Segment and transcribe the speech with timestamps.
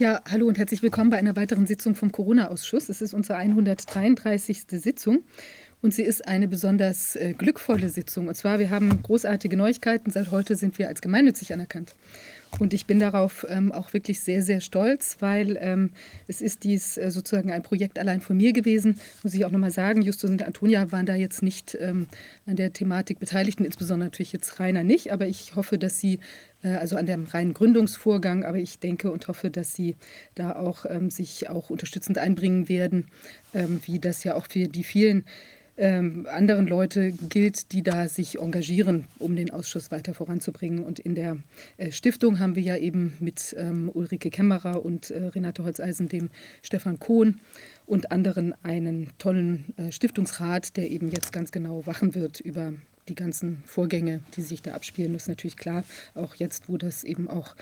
[0.00, 2.88] Ja, hallo und herzlich willkommen bei einer weiteren Sitzung vom Corona-Ausschuss.
[2.88, 4.62] Es ist unsere 133.
[4.70, 5.24] Sitzung
[5.82, 8.28] und sie ist eine besonders äh, glückvolle Sitzung.
[8.28, 10.10] Und zwar, wir haben großartige Neuigkeiten.
[10.10, 11.94] Seit heute sind wir als gemeinnützig anerkannt.
[12.58, 15.90] Und ich bin darauf ähm, auch wirklich sehr, sehr stolz, weil ähm,
[16.26, 18.98] es ist dies äh, sozusagen ein Projekt allein von mir gewesen.
[19.22, 22.08] Muss ich auch nochmal sagen, Justus und Antonia waren da jetzt nicht ähm,
[22.46, 25.12] an der Thematik beteiligt, und insbesondere natürlich jetzt Rainer nicht.
[25.12, 26.20] Aber ich hoffe, dass sie,
[26.68, 29.96] also an dem reinen Gründungsvorgang, aber ich denke und hoffe, dass sie
[30.34, 33.06] da auch ähm, sich auch unterstützend einbringen werden,
[33.54, 35.24] ähm, wie das ja auch für die vielen
[35.80, 40.84] ähm, anderen Leute gilt, die da sich engagieren, um den Ausschuss weiter voranzubringen.
[40.84, 41.38] Und in der
[41.78, 46.28] äh, Stiftung haben wir ja eben mit ähm, Ulrike Kämmerer und äh, Renate Holzeisen, dem
[46.62, 47.40] Stefan Kohn
[47.86, 52.74] und anderen einen tollen äh, Stiftungsrat, der eben jetzt ganz genau wachen wird über
[53.08, 55.12] die ganzen Vorgänge, die sich da abspielen.
[55.12, 57.54] Das ist natürlich klar, auch jetzt, wo das eben auch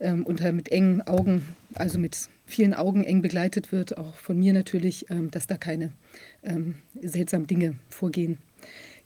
[0.00, 4.52] ähm, unter mit engen Augen, also mit vielen Augen eng begleitet wird, auch von mir
[4.52, 5.92] natürlich, ähm, dass da keine
[6.42, 8.38] ähm, seltsamen Dinge vorgehen.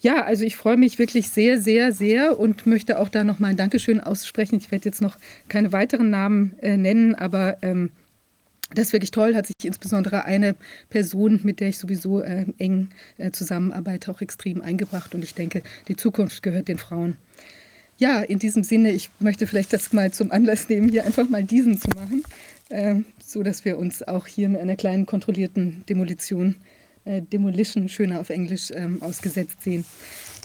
[0.01, 3.57] Ja, also ich freue mich wirklich sehr, sehr, sehr und möchte auch da nochmal ein
[3.57, 4.57] Dankeschön aussprechen.
[4.57, 5.17] Ich werde jetzt noch
[5.49, 7.93] keine weiteren Namen äh, nennen, aber ähm,
[8.75, 10.55] das ist wirklich toll, hat sich insbesondere eine
[10.91, 15.15] Person, mit der ich sowieso äh, eng äh, zusammenarbeite, auch extrem eingebracht.
[15.15, 17.17] Und ich denke, die Zukunft gehört den Frauen.
[17.99, 21.45] Ja, in diesem Sinne, ich möchte vielleicht das mal zum Anlass nehmen, hier einfach mal
[21.45, 22.25] diesen zu machen,
[22.69, 26.57] äh, so dass wir uns auch hier in einer kleinen kontrollierten Demolition,
[27.05, 29.85] äh, Demolition, schöner auf Englisch, ähm, ausgesetzt sehen.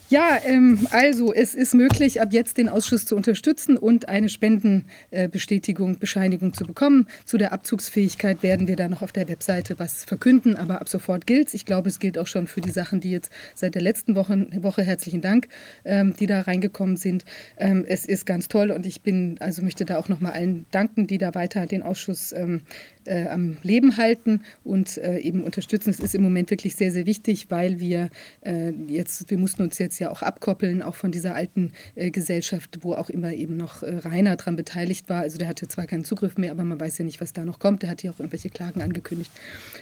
[0.09, 5.95] Ja, ähm, also es ist möglich, ab jetzt den Ausschuss zu unterstützen und eine Spendenbestätigung,
[5.95, 7.07] äh, Bescheinigung zu bekommen.
[7.25, 11.27] Zu der Abzugsfähigkeit werden wir da noch auf der Webseite was verkünden, aber ab sofort
[11.27, 11.53] gilt.
[11.53, 14.47] Ich glaube, es gilt auch schon für die Sachen, die jetzt seit der letzten Woche,
[14.61, 15.49] Woche herzlichen Dank,
[15.83, 17.25] ähm, die da reingekommen sind.
[17.57, 21.07] Ähm, es ist ganz toll und ich bin, also möchte da auch nochmal allen danken,
[21.07, 22.61] die da weiter den Ausschuss ähm,
[23.07, 25.89] äh, am Leben halten und äh, eben unterstützen.
[25.89, 28.09] Es ist im Moment wirklich sehr, sehr wichtig, weil wir
[28.41, 32.79] äh, jetzt, wir mussten uns jetzt ja auch abkoppeln, auch von dieser alten äh, Gesellschaft,
[32.81, 35.21] wo auch immer eben noch äh, Rainer daran beteiligt war.
[35.21, 37.59] Also der hatte zwar keinen Zugriff mehr, aber man weiß ja nicht, was da noch
[37.59, 37.83] kommt.
[37.83, 39.31] Der hat ja auch irgendwelche Klagen angekündigt.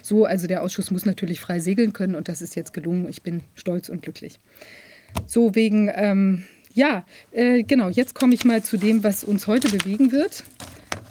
[0.02, 3.08] So, also der Ausschuss muss natürlich frei segeln können und das ist jetzt gelungen.
[3.10, 4.40] Ich bin stolz und glücklich.
[5.28, 6.44] So, wegen, ähm,
[6.74, 10.44] ja, äh, genau, jetzt komme ich mal zu dem, was uns heute bewegen wird.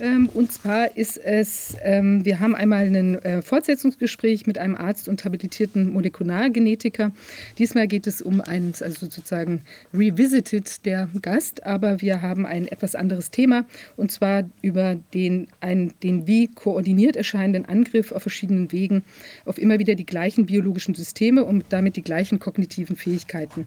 [0.01, 5.09] Ähm, und zwar ist es, ähm, wir haben einmal ein äh, Fortsetzungsgespräch mit einem Arzt
[5.09, 7.13] und habilitierten Molekulargenetiker.
[7.59, 9.63] Diesmal geht es um ein, also sozusagen
[9.93, 13.65] revisited der Gast, aber wir haben ein etwas anderes Thema
[13.97, 19.05] und zwar über den, ein, den wie koordiniert erscheinenden Angriff auf verschiedenen Wegen
[19.45, 23.67] auf immer wieder die gleichen biologischen Systeme und damit die gleichen kognitiven Fähigkeiten.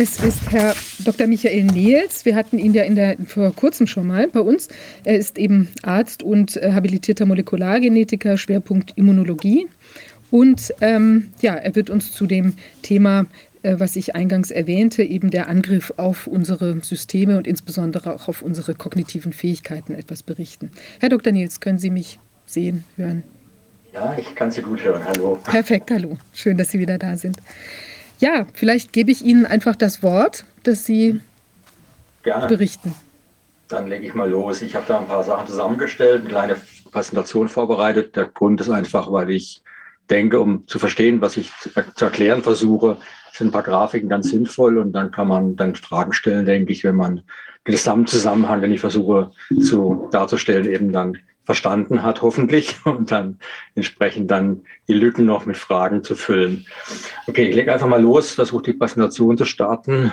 [0.00, 1.26] Es ist Herr Dr.
[1.26, 2.24] Michael Nehls.
[2.24, 4.68] Wir hatten ihn ja in der, vor kurzem schon mal bei uns.
[5.02, 9.66] Er ist eben Arzt und äh, habilitierter Molekulargenetiker, Schwerpunkt Immunologie.
[10.30, 13.26] Und ähm, ja, er wird uns zu dem Thema,
[13.64, 18.40] äh, was ich eingangs erwähnte, eben der Angriff auf unsere Systeme und insbesondere auch auf
[18.40, 20.70] unsere kognitiven Fähigkeiten etwas berichten.
[21.00, 21.32] Herr Dr.
[21.32, 23.24] Nehls, können Sie mich sehen, hören?
[23.92, 25.04] Ja, ich kann Sie gut hören.
[25.04, 25.40] Hallo.
[25.42, 26.18] Perfekt, hallo.
[26.32, 27.36] Schön, dass Sie wieder da sind.
[28.18, 31.20] Ja, vielleicht gebe ich Ihnen einfach das Wort, dass Sie
[32.22, 32.46] Gerne.
[32.46, 32.94] berichten.
[33.68, 34.62] Dann lege ich mal los.
[34.62, 36.56] Ich habe da ein paar Sachen zusammengestellt, eine kleine
[36.90, 38.16] Präsentation vorbereitet.
[38.16, 39.62] Der Grund ist einfach, weil ich
[40.10, 41.52] denke, um zu verstehen, was ich
[41.94, 42.96] zu erklären versuche,
[43.32, 46.82] sind ein paar Grafiken ganz sinnvoll und dann kann man dann Fragen stellen, denke ich,
[46.82, 47.16] wenn man
[47.66, 49.30] den Gesamtzusammenhang, den ich versuche
[49.60, 53.38] zu darzustellen, eben dann verstanden hat, hoffentlich, und dann
[53.74, 56.66] entsprechend dann die Lücken noch mit Fragen zu füllen.
[57.26, 60.12] Okay, ich lege einfach mal los, versuche die Präsentation zu starten.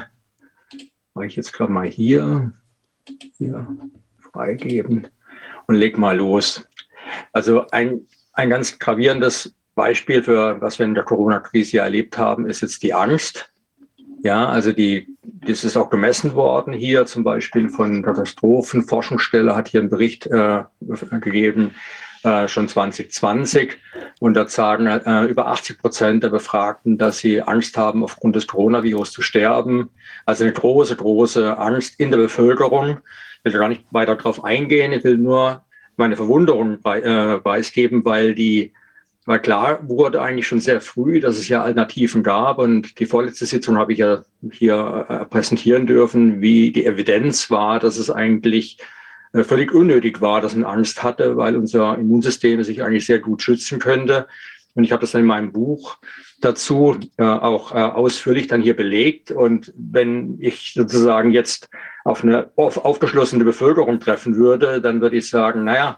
[1.14, 2.54] Mache ich jetzt gerade mal hier,
[3.38, 3.68] hier
[4.32, 5.10] freigeben
[5.68, 6.66] und leg mal los.
[7.34, 12.62] Also ein, ein ganz gravierendes Beispiel für was wir in der Corona-Krise erlebt haben, ist
[12.62, 13.52] jetzt die Angst.
[14.24, 15.15] Ja, also die,
[15.48, 20.64] das ist auch gemessen worden hier zum Beispiel von Katastrophenforschungsstelle hat hier einen Bericht äh,
[21.22, 21.76] gegeben,
[22.24, 23.78] äh, schon 2020.
[24.20, 28.48] Und da sagen äh, über 80 Prozent der Befragten, dass sie Angst haben, aufgrund des
[28.48, 29.90] Coronavirus zu sterben.
[30.26, 33.00] Also eine große, große Angst in der Bevölkerung.
[33.44, 34.92] Ich will gar nicht weiter darauf eingehen.
[34.92, 35.64] Ich will nur
[35.98, 37.46] meine Verwunderung bei, äh,
[38.06, 38.74] weil die
[39.26, 42.60] weil klar wurde eigentlich schon sehr früh, dass es ja Alternativen gab.
[42.60, 47.80] Und die vorletzte Sitzung habe ich ja hier äh, präsentieren dürfen, wie die Evidenz war,
[47.80, 48.78] dass es eigentlich
[49.34, 53.42] äh, völlig unnötig war, dass man Angst hatte, weil unser Immunsystem sich eigentlich sehr gut
[53.42, 54.28] schützen könnte.
[54.76, 55.98] Und ich habe das dann in meinem Buch
[56.42, 59.32] dazu äh, auch ausführlich dann hier belegt.
[59.32, 61.70] Und wenn ich sozusagen jetzt
[62.04, 65.98] auf eine auf, aufgeschlossene Bevölkerung treffen würde, dann würde ich sagen, naja,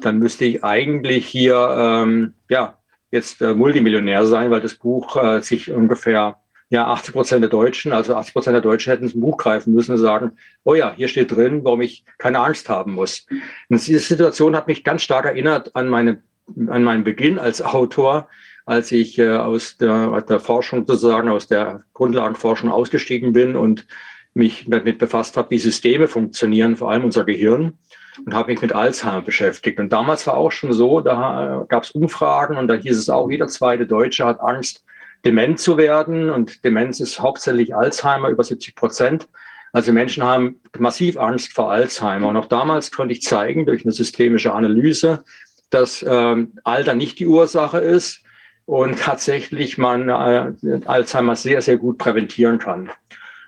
[0.00, 2.78] dann müsste ich eigentlich hier ähm, ja
[3.10, 6.36] jetzt äh, Multimillionär sein, weil das Buch äh, sich ungefähr
[6.70, 9.92] ja 80 Prozent der Deutschen, also 80 Prozent der Deutschen hätten ein Buch greifen müssen
[9.92, 10.32] und sagen,
[10.64, 13.26] oh ja, hier steht drin, warum ich keine Angst haben muss.
[13.68, 16.22] Und diese Situation hat mich ganz stark erinnert an meine
[16.68, 18.28] an meinen Beginn als Autor,
[18.64, 23.86] als ich äh, aus der, der Forschung sozusagen, aus der Grundlagenforschung ausgestiegen bin und
[24.34, 27.78] mich damit befasst habe, wie Systeme funktionieren, vor allem unser Gehirn
[28.24, 29.78] und habe mich mit Alzheimer beschäftigt.
[29.78, 33.30] Und damals war auch schon so, da gab es Umfragen und da hieß es auch,
[33.30, 34.84] jeder zweite Deutsche hat Angst,
[35.24, 36.30] dement zu werden.
[36.30, 39.28] Und Demenz ist hauptsächlich Alzheimer, über 70 Prozent.
[39.72, 42.28] Also Menschen haben massiv Angst vor Alzheimer.
[42.28, 45.24] Und auch damals konnte ich zeigen durch eine systemische Analyse,
[45.70, 48.22] dass ähm, Alter nicht die Ursache ist
[48.64, 52.90] und tatsächlich man äh, Alzheimer sehr, sehr gut präventieren kann.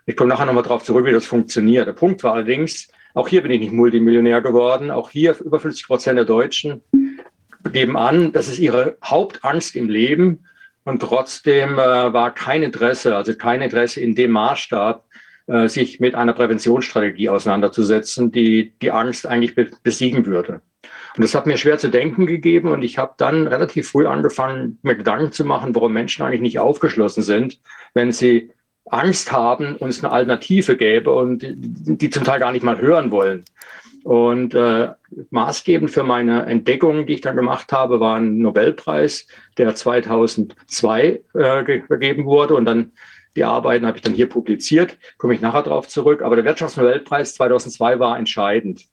[0.07, 1.87] Ich komme nachher nochmal darauf zurück, wie das funktioniert.
[1.87, 4.91] Der Punkt war allerdings, auch hier bin ich nicht Multimillionär geworden.
[4.91, 6.83] Auch hier über 50 Prozent der Deutschen
[7.73, 10.45] geben an, das ist ihre Hauptangst im Leben.
[10.85, 11.77] Und trotzdem äh,
[12.13, 15.05] war kein Interesse, also kein Interesse in dem Maßstab,
[15.47, 20.63] äh, sich mit einer Präventionsstrategie auseinanderzusetzen, die die Angst eigentlich be besiegen würde.
[21.17, 22.69] Und das hat mir schwer zu denken gegeben.
[22.69, 26.59] Und ich habe dann relativ früh angefangen, mir Gedanken zu machen, warum Menschen eigentlich nicht
[26.59, 27.61] aufgeschlossen sind,
[27.95, 28.53] wenn sie
[28.91, 33.45] Angst haben, uns eine Alternative gäbe und die, zum Teil gar nicht mal hören wollen.
[34.03, 34.89] Und äh,
[35.31, 39.27] maßgebend für meine Entdeckung, die ich dann gemacht habe, war ein Nobelpreis,
[39.59, 42.55] der 2002 äh, vergeben wurde.
[42.55, 42.93] Und dann
[43.37, 46.23] die Arbeiten habe ich dann hier publiziert, komme ich nachher darauf zurück.
[46.23, 48.87] Aber der Wirtschaftsnobelpreis 2002 war entscheidend.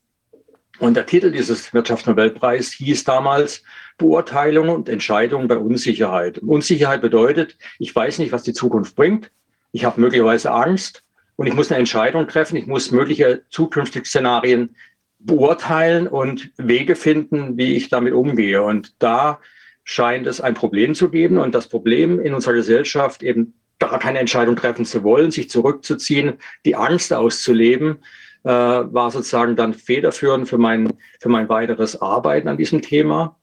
[0.79, 3.63] Und der Titel dieses Wirtschaftsnobelpreis hieß damals
[3.97, 6.37] Beurteilung und Entscheidung bei Unsicherheit.
[6.39, 9.31] Unsicherheit bedeutet, ich weiß nicht, was die Zukunft bringt
[9.77, 11.03] ich habe möglicherweise Angst
[11.35, 12.55] und ich muss eine Entscheidung treffen.
[12.55, 14.75] Ich muss mögliche zukünftige Szenarien
[15.19, 18.63] beurteilen und Wege finden, wie ich damit umgehe.
[18.63, 19.39] Und da
[19.83, 21.37] scheint es ein Problem zu geben.
[21.37, 26.39] Und das Problem in unserer Gesellschaft, eben gar keine Entscheidung treffen zu wollen, sich zurückzuziehen,
[26.65, 27.99] die Angst auszuleben,
[28.45, 33.37] äh, war sozusagen dann federführend für mein, für mein weiteres Arbeiten an diesem Thema.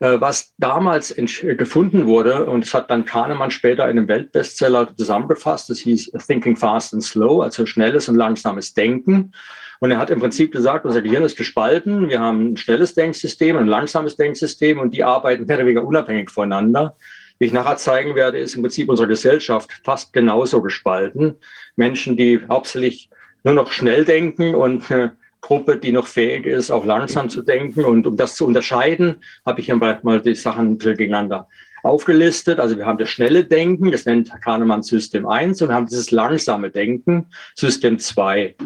[0.00, 5.70] Äh, was damals gefunden wurde, und es hat dann Kahnemann später in einem Weltbestseller zusammengefasst,
[5.70, 9.32] das hieß Thinking Fast and Slow, also schnelles und langsames Denken.
[9.80, 12.08] Und er hat im Prinzip gesagt, unser Gehirn ist gespalten.
[12.08, 15.84] Wir haben ein schnelles Denksystem und ein langsames Denksystem und die arbeiten mehr oder weniger
[15.84, 16.96] unabhängig voneinander.
[17.38, 21.36] Wie ich nachher zeigen werde, ist im Prinzip unsere Gesellschaft fast genauso gespalten.
[21.76, 23.10] Menschen, die hauptsächlich
[23.44, 25.10] nur noch schnell denken und äh,
[25.46, 27.84] Gruppe, die noch fähig ist, auch langsam zu denken.
[27.84, 31.46] Und um das zu unterscheiden, habe ich hier mal die Sachen gegeneinander
[31.84, 32.58] aufgelistet.
[32.58, 36.10] Also wir haben das schnelle Denken, das nennt Kahnemann System 1 und wir haben dieses
[36.10, 38.56] langsame Denken, System 2.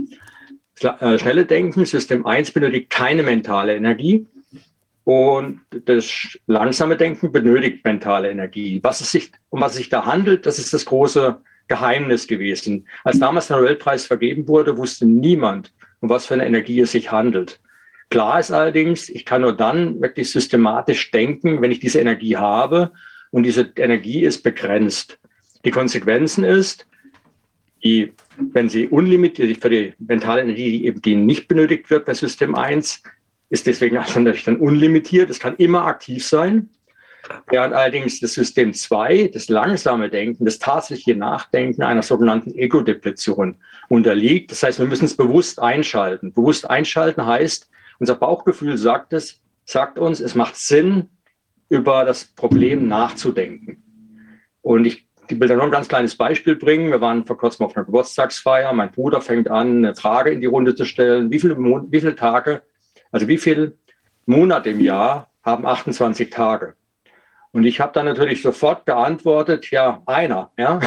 [0.81, 4.27] Äh, schnelle Denken, System 1 benötigt keine mentale Energie
[5.05, 8.81] und das langsame Denken benötigt mentale Energie.
[8.83, 12.89] Was es sich, um was es sich da handelt, das ist das große Geheimnis gewesen.
[13.05, 17.11] Als damals der Nobelpreis vergeben wurde, wusste niemand, um was für eine Energie es sich
[17.13, 17.61] handelt.
[18.11, 22.91] Klar ist allerdings, ich kann nur dann wirklich systematisch denken, wenn ich diese Energie habe
[23.31, 25.19] und diese Energie ist begrenzt.
[25.65, 26.87] Die Konsequenzen ist,
[27.85, 32.15] die, wenn sie unlimitiert, für die mentale Energie, die eben die nicht benötigt wird bei
[32.15, 33.03] System 1,
[33.51, 35.31] ist deswegen natürlich dann unlimitiert.
[35.31, 36.71] Es kann immer aktiv sein.
[37.49, 43.57] Während allerdings das System 2, das langsame Denken, das tatsächliche Nachdenken einer sogenannten Ego-Depletion
[43.91, 44.53] unterliegt.
[44.53, 46.33] Das heißt, wir müssen es bewusst einschalten.
[46.33, 47.69] Bewusst einschalten heißt,
[47.99, 51.11] unser Bauchgefühl sagt es, sagt uns, es macht Sinn,
[51.69, 53.83] über das Problem nachzudenken.
[54.63, 56.91] Und ich will da noch ein ganz kleines Beispiel bringen.
[56.91, 58.73] Wir waren vor kurzem auf einer Geburtstagsfeier.
[58.73, 61.31] Mein Bruder fängt an, eine Frage in die Runde zu stellen.
[61.31, 62.63] Wie viele, wie viele Tage,
[63.13, 63.77] also wie viele
[64.27, 66.75] Monate im Jahr haben 28 Tage?
[67.53, 70.79] Und ich habe dann natürlich sofort geantwortet, ja, einer, ja,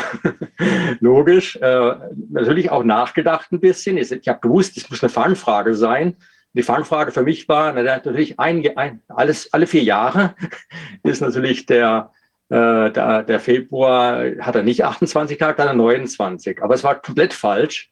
[1.02, 1.58] logisch.
[1.58, 1.96] Äh,
[2.30, 3.98] natürlich auch nachgedacht ein bisschen.
[3.98, 6.16] Ich habe gewusst, es muss eine Fangfrage sein.
[6.54, 10.36] Die Fangfrage für mich war, na, natürlich ein, ein, alles, alle vier Jahre
[11.04, 12.12] ist natürlich der,
[12.50, 16.62] äh, der, der Februar, hat er nicht 28 Tage, dann 29.
[16.64, 17.92] Aber es war komplett falsch,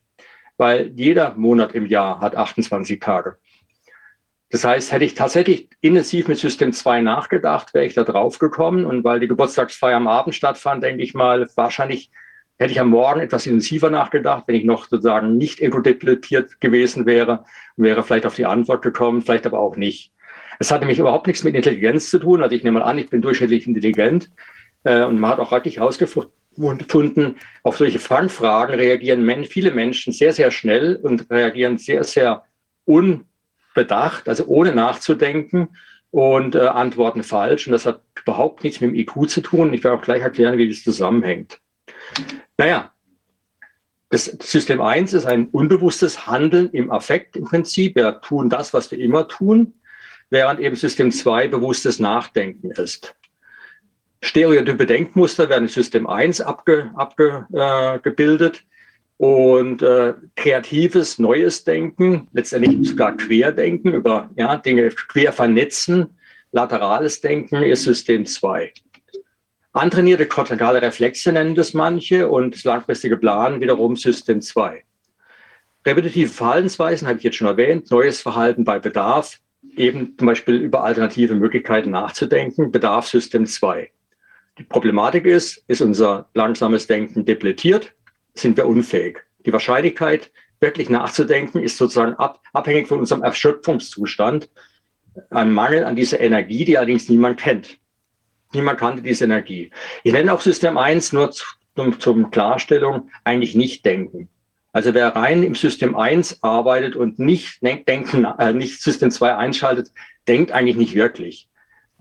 [0.57, 3.37] weil jeder Monat im Jahr hat 28 Tage.
[4.51, 8.85] Das heißt, hätte ich tatsächlich intensiv mit System 2 nachgedacht, wäre ich da drauf gekommen.
[8.85, 12.11] Und weil die Geburtstagsfeier am Abend stattfand, denke ich mal, wahrscheinlich
[12.59, 17.45] hätte ich am Morgen etwas intensiver nachgedacht, wenn ich noch sozusagen nicht ego-depletiert gewesen wäre,
[17.77, 20.11] wäre vielleicht auf die Antwort gekommen, vielleicht aber auch nicht.
[20.59, 22.43] Es hat nämlich überhaupt nichts mit Intelligenz zu tun.
[22.43, 24.29] Also ich nehme mal an, ich bin durchschnittlich intelligent
[24.83, 30.51] äh, und man hat auch wirklich herausgefunden, auf solche Fangfragen reagieren viele Menschen sehr, sehr
[30.51, 32.43] schnell und reagieren sehr, sehr
[33.75, 35.69] unbedacht, also ohne nachzudenken
[36.11, 37.67] und äh, antworten falsch.
[37.67, 39.73] Und das hat überhaupt nichts mit dem IQ zu tun.
[39.73, 41.59] Ich werde auch gleich erklären, wie das zusammenhängt.
[42.57, 42.91] Naja,
[44.09, 47.95] das System 1 ist ein unbewusstes Handeln im Affekt im Prinzip.
[47.95, 49.73] Wir tun das, was wir immer tun,
[50.29, 53.15] während eben System 2 bewusstes Nachdenken ist.
[54.23, 58.51] Stereotype Denkmuster werden in System 1 abgebildet abge, äh,
[59.21, 66.17] und äh, kreatives, neues Denken, letztendlich sogar Querdenken, über ja, Dinge quer vernetzen,
[66.51, 68.73] laterales Denken ist System 2.
[69.73, 74.83] Antrainierte kortikale Reflexe nennen das manche und das langfristige Planen wiederum System 2.
[75.85, 79.37] Repetitive Verhaltensweisen habe ich jetzt schon erwähnt, neues Verhalten bei Bedarf,
[79.77, 83.87] eben zum Beispiel über alternative Möglichkeiten nachzudenken, Bedarf System 2.
[84.57, 87.93] Die Problematik ist, ist unser langsames Denken depletiert,
[88.33, 89.19] sind wir unfähig.
[89.45, 94.49] Die Wahrscheinlichkeit, wirklich nachzudenken, ist sozusagen ab, abhängig von unserem Erschöpfungszustand,
[95.29, 97.77] ein Mangel an dieser Energie, die allerdings niemand kennt.
[98.53, 99.71] Niemand kannte diese Energie.
[100.03, 104.29] Ich nenne auch System 1 nur zum, zum Klarstellung eigentlich nicht denken.
[104.73, 109.91] Also wer rein im System 1 arbeitet und nicht denken, äh, nicht System 2 einschaltet,
[110.27, 111.49] denkt eigentlich nicht wirklich.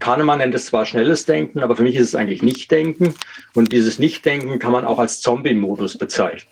[0.01, 3.15] Kahnemann nennt es zwar schnelles Denken, aber für mich ist es eigentlich Nicht-Denken.
[3.55, 6.51] Und dieses Nicht-Denken kann man auch als Zombie-Modus bezeichnen.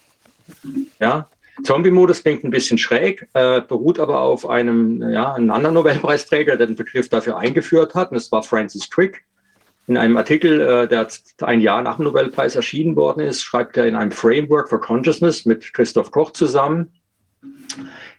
[1.00, 1.28] Ja,
[1.64, 6.68] Zombie-Modus klingt ein bisschen schräg, äh, beruht aber auf einem, ja, einem anderen Nobelpreisträger, der
[6.68, 8.10] den Begriff dafür eingeführt hat.
[8.10, 9.24] Und das war Francis Crick.
[9.86, 11.08] In einem Artikel, äh, der
[11.40, 15.46] ein Jahr nach dem Nobelpreis erschienen worden ist, schreibt er in einem Framework for Consciousness
[15.46, 16.92] mit Christoph Koch zusammen.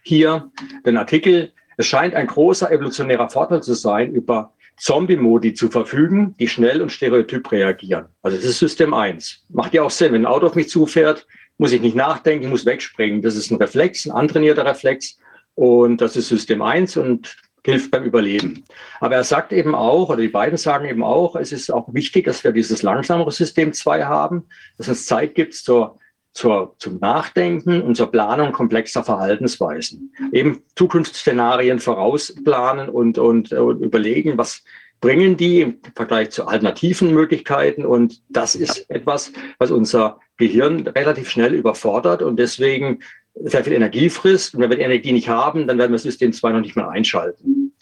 [0.02, 0.50] Hier
[0.84, 6.48] den Artikel, es scheint ein großer evolutionärer Vorteil zu sein, über Zombie-Modi zu verfügen, die
[6.48, 8.06] schnell und stereotyp reagieren.
[8.22, 9.44] Also das ist System 1.
[9.50, 11.26] Macht ja auch Sinn, wenn ein Auto auf mich zufährt,
[11.58, 13.20] muss ich nicht nachdenken, muss wegspringen.
[13.20, 15.18] Das ist ein Reflex, ein antrainierter Reflex.
[15.54, 18.64] Und das ist System 1 und hilft beim Überleben.
[19.00, 22.24] Aber er sagt eben auch, oder die beiden sagen eben auch, es ist auch wichtig,
[22.24, 24.44] dass wir dieses langsamere System 2 haben,
[24.78, 25.98] dass es Zeit gibt zur,
[26.32, 30.12] zur, zum Nachdenken und zur Planung komplexer Verhaltensweisen.
[30.32, 34.62] Eben Zukunftsszenarien vorausplanen und, und, und überlegen, was
[35.00, 37.84] bringen die im Vergleich zu alternativen Möglichkeiten.
[37.84, 43.00] Und das ist etwas, was unser Gehirn relativ schnell überfordert und deswegen
[43.34, 44.54] sehr viel Energie frisst.
[44.54, 46.76] Und wenn wir die Energie nicht haben, dann werden wir das System 2 noch nicht
[46.76, 47.72] mehr einschalten.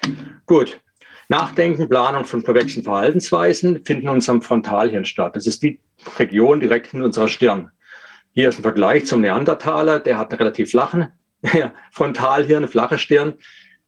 [0.46, 0.80] Gut.
[1.30, 5.36] Nachdenken, Planung von komplexen Verhaltensweisen finden in unserem Frontalhirn statt.
[5.36, 5.78] Das ist die
[6.18, 7.70] Region direkt in unserer Stirn.
[8.38, 11.08] Hier ist ein Vergleich zum Neandertaler, der hat einen relativ flachen
[11.90, 13.34] Frontalhirn, eine flache Stirn.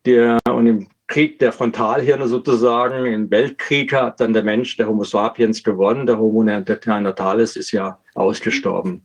[0.07, 5.05] Der, und im Krieg der Frontalhirne sozusagen, im Weltkrieg hat dann der Mensch, der Homo
[5.05, 9.05] sapiens gewonnen, der Homo neanderthalis ist ja ausgestorben.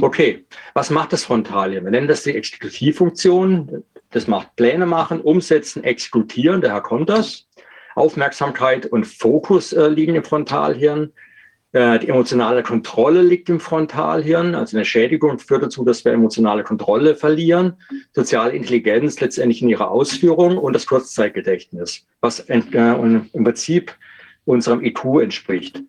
[0.00, 1.84] Okay, was macht das Frontalhirn?
[1.84, 3.84] Wir nennen das die Exekutivfunktion.
[4.12, 7.46] Das macht Pläne machen, umsetzen, exekutieren, der Herr Kontas.
[7.96, 11.12] Aufmerksamkeit und Fokus äh, liegen im Frontalhirn.
[11.72, 14.54] Äh, die emotionale Kontrolle liegt im Frontalhirn.
[14.54, 17.74] Also eine Schädigung führt dazu, dass wir emotionale Kontrolle verlieren.
[18.12, 23.94] Soziale Intelligenz letztendlich in ihrer Ausführung und das Kurzzeitgedächtnis, was äh, im Prinzip
[24.44, 25.82] unserem IQ entspricht.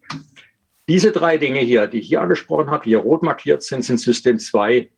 [0.87, 3.99] Diese drei Dinge hier, die ich hier angesprochen habe, die hier rot markiert sind, sind
[3.99, 4.89] System 2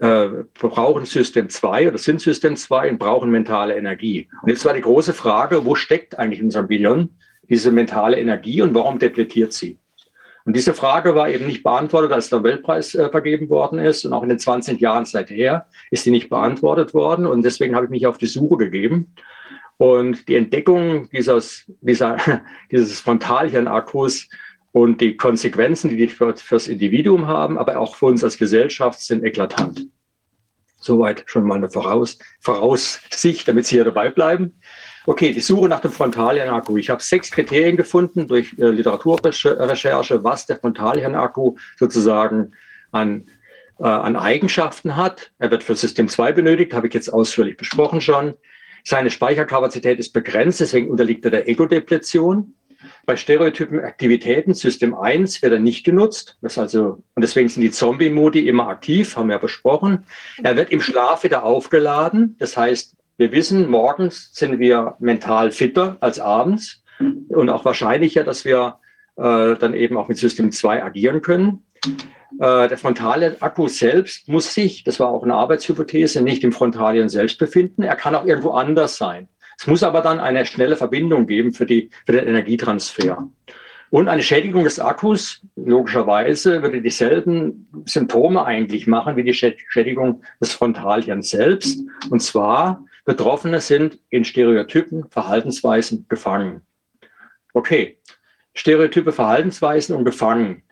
[0.00, 4.28] äh, brauchen System 2 oder sind System 2 und brauchen mentale Energie.
[4.42, 7.10] Und jetzt war die große Frage, wo steckt eigentlich in unserem Gehirn
[7.48, 9.78] diese mentale Energie und warum depletiert sie?
[10.48, 14.06] Und diese Frage war eben nicht beantwortet, als der Weltpreis äh, vergeben worden ist.
[14.06, 17.26] Und auch in den 20 Jahren seither ist die nicht beantwortet worden.
[17.26, 19.14] Und deswegen habe ich mich auf die Suche gegeben.
[19.76, 22.16] Und die Entdeckung dieses, dieser,
[22.72, 24.26] dieses Frontalhirn-Akkus
[24.72, 29.02] und die Konsequenzen, die die für, fürs Individuum haben, aber auch für uns als Gesellschaft,
[29.02, 29.86] sind eklatant.
[30.80, 34.58] Soweit schon mal eine Voraus Voraussicht, damit Sie hier dabei bleiben.
[35.08, 36.76] Okay, die Suche nach dem Frontalhirnakku.
[36.76, 42.52] Ich habe sechs Kriterien gefunden durch äh, Literaturrecherche, was der Frontalhirnakku sozusagen
[42.90, 43.26] an,
[43.78, 45.32] äh, an Eigenschaften hat.
[45.38, 48.34] Er wird für System 2 benötigt, habe ich jetzt ausführlich besprochen schon.
[48.84, 52.52] Seine Speicherkapazität ist begrenzt, deswegen unterliegt er der Ego-Depletion.
[53.06, 56.36] Bei stereotypen Aktivitäten, System 1, wird er nicht genutzt.
[56.42, 60.04] Das also, und deswegen sind die Zombie-Modi immer aktiv, haben wir besprochen.
[60.42, 62.36] Er wird im Schlaf wieder aufgeladen.
[62.38, 66.82] Das heißt, wir wissen, morgens sind wir mental fitter als abends
[67.28, 68.78] und auch wahrscheinlicher, dass wir
[69.16, 71.64] äh, dann eben auch mit System 2 agieren können.
[72.38, 77.08] Äh, der frontale Akku selbst muss sich, das war auch eine Arbeitshypothese, nicht im Frontalien
[77.08, 77.82] selbst befinden.
[77.82, 79.28] Er kann auch irgendwo anders sein.
[79.58, 83.28] Es muss aber dann eine schnelle Verbindung geben für, die, für den Energietransfer.
[83.90, 90.52] Und eine Schädigung des Akkus, logischerweise, würde dieselben Symptome eigentlich machen wie die Schädigung des
[90.52, 91.80] Frontalhirns selbst.
[92.10, 96.60] Und zwar Betroffene sind in Stereotypen, Verhaltensweisen gefangen.
[97.54, 97.96] Okay,
[98.52, 100.62] Stereotype, Verhaltensweisen und gefangen.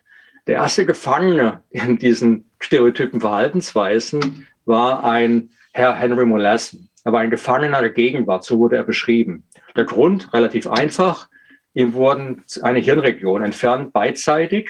[0.45, 6.91] Der erste Gefangene in diesen Stereotypen, Verhaltensweisen war ein Herr Henry Molassen.
[7.03, 9.43] Er war ein Gefangener der Gegenwart, so wurde er beschrieben.
[9.75, 11.29] Der Grund, relativ einfach,
[11.73, 14.69] ihm wurden eine Hirnregion entfernt, beidseitig.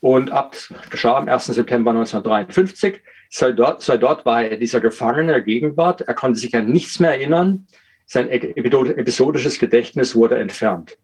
[0.00, 0.56] Und ab,
[0.90, 1.46] geschah am 1.
[1.46, 6.02] September 1953, Sei dort war er dieser Gefangene der Gegenwart.
[6.02, 7.66] Er konnte sich an nichts mehr erinnern.
[8.06, 10.96] Sein episodisches Gedächtnis wurde entfernt.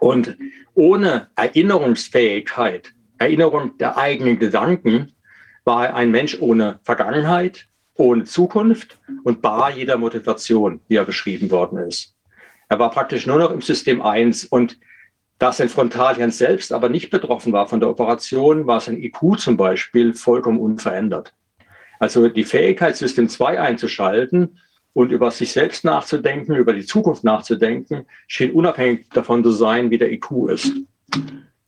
[0.00, 0.36] Und
[0.74, 5.12] ohne Erinnerungsfähigkeit, Erinnerung der eigenen Gedanken,
[5.64, 11.50] war er ein Mensch ohne Vergangenheit, ohne Zukunft und bar jeder Motivation, wie er beschrieben
[11.50, 12.14] worden ist.
[12.68, 14.78] Er war praktisch nur noch im System 1 und
[15.38, 19.56] da sein Frontalhirn selbst aber nicht betroffen war von der Operation, war sein IQ zum
[19.56, 21.34] Beispiel vollkommen unverändert.
[21.98, 24.58] Also die Fähigkeit, System 2 einzuschalten
[24.92, 29.98] und über sich selbst nachzudenken, über die Zukunft nachzudenken, schien unabhängig davon zu sein, wie
[29.98, 30.72] der IQ ist.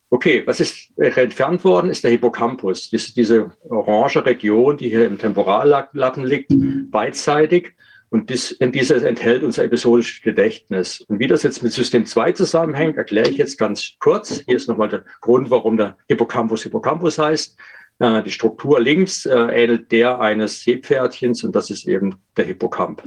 [0.08, 2.90] Okay, was ist entfernt worden, ist der Hippocampus.
[2.90, 6.52] Das ist diese orange Region, die hier im Temporallappen liegt,
[6.90, 7.74] beidseitig.
[8.16, 11.02] Und dies, dieses enthält unser episodisches Gedächtnis.
[11.02, 14.42] Und wie das jetzt mit System 2 zusammenhängt, erkläre ich jetzt ganz kurz.
[14.46, 17.58] Hier ist nochmal der Grund, warum der Hippocampus Hippocampus heißt.
[17.98, 23.02] Äh, die Struktur links äh, ähnelt der eines Seepferdchens und das ist eben der Hippocamp.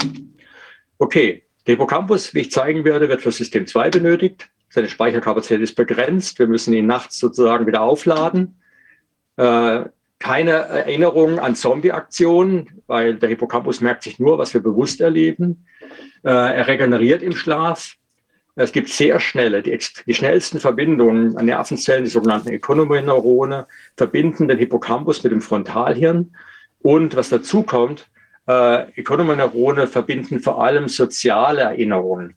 [1.00, 4.48] Okay, der Hippocampus, wie ich zeigen werde, wird für System 2 benötigt.
[4.70, 6.38] Seine Speicherkapazität ist begrenzt.
[6.38, 8.62] Wir müssen ihn nachts sozusagen wieder aufladen.
[9.38, 9.86] Äh,
[10.20, 15.66] keine Erinnerung an Zombie-Aktionen, weil der Hippocampus merkt sich nur, was wir bewusst erleben.
[16.24, 17.96] Äh, er regeneriert im Schlaf.
[18.56, 24.58] Es gibt sehr schnelle, die, die schnellsten Verbindungen an Nervenzellen, die sogenannten Economy-Neurone, verbinden den
[24.58, 26.36] Hippocampus mit dem Frontalhirn.
[26.82, 28.10] Und was dazu kommt,
[28.48, 32.36] äh, Economy-Neurone verbinden vor allem soziale Erinnerungen.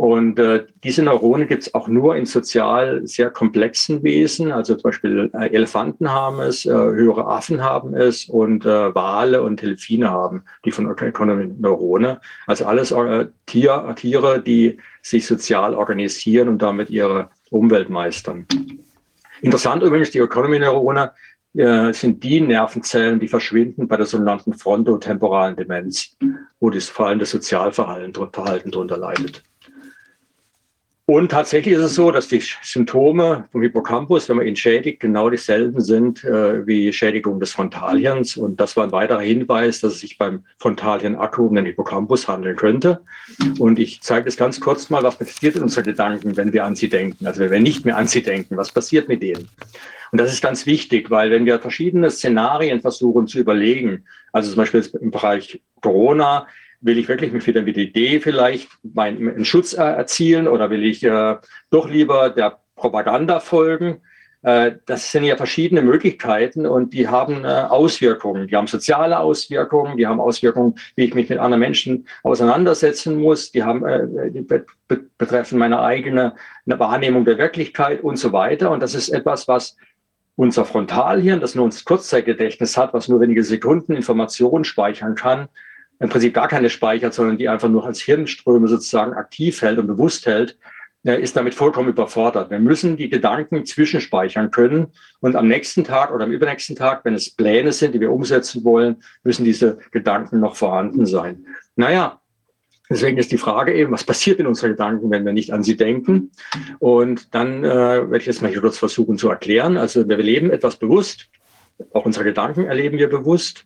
[0.00, 4.50] Und äh, diese Neurone gibt es auch nur in sozial sehr komplexen Wesen.
[4.50, 9.42] Also zum Beispiel äh, Elefanten haben es, äh, höhere Affen haben es und äh, Wale
[9.42, 12.18] und Delfine haben die von Neurone.
[12.46, 18.46] Also alles äh, Tier, Tiere, die sich sozial organisieren und damit ihre Umwelt meistern.
[19.42, 21.12] Interessant übrigens, die Economy-Neurone
[21.52, 26.16] äh, sind die Nervenzellen, die verschwinden bei der sogenannten frontotemporalen Demenz,
[26.58, 29.42] wo das fallende Sozialverhalten Verhalten darunter leidet.
[31.10, 35.28] Und tatsächlich ist es so, dass die Symptome vom Hippocampus, wenn man ihn schädigt, genau
[35.28, 38.36] dieselben sind äh, wie Schädigung des Frontalhirns.
[38.36, 42.54] Und das war ein weiterer Hinweis, dass es sich beim Frontalhirn-Akku um den Hippocampus handeln
[42.54, 43.00] könnte.
[43.58, 46.76] Und ich zeige das ganz kurz mal, was passiert in unseren Gedanken, wenn wir an
[46.76, 47.26] sie denken.
[47.26, 49.48] Also wenn wir nicht mehr an sie denken, was passiert mit denen?
[50.12, 54.58] Und das ist ganz wichtig, weil wenn wir verschiedene Szenarien versuchen zu überlegen, also zum
[54.58, 56.46] Beispiel im Bereich Corona,
[56.80, 61.36] will ich wirklich mit Vitamin D vielleicht meinen Schutz erzielen oder will ich äh,
[61.70, 64.00] doch lieber der Propaganda folgen?
[64.42, 68.48] Äh, das sind ja verschiedene Möglichkeiten und die haben äh, Auswirkungen.
[68.48, 73.52] Die haben soziale Auswirkungen, die haben Auswirkungen, wie ich mich mit anderen Menschen auseinandersetzen muss,
[73.52, 74.46] die haben äh, die
[75.18, 78.70] betreffen meine eigene Wahrnehmung der Wirklichkeit und so weiter.
[78.70, 79.76] Und das ist etwas, was
[80.36, 85.48] unser Frontalhirn, das nur uns Kurzzeitgedächtnis hat, was nur wenige Sekunden Informationen speichern kann,
[86.00, 89.86] im Prinzip gar keine speichert, sondern die einfach nur als Hirnströme sozusagen aktiv hält und
[89.86, 90.58] bewusst hält,
[91.02, 92.50] ist damit vollkommen überfordert.
[92.50, 94.88] Wir müssen die Gedanken zwischenspeichern können
[95.20, 98.64] und am nächsten Tag oder am übernächsten Tag, wenn es Pläne sind, die wir umsetzen
[98.64, 101.46] wollen, müssen diese Gedanken noch vorhanden sein.
[101.74, 102.20] Naja,
[102.90, 105.76] deswegen ist die Frage eben, was passiert in unseren Gedanken, wenn wir nicht an sie
[105.76, 106.32] denken?
[106.80, 107.68] Und dann äh,
[108.10, 109.78] werde ich jetzt mal hier kurz versuchen zu erklären.
[109.78, 111.30] Also wir leben etwas bewusst,
[111.92, 113.64] auch unsere Gedanken erleben wir bewusst.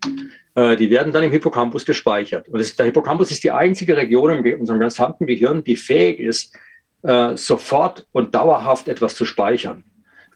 [0.55, 2.49] Äh, die werden dann im Hippocampus gespeichert.
[2.49, 6.57] Und das, der Hippocampus ist die einzige Region in unserem gesamten Gehirn, die fähig ist,
[7.03, 9.85] äh, sofort und dauerhaft etwas zu speichern.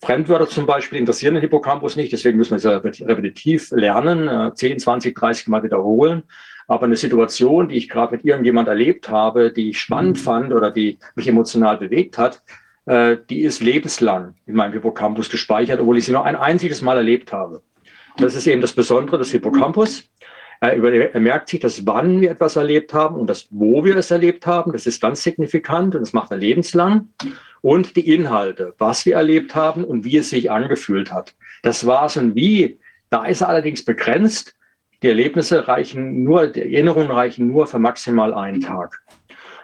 [0.01, 5.17] Fremdwörter zum Beispiel interessieren den Hippocampus nicht, deswegen müssen wir es repetitiv lernen, 10, 20,
[5.17, 6.23] 30 Mal wiederholen.
[6.69, 10.71] Aber eine Situation, die ich gerade mit irgendjemand erlebt habe, die ich spannend fand oder
[10.71, 12.43] die mich emotional bewegt hat,
[12.89, 16.97] äh, die ist lebenslang in meinem Hippocampus gespeichert, obwohl ich sie nur ein einziges Mal
[16.97, 17.63] erlebt habe.
[18.17, 20.05] Das ist eben das Besondere des Hippocampus.
[20.61, 24.11] Er, er, merkt sich, dass wann wir etwas erlebt haben und das wo wir es
[24.11, 24.73] erlebt haben.
[24.73, 27.11] Das ist ganz signifikant und das macht er lebenslang.
[27.61, 31.35] Und die Inhalte, was wir erlebt haben und wie es sich angefühlt hat.
[31.63, 32.81] Das war's und wie.
[33.11, 34.55] Da ist er allerdings begrenzt.
[35.03, 39.01] Die Erlebnisse reichen nur, die Erinnerungen reichen nur für maximal einen Tag.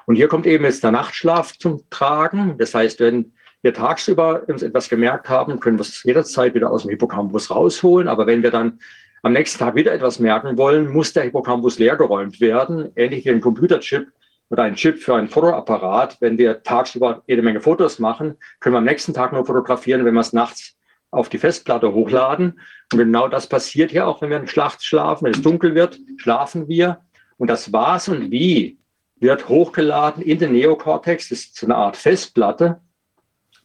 [0.07, 2.57] Und hier kommt eben jetzt der Nachtschlaf zum Tragen.
[2.59, 6.83] Das heißt, wenn wir tagsüber uns etwas gemerkt haben, können wir es jederzeit wieder aus
[6.83, 8.09] dem Hippocampus rausholen.
[8.09, 8.79] Aber wenn wir dann
[9.23, 13.41] am nächsten Tag wieder etwas merken wollen, muss der Hippocampus leergeräumt werden, ähnlich wie ein
[13.41, 14.07] Computerchip
[14.51, 16.19] oder ein Chip für einen Fotoapparat.
[16.21, 20.13] Wenn wir tagsüber jede Menge Fotos machen, können wir am nächsten Tag nur fotografieren, wenn
[20.13, 20.77] wir es nachts
[21.11, 22.61] auf die Festplatte hochladen.
[22.93, 25.25] Und genau das passiert hier auch, wenn wir nachts schlafen.
[25.25, 27.01] Wenn es dunkel wird, schlafen wir.
[27.39, 28.79] Und das Was und Wie
[29.25, 31.31] wird hochgeladen in den Neokortex.
[31.31, 32.81] Das ist so eine Art Festplatte.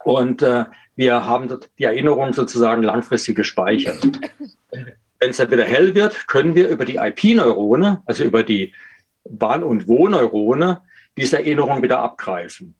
[0.03, 4.01] Und äh, wir haben dort die Erinnerung sozusagen langfristig gespeichert.
[5.19, 8.73] Wenn es dann wieder hell wird, können wir über die IP-Neurone, also über die
[9.29, 10.81] Bahn- und Wohneurone,
[11.17, 12.75] diese Erinnerung wieder abgreifen.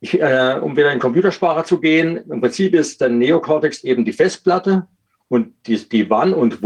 [0.00, 4.12] Ich, äh, um wieder in Computersprache zu gehen, im Prinzip ist der Neokortex eben die
[4.12, 4.86] Festplatte
[5.28, 6.62] und die, die Wann- und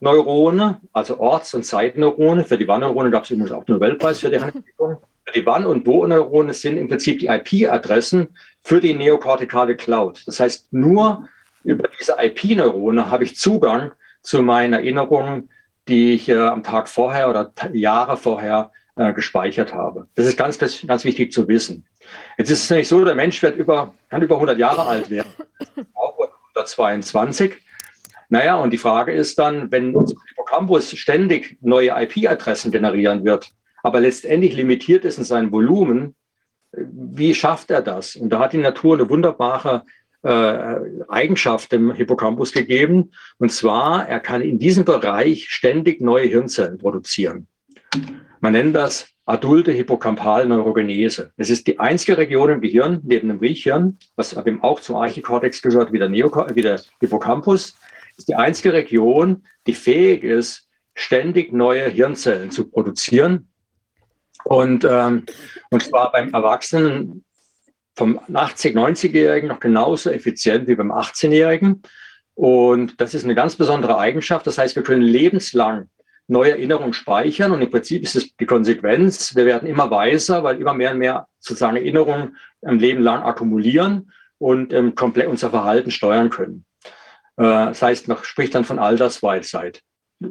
[0.00, 2.44] Wo-Neurone, also Orts- und Zeitneurone.
[2.44, 4.98] Für die Wann-Neurone gab es übrigens auch den Nobelpreis für deren Entwicklung.
[5.34, 8.28] Die Wann- und Wo-Neurone sind im Prinzip die IP-Adressen
[8.62, 10.22] für die neokortikale Cloud.
[10.26, 11.28] Das heißt, nur
[11.64, 15.50] über diese IP-Neurone habe ich Zugang zu meinen Erinnerungen,
[15.86, 20.06] die ich äh, am Tag vorher oder Jahre vorher äh, gespeichert habe.
[20.14, 21.86] Das ist ganz, ganz wichtig zu wissen.
[22.38, 25.30] Jetzt ist es nicht so, der Mensch wird über, kann über 100 Jahre alt werden,
[25.94, 26.18] auch
[26.54, 27.54] 122.
[28.28, 33.50] Naja, und die Frage ist dann, wenn unser Hippocampus ständig neue IP-Adressen generieren wird,
[33.82, 36.14] aber letztendlich limitiert ist in seinem Volumen,
[36.72, 38.16] wie schafft er das?
[38.16, 39.84] Und da hat die Natur eine wunderbare
[40.22, 40.74] äh,
[41.08, 43.12] Eigenschaft dem Hippocampus gegeben.
[43.38, 47.46] Und zwar, er kann in diesem Bereich ständig neue Hirnzellen produzieren.
[48.40, 51.32] Man nennt das adulte Hippocampalneurogenese.
[51.36, 55.62] Es ist die einzige Region im Gehirn, neben dem Riechhirn, was eben auch zum Archikortex
[55.62, 57.76] gehört, wie der, Neokor wie der Hippocampus,
[58.18, 63.48] ist die einzige Region, die fähig ist, ständig neue Hirnzellen zu produzieren
[64.44, 65.24] und, ähm,
[65.70, 67.24] und zwar beim Erwachsenen
[67.94, 71.82] vom 80-, 90-Jährigen noch genauso effizient wie beim 18-Jährigen.
[72.34, 74.46] Und das ist eine ganz besondere Eigenschaft.
[74.46, 75.90] Das heißt, wir können lebenslang
[76.28, 77.50] neue Erinnerungen speichern.
[77.52, 80.98] Und im Prinzip ist es die Konsequenz, wir werden immer weiser, weil immer mehr und
[80.98, 86.64] mehr sozusagen Erinnerungen im Leben lang akkumulieren und ähm, komplett unser Verhalten steuern können.
[87.38, 89.80] Äh, das heißt, man spricht dann von Altersweisheit.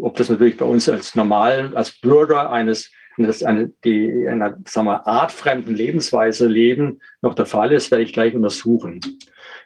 [0.01, 4.57] Ob das natürlich bei uns als normalen, als Bürger eines das eine, die in einer
[4.67, 8.99] sagen wir, artfremden Lebensweise leben, noch der Fall ist, werde ich gleich untersuchen.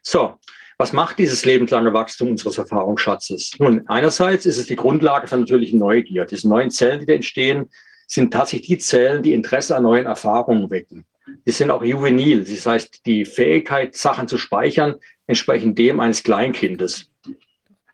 [0.02, 0.36] So,
[0.78, 3.52] was macht dieses lebenslange Wachstum unseres Erfahrungsschatzes?
[3.60, 6.26] Nun, einerseits ist es die Grundlage für natürliche Neugier.
[6.26, 7.70] Diese neuen Zellen, die da entstehen,
[8.08, 11.06] sind tatsächlich die Zellen, die Interesse an neuen Erfahrungen wecken.
[11.46, 12.44] die sind auch juvenil.
[12.44, 14.96] Das heißt, die Fähigkeit, Sachen zu speichern,
[15.32, 17.10] entsprechen dem eines Kleinkindes.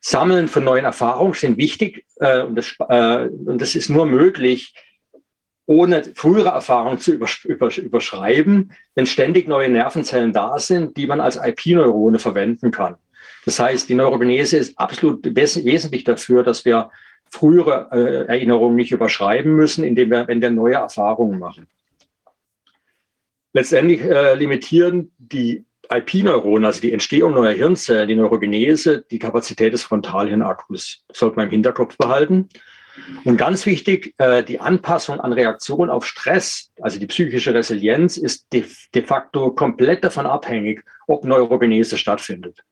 [0.02, 4.74] Sammeln von neuen Erfahrungen sind wichtig äh, und, das, äh, und das ist nur möglich,
[5.66, 11.20] ohne frühere Erfahrungen zu übersch übersch überschreiben, wenn ständig neue Nervenzellen da sind, die man
[11.20, 12.96] als IP-Neurone verwenden kann.
[13.46, 16.90] Das heißt, die Neurogenese ist absolut wes wesentlich dafür, dass wir
[17.30, 21.68] frühere äh, Erinnerungen nicht überschreiben müssen, indem wir, wenn wir neue Erfahrungen machen.
[23.54, 29.84] Letztendlich äh, limitieren die IP-Neuronen, also die Entstehung neuer Hirnzellen, die Neurogenese, die Kapazität des
[29.84, 31.04] Frontalhirnakkus.
[31.12, 32.50] Sollte man im Hinterkopf behalten.
[33.24, 38.48] Und ganz wichtig, äh, die Anpassung an Reaktionen auf Stress, also die psychische Resilienz, ist
[38.52, 42.64] de, de facto komplett davon abhängig, ob Neurogenese stattfindet.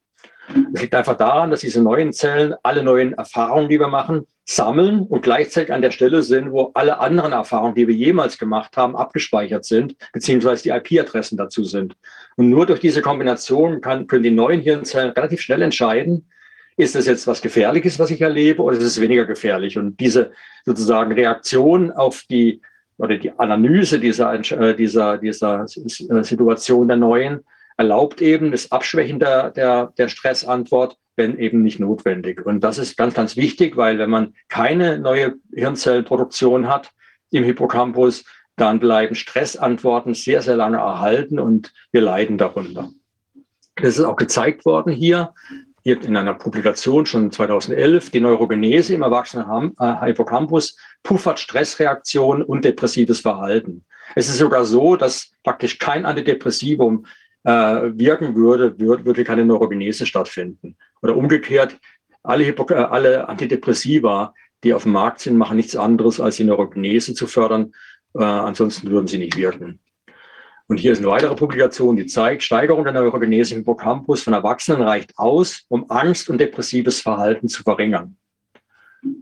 [0.71, 5.01] Das liegt einfach daran, dass diese neuen Zellen alle neuen Erfahrungen, die wir machen, sammeln
[5.01, 8.95] und gleichzeitig an der Stelle sind, wo alle anderen Erfahrungen, die wir jemals gemacht haben,
[8.95, 11.95] abgespeichert sind, beziehungsweise die IP-Adressen dazu sind.
[12.35, 16.29] Und nur durch diese Kombination kann, können die neuen Hirnzellen relativ schnell entscheiden,
[16.77, 19.77] ist das jetzt was Gefährliches, was ich erlebe, oder ist es weniger gefährlich?
[19.77, 20.31] Und diese
[20.65, 22.61] sozusagen Reaktion auf die
[22.97, 27.41] oder die Analyse dieser, äh, dieser, dieser Situation der neuen
[27.77, 32.45] erlaubt eben das Abschwächen der, der, der Stressantwort, wenn eben nicht notwendig.
[32.45, 36.91] Und das ist ganz, ganz wichtig, weil wenn man keine neue Hirnzellproduktion hat
[37.31, 38.25] im Hippocampus,
[38.55, 42.89] dann bleiben Stressantworten sehr, sehr lange erhalten und wir leiden darunter.
[43.75, 45.33] Das ist auch gezeigt worden hier,
[45.83, 52.65] hier in einer Publikation schon 2011, die Neurogenese im erwachsenen äh, Hippocampus puffert Stressreaktionen und
[52.65, 53.85] depressives Verhalten.
[54.15, 57.05] Es ist sogar so, dass praktisch kein Antidepressivum
[57.45, 60.75] wirken würde, würde, keine Neurogenese stattfinden.
[61.01, 61.77] Oder umgekehrt,
[62.23, 67.13] alle, äh, alle Antidepressiva, die auf dem Markt sind, machen nichts anderes, als die Neurogenese
[67.13, 67.71] zu fördern.
[68.15, 69.79] Äh, ansonsten würden sie nicht wirken.
[70.67, 74.81] Und hier ist eine weitere Publikation, die zeigt, Steigerung der Neurogenese im Hippocampus von Erwachsenen
[74.81, 78.17] reicht aus, um Angst und depressives Verhalten zu verringern.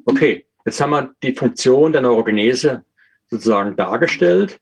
[0.05, 2.85] Okay, jetzt haben wir die Funktion der Neurogenese
[3.29, 4.61] sozusagen dargestellt.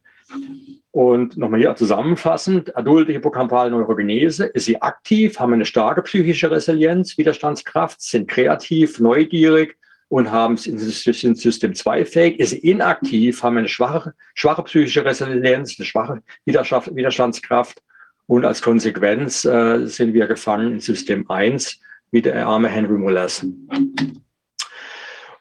[0.92, 7.18] Und nochmal hier zusammenfassend, adulte hippocampale Neurogenese, ist sie aktiv, haben eine starke psychische Resilienz,
[7.18, 9.78] Widerstandskraft, sind kreativ, neugierig
[10.10, 15.78] und haben, sind System 2 fähig, ist sie inaktiv, haben eine schwache, schwache psychische Resilienz,
[15.80, 17.82] eine schwache Widerstandskraft
[18.28, 21.80] und als Konsequenz äh, sind wir gefangen in System 1,
[22.12, 23.70] wie der arme Henry Molessen.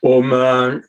[0.01, 0.81] Um äh,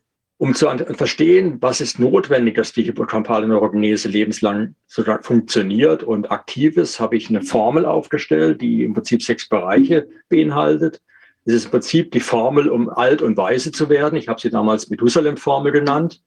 [0.41, 6.77] um zu verstehen, was ist notwendig, dass die hippocampale Neurogenese lebenslang sogar funktioniert und aktiv
[6.77, 10.99] ist, habe ich eine Formel aufgestellt, die im Prinzip sechs Bereiche beinhaltet.
[11.45, 14.15] Es ist im Prinzip die Formel, um alt und weise zu werden.
[14.15, 16.23] Ich habe sie damals Methusalem-Formel genannt.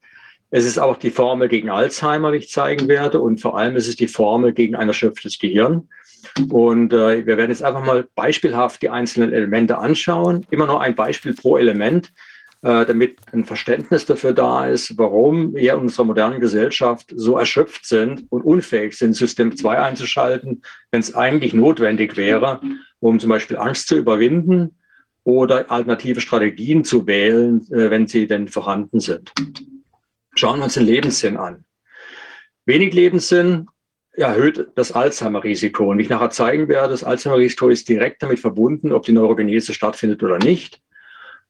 [0.49, 3.19] Es ist auch die Formel gegen Alzheimer, die ich zeigen werde.
[3.19, 5.89] Und vor allem ist es die Formel gegen ein erschöpftes Gehirn.
[6.49, 10.47] Und äh, wir werden jetzt einfach mal beispielhaft die einzelnen Elemente anschauen.
[10.51, 12.13] Immer nur ein Beispiel pro Element.
[12.65, 17.85] Äh, damit ein Verständnis dafür da ist, warum wir in unserer modernen Gesellschaft so erschöpft
[17.85, 22.61] sind und unfähig sind, System 2 einzuschalten, wenn es eigentlich notwendig wäre,
[22.99, 24.79] um zum Beispiel Angst zu überwinden
[25.23, 29.31] oder alternative Strategien zu wählen, äh, wenn sie denn vorhanden sind.
[30.33, 31.65] Schauen wir uns den Lebenssinn an.
[32.65, 33.67] Wenig Lebenssinn
[34.13, 35.91] erhöht das Alzheimer-Risiko.
[35.91, 39.75] Und wie ich nachher zeigen werde, das Alzheimer-Risiko ist direkt damit verbunden, ob die Neurogenese
[39.75, 40.81] stattfindet oder nicht.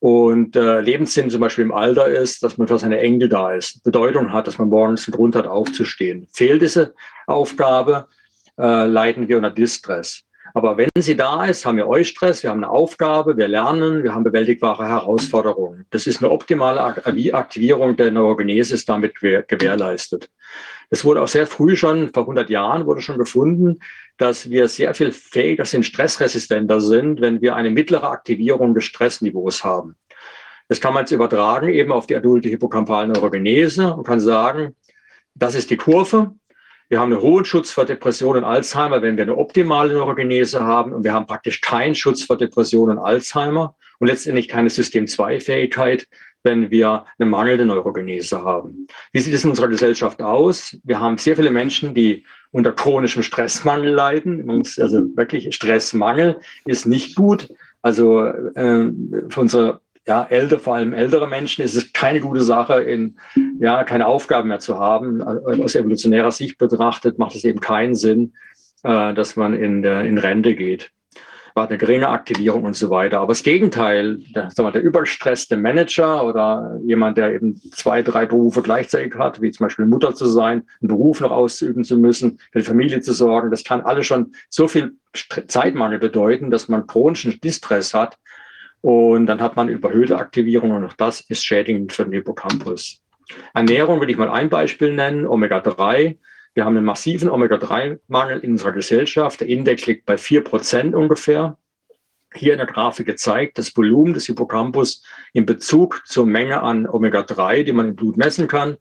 [0.05, 3.83] Und äh, Lebenssinn zum Beispiel im Alter ist, dass man für seine Enkel da ist,
[3.83, 6.27] Bedeutung hat, dass man morgens einen Grund hat, aufzustehen.
[6.31, 6.93] Fehlt diese
[7.25, 8.05] Aufgabe,
[8.59, 10.21] äh, leiden wir unter Distress.
[10.53, 14.13] Aber wenn sie da ist, haben wir Eustress, wir haben eine Aufgabe, wir lernen, wir
[14.13, 15.87] haben bewältigbare Herausforderungen.
[15.89, 20.29] Das ist eine optimale Aktivierung der Neurogenese, ist damit gewährleistet.
[20.89, 23.79] Es wurde auch sehr früh schon, vor 100 Jahren wurde schon gefunden,
[24.17, 29.63] dass wir sehr viel fähiger sind, stressresistenter sind, wenn wir eine mittlere Aktivierung des Stressniveaus
[29.63, 29.95] haben.
[30.67, 34.75] Das kann man jetzt übertragen eben auf die adulte hippocampale Neurogenese und kann sagen,
[35.35, 36.33] das ist die Kurve.
[36.87, 40.93] Wir haben einen hohen Schutz vor Depression und Alzheimer, wenn wir eine optimale Neurogenese haben
[40.93, 46.07] und wir haben praktisch keinen Schutz vor Depression und Alzheimer und letztendlich keine System-2-Fähigkeit,
[46.45, 48.87] wenn wir eine mangelnde Neurogenese haben.
[49.11, 50.77] Wie sieht es in unserer Gesellschaft aus?
[50.83, 54.49] Wir haben sehr viele Menschen, die unter chronischem Stressmangel leiden.
[54.49, 57.49] Also wirklich Stressmangel ist nicht gut.
[57.81, 58.91] Also äh,
[59.29, 63.17] für unsere ja, älter, vor allem ältere Menschen ist es keine gute Sache, in,
[63.59, 65.21] ja, keine Aufgaben mehr zu haben.
[65.21, 68.33] Aus evolutionärer Sicht betrachtet macht es eben keinen Sinn,
[68.83, 70.91] äh, dass man in, in Rente geht.
[71.55, 73.21] War eine geringe Aktivierung und so weiter.
[73.21, 79.15] Aber das Gegenteil, der, der überstresste Manager oder jemand, der eben zwei, drei Berufe gleichzeitig
[79.15, 82.65] hat, wie zum Beispiel Mutter zu sein, einen Beruf noch ausüben zu müssen, für die
[82.65, 84.95] Familie zu sorgen, das kann alles schon so viel
[85.47, 88.17] Zeitmangel bedeuten, dass man chronischen Distress hat.
[88.81, 92.99] Und dann hat man überhöhte Aktivierung und auch das ist schädigend für den Hippocampus.
[93.53, 96.17] Ernährung will ich mal ein Beispiel nennen, Omega-3.
[96.55, 99.41] Wir haben einen massiven Omega-3-Mangel in unserer Gesellschaft.
[99.41, 101.57] Der Index liegt bei vier Prozent ungefähr.
[102.33, 107.63] Hier in der Grafik gezeigt, das Volumen des Hippocampus in Bezug zur Menge an Omega-3,
[107.63, 108.77] die man im Blut messen kann.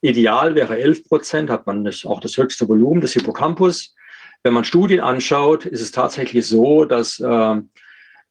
[0.00, 3.94] Ideal wäre 11 Prozent, hat man das, auch das höchste Volumen des Hippocampus.
[4.42, 7.56] Wenn man Studien anschaut, ist es tatsächlich so, dass, äh,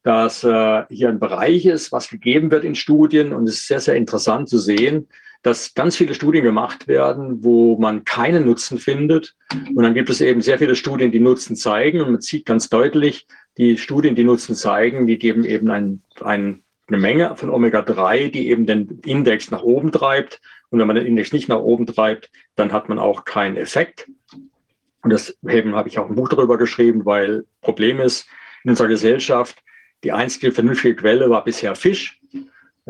[0.02, 3.32] dass äh, hier ein Bereich ist, was gegeben wird in Studien.
[3.32, 5.06] Und es ist sehr, sehr interessant zu sehen,
[5.42, 9.34] dass ganz viele Studien gemacht werden, wo man keinen Nutzen findet.
[9.74, 12.00] Und dann gibt es eben sehr viele Studien, die Nutzen zeigen.
[12.00, 13.26] Und man sieht ganz deutlich,
[13.56, 18.50] die Studien, die Nutzen zeigen, die geben eben ein, ein, eine Menge von Omega-3, die
[18.50, 20.40] eben den Index nach oben treibt.
[20.68, 24.08] Und wenn man den Index nicht nach oben treibt, dann hat man auch keinen Effekt.
[25.02, 28.26] Und das eben habe ich auch ein Buch darüber geschrieben, weil Problem ist
[28.64, 29.56] in unserer Gesellschaft,
[30.04, 32.19] die einzige vernünftige Quelle war bisher Fisch.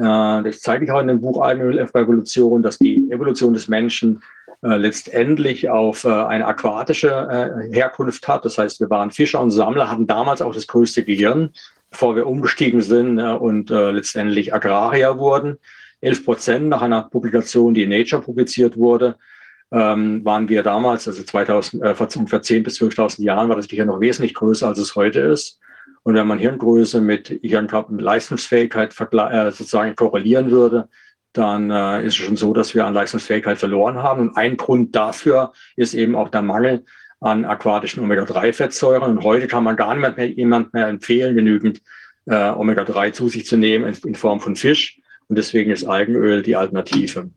[0.00, 4.22] Äh, das zeige ich auch in dem Buch Algenrevolution, dass die Evolution des Menschen
[4.62, 8.44] äh, letztendlich auf äh, eine aquatische Herkunft hat.
[8.44, 11.50] Das heißt, wir waren Fischer und Sammler, hatten damals auch das größte Gehirn,
[11.90, 15.58] bevor wir umgestiegen sind und letztendlich Agrarier wurden.
[16.02, 19.16] 11 Prozent nach einer Publikation, die in Nature publiziert wurde,
[19.72, 23.88] ähm, waren wir damals, also 2000, äh, vor 10.000 bis 12.000 Jahren, war das Gehirn
[23.88, 25.58] noch wesentlich größer, als es heute ist.
[26.02, 30.88] Und wenn man Hirngröße mit Hirnleistungsfähigkeit äh, sozusagen korrelieren würde,
[31.32, 34.20] dann äh, ist es schon so, dass wir an Leistungsfähigkeit verloren haben.
[34.20, 36.84] Und ein Grund dafür ist eben auch der Mangel
[37.20, 39.10] an aquatischen Omega-3-Fettsäuren.
[39.10, 41.82] Und heute kann man gar nicht mehr jemand mehr empfehlen, genügend
[42.26, 44.98] äh, Omega-3 zu sich zu nehmen in, in Form von Fisch.
[45.28, 47.30] Und deswegen ist Algenöl die Alternative.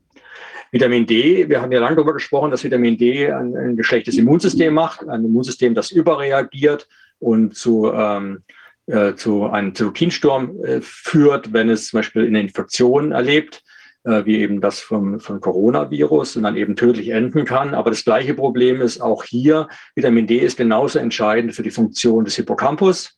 [0.72, 4.74] Vitamin D, wir haben ja lange darüber gesprochen, dass Vitamin D ein, ein geschlechtes Immunsystem
[4.74, 6.88] macht, ein Immunsystem, das überreagiert
[7.24, 8.44] und zu, ähm,
[8.88, 13.64] äh, zu einem Zytokinsturm äh, führt, wenn es zum Beispiel eine Infektion erlebt,
[14.04, 17.74] äh, wie eben das vom, vom Coronavirus und dann eben tödlich enden kann.
[17.74, 22.26] Aber das gleiche Problem ist auch hier, Vitamin D ist genauso entscheidend für die Funktion
[22.26, 23.18] des Hippocampus.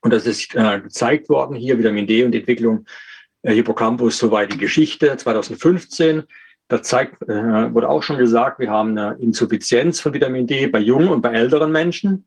[0.00, 2.86] Und das ist äh, gezeigt worden hier, Vitamin D und die Entwicklung
[3.42, 6.22] äh, Hippocampus, soweit die Geschichte 2015.
[6.68, 10.78] Da zeigt, äh, wurde auch schon gesagt, wir haben eine Insuffizienz von Vitamin D bei
[10.78, 12.26] jungen und bei älteren Menschen.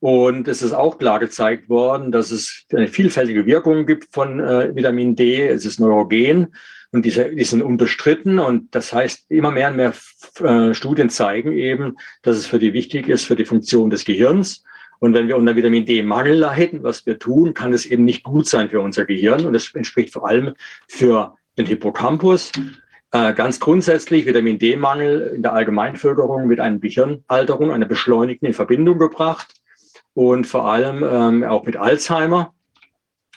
[0.00, 4.74] Und es ist auch klar gezeigt worden, dass es eine vielfältige Wirkung gibt von äh,
[4.74, 5.48] Vitamin D.
[5.48, 6.48] Es ist neurogen
[6.92, 8.38] und diese, die sind unbestritten.
[8.38, 9.94] Und das heißt, immer mehr und mehr
[10.40, 14.62] äh, Studien zeigen eben, dass es für die wichtig ist für die Funktion des Gehirns.
[14.98, 18.46] Und wenn wir unter Vitamin D-Mangel hätten, was wir tun, kann es eben nicht gut
[18.48, 19.46] sein für unser Gehirn.
[19.46, 20.54] Und das entspricht vor allem
[20.88, 22.52] für den Hippocampus.
[23.12, 28.98] Äh, ganz grundsätzlich Vitamin D-Mangel in der Allgemeinvölkerung mit einer Gehirnalterung, einer beschleunigten in Verbindung
[28.98, 29.55] gebracht
[30.16, 32.54] und vor allem ähm, auch mit Alzheimer.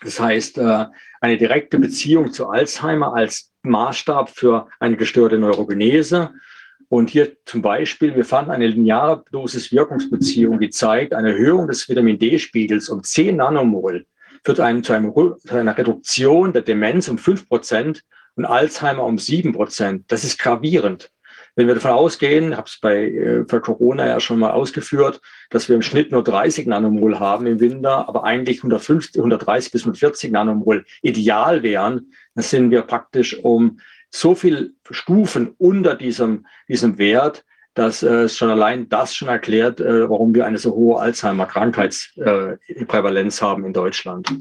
[0.02, 0.86] Das heißt, äh,
[1.20, 6.32] eine direkte Beziehung zu Alzheimer als Maßstab für eine gestörte Neurogenese.
[6.88, 12.18] Und hier zum Beispiel, wir fanden eine lineare Dosis-Wirkungsbeziehung, die zeigt, eine Erhöhung des Vitamin
[12.18, 14.06] D-Spiegels um 10 Nanomol
[14.46, 18.04] führt einem, zu, einem, zu einer Reduktion der Demenz um 5 Prozent
[18.36, 20.06] und Alzheimer um 7 Prozent.
[20.08, 21.12] Das ist gravierend.
[21.60, 25.20] Wenn wir davon ausgehen, habe es bei äh, für Corona ja schon mal ausgeführt,
[25.50, 29.82] dass wir im Schnitt nur 30 Nanomol haben im Winter, aber eigentlich 150, 130 bis
[29.82, 36.98] 140 Nanomol ideal wären, dann sind wir praktisch um so viel Stufen unter diesem, diesem
[36.98, 37.44] Wert,
[37.74, 43.42] dass äh, schon allein das schon erklärt, äh, warum wir eine so hohe Alzheimer-Krankheitsprävalenz äh,
[43.44, 44.32] haben in Deutschland.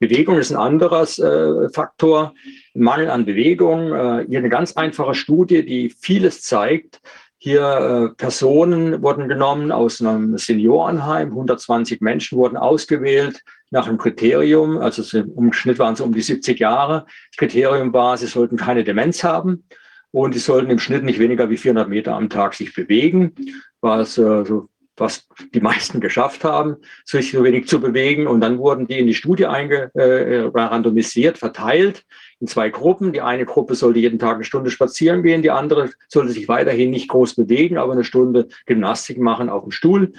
[0.00, 2.34] Bewegung ist ein anderer äh, Faktor.
[2.74, 3.92] Mangel an Bewegung.
[3.92, 7.00] Äh, hier eine ganz einfache Studie, die vieles zeigt.
[7.36, 11.28] Hier äh, Personen wurden genommen aus einem Seniorenheim.
[11.28, 14.78] 120 Menschen wurden ausgewählt nach einem Kriterium.
[14.78, 17.04] Also im Schnitt waren es um die 70 Jahre.
[17.30, 19.64] Das Kriterium war, sie sollten keine Demenz haben
[20.12, 23.34] und sie sollten im Schnitt nicht weniger wie 400 Meter am Tag sich bewegen,
[23.82, 24.68] was äh, so
[25.00, 28.26] was die meisten geschafft haben, sich so wenig zu bewegen.
[28.26, 32.04] Und dann wurden die in die Studie einge, äh, randomisiert, verteilt
[32.40, 33.12] in zwei Gruppen.
[33.12, 36.90] Die eine Gruppe sollte jeden Tag eine Stunde spazieren gehen, die andere sollte sich weiterhin
[36.90, 40.12] nicht groß bewegen, aber eine Stunde Gymnastik machen auf dem Stuhl.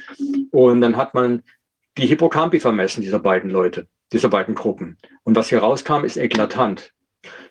[0.52, 1.44] Und dann hat man
[1.98, 4.98] die Hippocampi vermessen, dieser beiden Leute, dieser beiden Gruppen.
[5.24, 6.92] Und was hier rauskam, ist eklatant.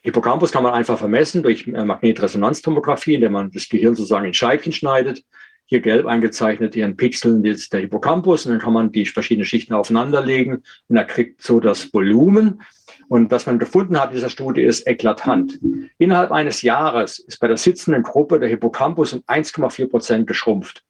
[0.02, 4.72] Hippocampus kann man einfach vermessen durch äh, Magnetresonanztomographie, indem man das Gehirn sozusagen in Scheibchen
[4.72, 5.22] schneidet.
[5.70, 9.46] Hier gelb eingezeichnet, hier in Pixeln jetzt der Hippocampus und dann kann man die verschiedenen
[9.46, 12.62] Schichten aufeinanderlegen und er kriegt so das Volumen.
[13.06, 15.60] Und was man gefunden hat in dieser Studie ist eklatant.
[15.96, 20.82] Innerhalb eines Jahres ist bei der sitzenden Gruppe der Hippocampus um 1,4 Prozent geschrumpft.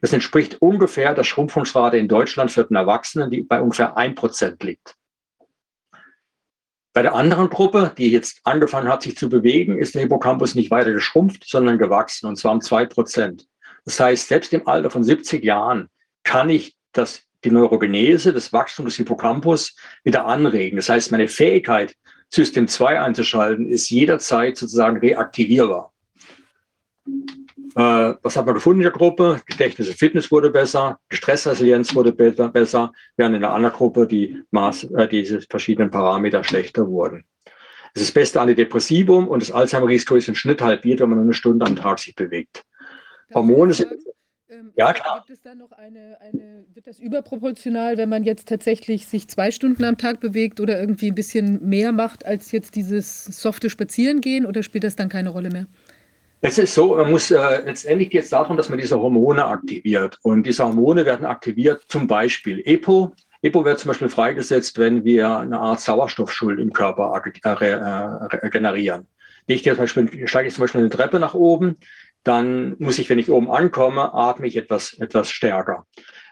[0.00, 4.62] Das entspricht ungefähr der Schrumpfungsrate in Deutschland für den Erwachsenen, die bei ungefähr 1 Prozent
[4.62, 4.96] liegt.
[6.94, 10.70] Bei der anderen Gruppe, die jetzt angefangen hat, sich zu bewegen, ist der Hippocampus nicht
[10.70, 13.46] weiter geschrumpft, sondern gewachsen, und zwar um zwei Prozent.
[13.84, 15.88] Das heißt, selbst im Alter von 70 Jahren
[16.22, 20.76] kann ich das, die Neurogenese, das Wachstum des Hippocampus wieder anregen.
[20.76, 21.94] Das heißt, meine Fähigkeit,
[22.30, 25.92] System 2 einzuschalten, ist jederzeit sozusagen reaktivierbar.
[27.74, 29.40] Äh, was hat man gefunden in der Gruppe?
[29.46, 34.84] Gedächtnis und Fitness wurde besser, Stressresilienz wurde besser, während in der anderen Gruppe die Maß,
[34.84, 37.24] äh, diese verschiedenen Parameter schlechter wurden.
[37.94, 41.24] Es ist das beste Antidepressivum und das Alzheimer-Risiko ist im Schnitt halbiert, wenn man nur
[41.24, 42.62] eine Stunde am Tag sich bewegt.
[43.34, 43.92] Hormone sind.
[44.48, 45.24] Ähm, ja, klar.
[45.26, 49.50] Gibt es dann noch eine, eine, wird das überproportional, wenn man jetzt tatsächlich sich zwei
[49.50, 54.44] Stunden am Tag bewegt oder irgendwie ein bisschen mehr macht als jetzt dieses softe Spazierengehen
[54.44, 55.66] oder spielt das dann keine Rolle mehr?
[56.44, 60.18] Es ist so, man muss äh, letztendlich geht es darum, dass man diese Hormone aktiviert.
[60.22, 63.12] Und diese Hormone werden aktiviert, zum Beispiel EPO.
[63.42, 69.06] EPO wird zum Beispiel freigesetzt, wenn wir eine Art Sauerstoffschuld im Körper äh, äh, generieren.
[69.46, 71.76] Ich gehe zum Beispiel, steige ich zum Beispiel eine Treppe nach oben,
[72.24, 75.86] dann muss ich, wenn ich oben ankomme, atme ich etwas, etwas stärker.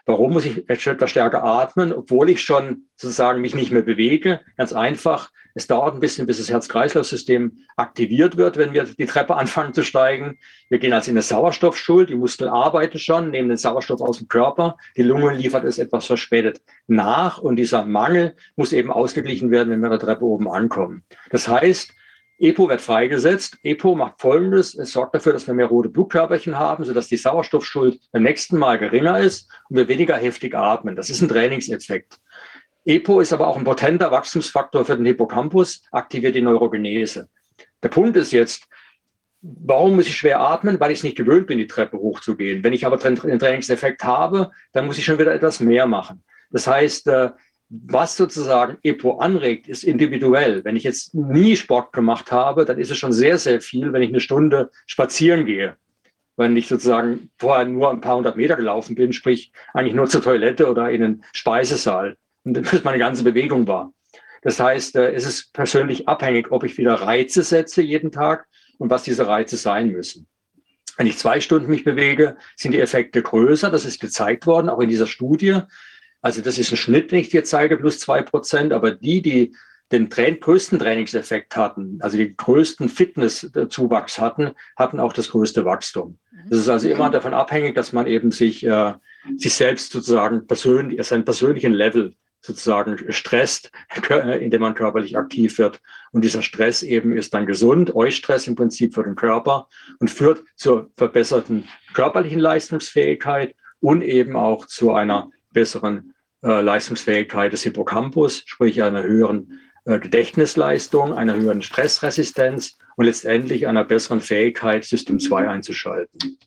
[0.05, 4.41] Warum muss ich etwas stärker atmen, obwohl ich schon sozusagen mich nicht mehr bewege?
[4.57, 9.35] Ganz einfach, es dauert ein bisschen, bis das Herz-Kreislauf-System aktiviert wird, wenn wir die Treppe
[9.35, 10.39] anfangen zu steigen.
[10.69, 12.09] Wir gehen also in eine Sauerstoffschuld.
[12.09, 14.77] Die Muskeln arbeiten schon, nehmen den Sauerstoff aus dem Körper.
[14.95, 17.37] Die Lunge liefert es etwas verspätet nach.
[17.37, 21.03] Und dieser Mangel muss eben ausgeglichen werden, wenn wir an der Treppe oben ankommen.
[21.29, 21.93] Das heißt,
[22.41, 23.57] EPO wird freigesetzt.
[23.61, 24.73] EPO macht Folgendes.
[24.73, 28.79] Es sorgt dafür, dass wir mehr rote Blutkörperchen haben, sodass die Sauerstoffschuld beim nächsten Mal
[28.79, 30.95] geringer ist und wir weniger heftig atmen.
[30.95, 32.19] Das ist ein Trainingseffekt.
[32.83, 37.29] EPO ist aber auch ein potenter Wachstumsfaktor für den Hippocampus, aktiviert die Neurogenese.
[37.83, 38.63] Der Punkt ist jetzt,
[39.41, 40.79] warum muss ich schwer atmen?
[40.79, 42.63] Weil ich es nicht gewöhnt bin, die Treppe hochzugehen.
[42.63, 46.23] Wenn ich aber den Trainingseffekt habe, dann muss ich schon wieder etwas mehr machen.
[46.49, 47.29] Das heißt, äh,
[47.71, 50.65] was sozusagen EPO anregt, ist individuell.
[50.65, 54.01] Wenn ich jetzt nie Sport gemacht habe, dann ist es schon sehr, sehr viel, wenn
[54.01, 55.77] ich eine Stunde spazieren gehe.
[56.35, 60.21] Wenn ich sozusagen vorher nur ein paar hundert Meter gelaufen bin, sprich eigentlich nur zur
[60.21, 63.93] Toilette oder in den Speisesaal und das meine ganze Bewegung war.
[64.41, 68.47] Das heißt, äh, es ist persönlich abhängig, ob ich wieder Reize setze jeden Tag
[68.79, 70.27] und was diese Reize sein müssen.
[70.97, 73.69] Wenn ich zwei Stunden mich bewege, sind die Effekte größer.
[73.69, 75.61] Das ist gezeigt worden, auch in dieser Studie.
[76.21, 78.73] Also das ist ein Schnitt, den ich dir zeige, plus zwei Prozent.
[78.73, 79.55] Aber die, die
[79.91, 86.17] den größten Trainingseffekt hatten, also den größten Fitnesszuwachs hatten, hatten auch das größte Wachstum.
[86.49, 88.93] Das ist also immer davon abhängig, dass man eben sich, äh,
[89.37, 93.71] sich selbst sozusagen persönlich, seinen persönlichen Level sozusagen stresst,
[94.39, 95.79] indem man körperlich aktiv wird.
[96.11, 99.67] Und dieser Stress eben ist dann gesund, Eustress im Prinzip für den Körper
[99.99, 107.63] und führt zur verbesserten körperlichen Leistungsfähigkeit und eben auch zu einer besseren äh, Leistungsfähigkeit des
[107.63, 115.19] Hippocampus, sprich einer höheren äh, Gedächtnisleistung, einer höheren Stressresistenz und letztendlich einer besseren Fähigkeit, System
[115.19, 116.37] 2 einzuschalten.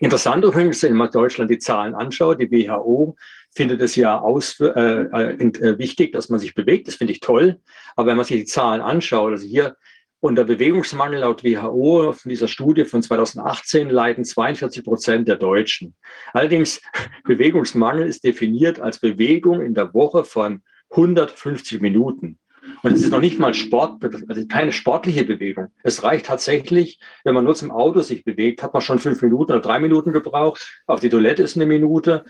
[0.00, 3.16] Interessant übrigens, wenn man Deutschland die Zahlen anschaut, die WHO
[3.54, 6.88] findet es ja aus, äh, äh, äh, wichtig, dass man sich bewegt.
[6.88, 7.60] Das finde ich toll.
[7.96, 9.76] Aber wenn man sich die Zahlen anschaut, also hier
[10.24, 15.94] unter Bewegungsmangel laut WHO von dieser Studie von 2018 leiden 42 Prozent der Deutschen.
[16.32, 16.80] Allerdings,
[17.24, 20.62] Bewegungsmangel ist definiert als Bewegung in der Woche von
[20.92, 22.38] 150 Minuten.
[22.82, 25.68] Und es ist noch nicht mal Sport, also keine sportliche Bewegung.
[25.82, 29.52] Es reicht tatsächlich, wenn man nur zum Auto sich bewegt, hat man schon fünf Minuten
[29.52, 30.82] oder drei Minuten gebraucht.
[30.86, 32.24] Auf die Toilette ist eine Minute.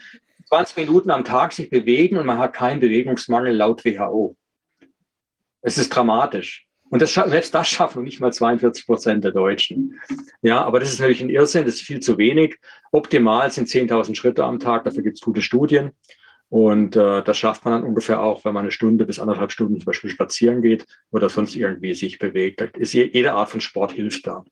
[0.48, 4.34] 20 Minuten am Tag sich bewegen und man hat keinen Bewegungsmangel laut WHO.
[5.62, 6.66] Es ist dramatisch.
[6.90, 9.98] Und das, selbst das schaffen nicht mal 42 Prozent der Deutschen.
[10.42, 12.56] Ja, aber das ist natürlich ein Irrsinn, das ist viel zu wenig.
[12.92, 15.92] Optimal sind 10.000 Schritte am Tag, dafür gibt es gute Studien.
[16.50, 19.80] Und äh, das schafft man dann ungefähr auch, wenn man eine Stunde bis anderthalb Stunden
[19.80, 22.60] zum Beispiel spazieren geht oder sonst irgendwie sich bewegt.
[22.76, 24.44] Ist jede Art von Sport hilft da.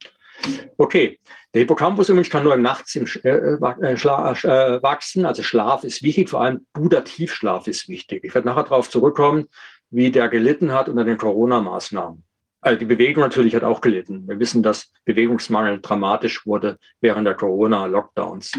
[0.76, 1.20] Okay,
[1.54, 5.26] der Hippocampus übrigens kann nur im Nachts im äh, äh, äh, wachsen.
[5.26, 8.24] Also Schlaf ist wichtig, vor allem guter ist wichtig.
[8.24, 9.46] Ich werde nachher darauf zurückkommen,
[9.92, 12.24] wie der gelitten hat unter den Corona-Maßnahmen.
[12.60, 14.26] Also die Bewegung natürlich hat auch gelitten.
[14.26, 18.52] Wir wissen, dass Bewegungsmangel dramatisch wurde während der Corona-Lockdowns.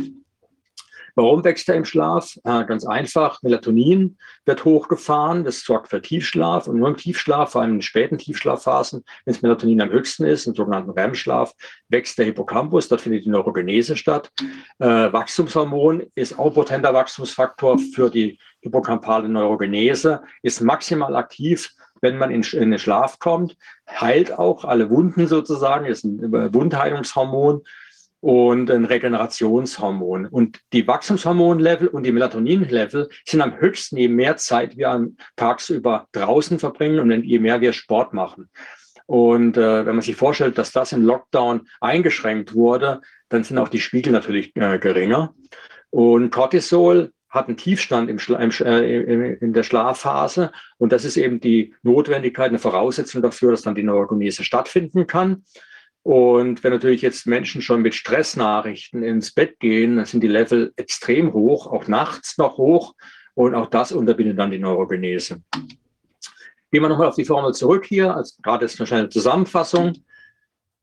[1.16, 2.38] Warum wächst er im Schlaf?
[2.44, 7.62] Äh, ganz einfach, Melatonin wird hochgefahren, das sorgt für Tiefschlaf und nur im Tiefschlaf, vor
[7.62, 11.54] allem in späten Tiefschlafphasen, wenn das Melatonin am höchsten ist, im sogenannten REM-Schlaf,
[11.88, 14.32] wächst der Hippocampus, dort findet die Neurogenese statt.
[14.80, 21.70] Äh, Wachstumshormon ist auch potenter Wachstumsfaktor für die hippocampale Neurogenese, ist maximal aktiv,
[22.02, 23.56] wenn man in, in den Schlaf kommt,
[23.90, 27.62] heilt auch alle Wunden sozusagen, ist ein Wundheilungshormon
[28.20, 30.28] und ein Regenerationshormon.
[30.28, 36.58] Und die Wachstumshormonlevel und die Melatoninlevel sind am höchsten, je mehr Zeit wir tagsüber draußen
[36.60, 38.50] verbringen und je mehr wir Sport machen.
[39.06, 43.68] Und äh, wenn man sich vorstellt, dass das im Lockdown eingeschränkt wurde, dann sind auch
[43.68, 45.34] die Spiegel natürlich äh, geringer.
[45.90, 50.52] Und Cortisol hat einen Tiefstand im im, äh, in der Schlafphase.
[50.78, 55.44] Und das ist eben die Notwendigkeit, eine Voraussetzung dafür, dass dann die Neurogenese stattfinden kann.
[56.04, 60.74] Und wenn natürlich jetzt Menschen schon mit Stressnachrichten ins Bett gehen, dann sind die Level
[60.76, 62.94] extrem hoch, auch nachts noch hoch.
[63.34, 65.42] Und auch das unterbindet dann die Neurogenese.
[66.72, 69.94] Gehen wir nochmal auf die Formel zurück hier, als gerade ist eine schnelle Zusammenfassung.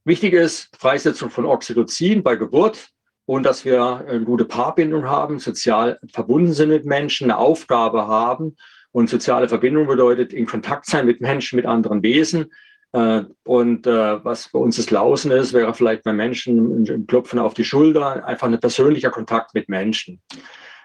[0.04, 2.90] Wichtig ist Freisetzung von Oxytocin bei Geburt
[3.30, 8.56] und dass wir eine gute Paarbindung haben, sozial verbunden sind mit Menschen, eine Aufgabe haben.
[8.90, 12.50] Und soziale Verbindung bedeutet in Kontakt sein mit Menschen, mit anderen Wesen,
[12.92, 17.38] äh, und äh, was bei uns das Lausen ist, wäre vielleicht bei Menschen ein Klopfen
[17.38, 20.20] auf die Schulter, einfach ein persönlicher Kontakt mit Menschen.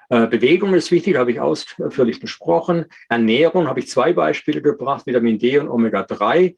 [0.09, 2.85] Äh, Bewegung ist wichtig, habe ich ausführlich besprochen.
[3.09, 6.55] Ernährung habe ich zwei Beispiele gebracht, Vitamin D und Omega-3.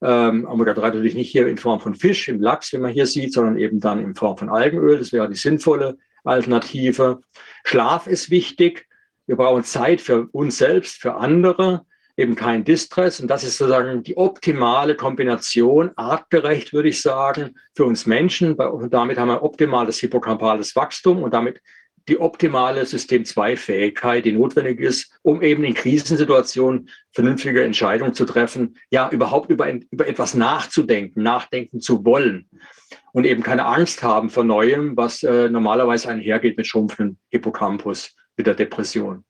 [0.00, 3.32] Ähm, Omega-3 natürlich nicht hier in Form von Fisch, im Lachs, wie man hier sieht,
[3.32, 4.98] sondern eben dann in Form von Algenöl.
[4.98, 7.20] Das wäre die sinnvolle Alternative.
[7.64, 8.86] Schlaf ist wichtig.
[9.26, 11.84] Wir brauchen Zeit für uns selbst, für andere
[12.18, 13.20] eben kein Distress.
[13.20, 18.54] Und das ist sozusagen die optimale Kombination, artgerecht würde ich sagen, für uns Menschen.
[18.54, 21.60] Und damit haben wir optimales hippocampales Wachstum und damit
[22.08, 29.10] die optimale System-2-Fähigkeit, die notwendig ist, um eben in Krisensituationen vernünftige Entscheidungen zu treffen, ja,
[29.10, 32.48] überhaupt über, über etwas nachzudenken, nachdenken zu wollen
[33.12, 38.46] und eben keine Angst haben vor Neuem, was äh, normalerweise einhergeht mit schrumpfenden Hippocampus, mit
[38.46, 39.24] der Depression.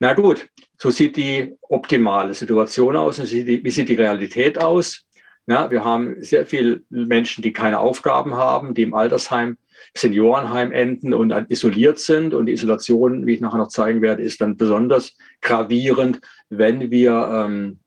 [0.00, 0.48] Na gut,
[0.78, 5.04] so sieht die optimale Situation aus und wie sieht die Realität aus.
[5.46, 9.56] Ja, wir haben sehr viele Menschen, die keine Aufgaben haben, die im Altersheim,
[9.96, 12.34] Seniorenheim enden und isoliert sind.
[12.34, 17.12] Und die Isolation, wie ich nachher noch zeigen werde, ist dann besonders gravierend, wenn wir,
[17.32, 17.80] ähm,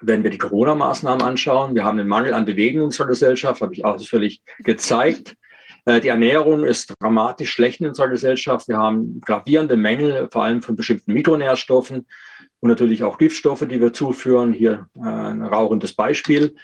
[0.00, 1.74] wenn wir die Corona-Maßnahmen anschauen.
[1.74, 5.36] Wir haben einen Mangel an Bewegung in unserer Gesellschaft, habe ich ausführlich gezeigt.
[5.86, 8.68] Äh, die Ernährung ist dramatisch schlecht in unserer Gesellschaft.
[8.68, 12.06] Wir haben gravierende Mängel, vor allem von bestimmten Mikronährstoffen
[12.60, 14.52] und natürlich auch Giftstoffe, die wir zuführen.
[14.52, 16.54] Hier äh, ein rauchendes Beispiel.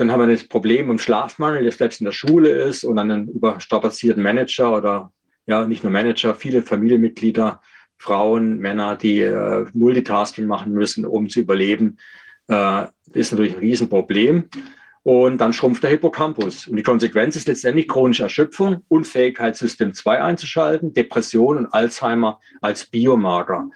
[0.00, 3.28] Dann haben wir das Problem im Schlafmangel, der selbst in der Schule ist und einen
[3.28, 5.12] überstrapazierten Manager oder
[5.44, 7.60] ja, nicht nur Manager, viele Familienmitglieder,
[7.98, 11.98] Frauen, Männer, die äh, Multitasking machen müssen, um zu überleben,
[12.48, 14.48] äh, ist natürlich ein Riesenproblem.
[15.02, 16.66] Und dann schrumpft der Hippocampus.
[16.66, 22.86] Und die Konsequenz ist letztendlich chronische Erschöpfung, Unfähigkeit, System 2 einzuschalten, Depression und Alzheimer als
[22.86, 23.68] Biomarker.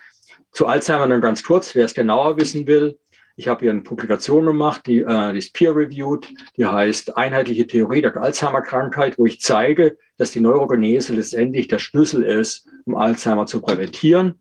[0.53, 2.99] Zu Alzheimer dann ganz kurz, wer es genauer wissen will.
[3.37, 8.01] Ich habe hier eine Publikation gemacht, die, äh, die ist peer-reviewed, die heißt Einheitliche Theorie
[8.01, 13.61] der Alzheimer-Krankheit, wo ich zeige, dass die Neurogenese letztendlich der Schlüssel ist, um Alzheimer zu
[13.61, 14.39] präventieren.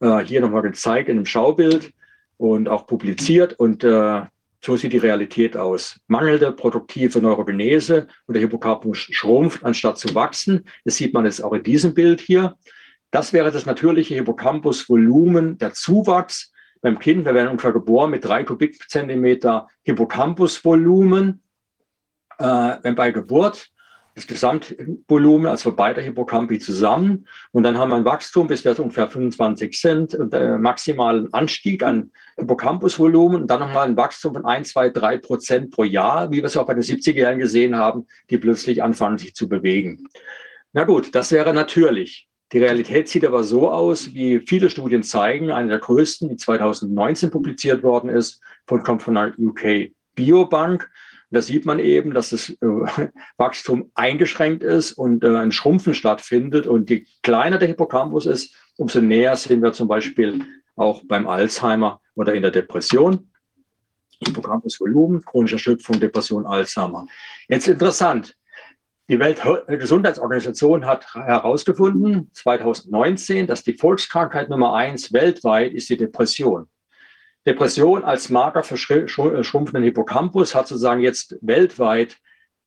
[0.00, 1.92] Äh, hier nochmal gezeigt in einem Schaubild
[2.36, 3.52] und auch publiziert.
[3.60, 4.22] Und äh,
[4.64, 6.00] so sieht die Realität aus.
[6.08, 10.64] Mangelnde produktive Neurogenese und der Hippocampus schrumpft, anstatt zu wachsen.
[10.84, 12.56] Das sieht man jetzt auch in diesem Bild hier.
[13.12, 16.51] Das wäre das natürliche Hippocampusvolumen, der Zuwachs
[16.82, 17.24] beim Kind.
[17.24, 21.42] Wir werden ungefähr geboren mit drei Kubikzentimeter Hippocampusvolumen.
[22.38, 23.72] Äh, wenn bei Geburt
[24.14, 27.26] das Gesamtvolumen, also beide Hippocampi zusammen.
[27.50, 31.82] Und dann haben wir ein Wachstum, bis wir ungefähr 25 sind, und äh, maximalen Anstieg
[31.82, 36.36] an Hippocampusvolumen und dann nochmal ein Wachstum von 1, 2, 3 Prozent pro Jahr, wie
[36.36, 40.08] wir es auch bei den 70er Jahren gesehen haben, die plötzlich anfangen, sich zu bewegen.
[40.74, 42.28] Na gut, das wäre natürlich.
[42.52, 45.50] Die Realität sieht aber so aus, wie viele Studien zeigen.
[45.50, 50.90] Eine der größten, die 2019 publiziert worden ist, von, kommt von der UK Biobank.
[51.30, 52.56] Da sieht man eben, dass das äh,
[53.38, 56.66] Wachstum eingeschränkt ist und äh, ein Schrumpfen stattfindet.
[56.66, 60.44] Und je kleiner der Hippocampus ist, umso näher sehen wir zum Beispiel
[60.76, 63.30] auch beim Alzheimer oder in der Depression.
[64.26, 67.06] Hippocampusvolumen, chronische Erschöpfung, Depression, Alzheimer.
[67.48, 68.36] Jetzt interessant.
[69.12, 76.66] Die Weltgesundheitsorganisation hat herausgefunden, 2019, dass die Volkskrankheit Nummer eins weltweit ist die Depression.
[77.46, 82.16] Depression als Marker für äh, schrumpfenden Hippocampus hat sozusagen jetzt weltweit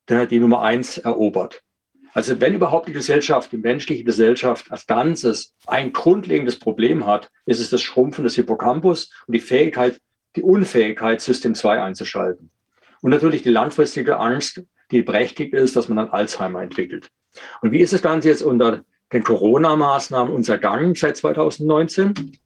[0.08, 1.64] die Nummer eins erobert.
[2.12, 7.58] Also wenn überhaupt die Gesellschaft, die menschliche Gesellschaft als Ganzes ein grundlegendes Problem hat, ist
[7.58, 9.98] es das Schrumpfen des Hippocampus und die Fähigkeit,
[10.36, 12.52] die Unfähigkeit, System 2 einzuschalten.
[13.02, 17.10] Und natürlich die langfristige Angst, die prächtig ist, dass man dann Alzheimer entwickelt.
[17.60, 22.38] Und wie ist das Ganze jetzt unter den Corona-Maßnahmen untergangen seit 2019?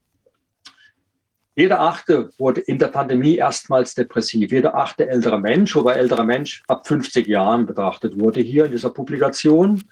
[1.56, 4.50] Jeder Achte wurde in der Pandemie erstmals depressiv.
[4.50, 8.90] Jeder achte ältere Mensch, wobei älterer Mensch ab 50 Jahren betrachtet wurde hier in dieser
[8.90, 9.82] Publikation.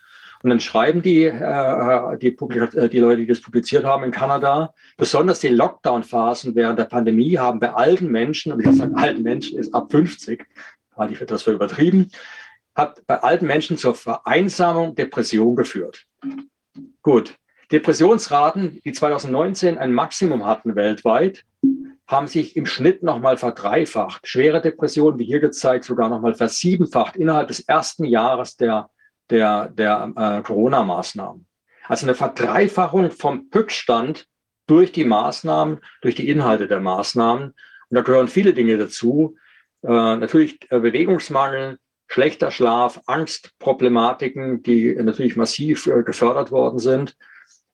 [0.42, 4.72] Und dann schreiben die, äh, die, äh, die, Leute, die das publiziert haben in Kanada,
[4.96, 9.58] besonders die Lockdown-Phasen während der Pandemie haben bei alten Menschen, und ich sage alten Menschen
[9.58, 10.46] ist ab 50,
[10.96, 12.10] halte ich etwas für übertrieben,
[12.78, 16.06] hat bei alten Menschen zur Vereinsamung, Depression geführt.
[17.02, 17.34] Gut.
[17.72, 21.44] Depressionsraten, die 2019 ein Maximum hatten weltweit,
[22.06, 24.26] haben sich im Schnitt nochmal verdreifacht.
[24.26, 28.88] Schwere Depressionen, wie hier gezeigt, sogar nochmal versiebenfacht innerhalb des ersten Jahres der,
[29.28, 31.46] der, der äh, Corona-Maßnahmen.
[31.86, 34.26] Also eine Verdreifachung vom Höchststand
[34.66, 37.48] durch die Maßnahmen, durch die Inhalte der Maßnahmen.
[37.48, 39.36] Und da gehören viele Dinge dazu.
[39.82, 41.78] Äh, natürlich äh, Bewegungsmangel,
[42.08, 47.16] schlechter Schlaf, Angstproblematiken, die natürlich massiv äh, gefördert worden sind.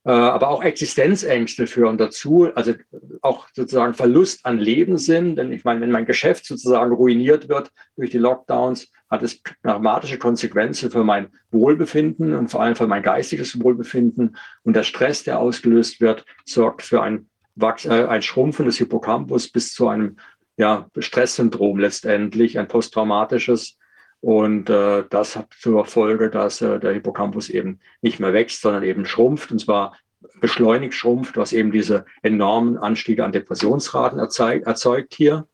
[0.06, 2.74] Äh, aber auch Existenzängste führen dazu, also
[3.22, 5.34] auch sozusagen Verlust an Lebenssinn.
[5.36, 10.18] Denn ich meine, wenn mein Geschäft sozusagen ruiniert wird durch die Lockdowns, hat es dramatische
[10.18, 14.36] Konsequenzen für mein Wohlbefinden und vor allem für mein geistiges Wohlbefinden.
[14.64, 19.48] Und der Stress, der ausgelöst wird, sorgt für ein, Wachs äh, ein Schrumpfen des Hippocampus
[19.48, 20.16] bis zu einem
[20.56, 23.78] ja, Stresssyndrom letztendlich, ein posttraumatisches.
[24.24, 28.82] Und äh, das hat zur Folge, dass äh, der Hippocampus eben nicht mehr wächst, sondern
[28.82, 29.98] eben schrumpft, und zwar
[30.40, 35.46] beschleunigt schrumpft, was eben diese enormen Anstiege an Depressionsraten erzeugt, erzeugt hier.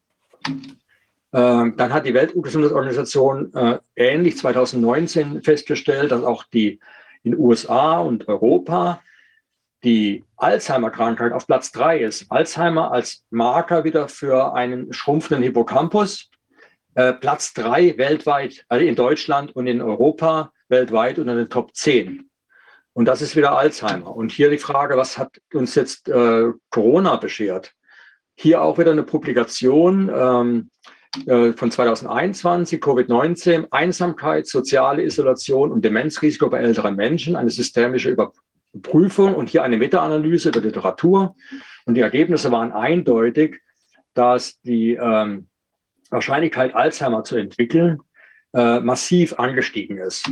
[1.32, 6.78] Ähm, dann hat die Weltgesundheitsorganisation äh, ähnlich 2019 festgestellt, dass auch die
[7.24, 9.02] in USA und Europa
[9.82, 12.30] die Alzheimer-Krankheit auf Platz drei ist.
[12.30, 16.30] Alzheimer als Marker wieder für einen schrumpfenden Hippocampus.
[16.94, 22.28] Äh, Platz drei weltweit, also in Deutschland und in Europa weltweit unter den Top 10.
[22.92, 24.14] Und das ist wieder Alzheimer.
[24.14, 27.72] Und hier die Frage, was hat uns jetzt äh, Corona beschert?
[28.36, 30.70] Hier auch wieder eine Publikation ähm,
[31.26, 39.34] äh, von 2021, Covid-19, Einsamkeit, soziale Isolation und Demenzrisiko bei älteren Menschen, eine systemische Überprüfung
[39.34, 41.36] und hier eine Meta-Analyse der Literatur.
[41.84, 43.60] Und die Ergebnisse waren eindeutig,
[44.14, 45.49] dass die ähm,
[46.10, 48.00] Wahrscheinlichkeit, Alzheimer zu entwickeln,
[48.54, 50.30] äh, massiv angestiegen ist.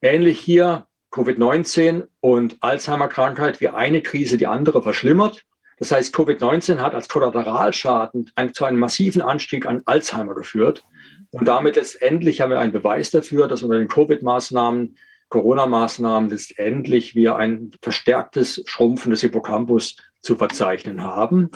[0.00, 5.44] Ähnlich hier Covid-19 und Alzheimer-Krankheit wie eine Krise die andere verschlimmert.
[5.78, 10.84] Das heißt, Covid-19 hat als Kollateralschaden ein, zu einem massiven Anstieg an Alzheimer geführt.
[11.30, 14.96] Und damit letztendlich haben wir einen Beweis dafür, dass unter den Covid-Maßnahmen,
[15.28, 21.50] Corona-Maßnahmen letztendlich wir ein verstärktes Schrumpfen des Hippocampus zu verzeichnen haben.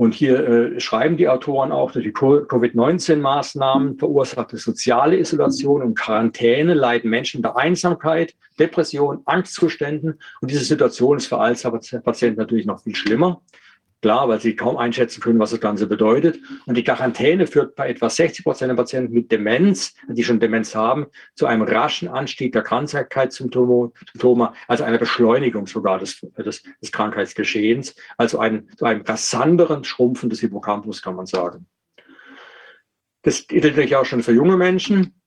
[0.00, 6.72] Und hier äh, schreiben die Autoren auch, dass die Covid-19-Maßnahmen verursachte soziale Isolation und Quarantäne
[6.72, 10.18] leiden Menschen unter Einsamkeit, Depression, Angstzuständen.
[10.40, 13.42] Und diese Situation ist für Alzheimer-Patienten natürlich noch viel schlimmer.
[14.02, 16.40] Klar, weil sie kaum einschätzen können, was das Ganze bedeutet.
[16.64, 20.74] Und die Quarantäne führt bei etwa 60 Prozent der Patienten mit Demenz, die schon Demenz
[20.74, 23.92] haben, zu einem raschen Anstieg der Krankheitssymptome,
[24.68, 30.40] also einer Beschleunigung sogar des, des, des Krankheitsgeschehens, also ein, zu einem rasanteren Schrumpfen des
[30.40, 31.66] Hippocampus, kann man sagen.
[33.22, 35.19] Das gilt natürlich auch schon für junge Menschen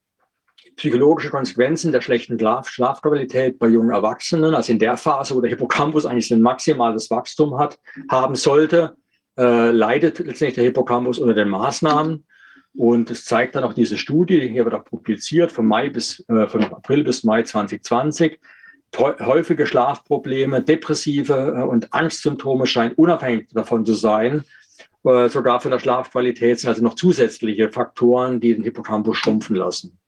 [0.76, 5.50] psychologische Konsequenzen der schlechten Schlaf Schlafqualität bei jungen Erwachsenen, also in der Phase, wo der
[5.50, 8.96] Hippocampus eigentlich ein maximales Wachstum hat, haben sollte,
[9.38, 12.26] äh, leidet letztendlich der Hippocampus unter den Maßnahmen.
[12.76, 16.48] Und es zeigt dann auch diese Studie, hier wird auch publiziert, von Mai bis, äh,
[16.48, 18.40] von April bis Mai 2020.
[18.98, 24.44] Häufige Schlafprobleme, depressive äh, und Angstsymptome scheinen unabhängig davon zu sein,
[25.04, 30.00] äh, sogar von der Schlafqualität sind also noch zusätzliche Faktoren, die den Hippocampus schrumpfen lassen.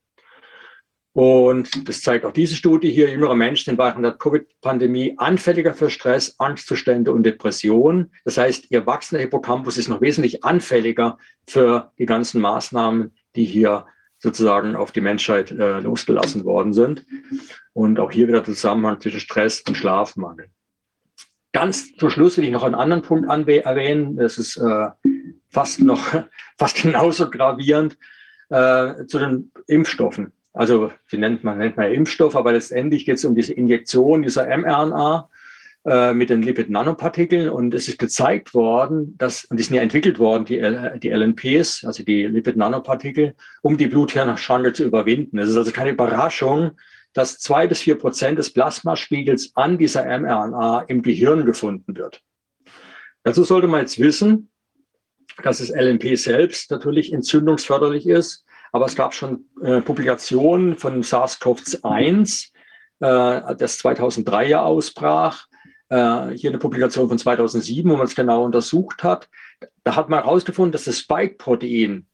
[1.16, 3.10] Und das zeigt auch diese Studie hier.
[3.10, 8.12] Jüngere Menschen sind während der Covid-Pandemie anfälliger für Stress, Angstzustände und Depressionen.
[8.26, 13.86] Das heißt, ihr wachsender Hippocampus ist noch wesentlich anfälliger für die ganzen Maßnahmen, die hier
[14.18, 17.06] sozusagen auf die Menschheit äh, losgelassen worden sind.
[17.72, 20.48] Und auch hier wieder der Zusammenhang zwischen Stress und Schlafmangel.
[21.54, 24.18] Ganz zum Schluss will ich noch einen anderen Punkt erwähnen.
[24.18, 24.88] Das ist äh,
[25.48, 26.26] fast noch
[26.58, 27.98] fast genauso gravierend
[28.50, 30.34] äh, zu den Impfstoffen.
[30.56, 34.46] Also die nennt man, nennt man Impfstoff, aber letztendlich geht es um diese Injektion dieser
[34.58, 35.30] mRNA
[35.86, 37.50] äh, mit den Lipid-Nanopartikeln.
[37.50, 40.60] Und es ist gezeigt worden, dass, und die sind ja entwickelt worden, die,
[41.00, 45.38] die LNPs, also die Lipid-Nanopartikel, um die Blut-Hirn-Schranke zu überwinden.
[45.40, 46.72] Es ist also keine Überraschung,
[47.14, 52.22] dass zwei bis vier Prozent des Plasmaspiegels an dieser mRNA im Gehirn gefunden wird.
[53.24, 54.50] Dazu sollte man jetzt wissen,
[55.44, 58.45] dass das LNP selbst natürlich entzündungsförderlich ist,
[58.76, 62.50] aber es gab schon äh, Publikationen von SARS-CoV-1,
[63.00, 65.48] äh, das 2003 ja ausbrach,
[65.88, 69.30] äh, hier eine Publikation von 2007, wo man es genau untersucht hat.
[69.86, 72.06] Da hat man herausgefunden, dass das Spike-Protein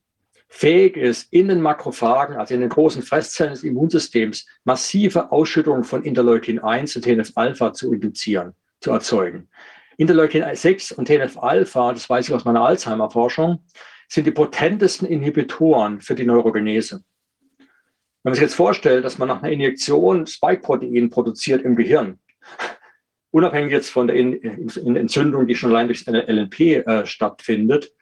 [0.49, 6.03] fähig ist, in den Makrophagen, also in den großen Fresszellen des Immunsystems, massive Ausschüttungen von
[6.03, 9.49] Interleukin 1 und TNF-Alpha zu induzieren, zu erzeugen.
[9.97, 13.63] Interleukin 6 und TNF-Alpha, das weiß ich aus meiner Alzheimer-Forschung,
[14.11, 17.01] sind die potentesten Inhibitoren für die Neurogenese.
[17.57, 22.19] Wenn man sich jetzt vorstellt, dass man nach einer Injektion Spike-Protein produziert im Gehirn,
[23.31, 27.93] unabhängig jetzt von der Entzündung, die schon allein durch LNP äh, stattfindet,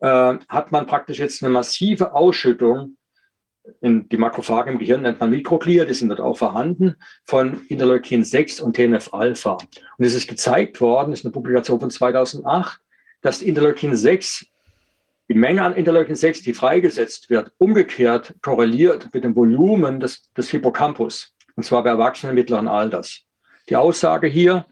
[0.00, 2.96] äh, hat man praktisch jetzt eine massive Ausschüttung,
[3.80, 8.24] in die Makrophagen im Gehirn nennt man Mikroglia, die sind dort auch vorhanden, von Interleukin
[8.24, 9.58] 6 und TNF-Alpha.
[9.98, 12.80] Und es ist gezeigt worden, das ist eine Publikation von 2008,
[13.22, 14.46] dass Interleukin 6,
[15.28, 20.50] die Menge an Interleukin 6, die freigesetzt wird, umgekehrt korreliert mit dem Volumen des, des
[20.50, 23.22] Hippocampus, und zwar bei Erwachsenen mittleren Alters.
[23.68, 24.66] Die Aussage hier,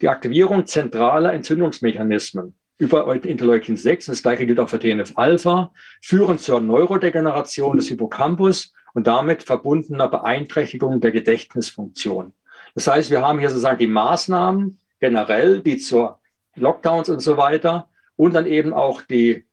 [0.00, 6.60] die Aktivierung zentraler Entzündungsmechanismen über Interleukin 6, das gleiche gilt auch für TNF-Alpha, führen zur
[6.60, 12.32] Neurodegeneration des Hippocampus und damit verbundener Beeinträchtigung der Gedächtnisfunktion.
[12.74, 16.20] Das heißt, wir haben hier sozusagen die Maßnahmen generell, die zur
[16.54, 19.46] Lockdowns und so weiter und dann eben auch die,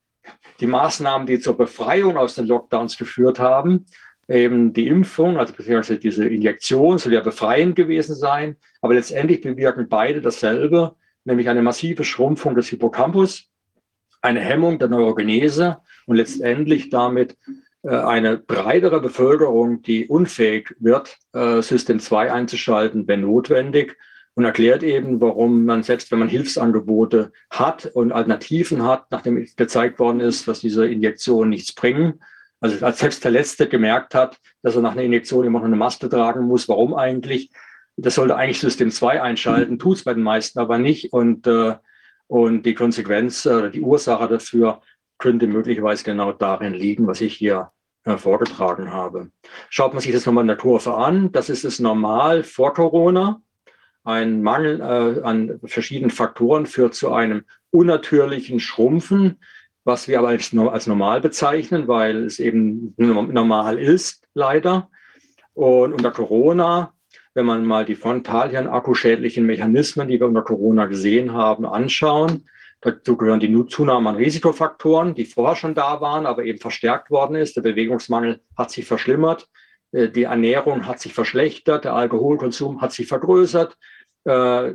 [0.59, 3.85] die Maßnahmen, die zur Befreiung aus den Lockdowns geführt haben.
[4.27, 9.89] Eben die Impfung, also beziehungsweise diese Injektion soll ja befreiend gewesen sein, aber letztendlich bewirken
[9.89, 10.95] beide dasselbe,
[11.25, 13.49] nämlich eine massive Schrumpfung des Hippocampus,
[14.21, 17.37] eine Hemmung der Neurogenese und letztendlich damit
[17.83, 23.97] äh, eine breitere Bevölkerung, die unfähig wird, äh, System 2 einzuschalten, wenn notwendig.
[24.35, 29.99] Und erklärt eben, warum man selbst, wenn man Hilfsangebote hat und Alternativen hat, nachdem gezeigt
[29.99, 32.19] worden ist, dass diese Injektionen nichts bringen,
[32.63, 35.75] also als selbst der Letzte gemerkt hat, dass er nach einer Injektion immer noch eine
[35.75, 37.51] Maske tragen muss, warum eigentlich,
[37.97, 41.11] das sollte eigentlich System 2 einschalten, tut es bei den meisten aber nicht.
[41.11, 41.75] Und, äh,
[42.27, 44.81] und die Konsequenz oder äh, die Ursache dafür
[45.17, 47.71] könnte möglicherweise genau darin liegen, was ich hier
[48.05, 49.29] äh, vorgetragen habe.
[49.69, 53.41] Schaut man sich das nochmal in der Kurve an, das ist es normal vor Corona.
[54.03, 59.39] Ein Mangel äh, an verschiedenen Faktoren führt zu einem unnatürlichen Schrumpfen,
[59.83, 64.89] was wir aber als, als normal bezeichnen, weil es eben normal ist, leider.
[65.53, 66.93] Und unter Corona
[67.33, 72.47] wenn man mal die frontalhirn-akkuschädlichen Mechanismen, die wir unter Corona gesehen haben, anschauen.
[72.81, 77.35] Dazu gehören die Zunahme an Risikofaktoren, die vorher schon da waren, aber eben verstärkt worden
[77.35, 77.55] ist.
[77.55, 79.47] Der Bewegungsmangel hat sich verschlimmert,
[79.91, 83.77] äh, die Ernährung hat sich verschlechtert, der Alkoholkonsum hat sich vergrößert.
[84.25, 84.73] Äh,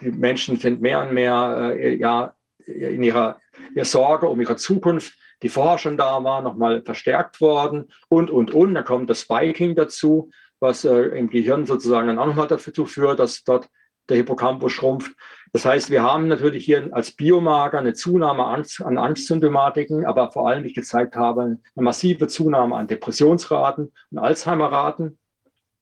[0.00, 2.34] die Menschen sind mehr und mehr äh, ja,
[2.66, 3.38] in ihrer,
[3.74, 8.52] ihrer Sorge um ihre Zukunft, die vorher schon da war, nochmal verstärkt worden und, und,
[8.52, 8.74] und.
[8.74, 10.30] Da kommt das Spiking dazu
[10.60, 13.68] was äh, im Gehirn sozusagen dann auch nochmal dazu führt, dass dort
[14.08, 15.12] der Hippocampus schrumpft.
[15.52, 20.48] Das heißt, wir haben natürlich hier als Biomarker eine Zunahme an, an Angstsymptomatiken, aber vor
[20.48, 25.18] allem, wie ich gezeigt habe, eine massive Zunahme an Depressionsraten und Alzheimerraten.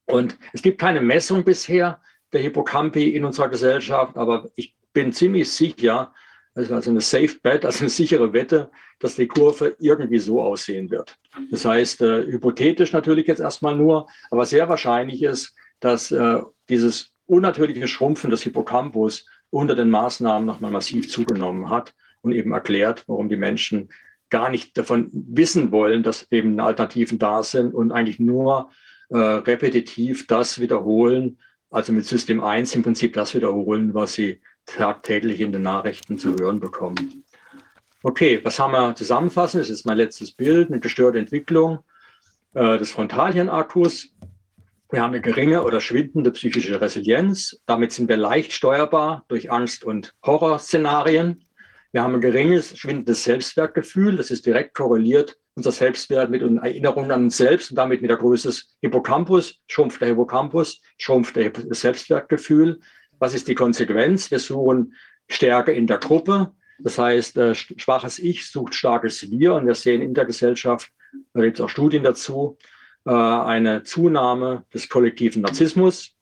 [0.06, 2.00] Und es gibt keine Messung bisher
[2.32, 6.12] der Hippocampi in unserer Gesellschaft, aber ich bin ziemlich sicher,
[6.54, 11.16] also eine Safe Bet, also eine sichere Wette, dass die Kurve irgendwie so aussehen wird.
[11.50, 17.12] Das heißt, äh, hypothetisch natürlich jetzt erstmal nur, aber sehr wahrscheinlich ist, dass äh, dieses
[17.26, 23.28] unnatürliche Schrumpfen des Hippocampus unter den Maßnahmen nochmal massiv zugenommen hat und eben erklärt, warum
[23.28, 23.90] die Menschen
[24.30, 28.70] gar nicht davon wissen wollen, dass eben Alternativen da sind und eigentlich nur
[29.08, 31.38] äh, repetitiv das wiederholen,
[31.70, 36.34] also mit System 1 im Prinzip das wiederholen, was sie tagtäglich in den Nachrichten zu
[36.34, 37.24] hören bekommen.
[38.02, 39.58] Okay, was haben wir zusammenfassen?
[39.58, 41.80] Das ist mein letztes Bild, eine gestörte Entwicklung
[42.54, 44.10] äh, des Frontalhirnakkus.
[44.90, 47.60] Wir haben eine geringe oder schwindende psychische Resilienz.
[47.66, 51.44] Damit sind wir leicht steuerbar durch Angst- und Horrorszenarien.
[51.90, 54.16] Wir haben ein geringes, schwindendes Selbstwertgefühl.
[54.16, 58.18] Das ist direkt korreliert, unser Selbstwert mit Erinnerungen an uns selbst und damit mit der
[58.18, 59.57] Größe des Hippocampus.
[59.66, 62.78] Schrumpft der Hippocampus, schrumpft das Selbstwertgefühl.
[63.18, 64.30] Was ist die Konsequenz?
[64.30, 64.94] Wir suchen
[65.28, 66.52] Stärke in der Gruppe.
[66.78, 70.90] Das heißt, äh, schwaches Ich sucht starkes Wir und wir sehen in der Gesellschaft,
[71.32, 72.59] da gibt es auch Studien dazu,
[73.07, 76.14] äh, eine Zunahme des kollektiven Narzissmus.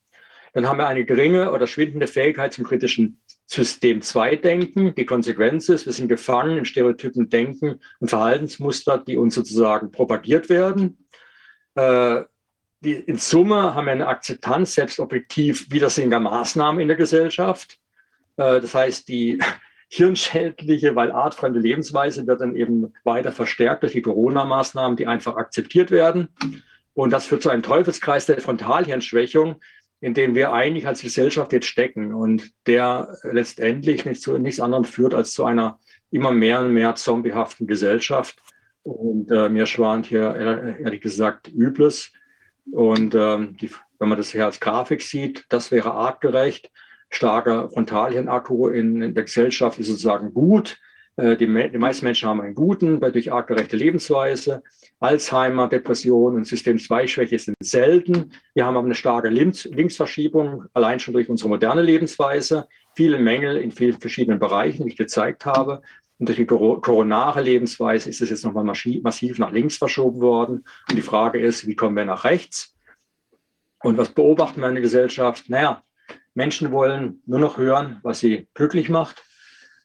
[0.53, 4.95] Dann haben wir eine geringe oder schwindende Fähigkeit zum kritischen System 2 Denken.
[4.95, 10.49] Die Konsequenz ist, wir sind gefangen in Stereotypen Denken und Verhaltensmuster, die uns sozusagen propagiert
[10.49, 11.07] werden.
[11.75, 12.23] Äh,
[12.83, 17.79] in Summe haben wir eine Akzeptanz, selbst objektiv, widersinniger Maßnahmen in der Gesellschaft.
[18.37, 19.39] Äh, das heißt, die
[19.89, 25.91] hirnschädliche, weil artfremde Lebensweise wird dann eben weiter verstärkt durch die Corona-Maßnahmen, die einfach akzeptiert
[25.91, 26.29] werden.
[26.95, 29.61] Und das führt zu einem Teufelskreis der Frontalhirnschwächung,
[30.05, 34.85] in dem wir eigentlich als Gesellschaft jetzt stecken und der letztendlich nicht zu nichts anderem
[34.85, 35.79] führt als zu einer
[36.11, 38.39] immer mehr und mehr zombiehaften Gesellschaft.
[38.83, 42.13] Und äh, mir schwant hier ehrlich gesagt Übles.
[42.71, 46.71] Und ähm, die, wenn man das hier als Grafik sieht, das wäre artgerecht.
[47.09, 50.77] Starker Frontalhirnakku in, in der Gesellschaft ist sozusagen gut.
[51.17, 54.63] Äh, die, die, meisten Menschen haben einen guten, durch artgerechte Lebensweise.
[55.01, 58.33] Alzheimer, Depression und System-2-Schwäche sind selten.
[58.55, 62.67] Wir haben aber eine starke Links Linksverschiebung, allein schon durch unsere moderne Lebensweise.
[62.95, 65.83] Viele Mängel in vielen verschiedenen Bereichen, die ich gezeigt habe.
[66.19, 70.65] Und durch die koronare Lebensweise ist es jetzt nochmal massiv nach links verschoben worden.
[70.89, 72.75] Und die Frage ist, wie kommen wir nach rechts?
[73.83, 75.51] Und was beobachten wir in der Gesellschaft?
[75.51, 75.83] Naja,
[76.35, 79.24] Menschen wollen nur noch hören, was sie glücklich macht.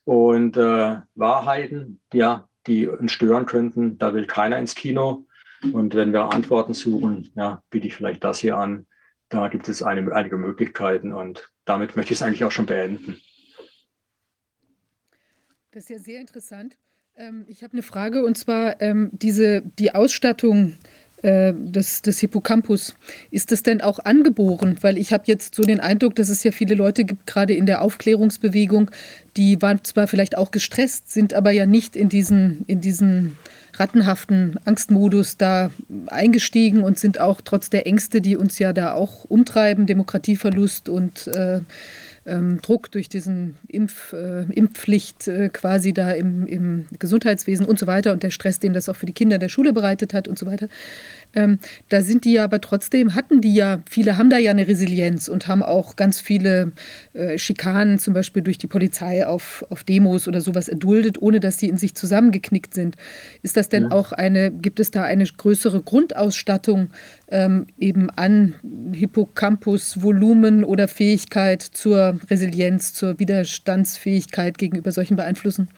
[0.09, 5.27] Und äh, Wahrheiten, ja, die uns stören könnten, da will keiner ins Kino.
[5.71, 8.87] Und wenn wir Antworten suchen, ja, biete ich vielleicht das hier an.
[9.29, 13.21] Da gibt es eine, einige Möglichkeiten und damit möchte ich es eigentlich auch schon beenden.
[15.69, 16.75] Das ist ja sehr interessant.
[17.15, 20.79] Ähm, ich habe eine Frage und zwar ähm, diese, die Ausstattung
[21.21, 22.95] äh, des, des Hippocampus.
[23.31, 24.77] Ist das denn auch angeboren?
[24.81, 27.65] Weil ich habe jetzt so den Eindruck, dass es ja viele Leute gibt, gerade in
[27.65, 28.91] der Aufklärungsbewegung,
[29.35, 33.37] die waren zwar vielleicht auch gestresst, sind aber ja nicht in diesen, in diesen
[33.73, 35.71] rattenhaften Angstmodus da
[36.07, 41.27] eingestiegen und sind auch trotz der Ängste, die uns ja da auch umtreiben, Demokratieverlust und
[41.27, 41.61] äh,
[42.29, 47.87] ähm, Druck durch diesen Impf, äh, Impfpflicht äh, quasi da im, im Gesundheitswesen und so
[47.87, 50.37] weiter und der Stress, den das auch für die Kinder der Schule bereitet hat und
[50.37, 50.67] so weiter.
[51.35, 51.59] Ähm,
[51.89, 55.27] da sind die ja aber trotzdem, hatten die ja, viele haben da ja eine Resilienz
[55.27, 56.71] und haben auch ganz viele
[57.13, 61.59] äh, Schikanen, zum Beispiel durch die Polizei auf, auf Demos oder sowas erduldet, ohne dass
[61.59, 62.95] sie in sich zusammengeknickt sind.
[63.43, 63.91] Ist das denn ja.
[63.91, 66.89] auch eine, gibt es da eine größere Grundausstattung
[67.27, 68.55] ähm, eben an
[68.93, 75.69] Hippocampus, Volumen oder Fähigkeit zur Resilienz, zur Widerstandsfähigkeit gegenüber solchen Beeinflussen?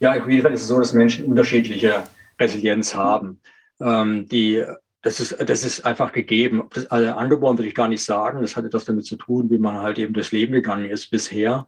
[0.00, 2.02] Ja, auf jeden Fall ist es so, dass Menschen unterschiedliche
[2.38, 3.38] Resilienz haben.
[3.82, 4.64] Ähm, die,
[5.02, 6.64] das, ist, das ist einfach gegeben.
[6.72, 8.40] Das, also angeboren würde ich gar nicht sagen.
[8.40, 11.66] Das hatte das damit zu tun, wie man halt eben durchs Leben gegangen ist bisher.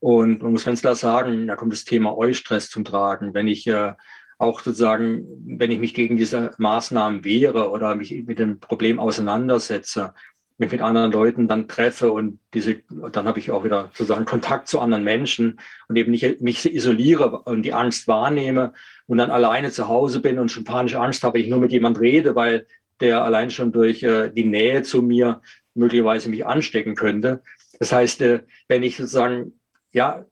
[0.00, 3.34] Und man muss ganz klar sagen, da kommt das Thema Eustress zum Tragen.
[3.34, 3.92] Wenn ich äh,
[4.38, 10.14] auch sozusagen, wenn ich mich gegen diese Maßnahmen wehre oder mich mit dem Problem auseinandersetze,
[10.56, 12.82] mich mit anderen Leuten dann treffe und diese,
[13.12, 17.40] dann habe ich auch wieder sozusagen Kontakt zu anderen Menschen und eben nicht mich isoliere
[17.42, 18.72] und die Angst wahrnehme
[19.10, 21.98] und dann alleine zu Hause bin und schon panische Angst habe, ich nur mit jemand
[21.98, 22.68] rede, weil
[23.00, 25.42] der allein schon durch äh, die Nähe zu mir
[25.74, 27.42] möglicherweise mich anstecken könnte.
[27.80, 29.58] Das heißt, äh, wenn ich sozusagen
[29.90, 30.24] ja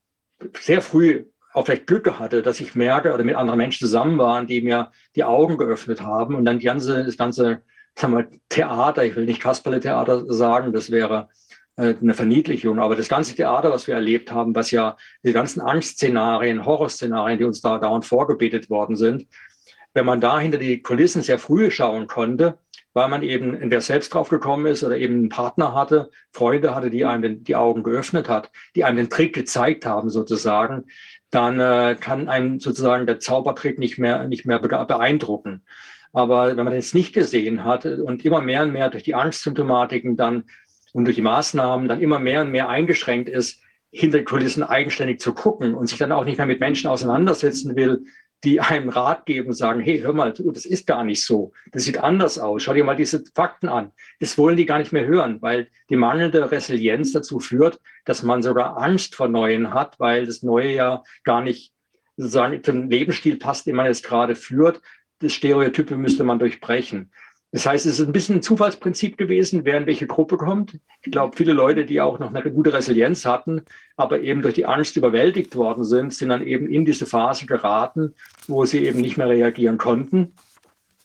[0.61, 1.25] sehr früh
[1.55, 4.93] auch vielleicht Glück hatte, dass ich merke oder mit anderen Menschen zusammen waren, die mir
[5.17, 7.63] die Augen geöffnet haben und dann die ganze, das ganze
[7.97, 11.31] sagen wir, Theater, ich will nicht Kasperle-Theater sagen, das wäre
[11.79, 16.65] eine Verniedlichung, aber das ganze Theater, was wir erlebt haben, was ja die ganzen Angstszenarien,
[16.65, 19.27] Horrorszenarien, die uns da dauernd vorgebetet worden sind,
[19.95, 22.59] wenn man da hinter die Kulissen sehr früh schauen konnte,
[22.95, 26.91] weil man eben entweder selbst drauf gekommen ist oder eben einen Partner hatte, Freunde hatte,
[26.91, 30.87] die einem die Augen geöffnet hat, die einem den Trick gezeigt haben sozusagen,
[31.31, 35.63] dann äh, kann einem sozusagen der Zaubertrick nicht mehr, nicht mehr beeindrucken.
[36.13, 40.17] Aber wenn man das nicht gesehen hat und immer mehr und mehr durch die Angstsymptomatiken
[40.17, 40.45] dann
[40.99, 45.33] und durch die Maßnahmen dann immer mehr und mehr eingeschränkt ist, hinter Kulissen eigenständig zu
[45.33, 48.05] gucken und sich dann auch nicht mehr mit Menschen auseinandersetzen will,
[48.43, 51.53] die einem Rat geben und sagen, hey, hör mal, das ist gar nicht so.
[51.71, 52.65] Das sieht anders aus.
[52.65, 53.93] Schau dir mal diese Fakten an.
[54.19, 58.43] Das wollen die gar nicht mehr hören, weil die mangelnde Resilienz dazu führt, dass man
[58.43, 61.73] sogar Angst vor Neuen hat, weil das Neue ja gar nicht
[62.17, 64.81] sozusagen zum Lebensstil passt, den man jetzt gerade führt
[65.21, 67.13] das Stereotype müsste man durchbrechen.
[67.51, 70.79] Das heißt, es ist ein bisschen ein Zufallsprinzip gewesen, wer in welche Gruppe kommt.
[71.03, 73.63] Ich glaube, viele Leute, die auch noch eine gute Resilienz hatten,
[73.97, 78.15] aber eben durch die Angst überwältigt worden sind, sind dann eben in diese Phase geraten,
[78.49, 80.35] wo sie eben nicht mehr reagieren konnten.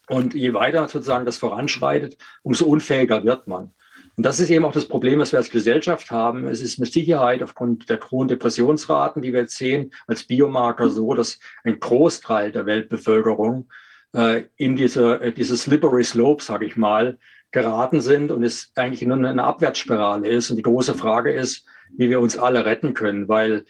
[0.09, 3.71] Und je weiter sozusagen das voranschreitet, umso unfähiger wird man.
[4.15, 6.47] Und das ist eben auch das Problem, was wir als Gesellschaft haben.
[6.47, 11.13] Es ist mit Sicherheit aufgrund der hohen Depressionsraten, die wir jetzt sehen, als Biomarker so,
[11.13, 13.69] dass ein Großteil der Weltbevölkerung
[14.57, 17.17] in diese, äh, diese slippery slope, sage ich mal,
[17.51, 20.49] geraten sind und es eigentlich nur eine Abwärtsspirale ist.
[20.49, 23.65] Und die große Frage ist, wie wir uns alle retten können, weil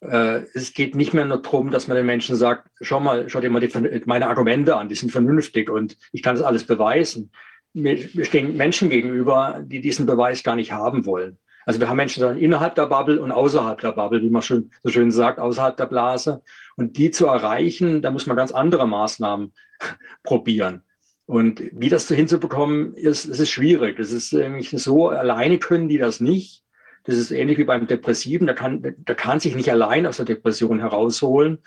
[0.00, 3.40] äh, es geht nicht mehr nur darum, dass man den Menschen sagt, schau mal, schau
[3.40, 7.30] dir mal die, meine Argumente an, die sind vernünftig und ich kann das alles beweisen.
[7.72, 11.38] wir stehen Menschen gegenüber, die diesen Beweis gar nicht haben wollen.
[11.64, 14.70] Also wir haben Menschen dann innerhalb der Bubble und außerhalb der Bubble, wie man schon
[14.82, 16.42] so schön sagt, außerhalb der Blase.
[16.76, 19.52] Und die zu erreichen, da muss man ganz andere Maßnahmen
[20.22, 20.82] probieren.
[21.26, 23.96] Und wie das hinzubekommen ist, es ist schwierig.
[23.96, 26.62] Das ist nämlich so, alleine können die das nicht.
[27.04, 28.46] Das ist ähnlich wie beim Depressiven.
[28.46, 31.58] Da kann, da kann sich nicht allein aus der Depression herausholen.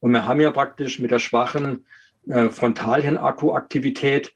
[0.00, 1.86] Und wir haben ja praktisch mit der schwachen
[2.28, 4.32] äh, Frontalhirnakkuaktivität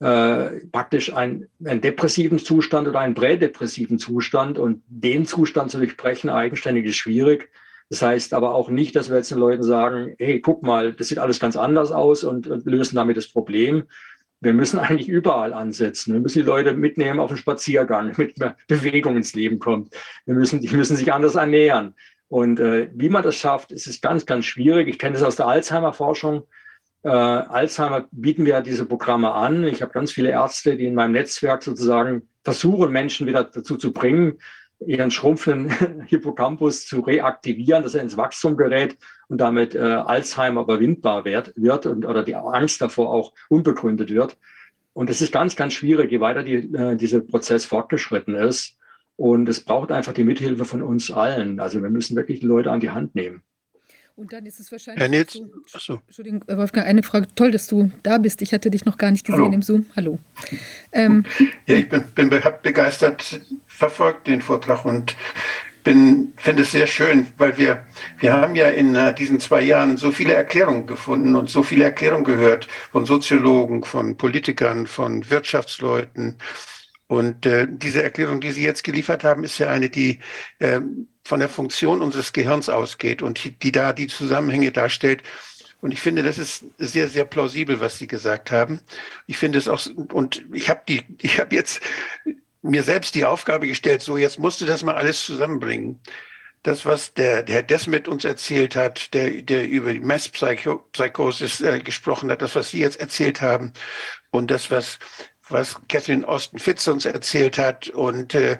[0.00, 4.58] äh, praktisch ein, einen depressiven Zustand oder einen prädepressiven Zustand.
[4.58, 7.50] Und den Zustand zu durchbrechen eigenständig ist schwierig.
[7.88, 11.08] Das heißt aber auch nicht, dass wir jetzt den Leuten sagen, hey, guck mal, das
[11.08, 13.84] sieht alles ganz anders aus und, und lösen damit das Problem.
[14.40, 16.12] Wir müssen eigentlich überall ansetzen.
[16.12, 19.94] Wir müssen die Leute mitnehmen auf den Spaziergang, mit mehr Bewegung ins Leben kommt.
[20.24, 21.94] Wir müssen, die müssen sich anders ernähren.
[22.28, 24.88] Und äh, wie man das schafft, ist es ganz, ganz schwierig.
[24.88, 26.42] Ich kenne das aus der Alzheimer-Forschung.
[27.04, 29.62] Äh, Alzheimer bieten wir diese Programme an.
[29.62, 33.92] Ich habe ganz viele Ärzte, die in meinem Netzwerk sozusagen versuchen, Menschen wieder dazu zu
[33.92, 34.38] bringen,
[34.84, 38.96] ihren schrumpfenden Hippocampus zu reaktivieren, dass er ins Wachstum gerät
[39.28, 44.36] und damit äh, Alzheimer überwindbar wird, wird und, oder die Angst davor auch unbegründet wird.
[44.92, 48.76] Und es ist ganz, ganz schwierig, je weiter die, äh, dieser Prozess fortgeschritten ist.
[49.16, 51.58] Und es braucht einfach die Mithilfe von uns allen.
[51.58, 53.42] Also wir müssen wirklich die Leute an die Hand nehmen.
[54.16, 55.02] Und dann ist es wahrscheinlich.
[55.02, 57.26] Herr Nitz, so, Entschuldigung, Wolfgang, eine Frage.
[57.34, 58.40] Toll, dass du da bist.
[58.40, 59.52] Ich hatte dich noch gar nicht gesehen Hallo.
[59.52, 59.86] im Zoom.
[59.94, 60.18] Hallo.
[60.92, 61.26] Ähm,
[61.66, 65.14] ja, ich bin, bin begeistert verfolgt, den Vortrag, und
[65.84, 67.84] bin, finde es sehr schön, weil wir,
[68.18, 71.84] wir haben ja in uh, diesen zwei Jahren so viele Erklärungen gefunden und so viele
[71.84, 76.38] Erklärungen gehört von Soziologen, von Politikern, von Wirtschaftsleuten.
[77.06, 80.20] Und äh, diese Erklärung, die Sie jetzt geliefert haben, ist ja eine, die
[80.58, 80.80] äh,
[81.26, 85.24] von der Funktion unseres Gehirns ausgeht und die da die Zusammenhänge darstellt.
[85.80, 88.80] Und ich finde, das ist sehr, sehr plausibel, was Sie gesagt haben.
[89.26, 91.80] Ich finde es auch, und ich habe die, ich habe jetzt
[92.62, 96.00] mir selbst die Aufgabe gestellt, so jetzt musst du das mal alles zusammenbringen.
[96.62, 101.80] Das, was der, der Herr Desmet uns erzählt hat, der, der über die Messpsychosis äh,
[101.80, 103.72] gesprochen hat, das, was Sie jetzt erzählt haben
[104.30, 104.98] und das, was,
[105.48, 108.58] was Catherine Austin-Fitz uns erzählt hat und äh,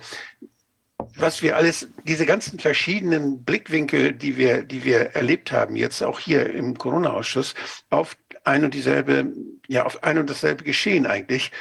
[1.15, 6.19] was wir alles, diese ganzen verschiedenen Blickwinkel, die wir, die wir erlebt haben, jetzt auch
[6.19, 7.55] hier im Corona-Ausschuss,
[7.91, 9.33] auf ein und dieselbe,
[9.69, 11.53] ja, auf ein und dasselbe Geschehen eigentlich,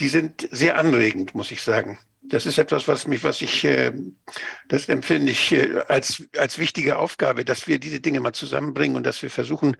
[0.00, 3.92] die sind sehr anregend, muss ich sagen das ist etwas, was mich, was ich, äh,
[4.68, 9.04] das empfinde ich äh, als, als wichtige Aufgabe, dass wir diese Dinge mal zusammenbringen und
[9.04, 9.76] dass wir versuchen,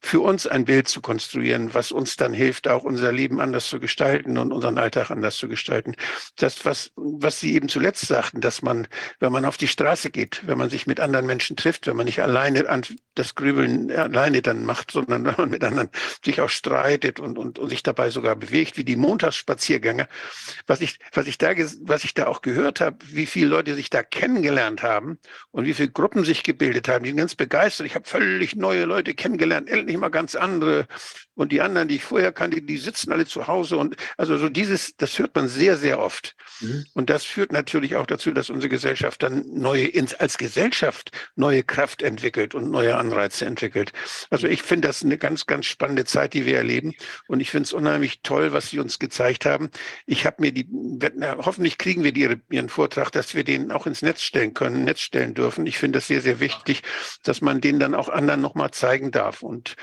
[0.00, 3.78] für uns ein Bild zu konstruieren, was uns dann hilft, auch unser Leben anders zu
[3.78, 5.94] gestalten und unseren Alltag anders zu gestalten.
[6.36, 8.88] Das, was, was Sie eben zuletzt sagten, dass man,
[9.20, 12.06] wenn man auf die Straße geht, wenn man sich mit anderen Menschen trifft, wenn man
[12.06, 12.82] nicht alleine an
[13.14, 15.90] das Grübeln alleine dann macht, sondern wenn man mit anderen
[16.24, 20.08] sich auch streitet und, und, und sich dabei sogar bewegt, wie die Montagsspaziergänge.
[20.66, 21.52] Was ich, was ich da
[21.84, 25.18] was ich da auch gehört habe, wie viele Leute sich da kennengelernt haben
[25.50, 27.86] und wie viele Gruppen sich gebildet haben, die sind ganz begeistert.
[27.86, 30.86] Ich habe völlig neue Leute kennengelernt, endlich mal ganz andere.
[31.34, 33.78] Und die anderen, die ich vorher kannte, die sitzen alle zu Hause.
[33.78, 36.36] Und also so dieses, das hört man sehr, sehr oft.
[36.60, 36.84] Mhm.
[36.92, 42.02] Und das führt natürlich auch dazu, dass unsere Gesellschaft dann neue, als Gesellschaft neue Kraft
[42.02, 43.92] entwickelt und neue Anreize entwickelt.
[44.30, 46.92] Also ich finde das eine ganz, ganz spannende Zeit, die wir erleben.
[47.28, 49.70] Und ich finde es unheimlich toll, was Sie uns gezeigt haben.
[50.04, 50.68] Ich habe mir die,
[51.38, 55.00] hoffentlich kriegen wir die, Ihren Vortrag, dass wir den auch ins Netz stellen können, Netz
[55.00, 55.66] stellen dürfen.
[55.66, 56.82] Ich finde das sehr, sehr wichtig,
[57.22, 59.42] dass man den dann auch anderen nochmal zeigen darf.
[59.42, 59.76] Und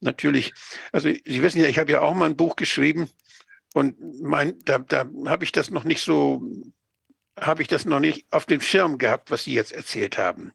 [0.00, 0.52] natürlich,
[0.92, 3.08] also Sie wissen ja, ich habe ja auch mal ein Buch geschrieben
[3.74, 6.42] und mein, da, da habe ich das noch nicht so,
[7.38, 10.52] habe ich das noch nicht auf dem Schirm gehabt, was Sie jetzt erzählt haben.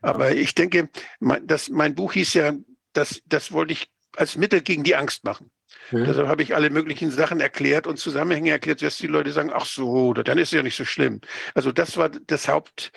[0.00, 0.88] Aber ich denke,
[1.20, 2.52] mein, das, mein Buch hieß ja,
[2.92, 5.50] das, das wollte ich als Mittel gegen die Angst machen.
[5.90, 6.04] Mhm.
[6.04, 9.66] Deshalb habe ich alle möglichen Sachen erklärt und Zusammenhänge erklärt, dass die Leute sagen, ach
[9.66, 11.20] so, dann ist es ja nicht so schlimm.
[11.54, 12.92] Also das war das Haupt,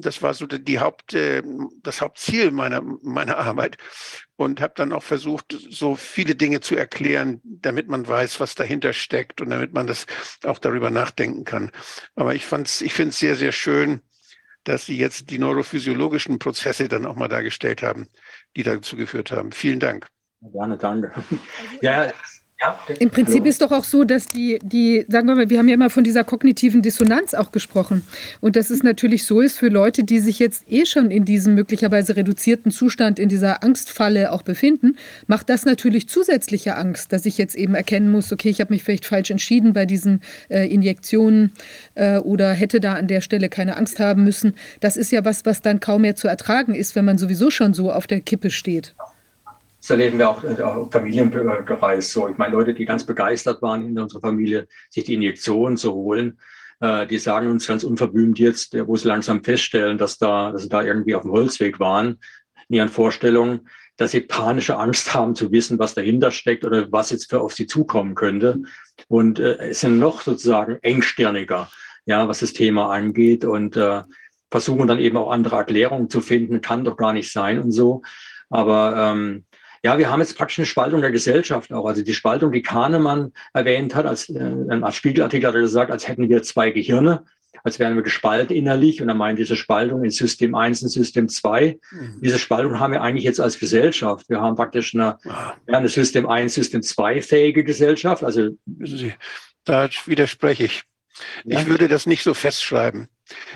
[0.00, 1.42] das war so die Haupt, äh,
[1.82, 3.76] das Hauptziel meiner, meiner Arbeit
[4.36, 8.92] und habe dann auch versucht, so viele Dinge zu erklären, damit man weiß, was dahinter
[8.92, 10.06] steckt und damit man das
[10.44, 11.70] auch darüber nachdenken kann.
[12.14, 14.00] Aber ich fand's, ich finde es sehr, sehr schön,
[14.64, 18.08] dass Sie jetzt die neurophysiologischen Prozesse dann auch mal dargestellt haben,
[18.56, 19.52] die dazu geführt haben.
[19.52, 20.06] Vielen Dank.
[20.40, 21.12] Gerne, danke.
[21.14, 21.38] Also,
[21.82, 22.12] ja,
[22.60, 25.68] ja, Im Prinzip ist doch auch so, dass die, die, sagen wir mal, wir haben
[25.68, 28.04] ja immer von dieser kognitiven Dissonanz auch gesprochen.
[28.40, 31.54] Und dass es natürlich so ist für Leute, die sich jetzt eh schon in diesem
[31.54, 34.96] möglicherweise reduzierten Zustand, in dieser Angstfalle auch befinden,
[35.28, 38.82] macht das natürlich zusätzliche Angst, dass ich jetzt eben erkennen muss, okay, ich habe mich
[38.82, 41.52] vielleicht falsch entschieden bei diesen äh, Injektionen
[41.94, 44.54] äh, oder hätte da an der Stelle keine Angst haben müssen.
[44.80, 47.72] Das ist ja was, was dann kaum mehr zu ertragen ist, wenn man sowieso schon
[47.72, 48.96] so auf der Kippe steht.
[49.80, 52.28] Das erleben wir auch, äh, auch im Familienbereich so.
[52.28, 56.38] Ich meine, Leute, die ganz begeistert waren in unserer Familie, sich die Injektion zu holen,
[56.80, 60.68] äh, die sagen uns ganz unverblümt jetzt, wo sie langsam feststellen, dass, da, dass sie
[60.68, 62.18] da irgendwie auf dem Holzweg waren,
[62.68, 67.10] in ihren Vorstellungen, dass sie panische Angst haben zu wissen, was dahinter steckt oder was
[67.10, 68.62] jetzt für auf sie zukommen könnte.
[69.06, 71.70] Und äh, sind noch sozusagen engstirniger,
[72.04, 74.02] ja, was das Thema angeht und äh,
[74.50, 78.02] versuchen dann eben auch andere Erklärungen zu finden, kann doch gar nicht sein und so.
[78.50, 79.44] Aber ähm,
[79.82, 81.86] ja, wir haben jetzt praktisch eine Spaltung der Gesellschaft auch.
[81.86, 86.08] Also die Spaltung, die Kahnemann erwähnt hat, als, äh, als Spiegelartikel hat er gesagt, als
[86.08, 87.24] hätten wir zwei Gehirne,
[87.64, 89.00] als wären wir gespalten innerlich.
[89.00, 91.78] Und er meint diese Spaltung in System 1 und System 2.
[91.90, 92.20] Mhm.
[92.22, 94.28] Diese Spaltung haben wir eigentlich jetzt als Gesellschaft.
[94.28, 95.54] Wir haben praktisch eine, ah.
[95.66, 98.24] eine System 1, System 2 fähige Gesellschaft.
[98.24, 98.50] Also
[99.64, 100.82] da widerspreche ich.
[101.44, 101.60] Ja.
[101.60, 103.08] Ich würde das nicht so festschreiben.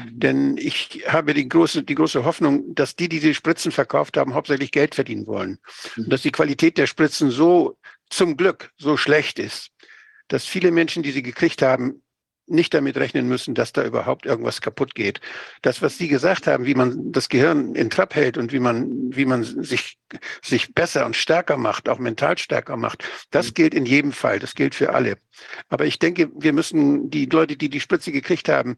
[0.05, 0.21] Mhm.
[0.21, 4.35] Denn ich habe die große, die große Hoffnung, dass die, die diese Spritzen verkauft haben,
[4.35, 5.59] hauptsächlich Geld verdienen wollen.
[5.97, 6.05] Mhm.
[6.05, 7.79] Und dass die Qualität der Spritzen so
[8.11, 9.71] zum Glück so schlecht ist,
[10.29, 12.03] dass viele Menschen, die sie gekriegt haben,
[12.47, 15.21] nicht damit rechnen müssen, dass da überhaupt irgendwas kaputt geht.
[15.63, 19.15] Das, was Sie gesagt haben, wie man das Gehirn in Trab hält und wie man,
[19.15, 19.99] wie man sich,
[20.43, 23.55] sich besser und stärker macht, auch mental stärker macht, das mhm.
[23.55, 24.39] gilt in jedem Fall.
[24.39, 25.17] Das gilt für alle.
[25.69, 28.77] Aber ich denke, wir müssen die Leute, die die Spritze gekriegt haben,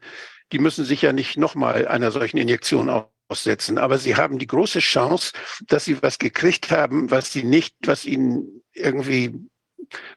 [0.52, 2.90] die müssen sich ja nicht nochmal einer solchen Injektion
[3.28, 3.78] aussetzen.
[3.78, 5.32] Aber sie haben die große Chance,
[5.66, 9.32] dass sie was gekriegt haben, was sie nicht, was ihnen irgendwie,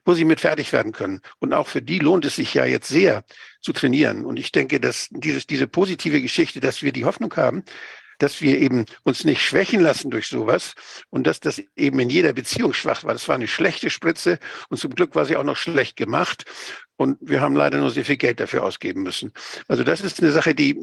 [0.06, 1.22] wo sie mit fertig werden können.
[1.40, 3.24] Und auch für die lohnt es sich ja jetzt sehr
[3.62, 4.26] zu trainieren.
[4.26, 7.64] Und ich denke, dass dieses, diese positive Geschichte, dass wir die Hoffnung haben,
[8.18, 10.74] dass wir eben uns nicht schwächen lassen durch sowas
[11.10, 13.14] und dass das eben in jeder Beziehung schwach war.
[13.14, 14.40] Das war eine schlechte Spritze
[14.70, 16.46] und zum Glück war sie auch noch schlecht gemacht.
[16.96, 19.32] Und wir haben leider nur sehr viel Geld dafür ausgeben müssen.
[19.68, 20.80] Also das ist eine Sache, die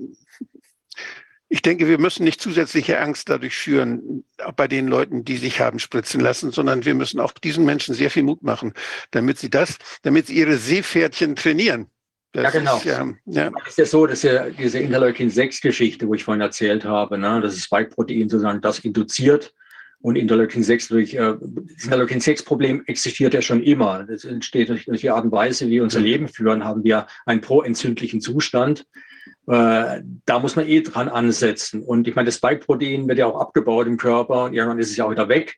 [1.48, 4.24] ich denke, wir müssen nicht zusätzliche Angst dadurch schüren
[4.56, 8.10] bei den Leuten, die sich haben spritzen lassen, sondern wir müssen auch diesen Menschen sehr
[8.10, 8.72] viel Mut machen,
[9.10, 11.86] damit sie das, damit sie ihre Seepferdchen trainieren.
[12.32, 12.76] Das ja, genau.
[12.78, 13.52] Ist ja, ja.
[13.62, 17.54] Es ist ja so, dass ja diese Interleukin-6-Geschichte, wo ich vorhin erzählt habe, ne, das
[17.54, 19.54] ist Spike-Protein sozusagen, das induziert
[20.00, 21.34] und Interleukin-6 durch, äh,
[21.76, 24.02] das Interleukin-6-Problem existiert ja schon immer.
[24.02, 27.06] Das entsteht durch, durch die Art und Weise, wie wir unser Leben führen, haben wir
[27.24, 28.84] einen proentzündlichen Zustand.
[29.46, 31.82] Äh, da muss man eh dran ansetzen.
[31.82, 34.96] Und ich meine, das Spike-Protein wird ja auch abgebaut im Körper und irgendwann ist es
[34.96, 35.56] ja auch wieder weg.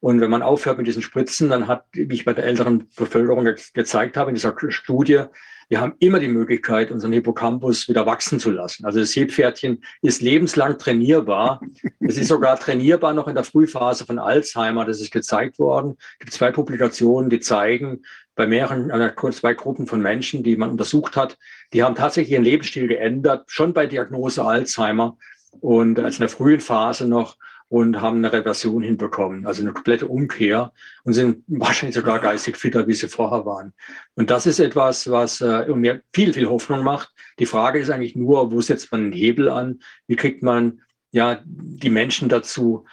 [0.00, 3.48] Und wenn man aufhört mit diesen Spritzen, dann hat, wie ich bei der älteren Bevölkerung
[3.72, 5.24] gezeigt habe, in dieser Studie,
[5.68, 8.84] wir haben immer die Möglichkeit, unseren Hippocampus wieder wachsen zu lassen.
[8.84, 11.62] Also das Seepferdchen ist lebenslang trainierbar.
[12.00, 14.84] Es ist sogar trainierbar noch in der Frühphase von Alzheimer.
[14.84, 15.96] Das ist gezeigt worden.
[15.98, 18.02] Es gibt zwei Publikationen, die zeigen,
[18.34, 21.38] bei mehreren, äh, zwei Gruppen von Menschen, die man untersucht hat,
[21.72, 25.16] die haben tatsächlich ihren Lebensstil geändert, schon bei Diagnose Alzheimer
[25.60, 27.36] und als in der frühen Phase noch
[27.72, 30.72] und haben eine Reversion hinbekommen, also eine komplette Umkehr
[31.04, 33.72] und sind wahrscheinlich sogar geistig fitter, wie sie vorher waren.
[34.14, 37.10] Und das ist etwas, was äh, mir viel, viel Hoffnung macht.
[37.38, 39.80] Die Frage ist eigentlich nur, wo setzt man den Hebel an?
[40.06, 42.84] Wie kriegt man ja die Menschen dazu,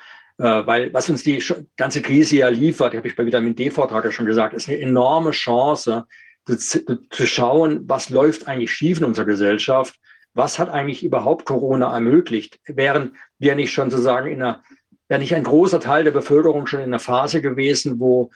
[0.43, 1.43] weil was uns die
[1.77, 5.31] ganze Krise ja liefert, habe ich bei Vitamin D-Vortrag ja schon gesagt, ist eine enorme
[5.31, 6.05] Chance,
[6.45, 9.99] zu, zu schauen, was läuft eigentlich schief in unserer Gesellschaft
[10.33, 12.59] was hat eigentlich überhaupt Corona ermöglicht?
[12.65, 14.63] Wären wir nicht schon sozusagen in einer,
[15.07, 18.31] wäre nicht ein großer Teil der Bevölkerung schon in einer Phase gewesen, wo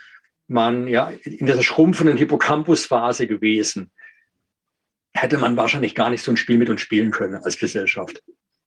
[0.47, 3.91] man ja in dieser schrumpfenden Hippocampus-Phase gewesen,
[5.15, 8.21] hätte man wahrscheinlich gar nicht so ein Spiel mit uns spielen können als Gesellschaft.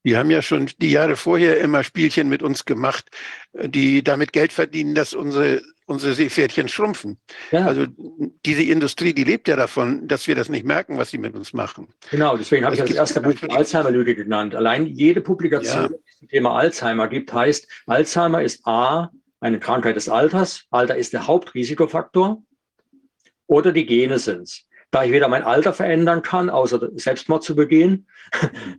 [0.06, 3.10] Die haben ja schon die Jahre vorher immer Spielchen mit uns gemacht,
[3.52, 7.18] die damit Geld verdienen, dass unsere unsere Seepferdchen schrumpfen.
[7.52, 7.66] Ja.
[7.66, 7.86] Also
[8.44, 11.52] diese Industrie, die lebt ja davon, dass wir das nicht merken, was sie mit uns
[11.52, 11.88] machen.
[12.10, 14.54] Genau, deswegen habe ich das erste Buch Alzheimer-Lüge genannt.
[14.56, 15.88] Allein jede Publikation, ja.
[15.88, 20.64] die zum Thema Alzheimer gibt, heißt, Alzheimer ist A, eine Krankheit des Alters.
[20.70, 22.42] Alter ist der Hauptrisikofaktor.
[23.46, 24.66] Oder die Gene sind es
[24.96, 28.06] da ich weder mein Alter verändern kann, außer Selbstmord zu begehen.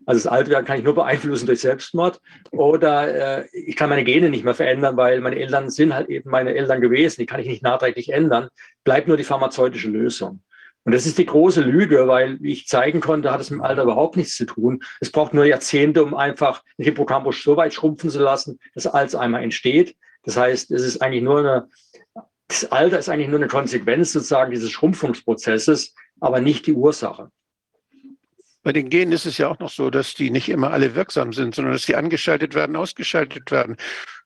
[0.08, 2.20] Also das Alter kann ich nur beeinflussen durch Selbstmord.
[2.50, 6.32] Oder äh, ich kann meine Gene nicht mehr verändern, weil meine Eltern sind halt eben
[6.32, 7.22] meine Eltern gewesen.
[7.22, 8.50] Die kann ich nicht nachträglich ändern.
[8.84, 10.42] Bleibt nur die pharmazeutische Lösung.
[10.86, 13.64] Und das ist die große Lüge, weil wie ich zeigen konnte, hat es mit dem
[13.64, 14.82] Alter überhaupt nichts zu tun.
[15.00, 19.40] Es braucht nur Jahrzehnte, um einfach den Hippocampus so weit schrumpfen zu lassen, dass Alzheimer
[19.40, 19.96] entsteht.
[20.24, 21.70] Das heißt, es ist eigentlich nur eine,
[22.48, 27.32] das Alter ist eigentlich nur eine Konsequenz sozusagen dieses Schrumpfungsprozesses, aber nicht die Ursache.
[28.64, 31.32] Bei den Genen ist es ja auch noch so, dass die nicht immer alle wirksam
[31.32, 33.78] sind, sondern dass sie angeschaltet werden, ausgeschaltet werden.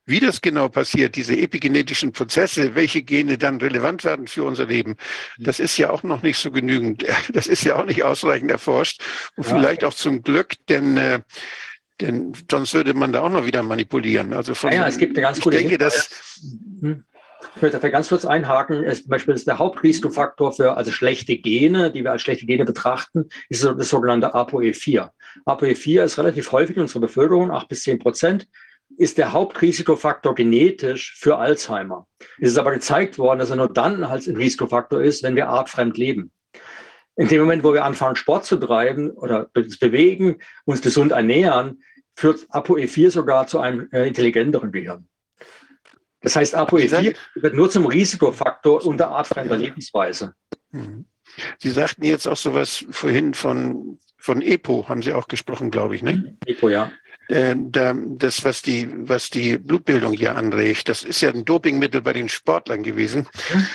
[0.06, 4.96] Wie das genau passiert, diese epigenetischen Prozesse, welche Gene dann relevant werden für unser Leben,
[5.38, 7.06] das ist ja auch noch nicht so genügend.
[7.32, 9.04] Das ist ja auch nicht ausreichend erforscht.
[9.36, 9.56] Und ja.
[9.56, 11.22] vielleicht auch zum Glück, denn äh,
[12.02, 14.34] denn sonst würde man da auch noch wieder manipulieren.
[14.34, 16.10] Also von, ja, ja, es gibt eine ganz ich denke, dass,
[16.82, 17.06] hm?
[17.56, 18.86] Ich möchte dafür ganz kurz einhaken.
[18.94, 23.30] zum Beispiel ist der Hauptrisikofaktor für also schlechte Gene, die wir als schlechte Gene betrachten,
[23.50, 25.10] ist das sogenannte ApoE4.
[25.46, 28.48] ApoE4 ist relativ häufig in unserer Bevölkerung, acht bis zehn Prozent,
[28.98, 32.08] ist der Hauptrisikofaktor genetisch für Alzheimer.
[32.40, 35.50] Es ist aber gezeigt worden, dass er nur dann als ein Risikofaktor ist, wenn wir
[35.50, 36.32] artfremd leben.
[37.16, 41.84] In dem Moment, wo wir anfangen, Sport zu treiben oder uns bewegen, uns gesund ernähren,
[42.16, 45.08] führt ApoE4 sogar zu einem äh, intelligenteren Gehirn.
[46.22, 50.36] Das heißt, ApoE4 wird nur zum Risikofaktor unter artfremder Lebensweise.
[50.72, 51.06] Mhm.
[51.60, 56.04] Sie sagten jetzt auch sowas vorhin von, von EPO, haben Sie auch gesprochen, glaube ich,
[56.04, 56.38] ne?
[56.46, 56.92] EPO, ja.
[57.32, 62.12] Äh, das, was die, was die Blutbildung hier anregt, das ist ja ein Dopingmittel bei
[62.12, 63.28] den Sportlern gewesen.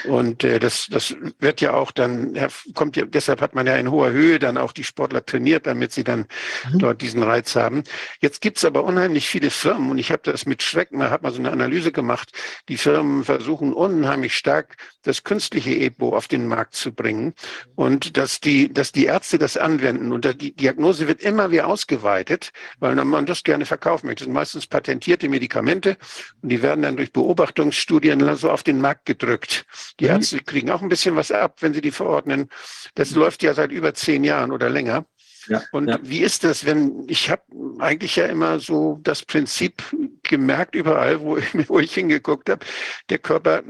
[0.04, 2.38] Und äh, das, das wird ja auch dann,
[2.74, 5.92] kommt ja, deshalb hat man ja in hoher Höhe dann auch die Sportler trainiert, damit
[5.92, 6.26] sie dann
[6.70, 6.78] mhm.
[6.80, 7.82] dort diesen Reiz haben.
[8.20, 11.32] Jetzt gibt's aber unheimlich viele Firmen und ich habe das mit Schrecken, man hat mal
[11.32, 12.32] so eine Analyse gemacht.
[12.68, 17.32] Die Firmen versuchen unheimlich stark das künstliche EPO auf den Markt zu bringen
[17.74, 22.50] und dass die, dass die Ärzte das anwenden und die Diagnose wird immer wieder ausgeweitet,
[22.80, 24.24] weil man das gerne verkaufen möchte.
[24.24, 25.96] Das sind meistens patentierte Medikamente
[26.42, 29.64] und die werden dann durch Beobachtungsstudien so auf den Markt gedrückt.
[29.98, 30.10] Die mhm.
[30.10, 32.50] Ärzte kriegen auch ein bisschen was ab, wenn sie die verordnen.
[32.94, 35.06] Das läuft ja seit über zehn Jahren oder länger.
[35.48, 35.98] Ja, und ja.
[36.02, 37.42] wie ist das, wenn ich habe
[37.78, 39.82] eigentlich ja immer so das Prinzip
[40.22, 42.64] gemerkt überall, wo, wo ich hingeguckt habe,
[43.08, 43.62] der Körper,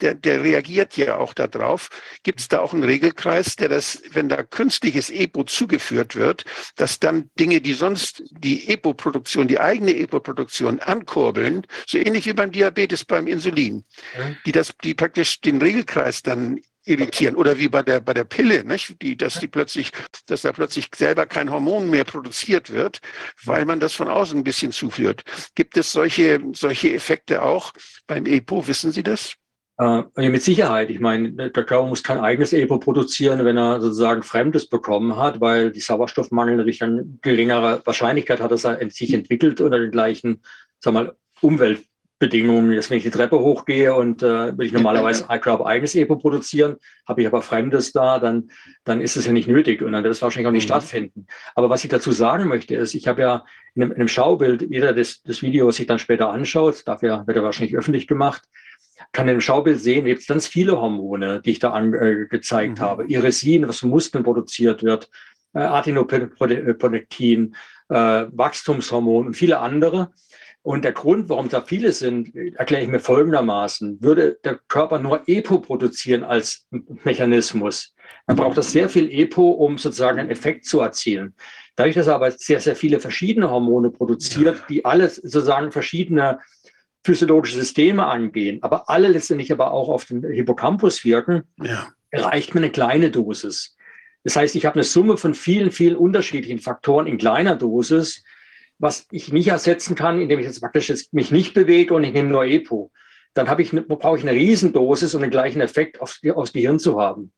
[0.00, 1.88] der, der reagiert ja auch darauf.
[2.22, 6.44] Gibt es da auch einen Regelkreis, der das, wenn da künstliches EPO zugeführt wird,
[6.76, 12.52] dass dann Dinge, die sonst die EPO-Produktion, die eigene EPO-Produktion ankurbeln, so ähnlich wie beim
[12.52, 13.84] Diabetes, beim Insulin,
[14.46, 18.64] die das, die praktisch den Regelkreis dann irritieren oder wie bei der bei der Pille,
[18.64, 19.00] nicht?
[19.02, 19.92] Die, dass die plötzlich,
[20.26, 23.00] dass da plötzlich selber kein Hormon mehr produziert wird,
[23.44, 25.22] weil man das von außen ein bisschen zuführt.
[25.54, 27.72] Gibt es solche solche Effekte auch
[28.06, 28.66] beim EPO?
[28.66, 29.34] Wissen Sie das?
[29.78, 30.90] Äh, mit Sicherheit.
[30.90, 35.40] Ich meine, der Körper muss kein eigenes EPO produzieren, wenn er sozusagen Fremdes bekommen hat,
[35.40, 40.42] weil die Sauerstoffmangel natürlich eine geringere Wahrscheinlichkeit hat, dass er sich entwickelt unter den gleichen,
[40.78, 41.82] sag mal, Umwelt
[42.22, 42.72] Bedingungen.
[42.72, 46.76] Jetzt, wenn ich die Treppe hochgehe und äh, will ich normalerweise iCrowd eigenes EPO produzieren,
[47.04, 48.48] habe ich aber Fremdes da, dann,
[48.84, 50.74] dann ist es ja nicht nötig und dann wird es wahrscheinlich auch nicht mhm.
[50.74, 51.26] stattfinden.
[51.56, 53.44] Aber was ich dazu sagen möchte, ist, ich habe ja
[53.74, 57.26] in einem, in einem Schaubild, jeder das, das Video, was sich dann später anschaut, dafür
[57.26, 58.42] wird er wahrscheinlich öffentlich gemacht,
[59.10, 62.80] kann in dem Schaubild sehen, gibt es ganz viele Hormone, die ich da angezeigt äh,
[62.80, 62.84] mhm.
[62.84, 63.06] habe.
[63.06, 65.10] Irisin, was von Muskeln produziert wird,
[65.54, 67.56] äh, Adenoprolektin,
[67.88, 70.12] äh, Wachstumshormon und viele andere.
[70.62, 74.00] Und der Grund, warum da viele sind, erkläre ich mir folgendermaßen.
[74.00, 76.66] Würde der Körper nur EPO produzieren als
[77.04, 77.94] Mechanismus,
[78.26, 81.34] dann braucht er sehr viel EPO, um sozusagen einen Effekt zu erzielen.
[81.74, 86.38] Dadurch, dass er aber sehr, sehr viele verschiedene Hormone produziert, die alle sozusagen verschiedene
[87.04, 91.88] physiologische Systeme angehen, aber alle letztendlich aber auch auf den Hippocampus wirken, ja.
[92.10, 93.76] erreicht man eine kleine Dosis.
[94.22, 98.22] Das heißt, ich habe eine Summe von vielen, vielen unterschiedlichen Faktoren in kleiner Dosis,
[98.82, 102.12] was ich nicht ersetzen kann, indem ich jetzt praktisch jetzt mich nicht bewege und ich
[102.12, 102.90] nehme nur EPO.
[103.32, 107.00] Dann habe ich, brauche ich eine Riesendosis, um den gleichen Effekt aufs, aufs Gehirn zu
[107.00, 107.32] haben.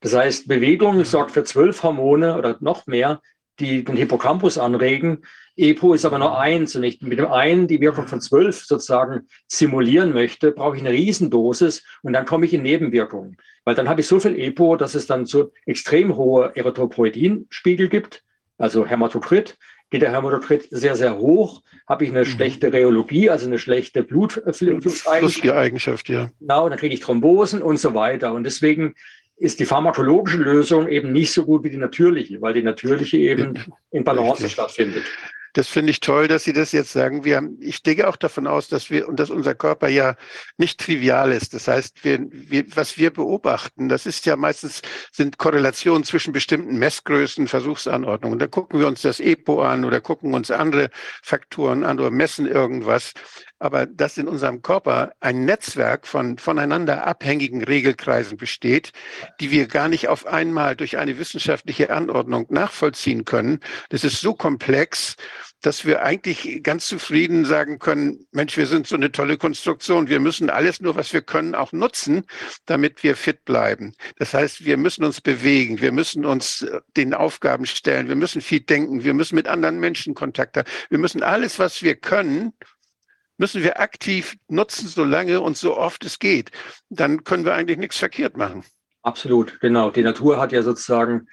[0.00, 3.20] Das heißt, Bewegung sorgt für zwölf Hormone oder noch mehr,
[3.60, 5.22] die den Hippocampus anregen.
[5.56, 9.28] EPO ist aber nur eins und ich mit dem einen die Wirkung von zwölf sozusagen
[9.46, 13.36] simulieren möchte, brauche ich eine Riesendosis und dann komme ich in Nebenwirkungen.
[13.64, 18.24] Weil dann habe ich so viel EPO, dass es dann so extrem hohe Erythropoietinspiegel gibt,
[18.56, 19.56] also Hämatokrit
[19.90, 22.26] geht der Hämatokrit sehr, sehr hoch, habe ich eine mhm.
[22.26, 26.08] schlechte Rheologie, also eine schlechte Blutflusseigenschaft.
[26.08, 26.30] ja.
[26.40, 28.32] Genau, dann kriege ich Thrombosen und so weiter.
[28.32, 28.94] Und deswegen
[29.36, 33.58] ist die pharmakologische Lösung eben nicht so gut wie die natürliche, weil die natürliche eben
[33.90, 34.52] in Balance Richtig.
[34.52, 35.04] stattfindet.
[35.58, 37.24] Das finde ich toll, dass Sie das jetzt sagen.
[37.24, 40.14] Wir haben, ich denke auch davon aus, dass wir und dass unser Körper ja
[40.56, 41.52] nicht trivial ist.
[41.52, 46.78] Das heißt, wir, wir, was wir beobachten, das ist ja meistens sind Korrelationen zwischen bestimmten
[46.78, 48.38] Messgrößen, Versuchsanordnungen.
[48.38, 50.90] Da gucken wir uns das EPO an oder gucken uns andere
[51.24, 53.14] Faktoren an oder messen irgendwas
[53.58, 58.92] aber dass in unserem Körper ein Netzwerk von voneinander abhängigen Regelkreisen besteht,
[59.40, 63.60] die wir gar nicht auf einmal durch eine wissenschaftliche Anordnung nachvollziehen können.
[63.88, 65.16] Das ist so komplex,
[65.62, 70.08] dass wir eigentlich ganz zufrieden sagen können, Mensch, wir sind so eine tolle Konstruktion.
[70.08, 72.24] Wir müssen alles nur, was wir können, auch nutzen,
[72.66, 73.94] damit wir fit bleiben.
[74.18, 75.80] Das heißt, wir müssen uns bewegen.
[75.80, 78.08] Wir müssen uns äh, den Aufgaben stellen.
[78.08, 79.02] Wir müssen viel denken.
[79.02, 80.68] Wir müssen mit anderen Menschen Kontakt haben.
[80.90, 82.52] Wir müssen alles, was wir können,
[83.36, 86.50] müssen wir aktiv nutzen, so lange und so oft es geht.
[86.88, 88.64] Dann können wir eigentlich nichts verkehrt machen.
[89.02, 89.90] Absolut, genau.
[89.90, 91.28] Die Natur hat ja sozusagen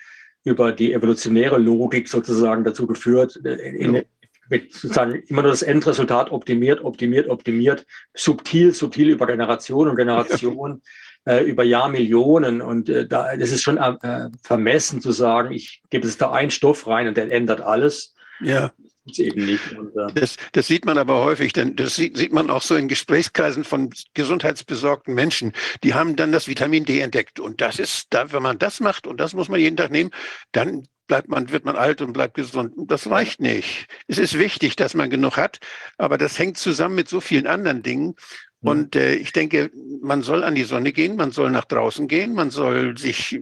[0.46, 4.06] über die evolutionäre Logik sozusagen dazu geführt, in, in,
[4.50, 10.82] mit sozusagen immer nur das Endresultat optimiert, optimiert, optimiert, subtil, subtil über Generation und Generation,
[11.26, 12.62] äh, über Jahrmillionen.
[12.62, 16.52] Und äh, da das ist schon äh, vermessen zu sagen, ich gebe es da einen
[16.52, 18.14] Stoff rein und der ändert alles.
[18.42, 18.72] Ja.
[19.08, 22.76] Und, äh das, das, sieht man aber häufig, denn das sieht, sieht, man auch so
[22.76, 25.54] in Gesprächskreisen von gesundheitsbesorgten Menschen.
[25.84, 27.40] Die haben dann das Vitamin D entdeckt.
[27.40, 30.10] Und das ist, da, wenn man das macht und das muss man jeden Tag nehmen,
[30.52, 32.74] dann bleibt man, wird man alt und bleibt gesund.
[32.88, 33.88] Das reicht nicht.
[34.08, 35.60] Es ist wichtig, dass man genug hat,
[35.98, 38.16] aber das hängt zusammen mit so vielen anderen Dingen.
[38.62, 38.70] Mhm.
[38.70, 39.72] Und äh, ich denke,
[40.02, 43.40] man soll an die Sonne gehen, man soll nach draußen gehen, man soll sich,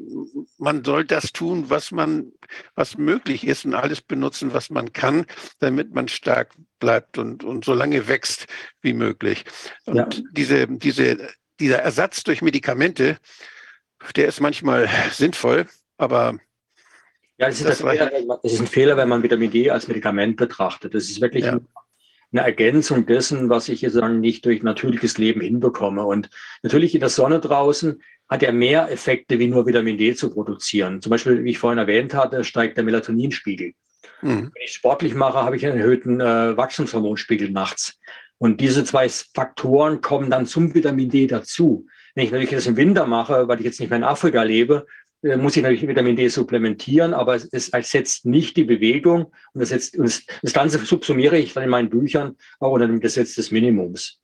[0.57, 2.31] man soll das tun, was man,
[2.76, 5.26] was möglich ist und alles benutzen, was man kann,
[5.60, 8.48] damit man stark bleibt und, und so lange wächst
[8.81, 9.45] wie möglich.
[9.85, 10.07] Und ja.
[10.31, 11.30] diese, diese,
[11.60, 13.18] dieser Ersatz durch Medikamente,
[14.15, 15.68] der ist manchmal sinnvoll,
[15.98, 16.38] aber
[17.38, 20.38] ja, es ist, das Fehler, es ist ein Fehler, wenn man Vitamin D als Medikament
[20.38, 20.93] betrachtet.
[20.93, 21.60] Das ist wirklich ja.
[22.31, 26.05] eine Ergänzung dessen, was ich jetzt nicht durch natürliches Leben hinbekomme.
[26.05, 26.30] Und
[26.61, 31.01] natürlich in der Sonne draußen hat er mehr Effekte, wie nur Vitamin D zu produzieren.
[31.01, 33.73] Zum Beispiel, wie ich vorhin erwähnt hatte, steigt der Melatoninspiegel.
[34.22, 34.51] Mhm.
[34.53, 37.99] Wenn ich sportlich mache, habe ich einen erhöhten äh, Wachstumshormonspiegel nachts.
[38.38, 41.88] Und diese zwei Faktoren kommen dann zum Vitamin D dazu.
[42.15, 44.85] Wenn ich natürlich das im Winter mache, weil ich jetzt nicht mehr in Afrika lebe,
[45.38, 49.70] muss ich natürlich Vitamin D supplementieren, aber es, es ersetzt nicht die Bewegung und das,
[49.70, 53.52] setzt, und das Ganze subsumiere ich dann in meinen Büchern auch unter dem Gesetz des
[53.52, 54.20] Minimums.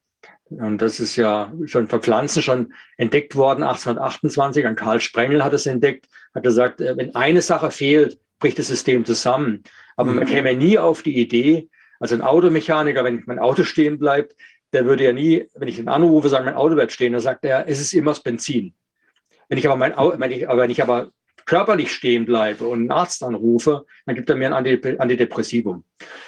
[0.49, 4.65] Und das ist ja schon für Pflanzen schon entdeckt worden, 1828.
[4.65, 8.67] An Karl Sprengel hat es entdeckt, hat gesagt, äh, wenn eine Sache fehlt, bricht das
[8.67, 9.63] System zusammen.
[9.95, 10.29] Aber man mhm.
[10.29, 11.69] käme nie auf die Idee,
[11.99, 14.35] also ein Automechaniker, wenn mein Auto stehen bleibt,
[14.73, 17.43] der würde ja nie, wenn ich ihn anrufe, sagen, mein Auto bleibt stehen, dann sagt
[17.45, 18.73] er, es ist immer das Benzin.
[19.49, 21.11] Wenn ich aber mein, wenn ich, wenn ich aber
[21.49, 25.83] körperlich stehen bleibe und einen Arzt anrufe, dann gibt er mir ein Antidepressivum.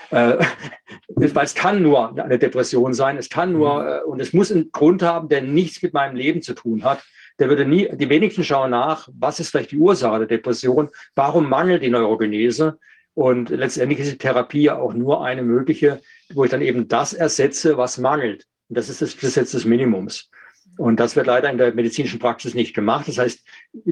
[0.10, 0.38] Äh,
[1.07, 3.88] weil es kann nur eine Depression sein, es kann nur, mhm.
[3.88, 7.03] äh, und es muss einen Grund haben, der nichts mit meinem Leben zu tun hat.
[7.38, 11.48] Der würde nie, die wenigsten schauen nach, was ist vielleicht die Ursache der Depression, warum
[11.48, 12.80] mangelt die Neurogenese?
[13.14, 16.02] Und letztendlich ist die Therapie ja auch nur eine mögliche,
[16.34, 18.48] wo ich dann eben das ersetze, was mangelt.
[18.69, 20.30] Und das ist das Gesetz des Minimums.
[20.77, 23.07] Und das wird leider in der medizinischen Praxis nicht gemacht.
[23.07, 23.45] Das heißt,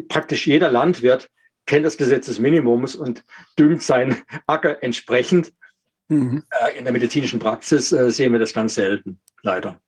[0.08, 1.30] praktisch jeder Landwirt
[1.66, 3.24] kennt das Gesetz des Minimums und
[3.58, 5.54] düngt seinen Acker entsprechend.
[6.08, 6.44] Mhm.
[6.50, 9.80] Äh, in der medizinischen Praxis äh, sehen wir das ganz selten, leider.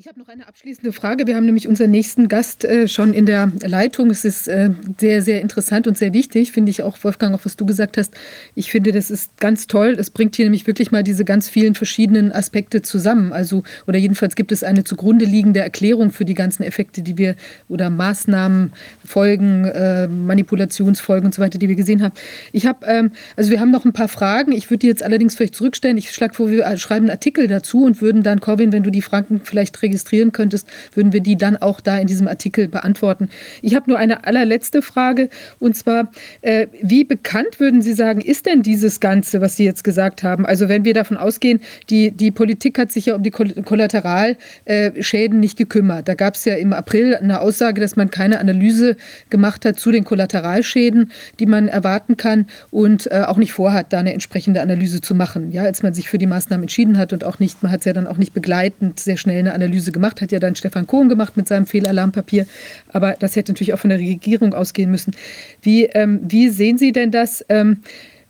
[0.00, 1.26] Ich habe noch eine abschließende Frage.
[1.26, 4.08] Wir haben nämlich unseren nächsten Gast äh, schon in der Leitung.
[4.08, 7.54] Es ist äh, sehr, sehr interessant und sehr wichtig, finde ich auch, Wolfgang, auch was
[7.54, 8.14] du gesagt hast.
[8.54, 9.98] Ich finde, das ist ganz toll.
[9.98, 13.34] Es bringt hier nämlich wirklich mal diese ganz vielen verschiedenen Aspekte zusammen.
[13.34, 17.36] Also, oder jedenfalls gibt es eine zugrunde liegende Erklärung für die ganzen Effekte, die wir
[17.68, 18.72] oder Maßnahmen,
[19.04, 22.14] Folgen, äh, Manipulationsfolgen und so weiter, die wir gesehen haben.
[22.52, 24.52] Ich habe, ähm, also wir haben noch ein paar Fragen.
[24.52, 25.98] Ich würde die jetzt allerdings vielleicht zurückstellen.
[25.98, 29.02] Ich schlage vor, wir schreiben einen Artikel dazu und würden dann, Corwin, wenn du die
[29.02, 33.28] Fragen vielleicht registrieren könntest, würden wir die dann auch da in diesem Artikel beantworten.
[33.60, 36.10] Ich habe nur eine allerletzte Frage und zwar,
[36.42, 40.46] äh, wie bekannt würden Sie sagen, ist denn dieses Ganze, was Sie jetzt gesagt haben?
[40.46, 41.60] Also wenn wir davon ausgehen,
[41.90, 46.08] die, die Politik hat sich ja um die Kollateralschäden nicht gekümmert.
[46.08, 48.96] Da gab es ja im April eine Aussage, dass man keine Analyse
[49.28, 53.98] gemacht hat zu den Kollateralschäden, die man erwarten kann und äh, auch nicht vorhat, da
[53.98, 55.50] eine entsprechende Analyse zu machen.
[55.50, 57.86] Ja, als man sich für die Maßnahmen entschieden hat und auch nicht, man hat es
[57.86, 60.86] ja dann auch nicht begleitend sehr schnell eine Analyse Analyse gemacht, hat ja dann Stefan
[60.86, 62.46] Kohn gemacht mit seinem Fehlalarmpapier.
[62.92, 65.14] Aber das hätte natürlich auch von der Regierung ausgehen müssen.
[65.62, 67.44] Wie, ähm, wie sehen Sie denn das?
[67.48, 67.82] Ähm,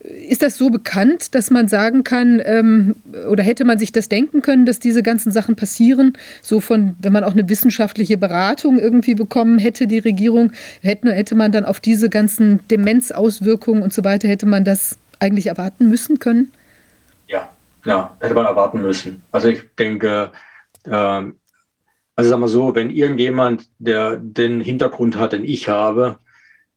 [0.02, 2.96] ist das so bekannt, dass man sagen kann, ähm,
[3.28, 6.14] oder hätte man sich das denken können, dass diese ganzen Sachen passieren?
[6.40, 11.34] So von, wenn man auch eine wissenschaftliche Beratung irgendwie bekommen hätte, die Regierung, hätte, hätte
[11.34, 16.18] man dann auf diese ganzen Demenzauswirkungen und so weiter, hätte man das eigentlich erwarten müssen
[16.18, 16.50] können?
[17.28, 17.50] Ja,
[17.84, 19.22] ja, hätte man erwarten müssen.
[19.32, 20.30] Also ich denke,
[20.86, 21.36] ähm,
[22.20, 26.18] also sagen wir so, wenn irgendjemand, der den Hintergrund hat, den ich habe,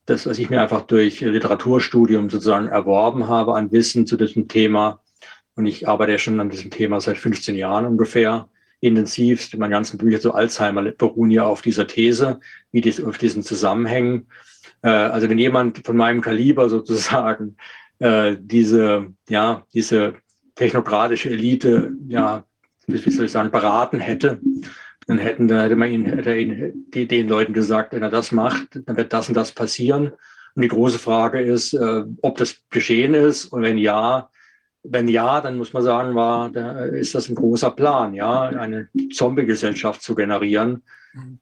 [0.05, 5.01] das, was ich mir einfach durch Literaturstudium sozusagen erworben habe an Wissen zu diesem Thema,
[5.55, 8.47] und ich arbeite ja schon an diesem Thema seit 15 Jahren ungefähr,
[8.79, 9.57] intensivst.
[9.57, 12.39] Meine ganzen Bücher zu Alzheimer beruhen ja auf dieser These,
[12.71, 14.27] wie dies, auf diesen Zusammenhängen.
[14.81, 17.57] Äh, also wenn jemand von meinem Kaliber sozusagen
[17.99, 20.13] äh, diese, ja, diese
[20.55, 22.45] technokratische Elite, ja,
[22.87, 24.39] wie soll ich sagen, beraten hätte,
[25.07, 28.31] dann hätten, da hätte man ihn, hätte ihn, die, den Leuten gesagt, wenn er das
[28.31, 30.11] macht, dann wird das und das passieren.
[30.55, 34.29] Und die große Frage ist, äh, ob das geschehen ist und wenn ja,
[34.83, 38.89] wenn ja, dann muss man sagen, war, da ist das ein großer Plan, ja, eine
[39.13, 40.83] Zombie-Gesellschaft zu generieren,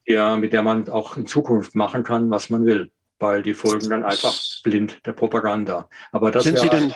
[0.06, 3.90] ja, mit der man auch in Zukunft machen kann, was man will, weil die folgen
[3.90, 4.34] dann einfach
[4.64, 5.90] blind der Propaganda.
[6.12, 6.94] Aber das sind, Sie denn,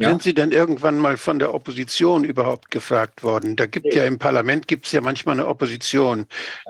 [0.00, 0.10] Ja.
[0.10, 3.56] Sind Sie denn irgendwann mal von der Opposition überhaupt gefragt worden?
[3.56, 6.26] Da gibt ja im Parlament gibt es ja manchmal eine Opposition,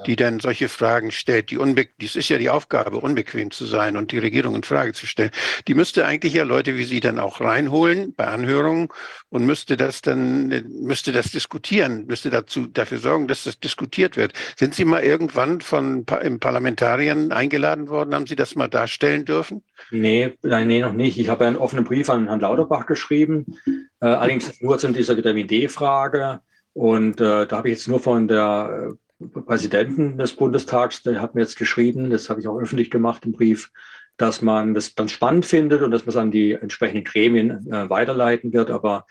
[0.07, 1.51] die dann solche Fragen stellt.
[1.51, 4.95] Die unbe dies ist ja die Aufgabe, unbequem zu sein und die Regierung in Frage
[4.95, 5.31] zu stellen.
[5.67, 8.89] Die müsste eigentlich ja Leute wie Sie dann auch reinholen bei Anhörungen
[9.31, 14.33] und müsste das dann müsste das diskutieren, müsste dazu dafür sorgen, dass das diskutiert wird.
[14.57, 18.15] Sind Sie mal irgendwann von Parlamentariern eingeladen worden?
[18.15, 19.63] Haben Sie das mal darstellen dürfen?
[19.91, 21.19] Nee, nein, nee, noch nicht.
[21.19, 23.59] Ich habe einen offenen Brief an Herrn Lauterbach geschrieben,
[24.01, 26.41] äh, allerdings nur zu dieser Vitamin D-Frage.
[26.73, 31.35] Und äh, da habe ich jetzt nur von der äh, Präsidenten des Bundestags, der hat
[31.35, 33.71] mir jetzt geschrieben, das habe ich auch öffentlich gemacht im Brief,
[34.19, 37.89] dass man das dann spannend findet und dass man es an die entsprechenden Gremien äh,
[37.89, 38.71] weiterleiten wird.
[38.71, 39.07] Aber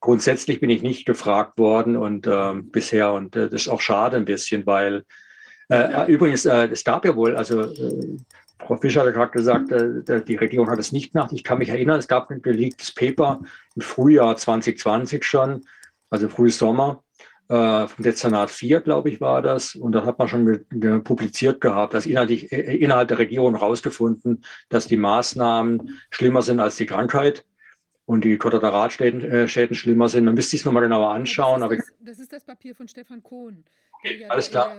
[0.00, 4.16] grundsätzlich bin ich nicht gefragt worden und äh, bisher und äh, das ist auch schade
[4.16, 5.04] ein bisschen, weil
[5.70, 8.16] äh, übrigens äh, es gab ja wohl also äh,
[8.58, 11.32] Frau Fischer hat gerade gesagt, äh, die Regierung hat es nicht gemacht.
[11.32, 13.40] Ich kann mich erinnern, es gab ein belegtes Paper
[13.76, 15.64] im Frühjahr 2020 schon,
[16.10, 17.04] also Frühsommer,
[17.48, 19.74] äh, vom Dezernat 4, glaube ich, war das.
[19.74, 20.64] Und da hat man schon
[21.04, 26.76] publiziert gehabt, dass inhaltlich, äh, innerhalb der Regierung herausgefunden, dass die Maßnahmen schlimmer sind als
[26.76, 27.44] die Krankheit
[28.04, 30.24] und die Kollateralschäden Schäden schlimmer sind.
[30.24, 31.60] Man müsste sich es nochmal genauer anschauen.
[31.60, 33.64] Das ist das, das ist das Papier von Stefan Kohn.
[34.04, 34.70] Ja, Alles klar.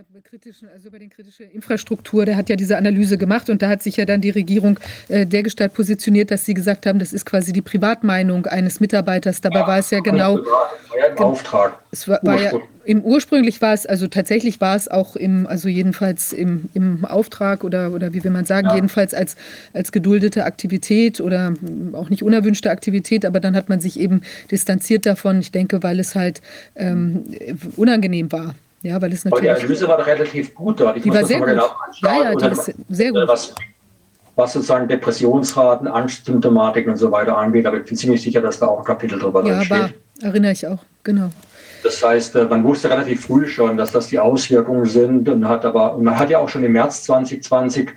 [0.74, 3.98] also über die kritische Infrastruktur, der hat ja diese Analyse gemacht und da hat sich
[3.98, 4.80] ja dann die Regierung
[5.10, 9.42] äh, dergestalt positioniert, dass sie gesagt haben, das ist quasi die Privatmeinung eines Mitarbeiters.
[9.42, 10.38] Dabei ja, war es ja genau.
[10.38, 11.80] Das war ja ein Auftrag.
[11.92, 12.52] Es war, war ja,
[12.86, 17.66] im, ursprünglich war es, also tatsächlich war es auch im, also jedenfalls im, im Auftrag
[17.66, 18.76] oder, oder wie will man sagen, ja.
[18.76, 19.36] jedenfalls als,
[19.74, 21.54] als geduldete Aktivität oder
[21.92, 26.00] auch nicht unerwünschte Aktivität, aber dann hat man sich eben distanziert davon, ich denke, weil
[26.00, 26.42] es halt
[26.76, 27.26] ähm,
[27.76, 28.56] unangenehm war.
[28.82, 29.50] Ja, weil es natürlich.
[29.50, 30.98] Aber die Analyse war relativ gut dort.
[30.98, 31.48] Ich die war sehr gut.
[31.50, 31.70] Genau
[32.02, 33.28] ja, ja, die ist sehr gut.
[33.28, 33.54] Was,
[34.36, 37.66] was sozusagen Depressionsraten, Angstsymptomatiken und so weiter angeht.
[37.66, 39.78] Aber ich bin ziemlich sicher, dass da auch ein Kapitel drüber ja, steht.
[39.78, 39.90] Ja,
[40.28, 41.30] erinnere ich auch, genau.
[41.84, 45.66] Das heißt, äh, man wusste relativ früh schon, dass das die Auswirkungen sind und hat
[45.66, 47.90] aber, und man hat ja auch schon im März 2020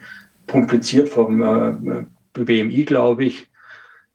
[0.47, 3.49] publiziert vom äh, BMI, glaube ich,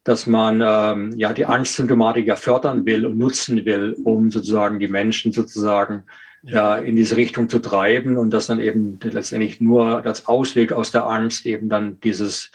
[0.04, 4.88] dass man ähm, ja die Angstsymptomatik ja fördern will und nutzen will, um sozusagen die
[4.88, 6.04] Menschen sozusagen
[6.44, 10.92] ja, in diese Richtung zu treiben und dass dann eben letztendlich nur das Ausweg aus
[10.92, 12.52] der Angst eben dann dieses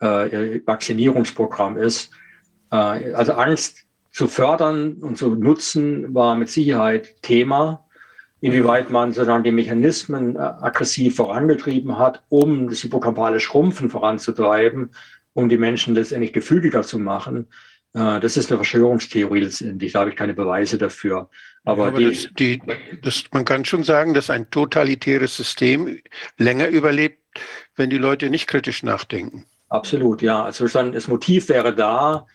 [0.00, 2.10] äh, Vaccinierungsprogramm ist.
[2.70, 7.84] Äh, also Angst zu fördern und zu nutzen war mit Sicherheit Thema.
[8.40, 14.90] Inwieweit man sozusagen die Mechanismen äh, aggressiv vorangetrieben hat, um das hippocampale Schrumpfen voranzutreiben,
[15.32, 19.92] um die Menschen letztendlich gefügiger zu machen, äh, das ist eine Verschwörungstheorie letztendlich.
[19.92, 21.30] Da habe ich keine Beweise dafür.
[21.64, 22.62] Aber, aber die, das, die,
[23.02, 26.00] das, man kann schon sagen, dass ein totalitäres System
[26.36, 27.20] länger überlebt,
[27.76, 29.46] wenn die Leute nicht kritisch nachdenken.
[29.68, 30.42] Absolut, ja.
[30.44, 32.26] Also dann, das Motiv wäre da,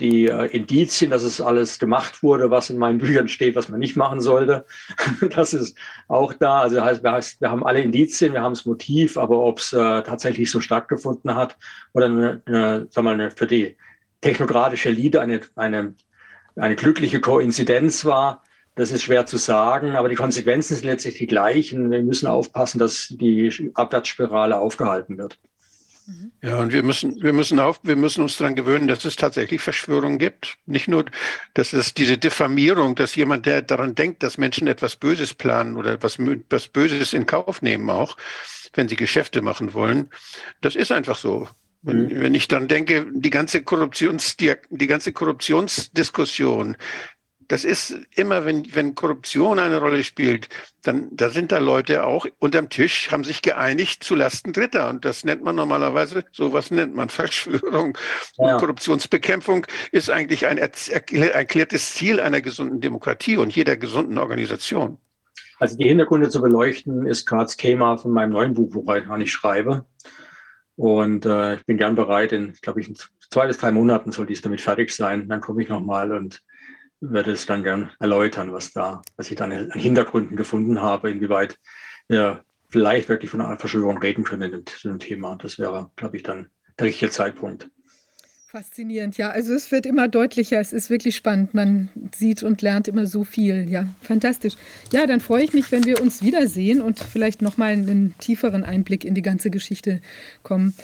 [0.00, 3.80] die äh, Indizien, dass es alles gemacht wurde, was in meinen Büchern steht, was man
[3.80, 4.64] nicht machen sollte.
[5.34, 5.76] das ist
[6.06, 6.60] auch da.
[6.60, 10.50] Also heißt, wir, haben alle Indizien, wir haben das Motiv, aber ob es äh, tatsächlich
[10.50, 11.56] so stattgefunden hat
[11.92, 13.76] oder eine, eine, wir mal, für die
[14.20, 15.94] technokratische Lieder eine, eine,
[16.56, 18.42] eine glückliche Koinzidenz war,
[18.78, 21.90] das ist schwer zu sagen, aber die Konsequenzen sind letztlich die gleichen.
[21.90, 25.36] Wir müssen aufpassen, dass die Abwärtsspirale aufgehalten wird.
[26.06, 26.30] Mhm.
[26.42, 29.60] Ja, und wir müssen, wir müssen auf, wir müssen uns daran gewöhnen, dass es tatsächlich
[29.60, 30.56] Verschwörungen gibt.
[30.64, 31.06] Nicht nur,
[31.54, 35.94] dass es diese Diffamierung, dass jemand, der daran denkt, dass Menschen etwas Böses planen oder
[35.94, 38.16] etwas, etwas Böses in Kauf nehmen auch,
[38.74, 40.08] wenn sie Geschäfte machen wollen.
[40.60, 41.48] Das ist einfach so.
[41.82, 46.76] Wenn, wenn ich dann denke, die ganze Korruptions, die, die ganze Korruptionsdiskussion,
[47.48, 50.48] das ist immer, wenn, wenn Korruption eine Rolle spielt,
[50.82, 54.90] dann da sind da Leute auch unterm Tisch, haben sich geeinigt zu Lasten Dritter.
[54.90, 57.96] Und das nennt man normalerweise, sowas nennt man Verschwörung.
[58.36, 58.52] Ja.
[58.52, 64.98] Und Korruptionsbekämpfung ist eigentlich ein erklärtes Ziel einer gesunden Demokratie und jeder gesunden Organisation.
[65.58, 69.86] Also die Hintergründe zu beleuchten ist das Thema von meinem neuen Buch, woran ich schreibe.
[70.78, 72.96] Und äh, ich bin gern bereit, in, glaube ich, in
[73.30, 75.28] zwei bis drei Monaten soll dies damit fertig sein.
[75.28, 76.40] Dann komme ich nochmal und
[77.00, 81.58] werde es dann gern erläutern, was da, was ich dann an Hintergründen gefunden habe, inwieweit
[82.06, 85.34] wir vielleicht wirklich von einer Verschwörung reden können zu dem Thema.
[85.34, 86.48] Das wäre, glaube ich, dann
[86.78, 87.68] der richtige Zeitpunkt.
[88.50, 89.28] Faszinierend, ja.
[89.28, 91.52] Also es wird immer deutlicher, es ist wirklich spannend.
[91.52, 93.68] Man sieht und lernt immer so viel.
[93.68, 94.54] Ja, fantastisch.
[94.90, 99.04] Ja, dann freue ich mich, wenn wir uns wiedersehen und vielleicht nochmal einen tieferen Einblick
[99.04, 100.00] in die ganze Geschichte
[100.44, 100.74] kommen.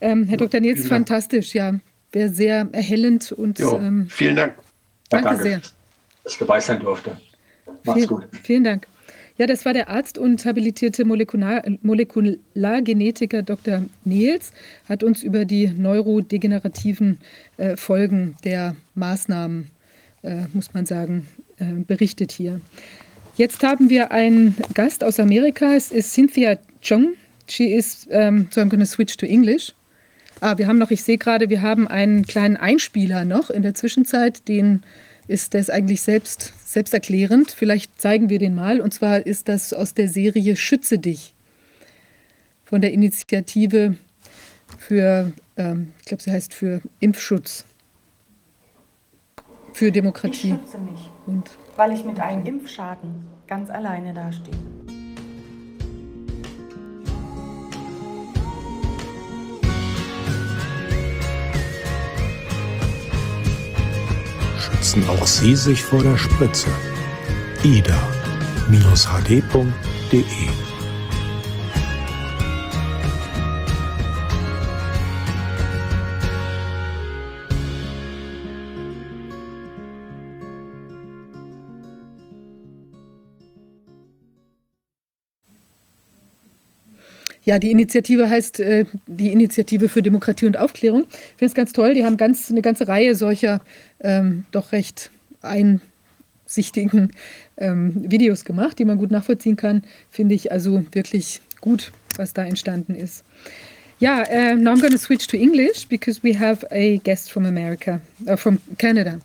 [0.00, 0.60] Ähm, Herr Dr.
[0.60, 1.78] Nils, fantastisch, ja.
[2.12, 4.54] Wäre sehr erhellend und jo, ähm, vielen Dank.
[5.10, 5.60] Danke, danke, sehr.
[6.24, 7.20] Dass ich dabei sein durfte.
[7.84, 8.28] Macht's vielen, gut.
[8.42, 8.86] Vielen Dank.
[9.42, 13.86] Ja, das war der Arzt und habilitierte Molekular Molekulargenetiker Dr.
[14.04, 14.52] Niels,
[14.88, 17.18] hat uns über die neurodegenerativen
[17.56, 19.72] äh, Folgen der Maßnahmen,
[20.22, 21.26] äh, muss man sagen,
[21.58, 22.60] äh, berichtet hier.
[23.34, 25.74] Jetzt haben wir einen Gast aus Amerika.
[25.74, 27.14] Es ist Cynthia Chong.
[27.48, 29.72] She is, um, so I'm going to switch to English.
[30.40, 33.74] Ah, wir haben noch, ich sehe gerade, wir haben einen kleinen Einspieler noch in der
[33.74, 34.84] Zwischenzeit, den
[35.26, 37.50] ist, ist eigentlich selbst, selbsterklärend.
[37.50, 38.80] Vielleicht zeigen wir den mal.
[38.80, 41.34] Und zwar ist das aus der Serie Schütze dich
[42.64, 43.96] von der Initiative
[44.78, 47.66] für, ähm, ich glaube, sie heißt für Impfschutz,
[49.72, 50.54] für Demokratie.
[50.54, 54.54] Ich schütze mich, und weil ich mit einem Impfschaden ganz alleine dastehe.
[64.82, 66.68] Schützen auch Sie sich vor der Spritze.
[67.62, 67.92] ida-hd.de
[87.44, 91.06] Ja, die Initiative heißt äh, die Initiative für Demokratie und Aufklärung.
[91.10, 91.94] Ich finde es ganz toll.
[91.94, 93.60] Die haben ganz, eine ganze Reihe solcher
[94.00, 95.10] ähm, doch recht
[95.40, 97.10] einsichtigen
[97.56, 99.82] ähm, Videos gemacht, die man gut nachvollziehen kann.
[100.10, 103.24] Finde ich also wirklich gut, was da entstanden ist.
[103.98, 107.46] Ja, uh, now I'm going to switch to English because we have a guest from
[107.46, 109.20] America, uh, from Canada.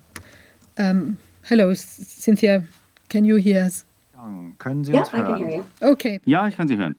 [0.78, 2.64] Um, hello, Cynthia.
[3.10, 3.86] Can you hear us?
[4.60, 5.64] Können Sie uns hören?
[5.82, 6.20] Okay.
[6.26, 6.96] Ja, ich kann Sie hören.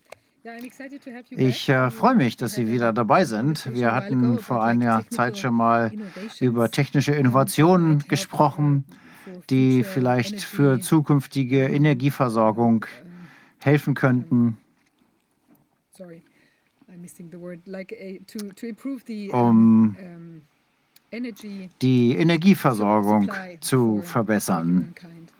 [1.30, 3.72] Ich äh, freue mich, dass Sie wieder dabei sind.
[3.74, 5.92] Wir hatten vor einer Zeit schon mal
[6.40, 8.84] über technische Innovationen gesprochen,
[9.50, 12.86] die vielleicht für zukünftige Energieversorgung
[13.58, 14.58] helfen könnten,
[19.32, 19.96] um
[21.82, 24.94] die Energieversorgung zu verbessern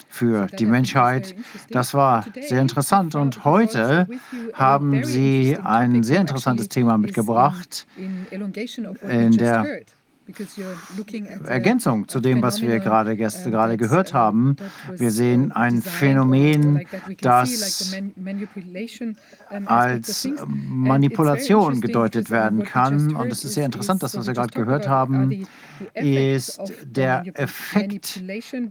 [0.09, 1.35] für die Menschheit.
[1.71, 3.15] Das war sehr interessant.
[3.15, 4.09] Und heute
[4.55, 9.83] haben Sie ein sehr interessantes Thema mitgebracht in der
[11.47, 14.57] Ergänzung zu dem, was wir gerade, gerade gehört haben.
[14.95, 16.87] Wir sehen ein Phänomen,
[17.21, 17.97] das
[19.65, 23.17] als Manipulation gedeutet werden kann.
[23.17, 25.47] Und es ist sehr interessant, das, was wir gerade gehört haben,
[25.95, 28.21] ist der Effekt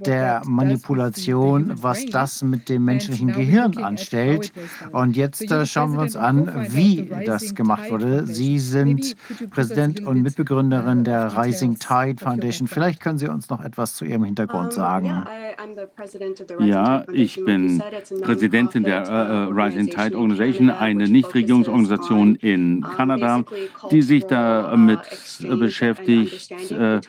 [0.06, 4.52] der Manipulation, was das mit dem menschlichen Gehirn anstellt.
[4.92, 8.26] Und jetzt äh, schauen wir uns an, wie das gemacht wurde.
[8.26, 9.16] Sie sind
[9.50, 12.68] Präsident und Mitbegründerin der Rising Tide Foundation.
[12.68, 15.24] Vielleicht können Sie uns noch etwas zu Ihrem Hintergrund sagen.
[16.60, 17.82] Ja, ich bin
[18.22, 19.04] Präsidentin der
[19.50, 23.44] uh, Rising Tide Organization, eine Nichtregierungsorganisation in Kanada,
[23.92, 25.00] die sich damit
[25.40, 26.52] beschäftigt,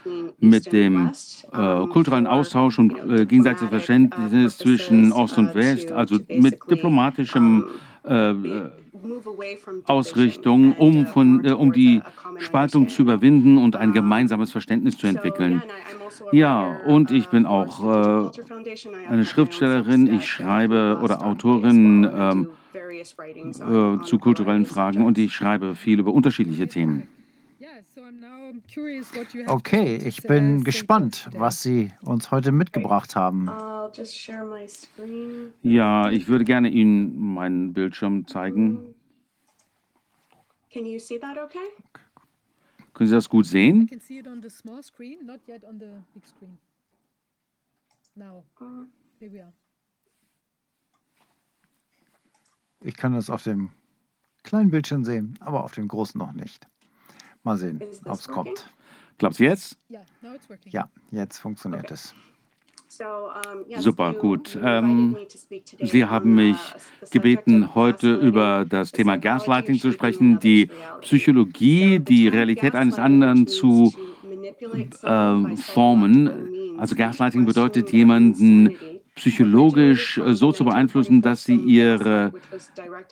[0.05, 1.11] uh, mit dem
[1.53, 2.95] uh, kulturellen Austausch und
[3.29, 7.65] gegenseitiges Verständnis zwischen Ost und West, also mit diplomatischem
[9.85, 12.03] Ausrichtung, um, von, äh, um die
[12.39, 15.63] Spaltung zu überwinden und ein gemeinsames Verständnis zu entwickeln.
[16.33, 18.31] Ja, und ich bin auch äh,
[19.09, 26.01] eine Schriftstellerin, ich schreibe oder Autorin ähm, äh, zu kulturellen Fragen und ich schreibe viel
[26.01, 27.09] über unterschiedliche Themen.
[29.47, 33.49] Okay, ich bin gespannt, was Sie uns heute mitgebracht haben.
[35.63, 38.95] Ja, ich würde gerne Ihnen meinen Bildschirm zeigen.
[42.95, 43.89] Können Sie das gut sehen?
[52.81, 53.71] Ich kann das auf dem
[54.45, 56.67] kleinen Bildschirm sehen, aber auf dem großen noch nicht.
[57.49, 58.71] Mal sehen, ob es kommt.
[59.17, 59.79] Klappt es jetzt?
[60.67, 62.15] Ja, jetzt funktioniert es.
[63.79, 64.59] Super, gut.
[64.63, 65.17] Ähm,
[65.81, 66.59] Sie haben mich
[67.11, 70.69] gebeten, heute über das Thema Gaslighting zu sprechen, die
[71.01, 73.95] Psychologie, die Realität eines anderen zu
[75.03, 76.77] äh, formen.
[76.79, 78.77] Also Gaslighting bedeutet, jemanden
[79.19, 82.33] psychologisch äh, so zu beeinflussen, dass sie ihre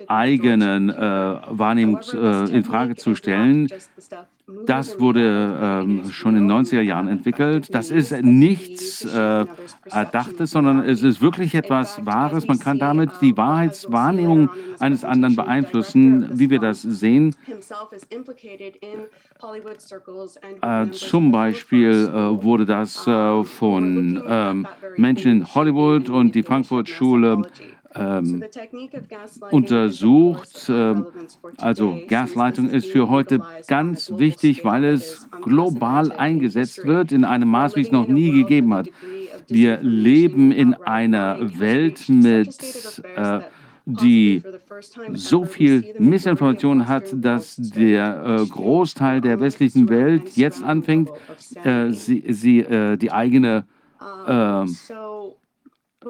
[0.06, 3.68] eigenen äh, Wahrnehmung äh, in Frage zu stellen.
[4.64, 7.74] Das wurde ähm, schon in den 90er Jahren entwickelt.
[7.74, 9.44] Das ist nichts äh,
[9.90, 12.46] Erdachtes, sondern es ist wirklich etwas Wahres.
[12.46, 14.48] Man kann damit die Wahrheitswahrnehmung
[14.78, 17.34] eines anderen beeinflussen, wie wir das sehen.
[20.62, 26.88] Äh, zum Beispiel äh, wurde das äh, von ähm, Menschen in Hollywood und die Frankfurt
[26.88, 27.42] Schule
[27.98, 28.44] ähm,
[29.50, 30.68] untersucht.
[30.68, 30.94] Äh,
[31.58, 37.76] also Gasleitung ist für heute ganz wichtig, weil es global eingesetzt wird in einem Maß,
[37.76, 38.88] wie es noch nie gegeben hat.
[39.48, 43.40] Wir leben in einer Welt mit äh,
[43.86, 44.42] die
[45.14, 51.08] so viel Missinformation hat, dass der äh, Großteil der westlichen Welt jetzt anfängt,
[51.62, 53.64] äh, sie, sie äh, die eigene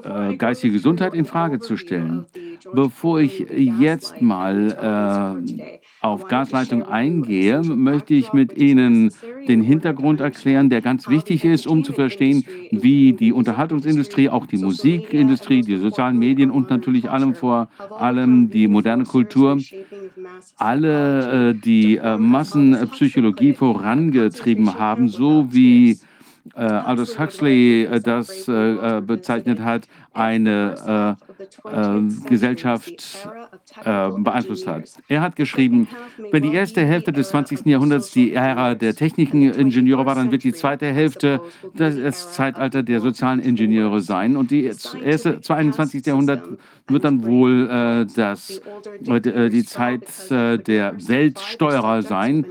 [0.05, 2.27] äh, geistige Gesundheit in Frage zu stellen.
[2.73, 9.13] Bevor ich jetzt mal äh, auf Gasleitung eingehe, möchte ich mit Ihnen
[9.49, 14.59] den Hintergrund erklären, der ganz wichtig ist, um zu verstehen, wie die Unterhaltungsindustrie, auch die
[14.59, 19.59] Musikindustrie, die sozialen Medien und natürlich allem vor allem die moderne Kultur,
[20.57, 25.99] alle äh, die äh, Massenpsychologie vorangetrieben haben, so wie
[26.55, 29.83] äh, Aldous Huxley äh, das äh, bezeichnet hat,
[30.13, 31.17] eine
[32.27, 33.29] Gesellschaft
[33.85, 34.85] beeinflusst hat.
[35.09, 35.89] Er hat geschrieben,
[36.31, 37.67] wenn die erste Hälfte des 20.
[37.67, 41.43] Jahrhunderts die Ära der Technikingenieure war, dann wird die zweite Hälfte
[41.75, 44.39] das Zeitalter der sozialen Ingenieure sein.
[44.39, 46.07] Und die erste 22.
[46.07, 46.45] Jahrhundert
[46.89, 48.63] wird dann wohl das,
[49.01, 52.47] die Zeit der Weltsteuerer sein.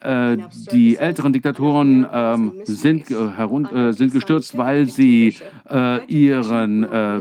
[0.00, 0.38] Äh,
[0.72, 5.36] die älteren Diktatoren ähm, sind, äh, sind gestürzt, weil sie
[5.70, 7.20] äh, ihren äh,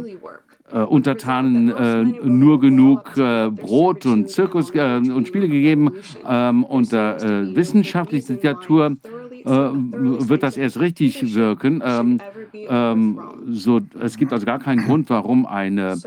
[0.72, 5.92] äh, Untertanen äh, nur genug äh, Brot und Zirkus äh, und Spiele gegeben.
[6.28, 11.82] Ähm, unter äh, wissenschaftlicher Diktatur äh, wird das erst richtig wirken.
[11.86, 12.20] Ähm,
[12.54, 15.98] ähm, so, es gibt also gar keinen Grund, warum eine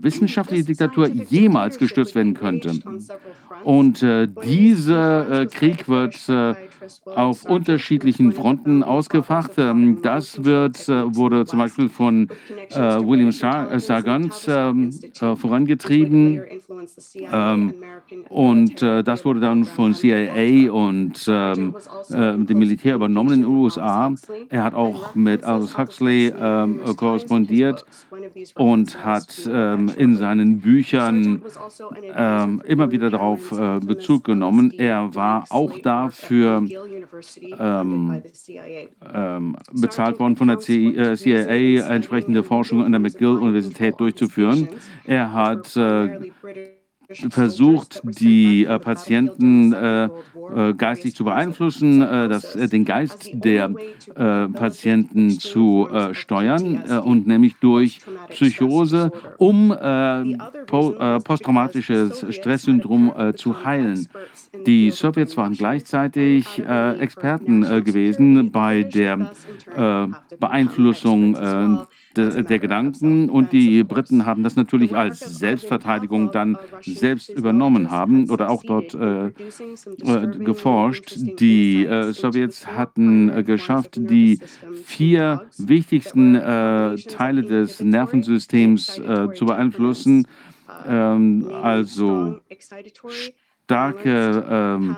[0.00, 2.80] wissenschaftliche Diktatur jemals gestürzt werden könnte.
[3.64, 4.00] Und
[4.44, 6.14] dieser Krieg wird
[7.04, 9.52] auf unterschiedlichen Fronten ausgefacht.
[9.58, 12.28] Ähm, das wird, äh, wurde zum Beispiel von
[12.70, 14.90] äh, William Sargant ähm,
[15.20, 16.42] äh, vorangetrieben
[17.32, 17.74] ähm,
[18.28, 24.14] und das wurde dann von CIA und dem Militär übernommen in den USA.
[24.48, 26.32] Er hat auch mit Aldous Huxley
[26.96, 27.84] korrespondiert
[28.54, 31.42] und hat in seinen Büchern
[32.64, 33.50] immer wieder darauf
[33.80, 34.72] Bezug genommen.
[34.76, 36.62] Er war auch dafür
[37.58, 38.22] ähm,
[39.14, 44.68] ähm, bezahlt worden von der CIA, entsprechende Forschung an der McGill-Universität durchzuführen.
[45.04, 46.30] Er hat äh,
[47.30, 53.70] versucht, die äh, Patienten äh, äh, geistig zu beeinflussen, äh, das, äh, den Geist der
[54.14, 59.68] Patienten zu steuern und nämlich durch Psychose, um
[60.66, 64.08] po, posttraumatisches Stresssyndrom zu heilen.
[64.66, 69.30] Die Sowjets waren gleichzeitig Experten gewesen bei der
[70.40, 71.86] Beeinflussung
[72.18, 78.28] de, der Gedanken und die Briten haben das natürlich als Selbstverteidigung dann selbst übernommen haben
[78.30, 79.32] oder auch dort äh, äh,
[80.38, 81.14] geforscht.
[81.16, 84.40] Die äh, Sowjets hatten äh, geschafft, die
[84.84, 90.26] vier wichtigsten äh, Teile des Nervensystems äh, zu beeinflussen.
[90.86, 92.40] Ähm, also
[93.68, 94.96] starke ähm,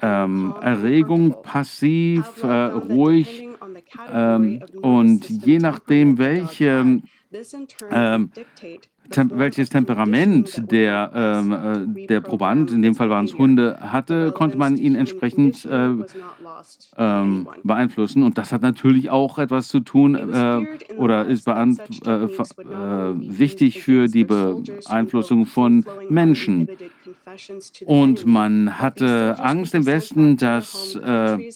[0.00, 3.48] ähm, Erregung, passiv, äh, ruhig
[4.12, 7.00] ähm, und je nachdem, welche
[7.90, 8.30] ähm,
[9.10, 14.32] Tem welches Temperament der, ähm, äh, der Proband, in dem Fall waren es Hunde, hatte,
[14.32, 15.90] konnte man ihn entsprechend äh,
[16.96, 18.22] ähm, beeinflussen.
[18.22, 20.66] Und das hat natürlich auch etwas zu tun äh,
[20.96, 22.28] oder ist äh, äh,
[23.38, 26.68] wichtig für die Beeinflussung von Menschen.
[27.86, 31.50] Und man hatte Angst im Westen, dass äh,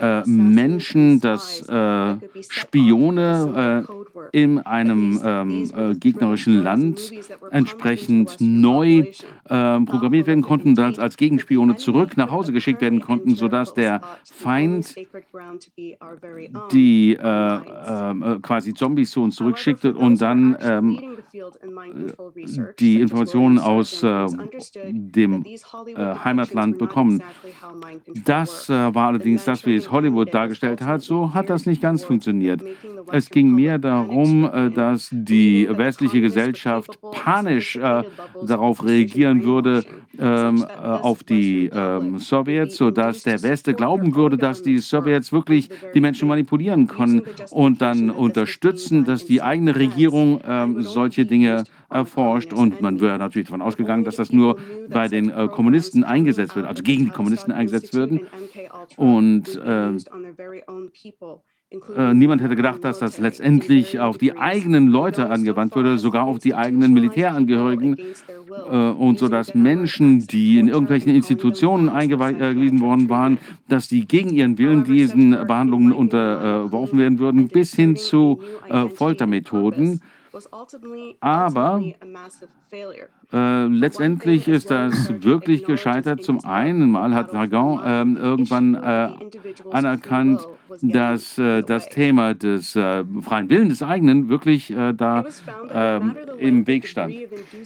[0.00, 2.16] äh, Menschen, dass äh,
[2.48, 3.86] Spione
[4.32, 6.00] in einem ähm,
[6.52, 7.12] äh, gegnerischen Land
[7.50, 9.04] entsprechend neu
[9.48, 14.00] ähm, programmiert werden konnten als, als Gegenspione zurück nach Hause geschickt werden konnten, sodass der
[14.24, 14.94] Feind
[16.72, 20.98] die äh, quasi Zombies zu uns zurückschickte und dann ähm,
[22.78, 27.22] die Informationen aus dem äh, Heimatland bekommen.
[28.24, 31.02] Das äh, war allerdings das, wie es Hollywood dargestellt hat.
[31.02, 32.62] So hat das nicht ganz funktioniert.
[33.10, 36.41] Es ging mehr darum, äh, dass die westliche Gesellschaft
[37.12, 38.02] panisch äh,
[38.46, 39.84] darauf reagieren würde,
[40.18, 45.68] ähm, äh, auf die ähm, Sowjets, sodass der Westen glauben würde, dass die Sowjets wirklich
[45.94, 52.52] die Menschen manipulieren können und dann unterstützen, dass die eigene Regierung ähm, solche Dinge erforscht
[52.52, 54.58] und man wäre natürlich davon ausgegangen, dass das nur
[54.88, 58.26] bei den äh, Kommunisten eingesetzt wird, also gegen die Kommunisten eingesetzt würden.
[58.96, 59.90] Und äh,
[61.96, 66.38] äh, niemand hätte gedacht, dass das letztendlich auf die eigenen Leute angewandt würde, sogar auf
[66.38, 67.96] die eigenen Militärangehörigen
[68.70, 73.38] äh, und so, dass Menschen, die in irgendwelchen Institutionen eingewiesen worden waren,
[73.68, 80.00] dass die gegen ihren Willen diesen Behandlungen unterworfen werden würden, bis hin zu äh, Foltermethoden.
[81.20, 81.82] Aber
[83.32, 86.22] äh, letztendlich ist das wirklich gescheitert.
[86.22, 89.08] Zum einen mal hat Dragon äh, irgendwann äh,
[89.70, 90.46] anerkannt,
[90.80, 95.24] dass äh, das Thema des äh, freien Willens des eigenen wirklich da
[95.72, 97.14] ähm, im Weg stand.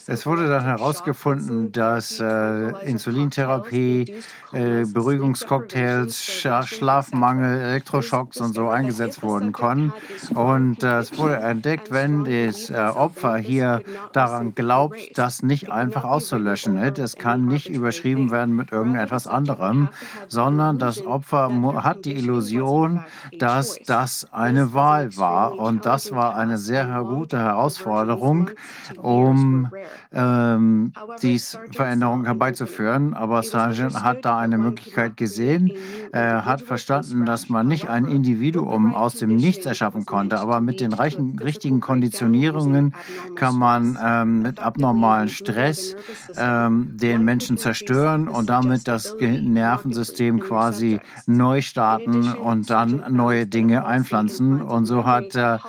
[0.06, 4.14] Es wurde dann herausgefunden, dass Insulintherapie,
[4.52, 9.92] Beruhigungscocktails, Schlafmangel, Elektroschocks und so eingesetzt wurden konnten.
[10.34, 13.82] Und es wurde entdeckt, wenn das Opfer hier
[14.12, 16.76] daran glaubt, das nicht nicht einfach auszulöschen.
[16.76, 19.88] Es kann nicht überschrieben werden mit irgendetwas anderem,
[20.28, 21.50] sondern das Opfer
[21.82, 23.00] hat die Illusion,
[23.38, 25.58] dass das eine Wahl war.
[25.58, 28.50] Und das war eine sehr gute Herausforderung,
[28.98, 29.70] um
[30.12, 30.92] ähm,
[31.22, 33.14] diese Veränderung herbeizuführen.
[33.14, 35.72] Aber Sargent hat da eine Möglichkeit gesehen.
[36.12, 40.80] Er hat verstanden, dass man nicht ein Individuum aus dem Nichts erschaffen konnte, aber mit
[40.80, 42.94] den reichen, richtigen Konditionierungen
[43.36, 45.94] kann man ähm, mit abnormalen Stress
[46.36, 53.86] ähm, den Menschen zerstören und damit das Nervensystem quasi neu starten und dann neue Dinge
[53.86, 54.60] einpflanzen.
[54.60, 55.60] Und so hat er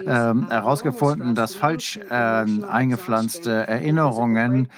[0.00, 4.68] äh, herausgefunden, dass falsch äh, eingepflanzte Erinnerungen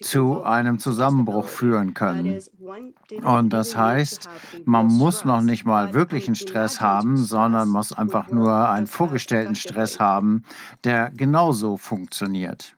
[0.00, 2.38] zu einem Zusammenbruch führen können.
[3.22, 4.28] Und das heißt,
[4.64, 9.98] man muss noch nicht mal wirklichen Stress haben, sondern muss einfach nur einen vorgestellten Stress
[9.98, 10.44] haben,
[10.84, 12.76] der genauso funktioniert.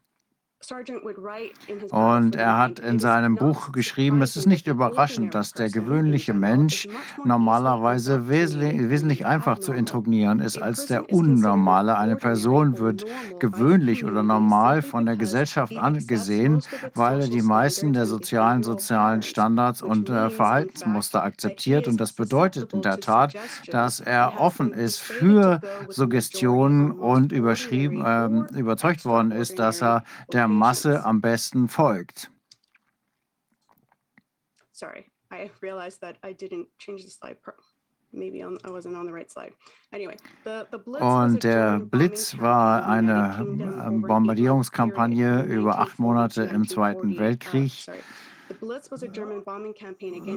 [1.90, 6.88] Und er hat in seinem Buch geschrieben, es ist nicht überraschend, dass der gewöhnliche Mensch
[7.24, 11.98] normalerweise wesentlich, wesentlich einfach zu intronieren ist als der Unnormale.
[11.98, 13.04] Eine Person wird
[13.38, 16.62] gewöhnlich oder normal von der Gesellschaft angesehen,
[16.94, 21.88] weil er die meisten der sozialen, sozialen Standards und äh, Verhaltensmuster akzeptiert.
[21.88, 23.34] Und das bedeutet in der Tat,
[23.70, 30.48] dass er offen ist für Suggestionen und überschrieben, äh, überzeugt worden ist, dass er der
[30.58, 32.30] Masse am besten folgt.
[34.72, 37.36] Sorry, I realized that I didn't change the slide.
[38.12, 39.52] Maybe on, I wasn't on the right slide.
[39.92, 46.68] Anyway, the, the Blitz Und der Blitz war eine ähm, Bombardierungskampagne über acht Monate im
[46.68, 47.72] Zweiten Weltkrieg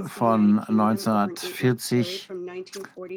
[0.08, 2.30] von 1940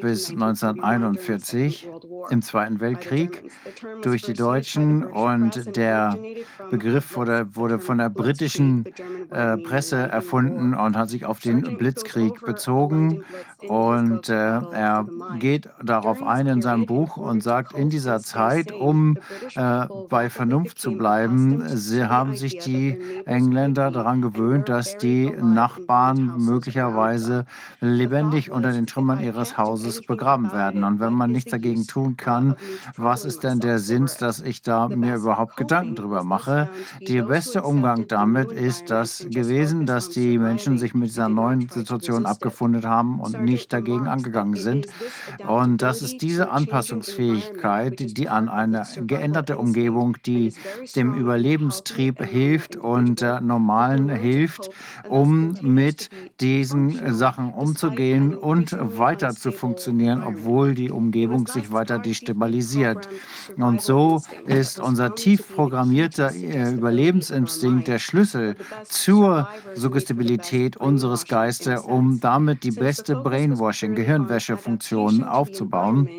[0.01, 1.89] bis 1941
[2.29, 3.51] im Zweiten Weltkrieg
[4.01, 6.17] durch die Deutschen und der
[6.69, 8.85] Begriff wurde, wurde von der britischen
[9.31, 13.23] äh, Presse erfunden und hat sich auf den Blitzkrieg bezogen
[13.67, 15.07] und äh, er
[15.39, 19.17] geht darauf ein in seinem Buch und sagt, in dieser Zeit, um
[19.55, 26.33] äh, bei Vernunft zu bleiben, sie haben sich die Engländer daran gewöhnt, dass die Nachbarn
[26.37, 27.45] möglicherweise
[27.79, 30.83] lebendig unter den Trümmern ihres Hauses begraben werden.
[30.83, 32.55] Und wenn man nichts dagegen tun kann,
[32.97, 36.69] was ist denn der Sinn, dass ich da mir überhaupt Gedanken drüber mache?
[37.07, 42.25] Der beste Umgang damit ist das gewesen, dass die Menschen sich mit dieser neuen Situation
[42.25, 44.87] abgefunden haben und nicht dagegen angegangen sind.
[45.47, 50.53] Und das ist diese Anpassungsfähigkeit, die an eine geänderte Umgebung, die
[50.95, 54.69] dem Überlebenstrieb hilft und der normalen hilft,
[55.09, 56.09] um mit
[56.39, 63.07] diesen Sachen umzugehen und weiter zu funktionieren, obwohl die Umgebung sich weiter destabilisiert.
[63.57, 68.55] Und so ist unser tief programmierter äh, Überlebensinstinkt der Schlüssel
[68.85, 76.09] zur Suggestibilität unseres Geistes, um damit die beste Brainwashing, Gehirnwäschefunktion aufzubauen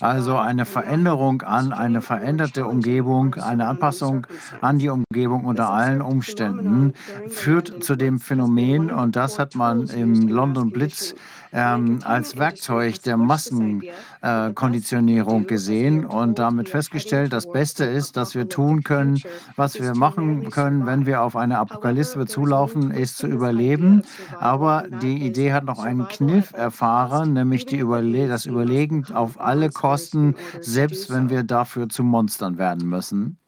[0.00, 4.26] also eine Veränderung an eine veränderte Umgebung, eine Anpassung
[4.60, 6.94] an die Umgebung unter allen Umständen
[7.28, 11.14] führt zu dem Phänomen, und das hat man im London Blitz
[11.52, 18.48] ähm, als Werkzeug der Massenkonditionierung äh, gesehen und damit festgestellt, das Beste ist, dass wir
[18.48, 19.22] tun können,
[19.56, 24.02] was wir machen können, wenn wir auf eine Apokalypse zulaufen, ist zu überleben.
[24.38, 30.34] Aber die Idee hat noch einen Kniff erfahren, nämlich Überle das Überlegen auf alle Kosten,
[30.60, 33.38] selbst wenn wir dafür zu Monstern werden müssen.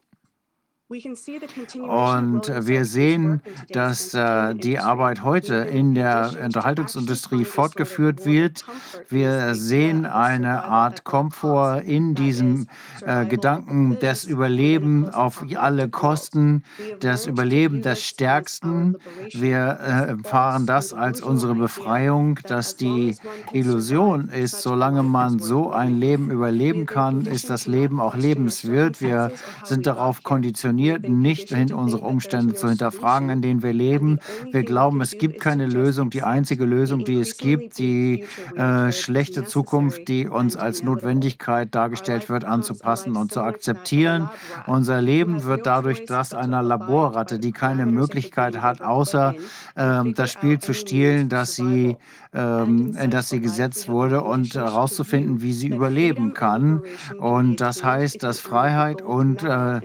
[0.91, 8.65] Und wir sehen, dass äh, die Arbeit heute in der Unterhaltungsindustrie fortgeführt wird.
[9.07, 12.67] Wir sehen eine Art Komfort in diesem
[13.05, 16.63] äh, Gedanken des Überleben auf alle Kosten,
[16.99, 18.97] das Überleben des Stärksten.
[19.31, 23.15] Wir äh, erfahren das als unsere Befreiung, dass die
[23.53, 28.99] Illusion ist, solange man so ein Leben überleben kann, ist das Leben auch lebenswert.
[28.99, 29.31] Wir
[29.63, 34.19] sind darauf konditioniert, nicht in unsere Umstände zu hinterfragen, in denen wir leben.
[34.51, 36.09] Wir glauben, es gibt keine Lösung.
[36.09, 38.25] Die einzige Lösung, die es gibt, die
[38.55, 44.29] äh, schlechte Zukunft, die uns als Notwendigkeit dargestellt wird, anzupassen und zu akzeptieren.
[44.67, 49.35] Unser Leben wird dadurch das einer Laborratte, die keine Möglichkeit hat, außer
[49.75, 51.97] äh, das Spiel zu stehlen, das sie
[52.33, 56.81] ähm, in das sie gesetzt wurde und herauszufinden, wie sie überleben kann.
[57.19, 59.81] Und das heißt, dass Freiheit und äh,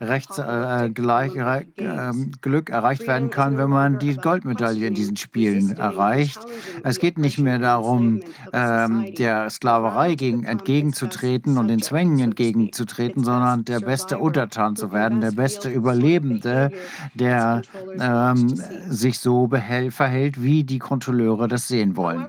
[0.00, 5.76] Rechts, äh, gleich, äh, Glück erreicht werden kann, wenn man die Goldmedaille in diesen Spielen
[5.76, 6.40] erreicht.
[6.84, 8.20] Es geht nicht mehr darum,
[8.52, 15.20] ähm, der Sklaverei gegen, entgegenzutreten und den Zwängen entgegenzutreten, sondern der beste Untertan zu werden,
[15.20, 16.70] der beste Überlebende,
[17.14, 17.62] der
[17.98, 18.48] ähm,
[18.88, 22.26] sich so verhält, wie die Kontrolleure das sehen gehen wollen.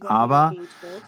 [0.00, 0.52] Aber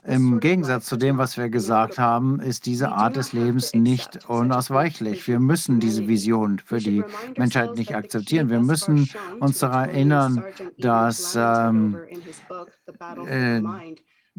[0.05, 5.27] im Gegensatz zu dem, was wir gesagt haben, ist diese Art des Lebens nicht unausweichlich.
[5.27, 7.05] Wir müssen diese Vision für die
[7.37, 8.51] Menschheit nicht akzeptieren.
[8.51, 9.09] Wir müssen
[9.41, 10.45] uns daran erinnern,
[10.79, 11.97] dass ähm,
[13.27, 13.61] äh,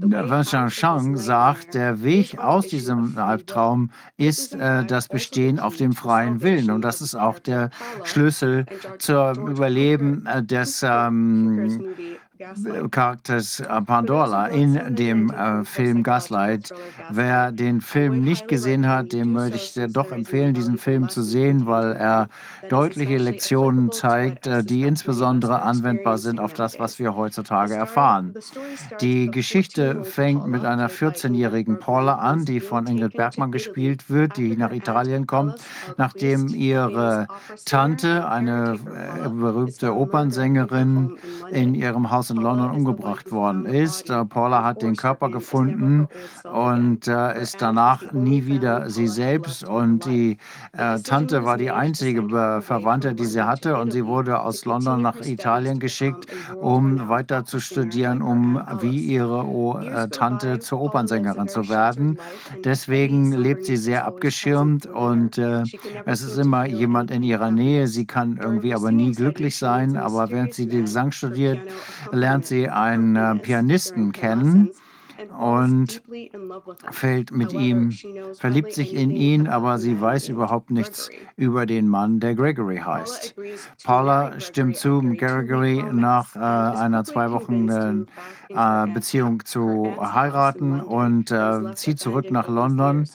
[0.02, 6.42] Vincent Chang sagt, der Weg aus diesem Albtraum ist äh, das Bestehen auf dem freien
[6.42, 6.72] Willen.
[6.72, 7.70] Und das ist auch der
[8.06, 8.66] Schlüssel
[8.98, 11.86] zum Überleben äh, des ähm,
[12.40, 16.74] Charakters äh, Pandora in dem äh, Film Gaslight.
[17.10, 21.66] Wer den Film nicht gesehen hat, dem würde ich doch empfehlen, diesen Film zu sehen,
[21.66, 22.30] weil er
[22.70, 28.34] deutliche Lektionen zeigt, äh, die insbesondere anwendbar sind auf das, was wir heutzutage erfahren.
[29.02, 34.56] Die Geschichte fängt mit einer 14-jährigen Paula an, die von Ingrid Bergmann gespielt wird, die
[34.56, 35.56] nach Italien kommt,
[35.98, 37.28] nachdem ihre
[37.66, 38.80] Tante, eine
[39.26, 41.18] äh, berühmte Opernsängerin,
[41.52, 44.10] in ihrem Haus in London umgebracht worden ist.
[44.10, 46.08] Äh, Paula hat den Körper gefunden
[46.52, 49.64] und äh, ist danach nie wieder sie selbst.
[49.64, 50.38] Und die
[50.74, 53.78] äh, Tante war die einzige äh, Verwandte, die sie hatte.
[53.78, 56.28] Und sie wurde aus London nach Italien geschickt,
[56.60, 62.20] um weiter zu studieren, um wie ihre o äh, Tante zur Opernsängerin zu werden.
[62.64, 65.64] Deswegen lebt sie sehr abgeschirmt und äh,
[66.06, 67.88] es ist immer jemand in ihrer Nähe.
[67.88, 69.98] Sie kann irgendwie aber nie glücklich sein.
[69.98, 71.62] Aber während sie den Gesang studiert,
[72.20, 74.70] lernt sie einen äh, Pianisten kennen
[75.38, 76.02] und
[76.92, 77.92] fällt mit ihm,
[78.38, 83.36] verliebt sich in ihn, aber sie weiß überhaupt nichts über den Mann, der Gregory heißt.
[83.84, 91.74] Paula stimmt zu, Gregory nach äh, einer zwei Wochen äh, Beziehung zu heiraten und äh,
[91.76, 93.08] zieht zurück nach London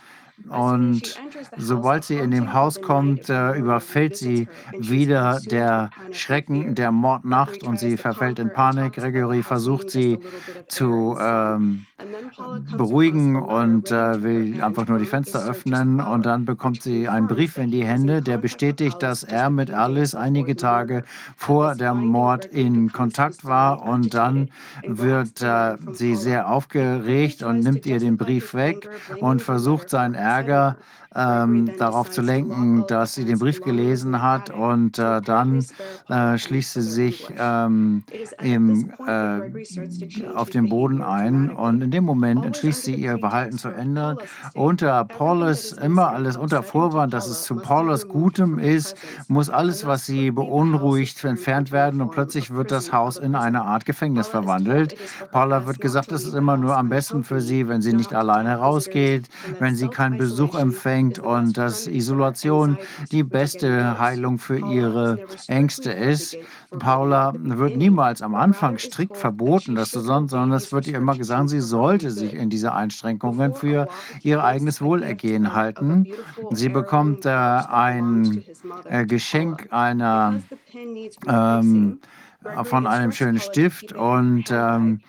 [0.49, 1.19] und
[1.57, 4.49] sobald sie in dem Haus kommt, äh, überfällt sie
[4.79, 8.95] wieder der Schrecken der Mordnacht und sie verfällt in Panik.
[8.95, 10.19] Gregory versucht sie
[10.69, 11.87] zu ähm,
[12.77, 16.01] beruhigen und äh, will einfach nur die Fenster öffnen.
[16.01, 20.15] Und dann bekommt sie einen Brief in die Hände, der bestätigt, dass er mit Alice
[20.15, 21.05] einige Tage
[21.37, 23.83] vor dem Mord in Kontakt war.
[23.83, 24.51] Und dann
[24.87, 28.89] wird äh, sie sehr aufgeregt und nimmt ihr den Brief weg
[29.21, 30.75] und versucht seinen Ärger 那个
[31.17, 35.65] ähm, darauf zu lenken, dass sie den Brief gelesen hat und äh, dann
[36.09, 38.03] äh, schließt sie sich ähm,
[38.41, 43.69] im, äh, auf den Boden ein und in dem Moment entschließt sie, ihr Verhalten zu
[43.69, 44.19] ändern.
[44.55, 48.97] Unter Paulus, immer alles unter Vorwand, dass es zu Paulus Gutem ist,
[49.29, 53.85] muss alles, was sie beunruhigt, entfernt werden und plötzlich wird das Haus in eine Art
[53.85, 54.97] Gefängnis verwandelt.
[55.31, 58.57] Paula wird gesagt, es ist immer nur am besten für sie, wenn sie nicht alleine
[58.57, 59.29] rausgeht,
[59.61, 62.79] wenn sie keinen Besuch empfängt bringt und dass Isolation
[63.11, 65.19] die beste Heilung für ihre
[65.49, 66.37] Ängste ist.
[66.79, 71.17] Paula wird niemals am Anfang strikt verboten, das zu sonst, sondern es wird ihr immer
[71.17, 73.89] gesagt, sie sollte sich in diese Einschränkungen für
[74.23, 76.09] ihr eigenes Wohlergehen halten.
[76.51, 78.43] Sie bekommt äh, ein
[78.85, 80.41] äh, Geschenk einer
[81.29, 81.99] ähm,
[82.65, 85.01] von einem schönen Stift und ähm,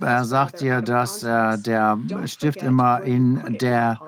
[0.00, 3.98] er sagt ihr, dass äh, der Stift immer in der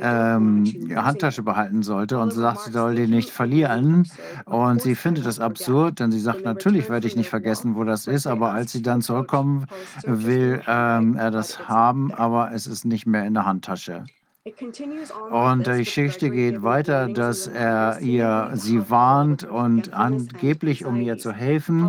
[0.00, 0.64] ähm,
[0.94, 4.08] Handtasche behalten sollte und sie sagt, sie soll den nicht verlieren.
[4.44, 8.06] Und sie findet das absurd, denn sie sagt, natürlich werde ich nicht vergessen, wo das
[8.06, 9.66] ist, aber als sie dann zurückkommen
[10.04, 14.04] will, ähm, er das haben, aber es ist nicht mehr in der Handtasche.
[15.30, 21.30] Und die Geschichte geht weiter, dass er ihr sie warnt und angeblich, um ihr zu
[21.30, 21.88] helfen.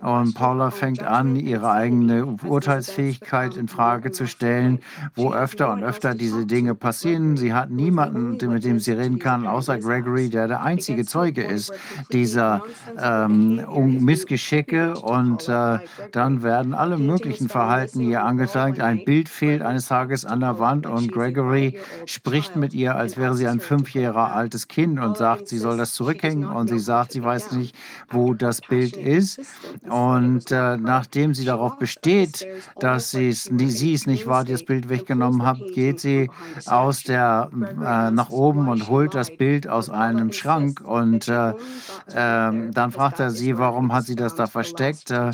[0.00, 4.80] Und Paula fängt an, ihre eigene Urteilsfähigkeit in Frage zu stellen,
[5.14, 7.36] wo öfter und öfter diese Dinge passieren.
[7.36, 11.72] Sie hat niemanden, mit dem sie reden kann, außer Gregory, der der einzige Zeuge ist
[12.10, 12.64] dieser
[13.00, 14.98] ähm, Missgeschicke.
[14.98, 15.78] Und äh,
[16.10, 18.80] dann werden alle möglichen Verhalten ihr angezeigt.
[18.80, 23.34] Ein Bild fehlt eines Tages an der Wand und Gregory spricht mit ihr, als wäre
[23.34, 27.12] sie ein fünf Jahre altes Kind und sagt, sie soll das zurückhängen und sie sagt,
[27.12, 27.74] sie weiß nicht,
[28.10, 29.40] wo das Bild ist.
[29.88, 32.46] Und äh, nachdem sie darauf besteht,
[32.78, 36.30] dass sie es, nicht war, die das Bild weggenommen hat, geht sie
[36.66, 41.54] aus der äh, nach oben und holt das Bild aus einem Schrank und äh, äh,
[42.14, 45.10] dann fragt er sie, warum hat sie das da versteckt?
[45.10, 45.32] Äh,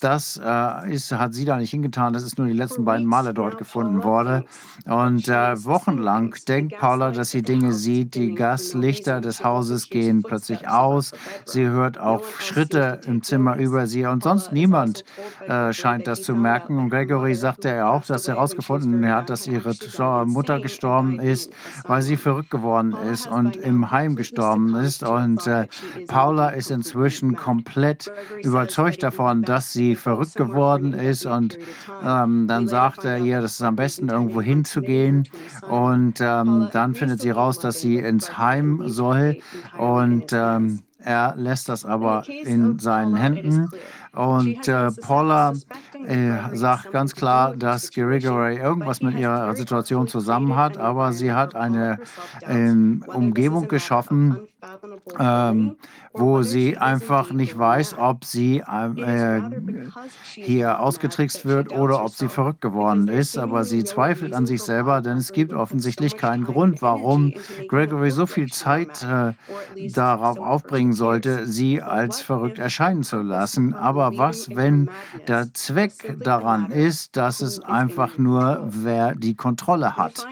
[0.00, 2.12] das äh, ist, hat sie da nicht hingetan.
[2.12, 4.44] Das ist nur die letzten beiden Male dort gefunden worden.
[4.84, 5.64] Und äh,
[5.98, 8.14] wochenlang denkt Paula, dass sie Dinge sieht.
[8.14, 11.12] Die Gaslichter des Hauses gehen plötzlich aus.
[11.44, 15.04] Sie hört auch Schritte im Zimmer über sie und sonst niemand
[15.48, 16.78] äh, scheint das zu merken.
[16.78, 19.74] Und Gregory sagte ja auch, dass er herausgefunden hat, dass ihre
[20.26, 21.52] Mutter gestorben ist,
[21.84, 25.02] weil sie verrückt geworden ist und im Heim gestorben ist.
[25.02, 25.66] Und äh,
[26.06, 28.10] Paula ist inzwischen komplett
[28.42, 31.26] überzeugt davon, dass sie verrückt geworden ist.
[31.26, 31.58] Und
[32.04, 35.28] ähm, dann sagt er ihr, dass es am besten irgendwo hinzugehen.
[35.68, 35.87] Und
[36.20, 39.38] ähm, dann findet sie raus, dass sie ins Heim soll.
[39.76, 43.70] Und ähm, er lässt das aber in seinen Händen.
[44.14, 45.54] Und äh, Paula
[46.06, 51.54] äh, sagt ganz klar, dass Gregory irgendwas mit ihrer Situation zusammen hat, aber sie hat
[51.54, 52.00] eine
[52.40, 52.72] äh,
[53.06, 54.38] Umgebung geschaffen,
[55.18, 55.76] ähm,
[56.12, 59.40] wo sie einfach nicht weiß, ob sie äh,
[60.32, 63.38] hier ausgetrickst wird oder ob sie verrückt geworden ist.
[63.38, 67.34] Aber sie zweifelt an sich selber, denn es gibt offensichtlich keinen Grund, warum
[67.68, 69.34] Gregory so viel Zeit äh,
[69.90, 73.74] darauf aufbringen sollte, sie als verrückt erscheinen zu lassen.
[73.74, 74.90] Aber was, wenn
[75.28, 80.26] der Zweck daran ist, dass es einfach nur wer die Kontrolle hat?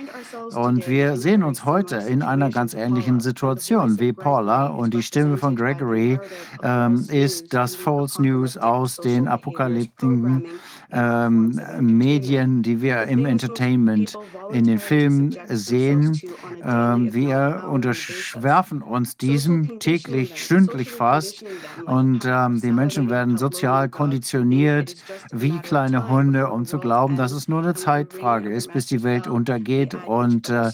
[0.55, 5.37] Und wir sehen uns heute in einer ganz ähnlichen Situation wie Paula und die Stimme
[5.37, 6.19] von Gregory
[6.63, 10.47] ähm, ist das False News aus den apokalyptischen
[10.93, 14.17] ähm, Medien, die wir im Entertainment,
[14.51, 16.21] in den Filmen sehen.
[16.63, 21.45] Ähm, wir unterwerfen uns diesem täglich, stündlich fast.
[21.87, 24.95] Und ähm, die Menschen werden sozial konditioniert
[25.33, 29.27] wie kleine Hunde, um zu glauben, dass es nur eine Zeitfrage ist, bis die Welt
[29.27, 30.71] untergeht und äh,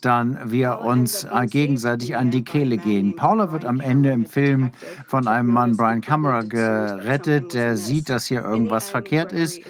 [0.00, 3.16] dann wir uns äh, gegenseitig an die Kehle gehen.
[3.16, 4.70] Paula wird am Ende im Film
[5.06, 9.60] von einem Mann, Brian Camera, gerettet, der sieht, dass hier irgendwas verkehrt ist.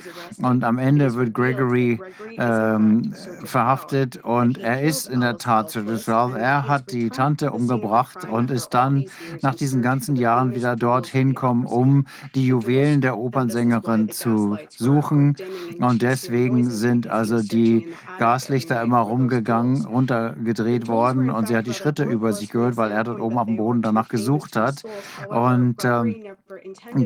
[0.41, 2.01] Und am Ende wird Gregory
[2.39, 6.35] ähm, verhaftet und er ist in der Tat zu Düsseldorf.
[6.35, 9.05] Er hat die Tante umgebracht und ist dann
[9.43, 15.37] nach diesen ganzen Jahren wieder dorthin gekommen, um die Juwelen der Opernsängerin zu suchen.
[15.79, 17.89] Und deswegen sind also die
[18.19, 19.85] Gaslichter immer rumgegangen,
[20.29, 23.47] runtergedreht worden und sie hat die Schritte über sich gehört, weil er dort oben auf
[23.47, 24.83] dem Boden danach gesucht hat.
[25.29, 26.17] Und ähm,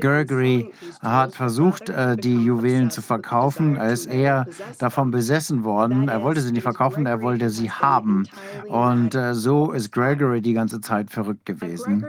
[0.01, 0.71] Gregory
[1.03, 3.77] hat versucht, äh, die Juwelen zu verkaufen.
[3.77, 4.47] Er ist eher
[4.79, 6.09] davon besessen worden.
[6.09, 8.27] Er wollte sie nicht verkaufen, er wollte sie haben.
[8.69, 12.07] Und äh, so ist Gregory die ganze Zeit verrückt gewesen.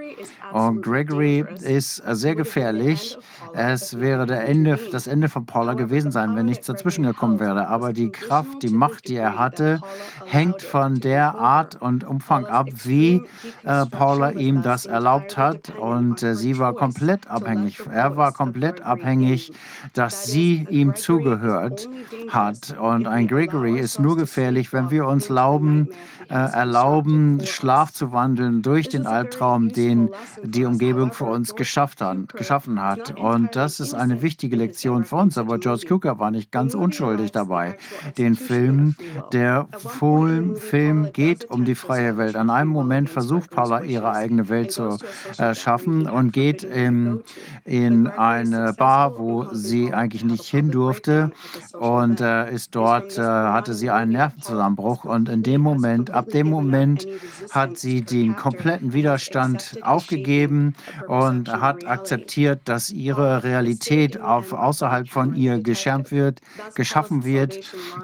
[0.53, 3.17] Und Gregory ist äh, sehr gefährlich.
[3.53, 7.67] Es wäre Ende, das Ende von Paula gewesen sein, wenn nichts dazwischen gekommen wäre.
[7.67, 9.79] Aber die Kraft, die Macht, die er hatte,
[10.25, 13.21] hängt von der Art und Umfang ab, wie
[13.63, 15.73] äh, Paula ihm das erlaubt hat.
[15.79, 17.81] Und äh, sie war komplett abhängig.
[17.91, 19.51] Er war komplett abhängig,
[19.93, 21.87] dass sie ihm zugehört
[22.29, 22.75] hat.
[22.79, 25.89] Und ein Gregory ist nur gefährlich, wenn wir uns erlauben,
[26.33, 30.09] erlauben, Schlaf zu wandeln durch den Albtraum, den
[30.43, 33.17] die Umgebung für uns hat, geschaffen hat.
[33.17, 35.37] Und das ist eine wichtige Lektion für uns.
[35.37, 37.77] Aber George Cukor war nicht ganz unschuldig dabei.
[38.17, 38.95] Den Film,
[39.31, 42.35] der Film, Film geht um die freie Welt.
[42.35, 44.97] An einem Moment versucht Paula ihre eigene Welt zu
[45.37, 47.21] erschaffen und geht in,
[47.63, 51.31] in eine Bar, wo sie eigentlich nicht hin durfte
[51.73, 56.49] und äh, ist dort, äh, hatte sie einen Nervenzusammenbruch und in dem Moment, ab dem
[56.49, 57.07] Moment
[57.51, 60.75] hat sie den kompletten Widerstand aufgegeben
[61.07, 66.41] und hat akzeptiert, dass ihr ihre Realität auf, außerhalb von ihr geschärmt wird,
[66.73, 67.57] geschaffen wird.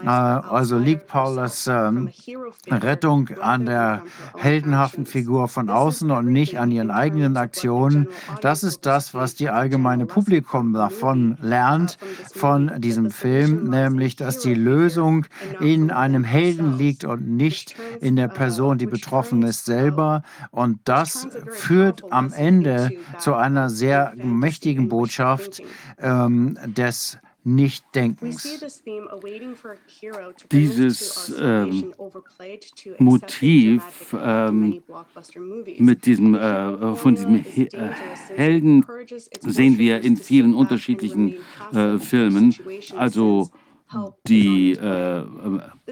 [0.04, 2.10] Äh, also liegt Paulus ähm,
[2.70, 4.04] Rettung an der
[4.38, 8.08] heldenhaften Figur von außen und nicht an ihren eigenen Aktionen.
[8.42, 11.98] Das ist das, was die allgemeine Publikum davon lernt,
[12.34, 15.26] von diesem Film, nämlich, dass die Lösung
[15.60, 20.24] in einem Helden liegt und nicht in der Person, die betroffen ist, selber.
[20.52, 25.62] Und das führt am Ende zu einer sehr mächtigen Botschaft
[26.00, 28.64] ähm, des Nichtdenkens.
[30.52, 31.94] Dieses ähm,
[33.00, 33.84] Motiv
[34.14, 34.84] ähm,
[35.80, 37.90] mit diesem, äh, von diesem He äh,
[38.36, 38.86] Helden
[39.42, 41.38] sehen wir in vielen unterschiedlichen
[41.74, 42.56] äh, Filmen.
[42.96, 43.50] Also
[44.28, 45.24] die äh,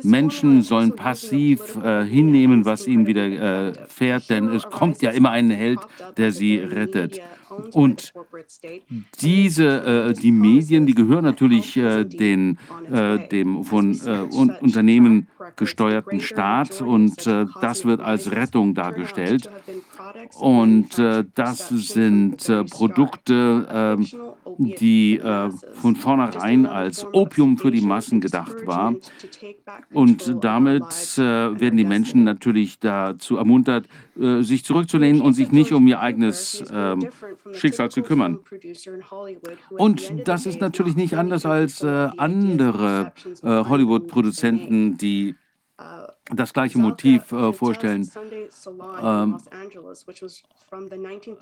[0.03, 5.80] Menschen sollen passiv äh, hinnehmen, was ihnen widerfährt, denn es kommt ja immer ein Held,
[6.17, 7.19] der sie rettet.
[7.72, 8.14] Und
[9.22, 12.57] diese, äh, die Medien, die gehören natürlich äh, den,
[12.91, 19.49] äh, dem von äh, un Unternehmen gesteuerten Staat und äh, das wird als Rettung dargestellt.
[20.40, 22.38] Und äh, das sind
[22.69, 24.07] Produkte, ähm,
[24.57, 25.22] die
[25.73, 28.95] von vornherein als Opium für die Massen gedacht war.
[29.94, 35.99] Und damit werden die Menschen natürlich dazu ermuntert, sich zurückzulehnen und sich nicht um ihr
[35.99, 37.10] eigenes ähm,
[37.53, 38.40] Schicksal zu kümmern.
[39.69, 43.14] Und das ist natürlich nicht anders als äh, andere
[43.44, 45.36] äh, Hollywood-Produzenten, die
[46.36, 48.10] das gleiche Motiv äh, vorstellen.
[49.02, 49.38] Ähm,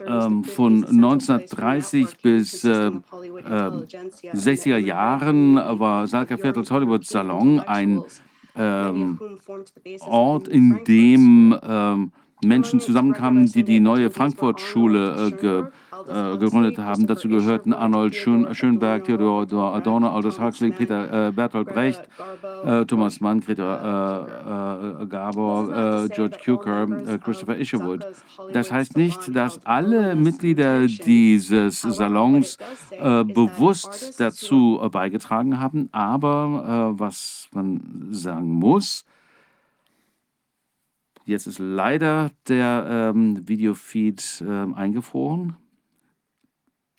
[0.05, 2.91] ähm, von 1930 bis äh,
[4.33, 8.03] 60er Jahren war Salka Viertels Hollywood Salon ein
[8.55, 9.19] ähm,
[10.01, 12.11] Ort, in dem ähm,
[12.43, 15.63] Menschen zusammenkamen, die die neue Frankfurt-Schule äh, ge,
[16.07, 17.07] äh, gegründet haben.
[17.07, 22.01] Dazu gehörten Arnold Schön, Schönberg, Theodor Adorno, Aldous Huxley, Peter äh, Bertolt Brecht,
[22.63, 26.87] äh, Thomas Mann, Greta äh, äh, Gabor, George Cukor,
[27.23, 28.05] Christopher Isherwood.
[28.53, 32.57] Das heißt nicht, dass alle Mitglieder dieses Salons
[32.99, 39.05] bewusst dazu beigetragen haben, aber was man sagen muss,
[41.27, 45.57] Jetzt ist leider der ähm, Videofeed ähm, eingefroren.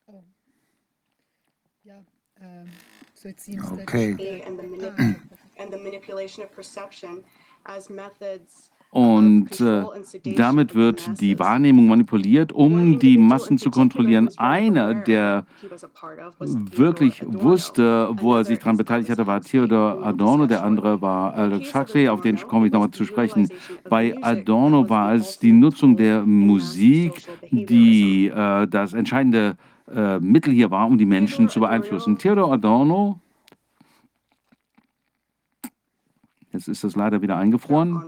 [0.04, 0.22] Oh.
[1.82, 2.04] Ja,
[2.38, 2.68] ähm,
[3.14, 4.44] so it seems okay.
[4.44, 7.24] And the manipulation of perception
[7.64, 9.84] as methods und äh,
[10.36, 14.30] damit wird die Wahrnehmung manipuliert, um die Massen zu kontrollieren.
[14.38, 15.44] Einer, der
[16.40, 21.74] wirklich wusste, wo er sich daran beteiligt hatte, war Theodor Adorno, der andere war Alex
[21.74, 23.48] Huxley, auf den komme ich nochmal zu sprechen.
[23.90, 27.12] Bei Adorno war es die Nutzung der Musik,
[27.50, 29.56] die äh, das entscheidende
[29.94, 32.16] äh, Mittel hier war, um die Menschen zu beeinflussen.
[32.16, 33.20] Theodor Adorno
[36.52, 38.02] Jetzt ist das leider wieder eingefroren.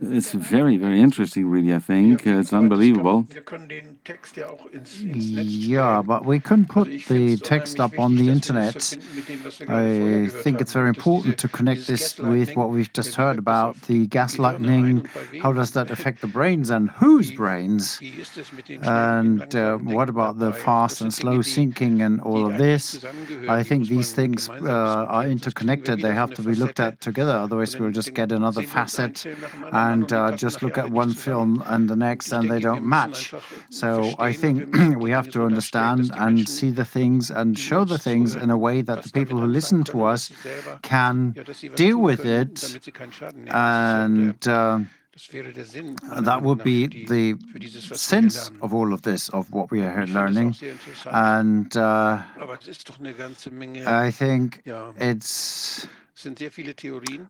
[0.00, 2.26] It's very, very interesting, really, I think.
[2.26, 3.26] It's unbelievable.
[5.02, 8.76] Yeah, but we couldn't put the text up on the internet.
[9.68, 14.06] I think it's very important to connect this with what we've just heard about the
[14.06, 15.06] gaslighting.
[15.42, 18.00] How does that affect the brains and whose brains?
[18.82, 23.04] And uh, what about the fast and slow sinking and all of this?
[23.48, 26.00] I think these things uh, are interconnected.
[26.02, 29.14] They have to be looked at together, otherwise we'll just get another facet
[29.72, 33.20] and uh, just look at one film and the next and they don't match.
[33.70, 34.56] So I think
[35.04, 38.76] we have to understand and see the things and show the things in a way
[38.82, 40.22] that the people who listen to us
[40.82, 41.16] can
[41.74, 42.54] deal with it
[43.48, 44.78] and uh,
[46.20, 47.26] that would be the
[47.94, 50.54] sense of all of this, of what we are learning.
[51.06, 52.22] And uh,
[53.86, 54.62] I think
[54.98, 55.88] it's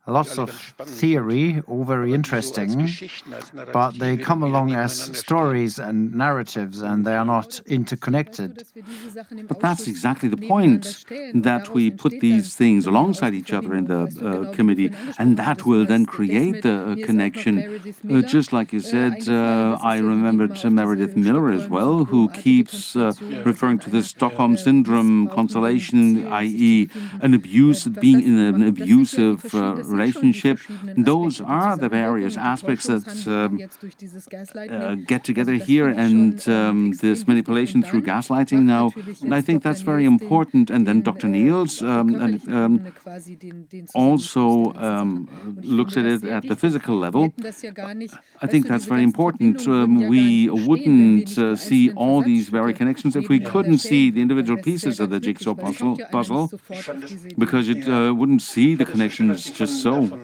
[0.06, 0.50] lots of
[0.84, 2.88] theory, all very interesting,
[3.72, 8.64] but they come along as stories and narratives and they are not interconnected.
[9.48, 11.04] But that's exactly the point,
[11.34, 15.84] that we put these things alongside each other in the uh, committee, and that will
[15.84, 17.54] then create the uh, connection.
[18.10, 23.12] Uh, just like you said, uh, I remembered Meredith Miller as well, who keeps uh,
[23.44, 26.88] referring to the Stockholm Syndrome constellation, i.e.,
[27.20, 30.58] an abuse, being in an abusive uh, relationship.
[30.96, 33.06] Those are the various aspects that
[33.38, 33.52] um,
[34.70, 38.84] uh, get together here, and um, this manipulation through gaslighting now.
[39.22, 40.70] And I think that's very important.
[40.74, 41.28] And then Dr.
[41.28, 42.72] Niels um, and, um,
[43.94, 45.10] also um,
[45.78, 47.32] looks at it at the physical level.
[48.44, 49.66] I think that's very important.
[49.66, 54.58] Um, we wouldn't uh, see all these very connections if we couldn't see the individual
[54.62, 56.44] pieces of the jigsaw puzzle, puzzle
[57.38, 60.20] because it uh, wouldn't see the connection is just so.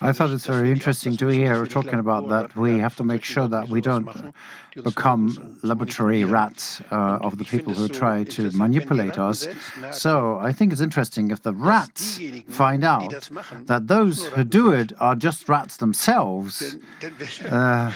[0.00, 2.56] I thought it's very interesting to hear talking about that.
[2.56, 4.08] We have to make sure that we don't
[4.82, 9.46] become laboratory rats uh, of the people who try to manipulate us.
[9.92, 12.18] So I think it's interesting if the rats
[12.48, 13.28] find out
[13.66, 16.76] that those who do it are just rats themselves,
[17.50, 17.92] uh,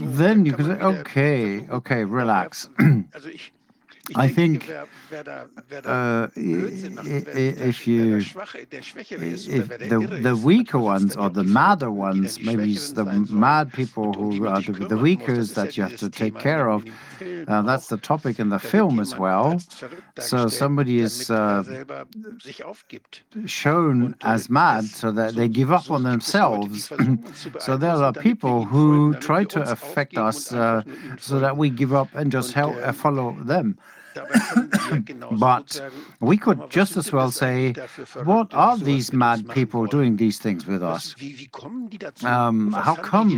[0.00, 2.68] then you can say, okay, okay, relax.
[4.16, 4.70] I think
[5.14, 8.34] uh, if you, if
[8.94, 14.60] the, the weaker ones or the madder ones, maybe it's the mad people who are
[14.60, 16.84] the, the weakers that you have to take care of,
[17.48, 19.60] uh, that's the topic in the film as well.
[20.18, 21.62] So somebody is uh,
[23.46, 26.90] shown as mad so that they give up on themselves.
[27.58, 30.82] so there are people who try to affect us uh,
[31.18, 33.78] so that we give up and just help, uh, follow them.
[35.32, 35.80] But
[36.20, 37.74] we could just as well say,
[38.24, 41.14] what are these mad people doing these things with us?
[42.22, 43.30] Um, how come?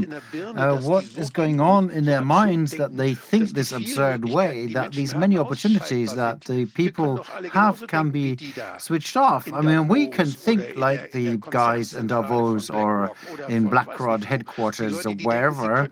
[0.56, 4.92] Uh, what is going on in their minds that they think this absurd way, that
[4.92, 7.22] these many opportunities that the people
[7.52, 8.36] have can be
[8.78, 9.42] switched off?
[9.52, 13.12] I mean, we can think like the guys in Davos or
[13.48, 15.88] in Blackrod headquarters or wherever.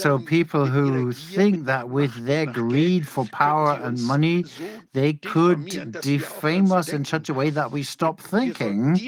[0.00, 4.25] So people who think that with their greed for power and money,
[4.92, 8.98] they could defame us in such a way that we stop thinking.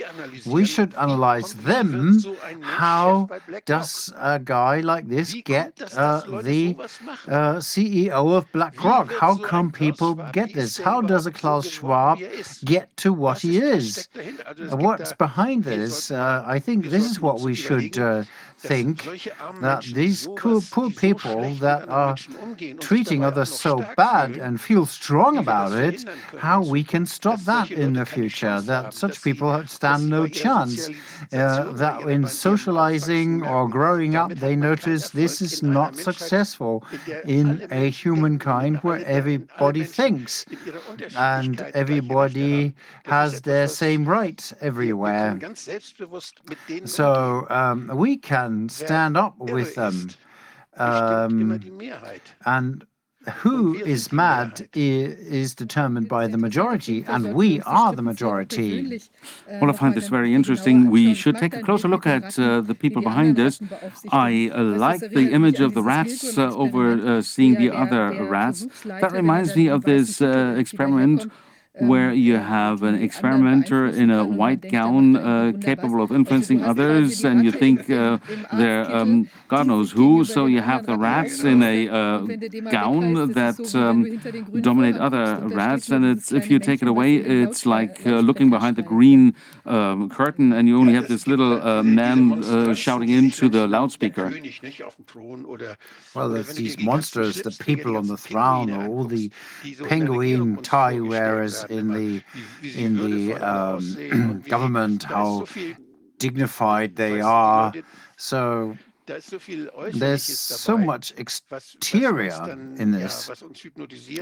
[0.47, 2.19] We should analyze them.
[2.61, 3.29] How
[3.65, 6.77] does a guy like this get uh, the
[7.29, 9.13] uh, CEO of BlackRock?
[9.13, 10.77] How come people get this?
[10.77, 12.19] How does a Klaus Schwab
[12.65, 14.09] get to what he is?
[14.71, 16.11] What's behind this?
[16.11, 18.25] Uh, I think this is what we should uh,
[18.59, 19.05] think
[19.61, 22.17] that these poor, poor people that are
[22.81, 26.05] treating others so bad and feel strong about it,
[26.39, 30.89] how we can stop that in the future, that such people stand no chance,
[31.33, 36.85] uh, that in socializing or growing up, they notice this is not successful
[37.27, 40.45] in a humankind where everybody thinks
[41.17, 42.75] and everybody
[43.05, 45.39] has their same rights everywhere.
[46.85, 50.11] So um, we can can stand up with them.
[50.77, 51.61] Um,
[52.47, 52.87] and
[53.43, 59.01] who is mad is determined by the majority, and we are the majority.
[59.61, 60.77] Well, I find this very interesting.
[60.99, 63.61] We should take a closer look at uh, the people behind us.
[64.27, 68.67] I uh, like the image of the rats uh, over seeing the other rats.
[69.03, 71.31] That reminds me of this uh, experiment
[71.81, 77.45] where you have an experimenter in a white gown uh, capable of influencing others, and
[77.45, 78.19] you think uh,
[78.53, 80.25] they're um, God knows who.
[80.25, 82.19] So you have the rats in a uh,
[82.71, 88.07] gown that um, dominate other rats, and it's if you take it away, it's like
[88.07, 89.35] uh, looking behind the green
[89.69, 94.33] um, curtain, and you only have this little uh, man uh, shouting into the loudspeaker.
[96.15, 99.31] Well, there's these monsters, the people on the throne, or all the
[99.85, 102.23] penguin tie wearers in the
[102.63, 105.47] in the um, government, how
[106.19, 107.73] dignified they are.
[108.17, 108.77] So
[109.95, 113.31] there's so much exterior in this,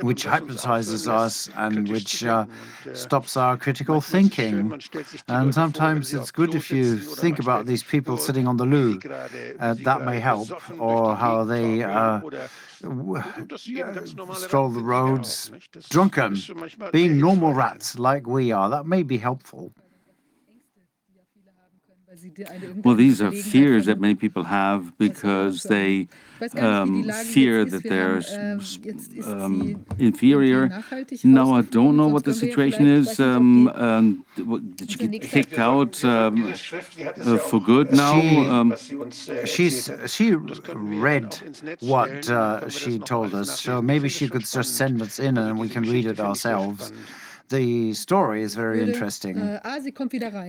[0.03, 2.47] which hypnotizes us and which uh,
[2.93, 4.81] stops our critical thinking.
[5.29, 9.01] And sometimes it's good if you think about these people sitting on the loo.
[9.59, 10.49] Uh, that may help,
[10.81, 12.21] or how they uh,
[14.35, 15.51] stroll the roads
[15.91, 16.37] drunken,
[16.93, 18.71] being normal rats like we are.
[18.71, 19.73] That may be helpful.
[22.85, 26.09] Well, these are fears that many people have because they
[26.59, 28.23] um, fear that they're
[29.25, 30.83] um, inferior.
[31.25, 33.19] Now I don't know what the situation is.
[33.21, 34.25] Um, um,
[34.77, 38.21] did she get kicked out um, uh, for good now?
[38.21, 38.75] Um,
[39.45, 41.39] she's she read
[41.81, 45.69] what uh, she told us, so maybe she could just send us in and we
[45.69, 46.93] can read it ourselves.
[47.49, 49.37] The story is very interesting.
[49.37, 49.61] Äh,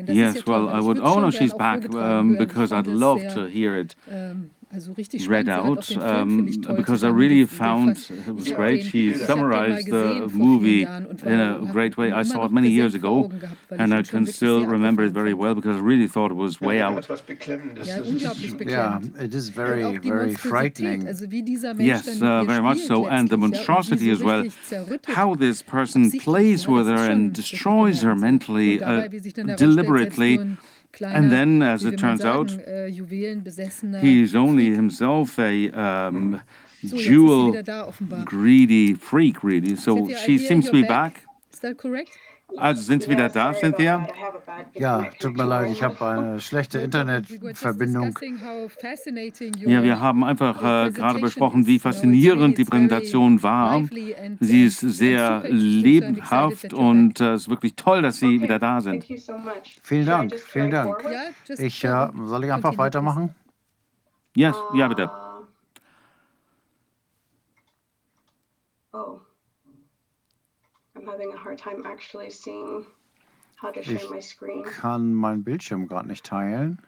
[0.08, 0.98] yes, well, I would.
[1.00, 3.96] Oh no, she's back um, because I'd love to hear it.
[5.28, 6.46] Read out um,
[6.76, 8.86] because I really found it was great.
[8.86, 12.12] She summarized the movie in a great way.
[12.12, 13.32] I saw it many years ago
[13.72, 16.82] and I can still remember it very well because I really thought it was way
[16.82, 17.08] out.
[18.60, 21.08] Yeah, it is very, very frightening.
[21.78, 23.08] Yes, uh, very much so.
[23.08, 24.44] And the monstrosity as well.
[25.06, 29.08] How this person plays with her and destroys her mentally, uh,
[29.56, 30.58] deliberately
[31.02, 36.42] and then, as it turns out, äh, he's only himself a um,
[36.84, 37.62] jewel
[38.26, 39.76] greedy freak, really.
[39.76, 41.24] So she seems to be back.
[41.54, 42.12] Is that correct?
[42.56, 44.08] Also sind Sie wieder da, Cynthia?
[44.74, 48.18] Ja, tut mir leid, ich habe eine schlechte Internetverbindung.
[49.66, 53.84] Ja, wir haben einfach äh, gerade besprochen, wie faszinierend die Präsentation war.
[54.40, 59.06] Sie ist sehr lebhaft und äh, es ist wirklich toll, dass Sie wieder da sind.
[59.84, 61.04] Vielen Dank, vielen Dank.
[61.58, 63.36] Ich, äh, soll ich einfach weitermachen?
[64.36, 65.12] Yes, ja, bitte.
[68.94, 69.27] Oh.
[71.08, 72.86] Having a hard time actually seeing
[73.56, 74.66] how to share my screen.
[74.68, 76.82] Ich kann meinen Bildschirm gerade nicht teilen.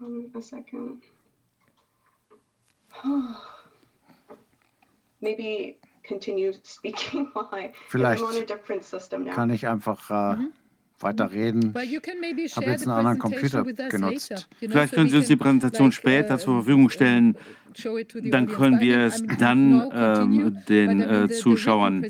[0.00, 1.02] Um, a second.
[5.20, 9.34] Maybe continue speaking while I Vielleicht I'm on a different system now.
[9.34, 10.52] kann ich einfach äh, Mhm.
[11.00, 11.72] Weiterreden.
[12.20, 14.30] Maybe Ich habe jetzt einen anderen Computer genutzt.
[14.30, 16.38] later, you know, Vielleicht so können we Sie uns die can, Präsentation like, später uh,
[16.38, 17.36] zur Verfügung stellen.
[17.74, 22.04] show it to the Dann können wir es dann ähm, den äh, Zuschauern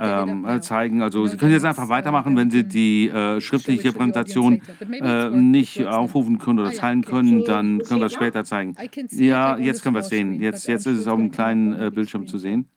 [0.00, 1.02] ähm, äh, zeigen.
[1.02, 3.36] Also Sie können jetzt then einfach it's, weitermachen, uh, wenn Sie can die äh, show
[3.36, 4.60] it schriftliche Präsentation
[4.92, 7.10] äh, nicht aufrufen können oder Ah, zeigen okay.
[7.10, 8.76] können, dann können wir das später zeigen.
[8.80, 10.28] I can see it, Ja, jetzt können wir es small sehen.
[10.34, 12.64] screen, Jetzt, jetzt ist es auf like kleinen äh, big Bildschirm zu screen.
[12.64, 12.68] sehen.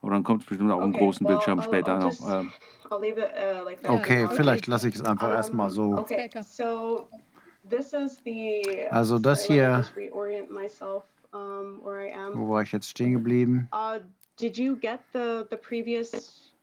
[0.00, 2.44] Oder dann kommt es bestimmt auch auf Okay, großen Bildschirm später noch.
[2.92, 3.90] I'll leave it uh, like that.
[3.90, 4.36] Okay, okay.
[4.36, 5.96] vielleicht lasse ich es einfach Um, erstmal so.
[5.96, 7.08] Okay, so
[7.68, 8.86] this is the.
[8.90, 12.38] Also das sorry, let me hier- just reorient myself, um, where I am.
[12.38, 13.68] Wo war ich jetzt stehen geblieben?
[13.72, 14.00] Uh,
[14.38, 16.10] did you get the the previous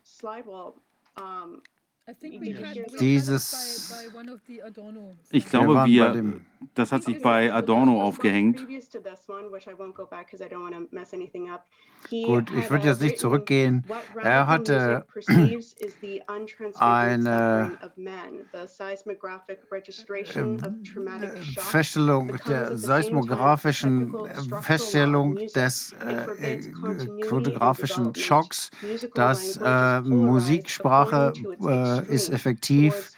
[0.04, 0.44] slide?
[0.46, 0.74] Well,
[1.18, 1.62] um,
[2.08, 5.46] I think we had- we had it Dieses- by- by one of the Adorno Ich
[5.50, 6.46] glaube, waren bei wir, dem
[6.76, 8.58] das hat sich bei Adorno aufgehängt.
[8.58, 11.14] Previous to this one, which I won't go back because I don't want to mess
[11.14, 11.66] anything up.
[12.10, 13.84] Gut, ich würde jetzt nicht zurückgehen.
[13.88, 15.06] "What Er hatte
[16.76, 17.72] eine,
[20.94, 28.18] traumatic shock, Feststellung der seismografischen äh, Feststellung des äh, äh, fotografischen development.
[28.18, 28.70] Schocks,
[29.14, 33.12] dass äh, Musiksprache äh, ist effektiv,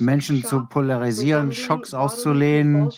[0.00, 2.90] Menschen zu polarisieren, Schocks auszulehnen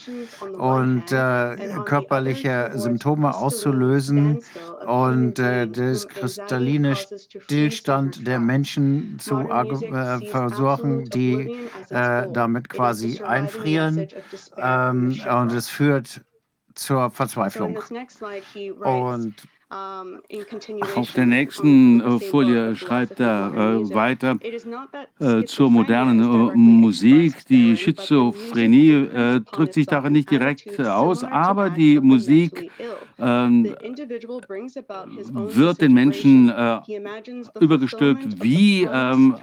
[0.58, 4.40] und äh, körperliche Symptome auszulösen
[4.86, 8.40] und äh, beings des kristalline Stillstand der.
[8.46, 14.08] Menschen zu äh, versuchen, die äh, damit quasi einfrieren
[14.56, 16.22] ähm, und es führt
[16.74, 17.78] zur Verzweiflung.
[18.80, 19.34] Und
[19.68, 24.36] auf der nächsten äh, Folie schreibt er äh, weiter
[25.18, 27.44] äh, zur modernen äh, Musik.
[27.48, 32.70] Die Schizophrenie äh, drückt sich darin in nicht direkt äh, aus, aber die Musik
[33.18, 33.74] ähm,
[35.24, 36.52] wird den Menschen
[37.58, 39.34] übergestülpt wie ähm,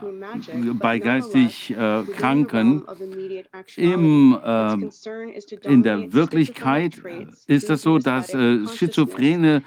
[0.75, 1.75] bei geistig
[2.15, 2.83] Kranken.
[3.75, 4.89] Im, ähm,
[5.63, 7.01] in der Wirklichkeit
[7.47, 8.31] ist to so, dass.
[8.75, 9.63] Schizophrene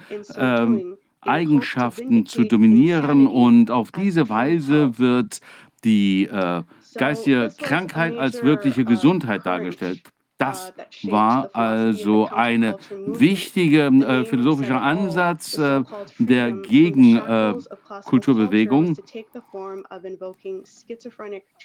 [0.47, 5.39] ähm, Eigenschaften zu dominieren und auf diese Weise wird
[5.83, 6.63] die äh,
[6.95, 10.01] geistige Krankheit als wirkliche uh, Gesundheit dargestellt.
[10.39, 13.19] Uh, Das shaped war also the eine counterculture movement.
[13.19, 14.81] wichtige The äh, philosophischer.
[14.81, 15.83] Ansatz The äh,
[16.19, 17.53] der freedom from the Gegen äh,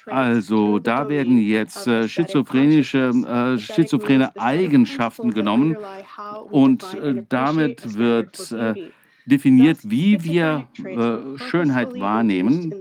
[0.07, 5.77] Also da werden jetzt äh, schizophrenische, äh, schizophrene Eigenschaften genommen
[6.51, 8.55] und äh, damit wird.
[9.27, 12.75] Definiert, wie wir äh, Schönheit wahrnehmen.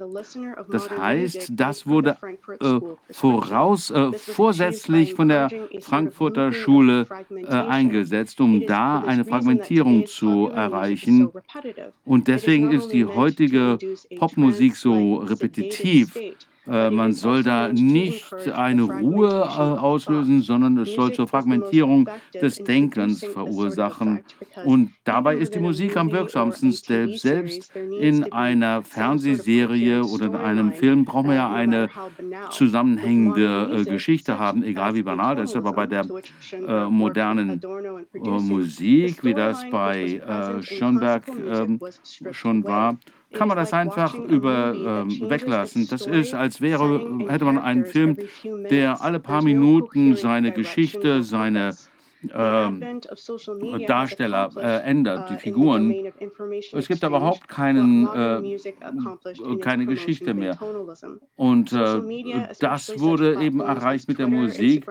[0.72, 2.18] Das heißt, das wurde
[2.60, 2.80] äh,
[3.12, 5.50] voraus, äh, vorsätzlich von der
[5.82, 11.30] Frankfurter Schule äh, eingesetzt, um da eine Fragmentierung zu erreichen.
[12.06, 13.78] Und deswegen ist die heutige
[14.18, 16.18] Popmusik so repetitiv.
[16.68, 22.08] Äh, man soll da nicht eine Ruhe äh, auslösen, sondern es soll zur Fragmentierung
[22.40, 24.24] des Denkens verursachen.
[24.66, 26.72] Und dabei ist die Musik am wirksamsten.
[26.72, 31.90] Selbst in einer Fernsehserie oder in einem Film braucht man ja eine
[32.52, 35.56] zusammenhängende äh, Geschichte haben, egal wie banal das ist.
[35.56, 36.06] Aber bei der
[36.52, 37.60] äh, modernen
[38.14, 41.80] äh, Musik, wie das bei äh, Schoenberg ähm,
[42.32, 42.98] schon war,
[43.34, 45.88] kann man das einfach über ähm, weglassen.
[45.90, 51.76] Das ist, als wäre, hätte man einen Film, der alle paar Minuten seine Geschichte, seine
[52.30, 56.12] äh, Darsteller äh, ändert, die Figuren.
[56.74, 60.58] Es gibt aber überhaupt keinen, äh, keine Geschichte mehr.
[61.36, 64.88] Und äh, das wurde eben erreicht mit der Musik.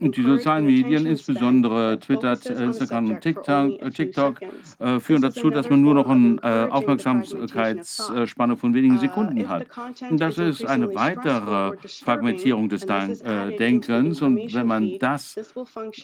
[0.00, 4.40] Und die sozialen Medien, insbesondere Twitter, Instagram und TikTok, äh, TikTok
[4.78, 9.66] äh, führen dazu, dass man nur noch eine Aufmerksamkeitsspanne von wenigen Sekunden hat.
[10.10, 14.22] Und das ist eine weitere Fragmentierung des Denkens.
[14.22, 15.36] Und wenn man das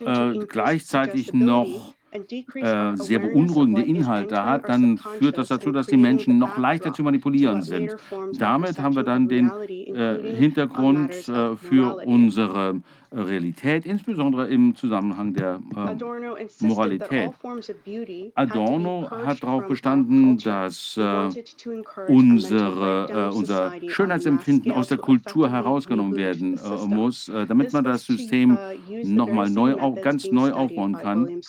[0.00, 6.38] äh, gleichzeitig noch äh, sehr beunruhigende Inhalte hat, dann führt das dazu, dass die Menschen
[6.38, 7.96] noch leichter zu manipulieren sind.
[8.38, 12.80] Damit haben wir dann den äh, Hintergrund äh, für unsere
[13.12, 17.30] Realität, insbesondere im Zusammenhang der äh, Moralität.
[18.34, 21.30] Adorno hat darauf bestanden, dass äh,
[22.08, 28.04] unsere, äh, unser Schönheitsempfinden aus der Kultur herausgenommen werden äh, muss, äh, damit man das
[28.04, 28.58] System
[29.04, 31.40] nochmal neu, ganz neu aufbauen kann.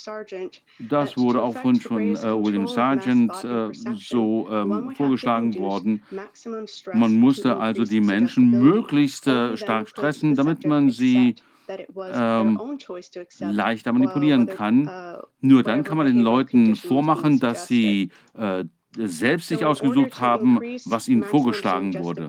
[0.80, 3.34] Das wurde auch von, von äh, William Sargent
[3.95, 6.03] so ähm, vorgeschlagen worden.
[6.94, 11.36] Man musste also die Menschen möglichst stark stressen, damit man sie
[12.13, 12.59] ähm,
[13.39, 14.87] leichter manipulieren kann.
[14.87, 18.65] Uh, Nur dann kann man den Leuten vormachen, dass sie äh,
[18.97, 22.27] selbst sich ausgesucht haben, was ihnen vorgeschlagen wurde.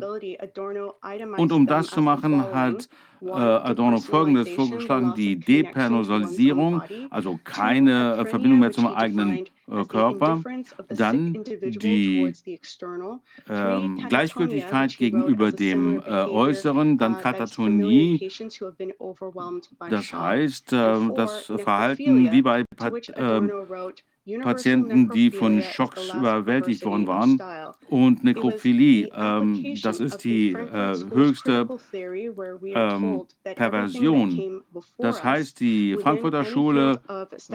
[1.36, 2.88] Und um das zu machen, hat
[3.22, 10.42] äh, Adorno Folgendes vorgeschlagen, die Depersonalisierung, also keine äh, Verbindung mehr zum eigenen äh, Körper,
[10.88, 12.32] dann die
[13.48, 18.30] ähm, Gleichgültigkeit gegenüber dem äh, Äußeren, dann Katatonie,
[19.90, 23.51] das heißt äh, das Verhalten wie bei Pat ähm,
[24.43, 27.40] Patienten, die von Schocks überwältigt worden waren.
[27.89, 34.62] Und Nekrophilie, ähm, das ist die äh, höchste ähm, Perversion.
[34.98, 37.55] Das heißt, die Frankfurter Schule äh,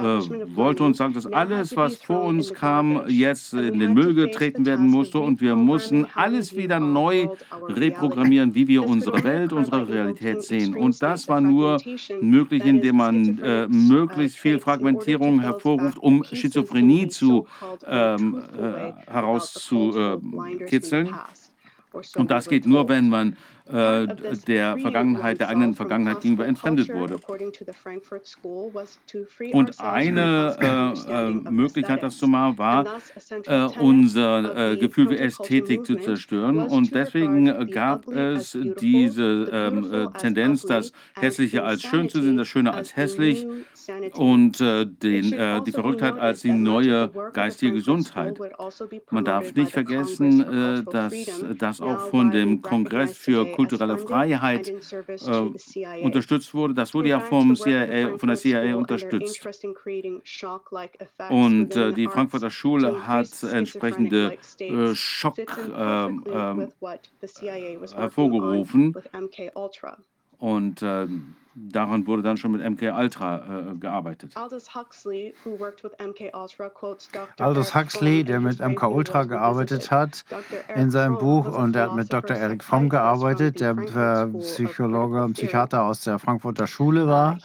[0.56, 4.90] wollte uns sagen, dass alles, was vor uns kam, jetzt in den Müll getreten werden
[4.90, 7.28] musste und wir mussten alles wieder neu
[7.70, 10.76] reprogrammieren, wie wir unsere Welt, unsere Realität sehen.
[10.76, 11.78] Und das war nur
[12.22, 16.65] möglich, indem man äh, möglichst viel Fragmentierung hervorruft, um Schizophrenie
[17.10, 17.48] zu,
[17.88, 21.14] ähm, äh, herauszukitzeln.
[22.16, 23.38] Und das geht nur, wenn man
[23.68, 24.06] äh,
[24.48, 27.18] der Vergangenheit, der eigenen Vergangenheit gegenüber entfremdet wurde.
[29.52, 32.86] Und eine äh, äh, Möglichkeit, das zu machen, war,
[33.46, 36.60] äh, unser äh, Gefühl für Ästhetik zu zerstören.
[36.60, 42.72] Und deswegen gab es diese ähm, Tendenz, das Hässliche als schön zu sehen, das Schöne
[42.72, 43.48] als hässlich
[44.14, 48.40] und äh, den, äh, die Verrücktheit als die neue geistige Gesundheit.
[48.57, 51.14] Also Man darf nicht vergessen, äh, dass
[51.57, 56.74] das auch von dem Kongress für kulturelle Freiheit äh, unterstützt wurde.
[56.74, 59.48] Das wurde ja vom CIA, von der CIA unterstützt.
[61.30, 65.38] Und äh, die Frankfurter Schule hat entsprechende äh, Schock
[65.76, 66.24] ähm,
[67.95, 68.95] hervorgerufen.
[70.38, 74.36] Und ähm, daran wurde dann schon mit MK Ultra äh, gearbeitet.
[77.40, 80.26] Aldous Huxley, der mit MK Ultra gearbeitet hat,
[80.76, 82.36] in seinem Buch und er hat mit Dr.
[82.36, 87.38] Eric Fromm gearbeitet, der Psychologe und Psychiater aus der Frankfurter Schule war.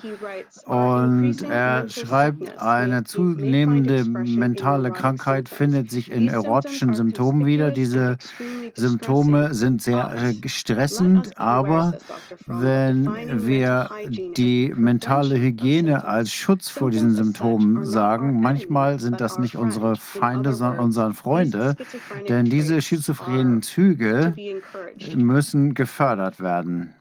[0.65, 7.71] Und er schreibt, eine zunehmende mentale Krankheit findet sich in erotischen Symptomen wieder.
[7.71, 8.17] Diese
[8.75, 11.95] Symptome sind sehr äh, stressend, aber
[12.47, 18.41] wenn wir die mentale Hygiene als Schutz vor diesen Symptomen sagen.
[18.41, 21.77] Manchmal sind das nicht unsere Feinde, sondern unsere Freunde,
[22.29, 24.35] denn diese schizophrenen Züge
[25.15, 26.95] müssen gefördert werden.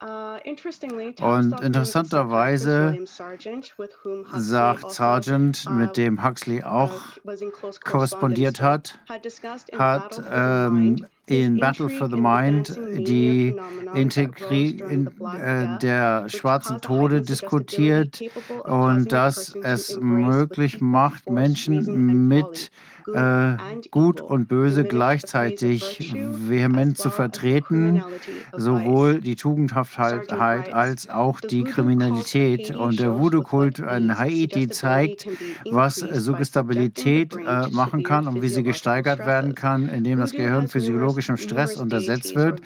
[0.00, 2.98] Und interessanterweise
[4.32, 6.92] sagt Sargent, mit dem Huxley auch
[7.84, 8.96] korrespondiert hat,
[9.76, 13.56] hat ähm, in Battle for the Mind die
[13.94, 15.08] Integrie in,
[15.40, 18.22] äh, der schwarzen Tode diskutiert
[18.64, 22.70] und dass es möglich macht, Menschen mit
[23.14, 23.56] äh,
[23.90, 28.02] Gut und Böse gleichzeitig vehement zu vertreten,
[28.56, 32.74] sowohl die Tugendhaftheit als auch die Kriminalität.
[32.74, 35.26] Und der Voodoo-Kult in Haiti zeigt,
[35.70, 41.36] was Suggestabilität äh, machen kann und wie sie gesteigert werden kann, indem das Gehirn physiologischem
[41.36, 42.60] Stress untersetzt wird.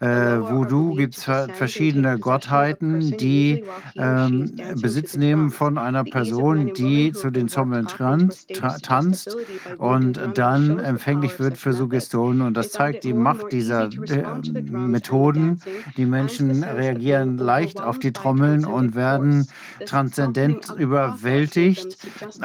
[0.00, 3.64] Äh, Voodoo gibt es verschiedene Gottheiten, die
[3.96, 9.36] ähm, Besitz nehmen von einer Person, die zu den Zommeln tanzt
[9.78, 12.42] und dann empfänglich wird für Suggestionen.
[12.42, 14.24] Und das zeigt die Macht dieser äh,
[14.70, 15.60] Methoden.
[15.96, 19.46] Die Menschen reagieren leicht auf die Trommeln und werden
[19.86, 21.96] transzendent überwältigt.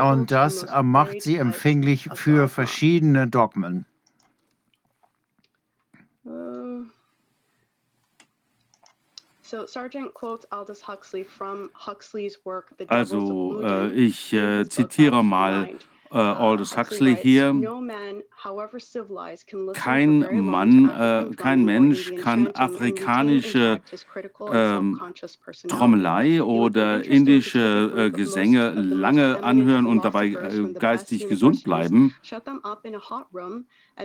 [0.01, 3.85] Und das macht sie empfänglich für verschiedene Dogmen.
[12.87, 15.69] Also äh, ich äh, zitiere mal
[16.11, 17.53] äh, Aldous Huxley hier.
[19.73, 23.79] Kein Mann, äh, kein Mensch kann afrikanische
[24.51, 24.99] ähm,
[25.67, 32.15] Trommelei oder indische äh, Gesänge lange anhören und dabei äh, geistig gesund bleiben.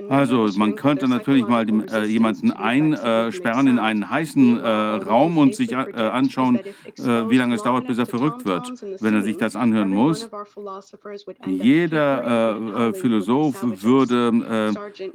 [0.09, 5.55] Also man könnte natürlich mal die, äh, jemanden einsperren in einen heißen äh, Raum und
[5.55, 6.59] sich äh, anschauen,
[6.97, 10.29] wie lange es dauert, bis er verrückt wird, wenn er sich das anhören muss.
[11.47, 14.73] Jeder Philosoph würde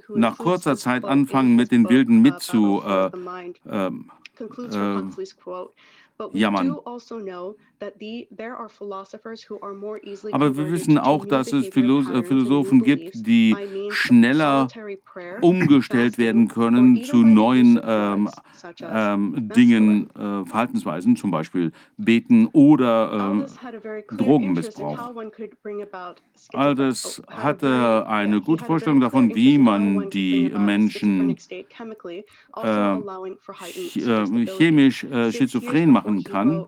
[0.10, 3.90] nach kurzer Zeit anfangen, mit den Wilden mitzu äh,
[6.34, 6.76] jammern.
[6.86, 7.24] Also
[10.32, 13.56] Aber wir wissen auch, dass es Philosophen gibt, die
[13.90, 14.68] schneller
[15.42, 18.30] umgestellt werden können zu neuen ähm,
[18.82, 25.16] ähm, Dingen, äh, Verhaltensweisen, zum Beispiel Beten oder äh, Drogenmissbrauch.
[26.54, 31.38] Aldous hatte eine gute Vorstellung davon, wie man die Menschen
[32.62, 32.98] äh,
[34.58, 36.66] chemisch schizophren machen kann.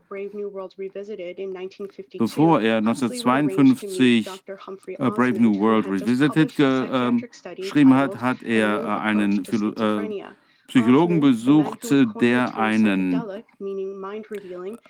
[2.18, 9.46] Bevor er 1952 uh, Brave New World Revisited äh, geschrieben hat, hat er äh, einen
[9.46, 10.24] Philo äh,
[10.72, 13.22] Psychologen besucht, der einen,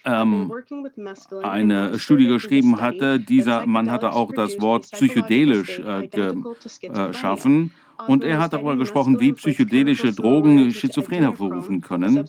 [0.06, 0.52] ähm,
[1.42, 3.20] eine Studie geschrieben hatte.
[3.20, 7.72] Dieser Mann hatte auch das Wort psychedelisch äh, geschaffen.
[8.08, 12.26] Und er hat darüber gesprochen, wie psychedelische Drogen Schizophren hervorrufen können,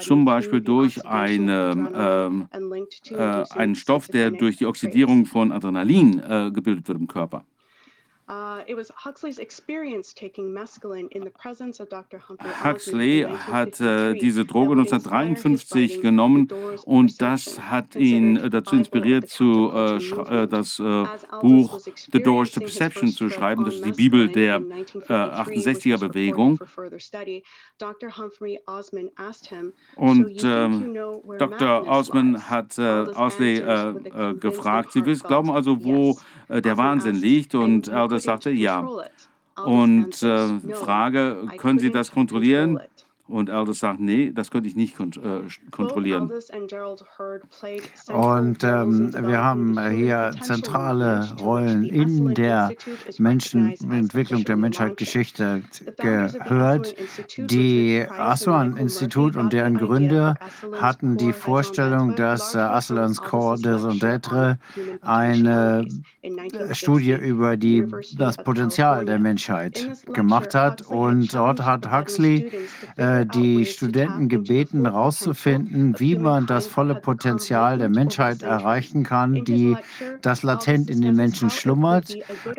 [0.00, 2.46] zum Beispiel durch eine,
[3.10, 7.44] äh, äh, einen Stoff, der durch die Oxidierung von Adrenalin äh, gebildet wird im Körper.
[8.32, 8.62] Uh,
[12.64, 16.48] Huxley hat äh, diese Droge 1953 genommen
[16.86, 21.04] und das hat ihn äh, dazu inspiriert, zu, äh, äh das äh,
[21.42, 21.78] Buch
[22.10, 23.66] The Doors to Perception zu schreiben.
[23.66, 26.58] Das ist die Bibel der 68er-Bewegung.
[29.96, 30.94] Und ähm,
[31.38, 31.86] Dr.
[31.86, 33.60] Osman hat Osley
[34.40, 36.18] gefragt, Sie wissen, glauben also, wo
[36.48, 37.54] der Wahnsinn liegt?
[37.54, 38.88] Und Aldous sagte, ja.
[39.64, 42.80] Und äh, Frage, können Sie das kontrollieren?
[43.32, 45.40] Und Aldous sagt, nee, das könnte ich nicht kont äh,
[45.70, 46.30] kontrollieren.
[48.12, 52.72] Und ähm, wir haben hier zentrale Rollen in der
[53.16, 55.62] Menschenentwicklung der Menschheitsgeschichte
[55.96, 56.94] gehört.
[57.38, 60.34] Die Aswan-Institut und deren Gründer
[60.78, 64.58] hatten die Vorstellung, dass äh, Asselans Corps des D'Etre
[65.00, 65.86] eine
[66.72, 67.86] Studie über die,
[68.16, 70.82] das Potenzial der Menschheit gemacht hat.
[70.82, 72.50] Und dort hat Huxley
[72.96, 79.76] äh, die Studenten gebeten, herauszufinden, wie man das volle Potenzial der Menschheit erreichen kann, die
[80.20, 82.16] das latent in den Menschen schlummert.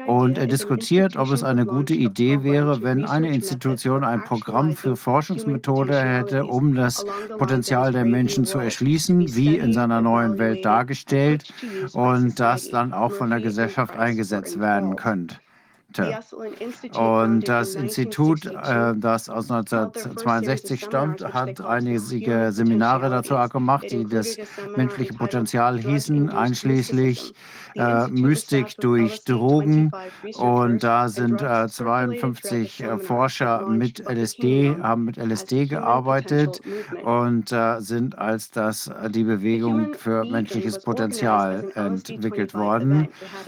[0.07, 4.95] Und er diskutiert, ob es eine gute Idee wäre, wenn eine Institution ein Programm für
[4.95, 7.05] Forschungsmethode hätte, um das
[7.37, 11.53] Potenzial der Menschen zu erschließen, wie in seiner neuen Welt dargestellt,
[11.93, 15.35] und das dann auch von der Gesellschaft eingesetzt werden könnte.
[16.93, 24.37] Und das Institut, äh, das aus 1962 stammt, hat einige Seminare dazu gemacht, die das
[24.75, 27.33] menschliche Potenzial hießen, einschließlich
[27.75, 29.91] äh, Mystik durch Drogen.
[30.35, 36.61] Und da sind äh, 52 äh, Forscher mit LSD, haben mit LSD gearbeitet.
[37.03, 43.07] Und äh, sind als das die Bewegung für menschliches Potenzial entwickelt worden.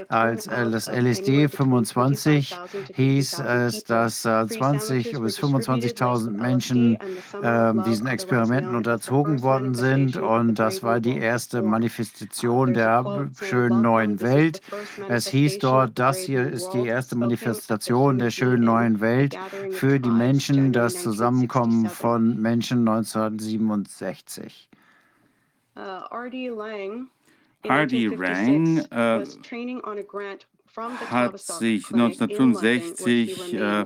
[0.09, 6.97] Als das LSD 25 1960 hieß es, dass 20 bis 25.000 Menschen
[7.41, 14.21] äh, diesen Experimenten unterzogen worden sind und das war die erste Manifestation der schönen neuen
[14.21, 14.61] Welt.
[15.09, 19.37] Es hieß dort, das hier ist die erste Manifestation der schönen neuen Welt
[19.71, 24.69] für die Menschen, das Zusammenkommen von Menschen 1967.
[27.67, 28.07] R.D.
[28.07, 29.23] Lang äh,
[31.09, 33.83] hat sich 1965 äh,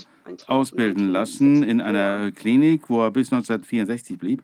[0.48, 4.44] ausbilden lassen in einer Klinik, wo er bis 1964 blieb.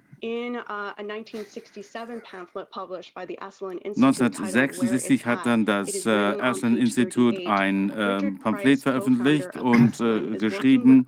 [3.96, 11.06] 1966 uh, hat dann das äh, Aslan-Institut ein äh, Pamphlet veröffentlicht und äh, geschrieben,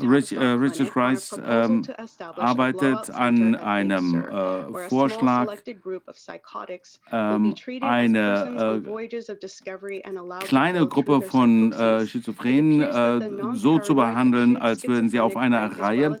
[0.00, 1.82] Rich, äh, Richard Price ähm,
[2.18, 5.56] arbeitet an einem äh, Vorschlag,
[7.12, 9.08] ähm, eine äh,
[10.44, 11.74] kleine Gruppe von
[12.06, 16.18] Schizophrenen so zu behandeln, als würden sie auf einer Reihe.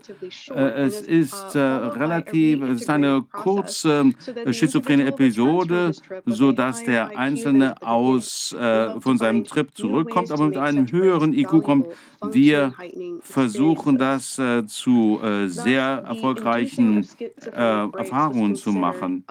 [0.54, 4.12] es ist äh, relativ, es ist eine kurze
[4.44, 5.92] äh, schizophrene Episode,
[6.24, 11.86] sodass der Einzelne aus, äh, von seinem Trip zurückkommt, aber mit einem höheren IQ kommt.
[12.32, 12.74] Wir
[13.22, 19.24] versuchen das äh, zu äh, sehr erfolgreichen äh, Erfahrungen zu machen.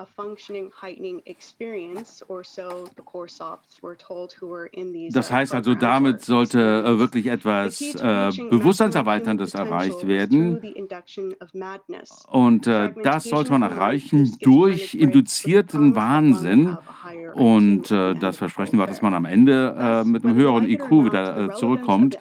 [5.11, 10.61] Das heißt also, damit sollte wirklich etwas Bewusstseinserweiterndes erreicht werden.
[12.27, 16.77] Und äh, das sollte man erreichen durch induzierten Wahnsinn.
[17.33, 21.37] Und äh, das Versprechen war, dass man am Ende äh, mit einem höheren IQ wieder
[21.37, 22.17] äh, zurückkommt.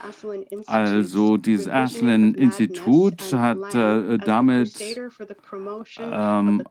[0.67, 4.73] Also dieses Aslan-Institut hat äh, damit
[5.99, 6.63] ähm,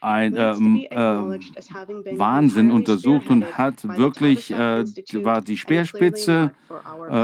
[0.00, 6.52] ein ähm, äh, Wahnsinn untersucht und hat wirklich, war die Speerspitze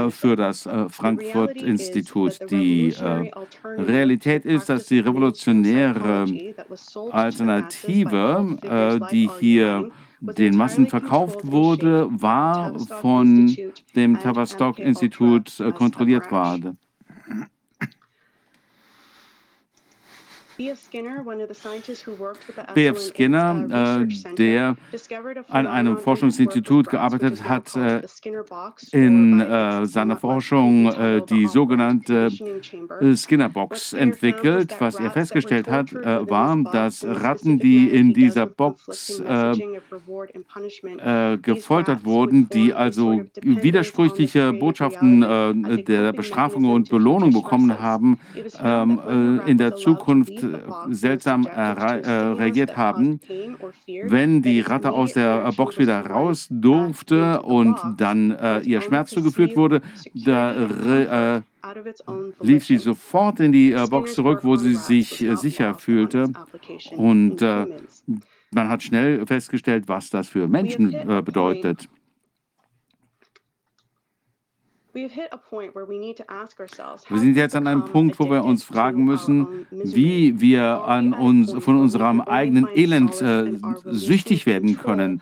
[0.09, 2.39] für das Frankfurt-Institut.
[2.49, 2.93] Die
[3.63, 6.25] Realität ist, dass die revolutionäre
[7.11, 9.91] Alternative, äh, die hier
[10.23, 13.55] den Massen verkauft wurde, war von
[13.95, 16.77] dem Tavistock-Institut äh, kontrolliert worden.
[20.57, 20.79] B.F.
[22.99, 24.75] Skinner, äh, der
[25.49, 28.01] an einem Forschungsinstitut gearbeitet hat, äh,
[28.91, 30.93] in äh, seiner Forschung
[31.29, 32.29] die sogenannte
[33.01, 34.75] äh, Skinner-Box entwickelt.
[34.79, 39.21] Was er festgestellt hat, war, dass Ratten, die in dieser Box
[41.41, 48.19] gefoltert wurden, die also widersprüchliche Botschaften der Bestrafung und Belohnung bekommen haben,
[49.45, 50.42] in der Zukunft
[50.89, 53.19] seltsam äh, reagiert haben,
[54.05, 59.55] wenn die Ratte aus der Box wieder raus durfte und dann äh, ihr Schmerz zugeführt
[59.55, 59.81] wurde,
[60.13, 61.41] da äh,
[62.41, 66.31] lief sie sofort in die äh, Box zurück, wo sie sich äh, sicher fühlte.
[66.95, 67.65] Und äh,
[68.51, 70.91] man hat schnell festgestellt, was das für Menschen
[71.25, 71.89] bedeutet.
[77.09, 81.51] Wir sind jetzt an einem Punkt, wo wir uns fragen müssen, wie wir an uns,
[81.53, 83.53] von unserem eigenen Elend äh,
[83.85, 85.21] süchtig werden können.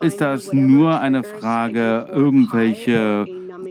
[0.00, 3.26] Ist das nur eine Frage, irgendwelche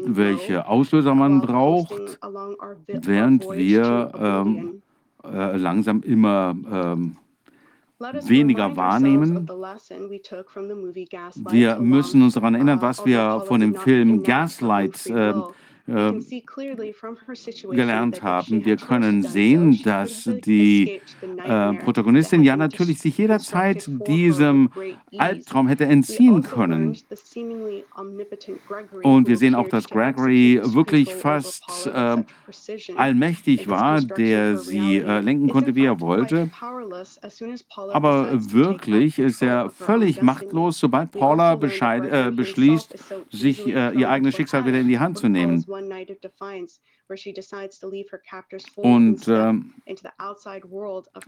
[0.05, 2.19] welche Auslöser man braucht,
[2.87, 4.81] während wir ähm,
[5.23, 7.17] äh, langsam immer ähm,
[8.27, 9.47] weniger wahrnehmen.
[11.49, 15.33] Wir müssen uns daran erinnern, was wir von dem Film Gaslight äh, äh,
[17.71, 18.63] gelernt haben.
[18.63, 21.01] Wir können sehen, dass die
[21.45, 24.69] äh, Protagonistin ja natürlich sich jederzeit diesem
[25.17, 26.97] Albtraum hätte entziehen können.
[29.03, 32.23] Und wir sehen auch, dass Gregory wirklich fast äh,
[32.95, 36.49] allmächtig war, der sie äh, lenken konnte, wie er wollte.
[37.91, 42.95] Aber wirklich ist er völlig machtlos, sobald Paula Bescheid, äh, beschließt,
[43.31, 45.65] sich äh, ihr eigenes Schicksal wieder in die Hand zu nehmen.
[48.75, 49.53] Und äh,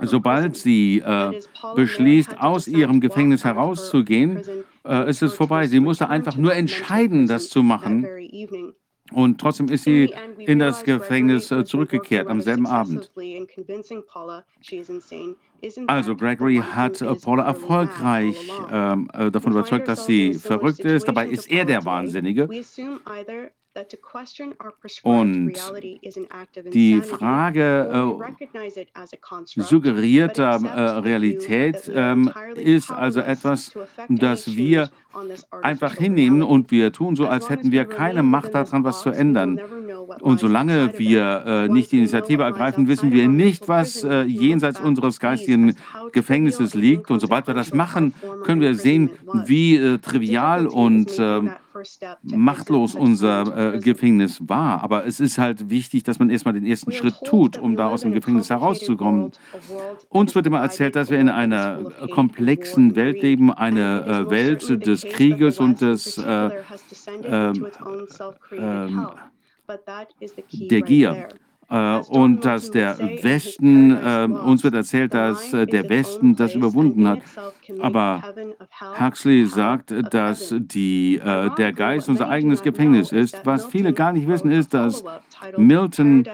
[0.01, 1.41] sobald sie äh,
[1.75, 4.41] beschließt, aus ihrem Gefängnis herauszugehen,
[4.85, 5.67] äh, ist es vorbei.
[5.67, 8.07] Sie musste einfach nur entscheiden, das zu machen.
[9.11, 13.11] Und trotzdem ist sie in das Gefängnis äh, zurückgekehrt am selben Abend.
[15.87, 21.07] Also Gregory hat äh, Paula erfolgreich ähm, äh, davon überzeugt, dass sie verrückt ist.
[21.07, 22.49] Dabei ist er der Wahnsinnige.
[25.03, 25.53] Und
[26.73, 28.17] die Frage
[29.55, 32.15] äh, suggerierter äh, Realität äh,
[32.55, 33.73] ist also etwas,
[34.07, 34.89] das wir
[35.61, 39.59] einfach hinnehmen und wir tun so, als hätten wir keine Macht daran, was zu ändern.
[40.21, 45.19] Und solange wir äh, nicht die Initiative ergreifen, wissen wir nicht, was äh, jenseits unseres
[45.19, 45.75] geistigen
[46.11, 47.11] Gefängnisses liegt.
[47.11, 49.09] Und sobald wir das machen, können wir sehen,
[49.45, 51.19] wie äh, trivial und
[52.23, 54.83] machtlos unser äh, Gefängnis war.
[54.83, 58.01] Aber es ist halt wichtig, dass man erstmal den ersten Schritt tut, um da aus
[58.01, 59.31] dem Gefängnis herauszukommen.
[60.09, 61.79] Uns wird immer erzählt, dass wir in einer
[62.11, 66.49] komplexen Welt leben, eine äh, Welt des Krieges und des äh,
[67.23, 67.67] ähm,
[68.51, 69.07] ähm,
[70.51, 71.29] der Gier.
[71.69, 77.07] Äh, und dass der Westen, äh, uns wird erzählt, dass äh, der Westen das überwunden
[77.07, 77.19] hat.
[77.81, 78.21] Aber
[78.99, 83.41] Huxley sagt, dass die, äh, der Geist unser eigenes Gefängnis ist.
[83.43, 85.03] Was viele gar nicht wissen, ist, dass
[85.57, 86.25] Milton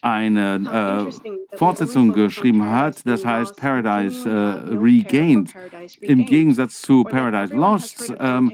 [0.00, 1.08] eine
[1.52, 5.52] äh, Fortsetzung geschrieben hat, das heißt Paradise äh, Regained.
[6.00, 8.52] Im Gegensatz zu Paradise Lost ähm,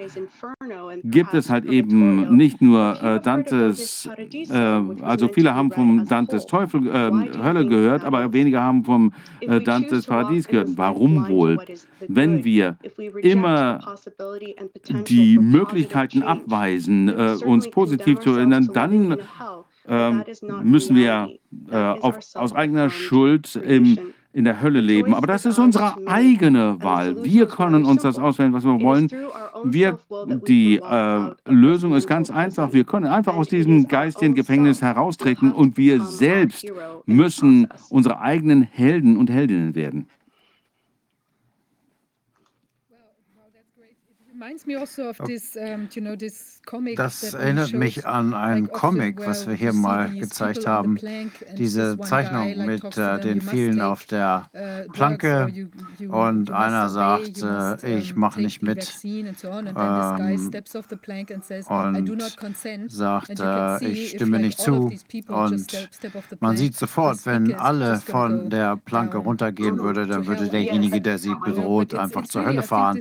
[1.04, 4.08] gibt es halt eben nicht nur Dantes,
[5.02, 7.10] also viele haben vom Dantes Teufel, äh,
[7.42, 10.68] Hölle gehört, aber weniger haben vom äh, Dantes Paradies gehört.
[10.76, 11.58] Warum wohl?
[12.06, 12.76] Wenn wir
[13.22, 13.96] immer
[15.08, 19.18] die Möglichkeiten abweisen, äh, uns positiv zu erinnern, dann
[19.88, 20.24] ähm,
[20.62, 21.30] müssen wir
[21.70, 23.98] äh, auf, aus eigener Schuld im
[24.38, 25.14] in der Hölle leben.
[25.14, 27.24] Aber das ist unsere eigene Wahl.
[27.24, 29.10] Wir können uns das auswählen, was wir wollen.
[29.64, 29.98] Wir,
[30.46, 32.72] die äh, Lösung ist ganz einfach.
[32.72, 36.64] Wir können einfach aus diesem geistigen Gefängnis heraustreten und wir selbst
[37.04, 40.06] müssen unsere eigenen Helden und Heldinnen werden.
[46.96, 50.98] Das erinnert mich an ein Comic, was wir hier mal gezeigt haben.
[51.56, 55.68] Diese Zeichnung mit äh, den vielen auf der uh, Planke
[56.08, 58.94] und einer sagt, äh, ich mache nicht mit.
[59.04, 60.50] ähm,
[61.68, 64.92] und sagt, äh, ich stimme nicht zu.
[65.28, 65.88] Und
[66.40, 71.34] man sieht sofort, wenn alle von der Planke runtergehen würde, dann würde derjenige, der sie
[71.34, 73.00] bedroht, einfach zur Hölle fahren.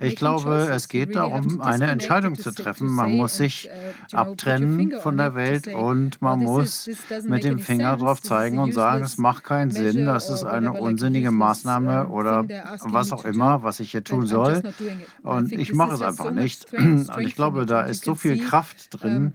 [0.00, 2.88] Ich glaube, es geht darum, eine Entscheidung zu treffen.
[2.88, 3.68] Man muss sich
[4.12, 6.88] uh, abtrennen von der Welt und man muss
[7.24, 11.30] mit dem Finger drauf zeigen und sagen, es macht keinen Sinn, das ist eine unsinnige
[11.30, 12.44] Maßnahme oder
[12.80, 14.62] was auch immer, was ich hier tun soll.
[15.22, 16.72] Und ich mache es einfach nicht.
[16.72, 19.32] Und ich glaube, da ist so viel Kraft drin,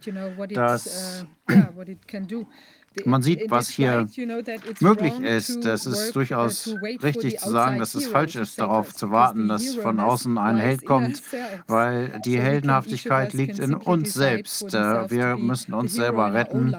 [0.50, 1.26] dass
[3.06, 4.08] man sieht, was hier
[4.80, 5.66] möglich ist.
[5.66, 10.00] Es ist durchaus richtig zu sagen, dass es falsch ist, darauf zu warten, dass von
[10.00, 11.22] außen ein Held kommt,
[11.68, 14.74] weil die Heldenhaftigkeit liegt in uns selbst.
[14.74, 16.76] Äh, wir müssen uns selber retten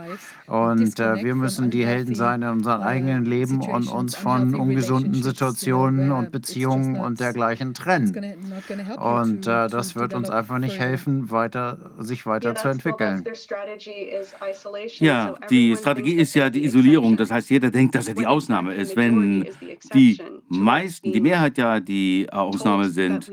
[0.47, 5.23] und äh, wir müssen die Helden sein in unserem eigenen Leben und uns von ungesunden
[5.23, 8.13] Situationen und Beziehungen und dergleichen trennen.
[8.99, 13.25] Und äh, das wird uns einfach nicht helfen, weiter, sich weiterzuentwickeln.
[14.99, 17.17] Ja, die Strategie Strategie ist ja die Isolierung.
[17.17, 18.97] Das heißt, jeder denkt, dass er die Ausnahme ist.
[18.97, 19.47] Wenn
[19.95, 23.31] die meisten, die Mehrheit ja die Ausnahme sind,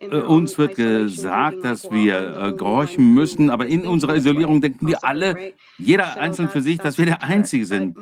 [0.00, 5.04] äh, uns wird gesagt, dass wir äh, gehorchen müssen, aber in unserer Isolierung denken wir
[5.04, 7.96] alle, jeder einzeln für sich, dass wir der Einzige sind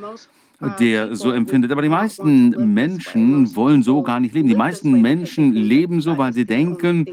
[0.81, 1.71] der so empfindet.
[1.71, 4.49] Aber die meisten Menschen wollen so gar nicht leben.
[4.49, 7.05] Die meisten Menschen leben so, weil sie denken,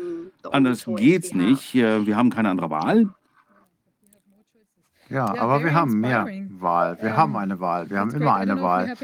[0.49, 1.75] anders geht's nicht.
[1.75, 3.09] Äh, wir haben keine andere Wahl.
[5.09, 6.97] Ja, aber wir haben mehr Wahl.
[7.01, 7.89] Wir haben eine Wahl.
[7.89, 8.95] Wir haben immer eine Wahl.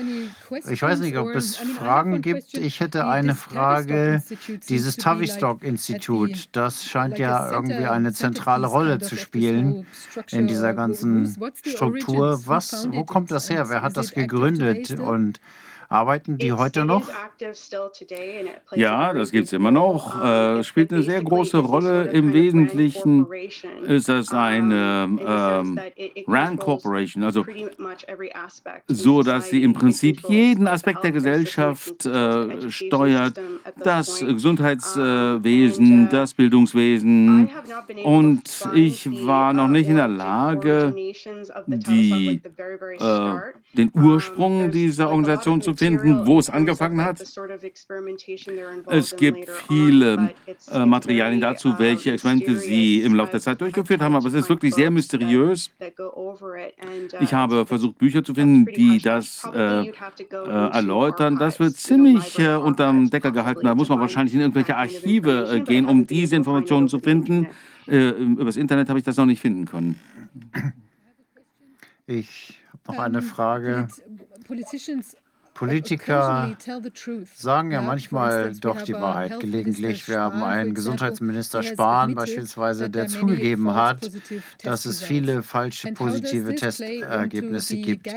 [0.69, 2.53] Ich weiß nicht, ob es Fragen gibt.
[2.55, 4.23] Ich hätte eine Frage.
[4.69, 9.85] Dieses Tavistock-Institut, das scheint ja irgendwie eine zentrale Rolle zu spielen
[10.31, 12.41] in dieser ganzen Struktur.
[12.45, 13.69] Was, wo kommt das her?
[13.69, 14.91] Wer hat das gegründet?
[14.91, 15.39] Und
[15.90, 17.09] Arbeiten die heute noch?
[18.76, 20.24] Ja, das gibt es immer noch.
[20.24, 22.11] Äh, spielt eine sehr große Rolle.
[22.11, 23.26] Im Wesentlichen
[23.88, 25.80] ist das eine ähm,
[26.27, 27.43] RAND Corporation, also
[28.88, 33.40] so, dass sie im Prinzip jeden Aspekt der Gesellschaft äh, steuert,
[33.84, 37.50] das Gesundheitswesen, uh, das Bildungswesen.
[38.03, 40.93] Und ich war noch nicht in der Lage,
[41.66, 42.42] die,
[43.00, 43.34] äh,
[43.74, 47.22] den Ursprung dieser Organisation zu finden, wo es angefangen hat.
[48.88, 50.33] Es gibt viele
[50.72, 54.49] äh, Materialien dazu, welche Experimente Sie im Laufe der Zeit durchgeführt haben, aber es ist
[54.49, 55.72] wirklich sehr mysteriös.
[57.22, 59.93] Ich habe versucht, Bücher zu finden, die das äh, äh,
[60.33, 61.38] erläutern.
[61.38, 63.66] Das wird ziemlich äh, unterm Deckel gehalten.
[63.66, 67.48] Da muss man wahrscheinlich in irgendwelche Archive äh, gehen, um diese Informationen zu finden.
[67.88, 69.99] Äh, übers Internet habe ich das noch nicht finden können.
[72.06, 73.88] Ich habe noch eine Frage.
[75.59, 76.55] Politiker
[77.35, 80.07] sagen ja manchmal doch die Wahrheit gelegentlich.
[80.07, 84.09] Wir haben einen Gesundheitsminister Spahn beispielsweise, der zugegeben hat,
[84.63, 88.07] dass es viele falsche positive Testergebnisse gibt.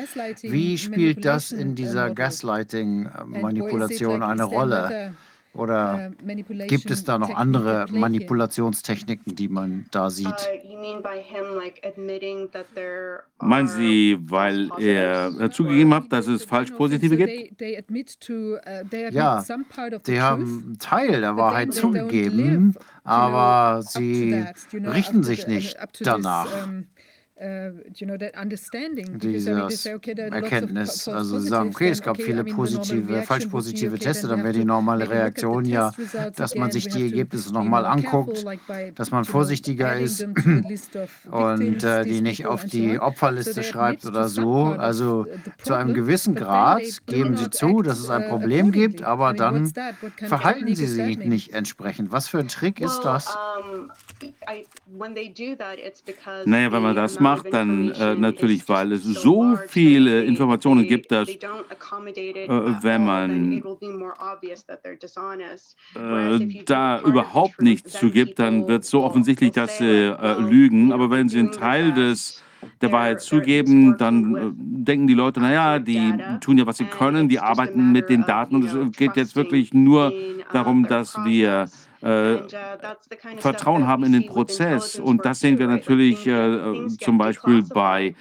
[0.42, 5.12] Wie spielt das in dieser Gaslighting-Manipulation eine Rolle?
[5.54, 10.28] Oder äh, gibt es da noch andere Manipulationstechniken, die man da sieht?
[10.28, 10.66] Uh,
[13.38, 17.60] Meinen Sie, weil er zugegeben hat, dass es falsch positive gibt?
[17.60, 17.76] Uh,
[19.10, 19.44] ja,
[20.02, 22.74] sie haben einen Teil der Wahrheit zugegeben,
[23.04, 26.48] aber sie richten sich nicht danach.
[27.42, 27.72] Äh,
[29.18, 34.52] Dieses Erkenntnis, also sie sagen, okay, es gab viele positive, falsch positive Teste, dann wäre
[34.52, 35.92] die normale Reaktion ja,
[36.36, 38.44] dass man sich die Ergebnisse nochmal anguckt,
[38.94, 40.22] dass man vorsichtiger ist
[41.32, 44.66] und äh, die nicht auf die Opferliste schreibt oder so.
[44.78, 45.26] Also
[45.64, 49.72] zu einem gewissen Grad geben sie zu, dass es ein Problem gibt, aber dann
[50.16, 52.12] verhalten sie sich nicht entsprechend.
[52.12, 53.36] Was für ein Trick ist das?
[56.44, 61.28] Naja, wenn man das macht, dann äh, natürlich, weil es so viele Informationen gibt, dass
[61.28, 61.38] äh,
[62.82, 63.62] wenn man
[65.94, 70.92] äh, da überhaupt nichts zu gibt, dann wird es so offensichtlich, dass sie äh, lügen.
[70.92, 72.42] Aber wenn sie einen Teil des
[72.80, 77.28] der Wahrheit zugeben, dann äh, denken die Leute, naja, die tun ja, was sie können,
[77.28, 80.12] die arbeiten mit den Daten und es geht jetzt wirklich nur
[80.52, 81.68] darum, dass wir
[82.02, 82.40] äh, uh,
[83.38, 84.98] Vertrauen haben in den Prozess.
[84.98, 88.14] Und das sehen wir natürlich äh, zum Beispiel bei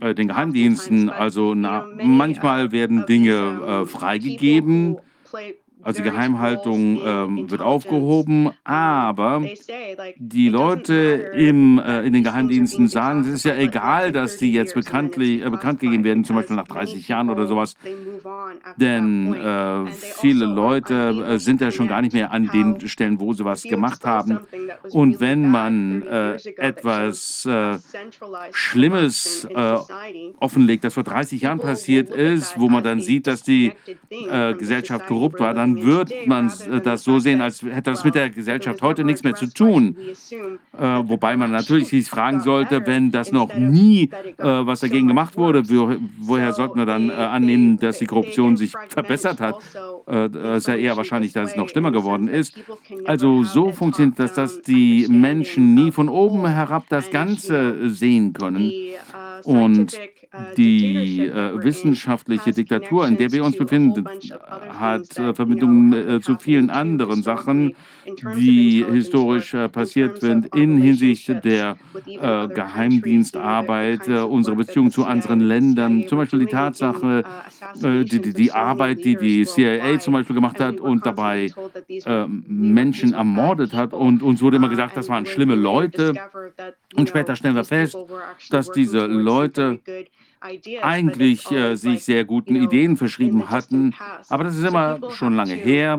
[0.00, 1.10] äh, den Geheimdiensten.
[1.10, 4.98] Also na, manchmal werden Dinge äh, freigegeben
[5.84, 9.42] also Geheimhaltung ähm, wird aufgehoben, aber
[10.16, 10.94] die Leute
[11.36, 15.50] im, äh, in den Geheimdiensten sagen, es ist ja egal, dass die jetzt bekanntlich, äh,
[15.50, 17.74] bekannt gegeben werden, zum Beispiel nach 30 Jahren oder sowas.
[18.76, 19.86] Denn äh,
[20.20, 23.62] viele Leute äh, sind ja schon gar nicht mehr an den Stellen, wo sie was
[23.62, 24.40] gemacht haben.
[24.90, 27.78] Und wenn man äh, etwas äh,
[28.52, 29.46] Schlimmes
[30.38, 33.72] offenlegt, das vor 30 Jahren passiert ist, wo man dann sieht, dass die
[34.58, 38.82] Gesellschaft korrupt war, dann wird man das so sehen, als hätte das mit der Gesellschaft
[38.82, 39.96] heute nichts mehr zu tun.
[40.78, 45.36] Äh, wobei man natürlich sich fragen sollte, wenn das noch nie äh, was dagegen gemacht
[45.36, 49.56] wurde, wo, woher sollten wir dann äh, annehmen, dass die Korruption sich verbessert hat?
[50.06, 52.58] Äh, es ist ja eher wahrscheinlich, dass es noch schlimmer geworden ist.
[53.04, 58.72] Also so funktioniert das, dass die Menschen nie von oben herab das Ganze sehen können.
[59.44, 59.98] Und
[60.56, 64.04] die äh, wissenschaftliche Diktatur, in der wir uns befinden,
[64.78, 67.74] hat äh, Verbindungen äh, zu vielen anderen Sachen,
[68.36, 75.40] die historisch äh, passiert sind in Hinsicht der äh, Geheimdienstarbeit, äh, unsere Beziehung zu anderen
[75.40, 77.24] Ländern, zum Beispiel die Tatsache,
[77.74, 81.50] die, die, die, Arbeit, die die CIA zum Beispiel gemacht hat und dabei
[82.46, 83.92] Menschen ermordet hat.
[83.92, 86.14] Und uns wurde immer gesagt, das waren schlimme Leute.
[86.94, 87.96] Und später stellen wir fest,
[88.50, 89.80] dass diese Leute
[90.82, 93.94] eigentlich äh, sich sehr guten Ideen verschrieben hatten.
[94.28, 95.98] Aber das ist immer schon lange her.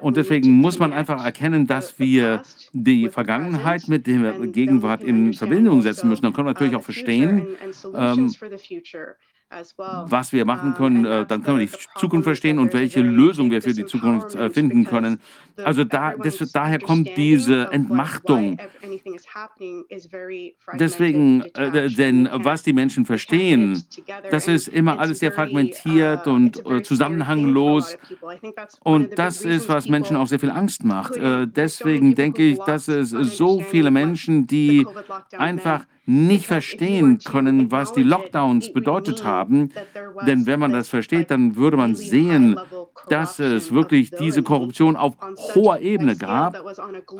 [0.00, 2.42] Und deswegen muss man einfach erkennen, dass wir
[2.72, 6.22] die Vergangenheit mit der Gegenwart in Verbindung setzen müssen.
[6.22, 7.46] Dann können wir natürlich uh, auch verstehen,
[7.94, 8.34] ähm,
[9.50, 13.62] was wir machen können, äh, dann können wir die Zukunft verstehen und welche Lösung wir
[13.62, 15.20] für die Zukunft äh, finden können.
[15.56, 18.58] Also da, das, daher kommt diese Entmachtung.
[20.74, 23.82] Deswegen, äh, denn was die Menschen verstehen,
[24.30, 27.96] das ist immer alles sehr fragmentiert und zusammenhanglos.
[28.84, 31.14] Und das ist, was Menschen auch sehr viel Angst macht.
[31.16, 34.86] Deswegen denke ich, dass es so viele Menschen, die
[35.36, 39.68] einfach nicht verstehen können, was die Lockdowns bedeutet haben.
[40.26, 42.58] Denn wenn man das versteht, dann würde man sehen,
[43.10, 45.14] dass es wirklich diese Korruption auf
[45.54, 46.56] hoher Ebene gab,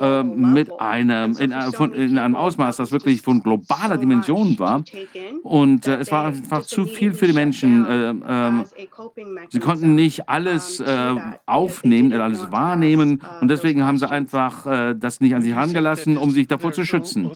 [0.01, 4.83] äh, mit einem, in, äh, von, in, einem Ausmaß, das wirklich von globaler Dimension war.
[5.43, 7.87] Und äh, es war einfach zu viel für die Menschen.
[7.87, 8.65] Äh, ähm,
[9.51, 11.15] sie konnten nicht alles äh,
[11.47, 13.23] aufnehmen, alles wahrnehmen.
[13.41, 16.85] Und deswegen haben sie einfach äh, das nicht an sich herangelassen, um sich davor zu
[16.85, 17.31] schützen.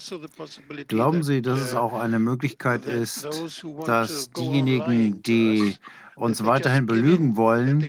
[0.88, 3.28] Glauben Sie, dass es auch eine Möglichkeit ist,
[3.86, 5.76] dass diejenigen, die
[6.14, 7.88] uns weiterhin belügen wollen,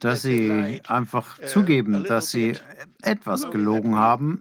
[0.00, 2.54] dass sie einfach zugeben, dass sie
[3.02, 4.40] etwas gelogen haben,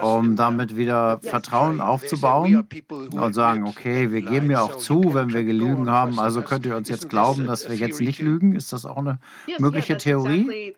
[0.00, 2.66] um damit wieder Vertrauen aufzubauen
[3.10, 6.76] und sagen, okay, wir geben ja auch zu, wenn wir gelügen haben, also könnt ihr
[6.76, 8.54] uns jetzt glauben, dass wir jetzt nicht lügen?
[8.54, 9.18] Ist das auch eine
[9.58, 10.74] mögliche Theorie?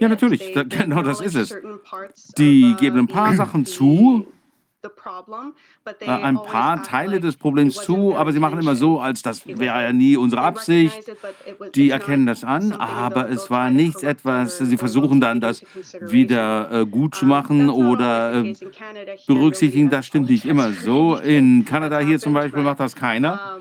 [0.00, 1.54] Ja, natürlich, genau das ist es.
[2.38, 4.26] Die geben ein paar Sachen zu,
[6.06, 9.92] ein paar Teile des Problems zu, aber sie machen immer so, als das wäre ja
[9.92, 10.94] nie unsere Absicht.
[11.74, 15.64] Die erkennen das an, aber es war nichts etwas, sie versuchen dann das
[16.00, 18.54] wieder äh, gut zu machen oder äh,
[19.26, 21.16] berücksichtigen, das stimmt nicht immer so.
[21.16, 23.58] In Kanada hier zum Beispiel macht das keiner.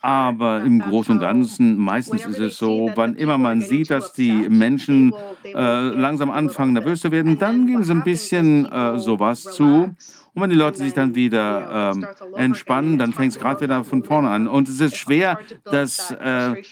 [0.00, 4.48] Aber im Großen und Ganzen, meistens ist es so, wann immer man sieht, dass die
[4.48, 5.14] Menschen
[5.44, 9.94] äh, langsam anfangen, nervös zu werden, dann geben sie ein bisschen äh, sowas zu.
[10.36, 12.06] Und wenn die Leute sich dann wieder ähm,
[12.36, 14.46] entspannen, dann fängt es gerade wieder von vorne an.
[14.46, 16.62] Und es ist schwer, das, äh,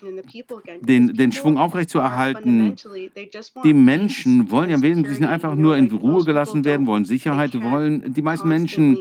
[0.83, 2.77] den, den Schwung aufrechtzuerhalten.
[3.65, 8.13] Die Menschen wollen ja im Wesentlichen einfach nur in Ruhe gelassen werden, wollen Sicherheit, wollen,
[8.13, 8.99] die meisten Menschen,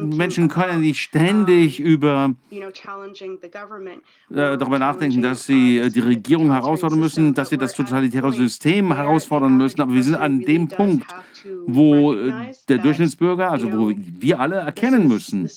[0.00, 2.66] Menschen können nicht ständig über äh,
[4.30, 9.58] darüber nachdenken, dass sie äh, die Regierung herausfordern müssen, dass sie das totalitäre System herausfordern
[9.58, 9.82] müssen.
[9.82, 11.06] Aber wir sind an dem Punkt,
[11.66, 12.32] wo äh,
[12.68, 15.48] der Durchschnittsbürger, also wo wir alle erkennen müssen,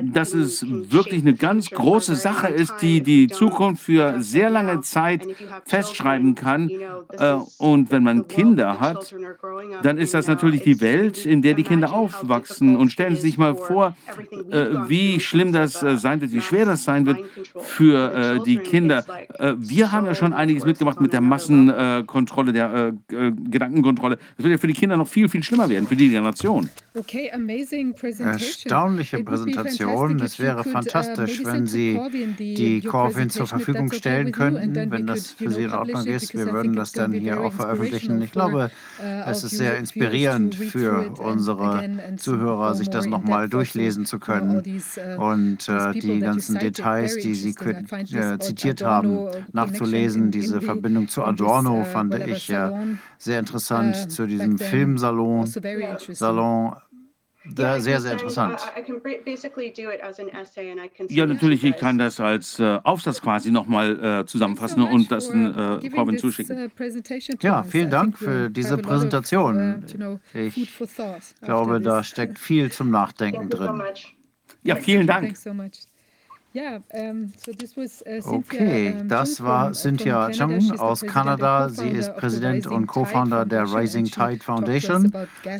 [0.00, 5.26] dass es wirklich eine ganz große Sache ist, die die Zukunft für sehr lange Zeit
[5.64, 6.70] festschreiben kann.
[7.18, 9.14] Äh, und wenn man Kinder hat,
[9.82, 12.76] dann ist das natürlich die Welt, in der die Kinder aufwachsen.
[12.76, 13.96] Und stellen Sie sich mal vor,
[14.50, 17.18] äh, wie schlimm das äh, sein wird, wie schwer das sein wird
[17.60, 19.04] für die Kinder.
[19.58, 24.16] Wir haben ja schon einiges mitgemacht mit der Massenkontrolle, der Gedankenkontrolle.
[24.36, 26.68] Das wird ja für die Kinder noch viel, viel schlimmer werden, für die Generation.
[26.94, 30.20] Okay, amazing Erstaunliche Präsentation.
[30.20, 31.98] Es wäre uh, fantastisch, wenn Sie
[32.38, 36.34] die Corvin zur Verfügung stellen könnten, wenn das für Sie in Ordnung ist.
[36.34, 38.20] Wir würden das dann hier auch veröffentlichen.
[38.22, 38.70] Ich glaube,
[39.00, 44.62] uh, es ist sehr inspirierend für unsere Zuhörer, sich das nochmal durchlesen zu können
[45.18, 50.30] uh, und äh, die ganzen Details, die Sie äh, zitiert haben, nachzulesen.
[50.30, 52.70] Diese Verbindung zu Adorno fand ich äh,
[53.18, 55.50] sehr interessant, zu diesem Filmsalon.
[56.20, 56.76] Also
[57.54, 58.60] Salon sehr, sehr interessant.
[61.08, 65.34] Ja, natürlich, ich kann das als äh, Aufsatz quasi nochmal äh, zusammenfassen und das äh,
[65.96, 66.70] Robin zuschicken.
[66.78, 69.84] Uh, ja, vielen Dank für diese Präsentation.
[69.98, 70.78] Uh, ich
[71.42, 73.82] glaube, da steckt viel zum Nachdenken drin.
[74.62, 75.36] Ja, vielen Dank.
[76.54, 76.72] Uh,
[78.24, 81.68] okay, das war Cynthia Chung aus Kanada.
[81.68, 85.12] Sie ist Präsident und Co-Founder der Rising Tide Foundation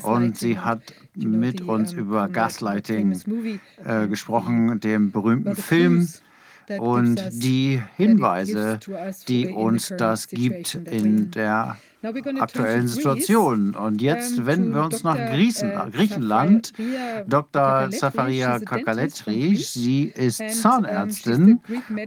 [0.03, 0.81] und sie hat
[1.17, 3.21] mit uns über Gaslighting
[3.85, 6.09] äh, gesprochen, dem berühmten Film.
[6.79, 8.81] Und die Hinweise,
[9.29, 11.31] die uns das gibt in.
[11.31, 11.77] der
[12.41, 13.75] aktuellen Situation.
[13.75, 16.73] Und jetzt wenden wir uns nach Griechen, uh, Griechenland.
[17.27, 17.91] Dr.
[17.91, 21.61] Zafaria Kakaletri, sie ist Zahnärztin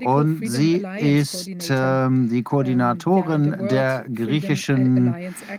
[0.06, 5.14] und sie ist ähm, die Koordinatorin der griechischen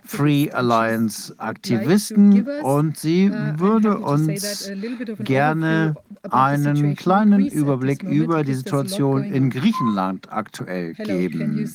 [0.04, 4.70] Free Alliance Aktivisten und sie uh, würde uns
[5.18, 5.94] gerne
[6.30, 11.72] einen kleinen Überblick über die Situation in Griechenland aktuell geben.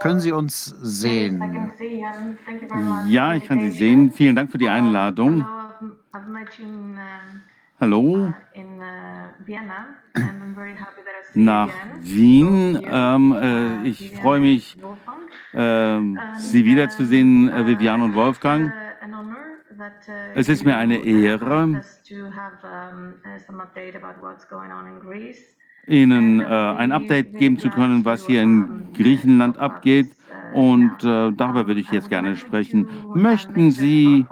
[0.00, 1.72] Können Sie uns sehen?
[3.06, 4.12] Ja, ich kann Sie sehen.
[4.12, 5.44] Vielen Dank für die Einladung.
[7.80, 8.32] Hallo.
[11.34, 11.70] Nach
[12.00, 12.80] Wien.
[12.84, 14.76] Ähm, äh, ich freue mich,
[15.52, 16.00] äh,
[16.38, 18.72] Sie wiederzusehen, äh, Vivian und Wolfgang.
[20.34, 21.82] Es ist mir eine Ehre,
[25.88, 30.12] Ihnen äh, ein Update geben zu können, was hier in Griechenland abgeht.
[30.54, 32.88] Und äh, darüber würde ich jetzt gerne sprechen.
[33.14, 34.24] Möchten Sie,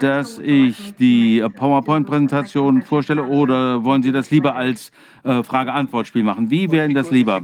[0.00, 4.90] dass ich die PowerPoint-Präsentation vorstelle oder wollen Sie das lieber als
[5.22, 6.50] äh, Frage-Antwort-Spiel machen?
[6.50, 7.40] Wie wäre das lieber?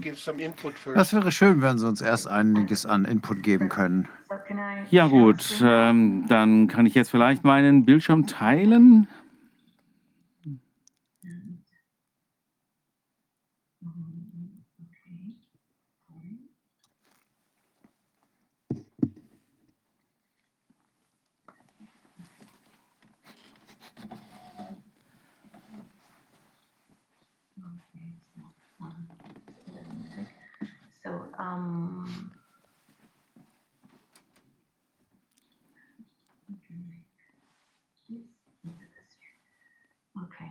[0.95, 4.09] Das wäre schön, wenn Sie uns erst einiges an Input geben können.
[4.91, 9.09] Ja gut, ähm, dann kann ich jetzt vielleicht meinen Bildschirm teilen.
[31.55, 32.31] ähm,
[40.25, 40.51] okay.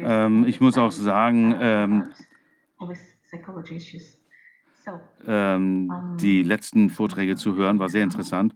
[0.00, 2.12] Ähm, ich muss auch sagen, ähm,
[5.26, 8.54] ähm, die letzten Vorträge zu hören war sehr interessant.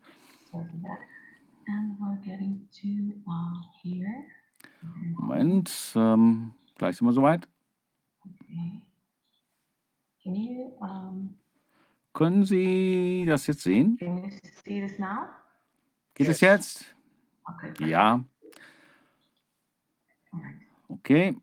[5.14, 7.46] Moment, ähm, gleich sind wir soweit.
[12.12, 13.96] Können Sie das jetzt sehen?
[16.14, 16.94] Geht es jetzt?
[17.80, 18.24] Ja.
[20.88, 21.36] Okay.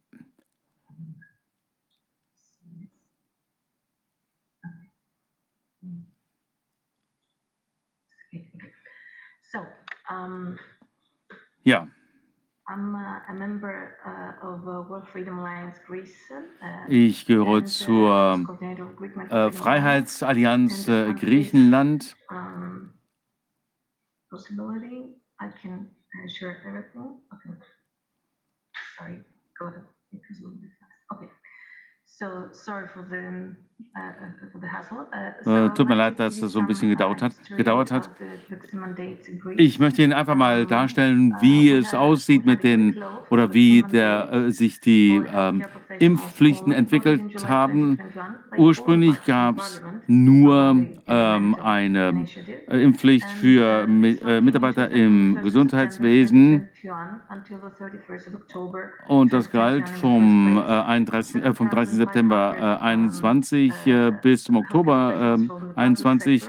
[11.64, 11.88] Ja.
[16.88, 18.46] Ich gehöre zur
[19.30, 22.16] äh, Freiheitsallianz äh, Griechenland.
[31.10, 31.30] Okay.
[32.06, 33.56] So sorry for the
[35.46, 37.34] äh, tut mir leid, dass das so ein bisschen gedauert hat.
[37.58, 38.10] Gedauert hat.
[39.58, 44.52] Ich möchte Ihnen einfach mal darstellen, wie es aussieht mit den oder wie der, äh,
[44.52, 45.64] sich die ähm,
[46.00, 48.00] Impfpflichten entwickelt haben.
[48.58, 52.26] Ursprünglich gab es nur ähm, äh, eine
[52.70, 56.70] Impfpflicht für Mi äh, Mitarbeiter im Gesundheitswesen.
[59.08, 61.98] Und das galt vom, 31, äh, vom 13.
[61.98, 66.44] September 21 20 äh, bis zum Oktober ähm, 21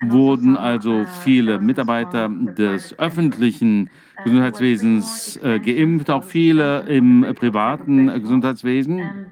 [0.00, 3.90] wurden also viele Mitarbeiter des öffentlichen
[4.24, 9.26] Gesundheitswesens äh, geimpft, auch viele im privaten Gesundheitswesen.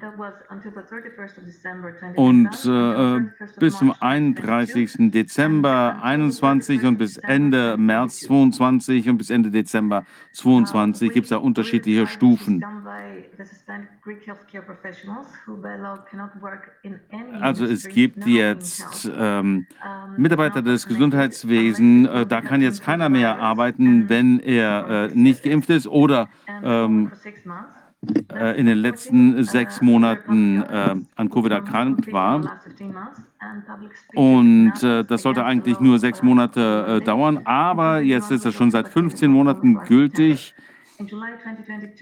[2.15, 3.19] Und äh,
[3.59, 5.11] bis zum 31.
[5.11, 11.37] Dezember 2021 und bis Ende März 2022 und bis Ende Dezember 2022 gibt es da
[11.37, 12.63] unterschiedliche Stufen.
[17.41, 19.67] Also es gibt jetzt ähm,
[20.17, 25.69] Mitarbeiter des Gesundheitswesens, äh, da kann jetzt keiner mehr arbeiten, wenn er äh, nicht geimpft
[25.69, 26.29] ist oder
[26.63, 27.11] ähm,
[28.33, 32.59] äh, in den letzten sechs Monaten äh, an Covid erkrankt war.
[34.13, 38.71] Und äh, das sollte eigentlich nur sechs Monate äh, dauern, aber jetzt ist es schon
[38.71, 40.53] seit 15 Monaten gültig.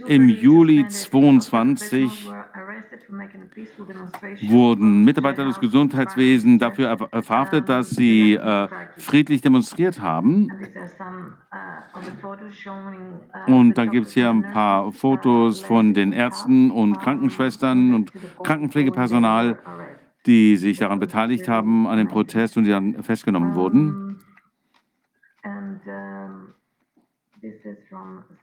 [0.08, 2.32] Im Juli 2022
[4.48, 8.68] wurden Mitarbeiter des Gesundheitswesens dafür verhaftet, dass sie äh,
[8.98, 10.50] friedlich demonstriert haben.
[13.48, 19.60] Und dann gibt es hier ein paar Fotos von den Ärzten und Krankenschwestern und Krankenpflegepersonal,
[20.26, 24.20] die sich daran beteiligt haben, an dem Protest und die dann festgenommen wurden.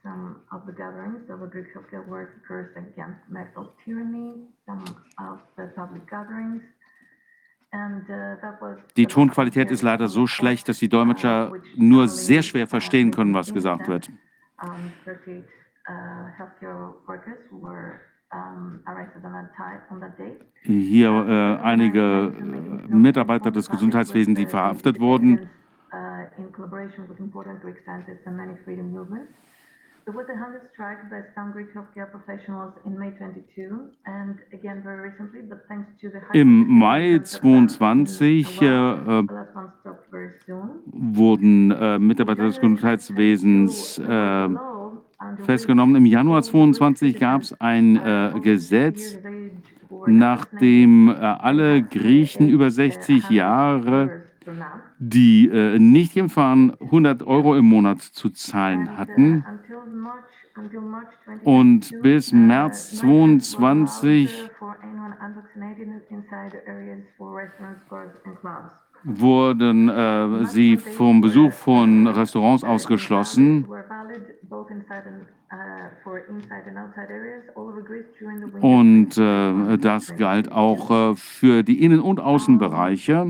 [0.03, 4.33] Some of the gatherings of the Greek healthcare workers against medical tyranny,
[4.65, 4.83] some
[5.17, 6.61] of the public gatherings.
[7.73, 13.33] Uh, die Tonqualität ist leider so schlecht, dass die Dolmetscher nur sehr schwer verstehen können,
[13.33, 14.11] was gesagt wird.
[20.61, 25.49] Hier äh, einige äh, Mitarbeiter des Gesundheitswesens, die verhaftet wurden
[30.05, 34.81] There was a hunger strike by some Greek healthcare professionals in May 22 and again
[34.83, 39.23] very recently, but thanks to the Im Mai 22 äh, äh
[40.87, 44.49] wurden äh, Mitarbeiter des Gesundheitswesens äh,
[45.45, 45.95] festgenommen.
[45.95, 49.17] Im Januar 22 gab es ein äh, Gesetz,
[50.05, 54.22] nachdem äh, alle Griechen über 60 Jahre
[54.99, 59.43] die äh, nicht waren, 100 Euro im Monat zu zahlen hatten.
[61.43, 64.49] Und bis März 22
[69.03, 73.67] wurden äh, sie vom Besuch von Restaurants ausgeschlossen.
[78.61, 83.27] Und äh, das galt auch äh, für die Innen- und Außenbereiche.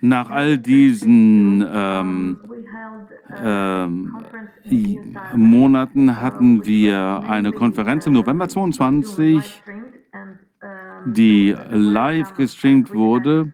[0.00, 2.38] Nach all diesen ähm,
[3.42, 4.16] ähm,
[5.34, 9.62] Monaten hatten wir eine Konferenz im November 22,
[11.06, 13.52] die live gestreamt wurde.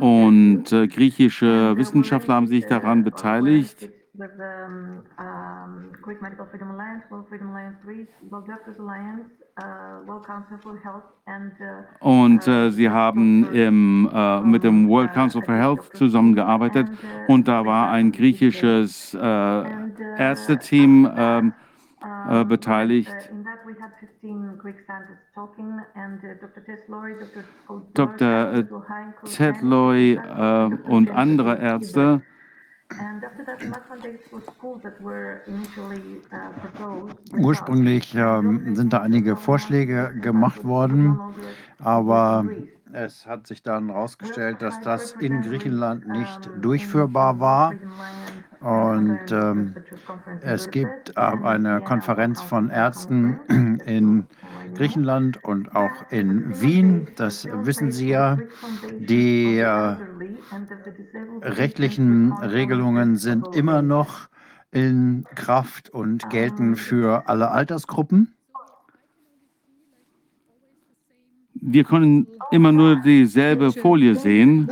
[0.00, 3.90] Und äh, griechische Wissenschaftler haben sich daran beteiligt.
[12.00, 16.88] Und äh, sie haben im, äh, mit dem World Council for Health zusammengearbeitet
[17.26, 19.64] und da war ein griechisches äh,
[20.18, 21.52] Ärzteteam
[25.96, 27.90] ähm, äh, beteiligt.
[27.94, 28.64] Dr.
[29.24, 32.22] Tedloy äh, und andere Ärzte
[37.36, 41.18] Ursprünglich ähm, sind da einige Vorschläge gemacht worden,
[41.78, 42.46] aber
[42.92, 47.74] es hat sich dann herausgestellt, dass das in Griechenland nicht durchführbar war.
[48.64, 49.74] Und ähm,
[50.40, 53.38] es gibt äh, eine Konferenz von Ärzten
[53.84, 54.24] in
[54.74, 58.38] Griechenland und auch in Wien, das wissen Sie ja.
[58.98, 59.96] Die äh,
[61.42, 64.28] rechtlichen Regelungen sind immer noch
[64.70, 68.34] in Kraft und gelten für alle Altersgruppen.
[71.52, 74.70] Wir können immer nur dieselbe Folie sehen.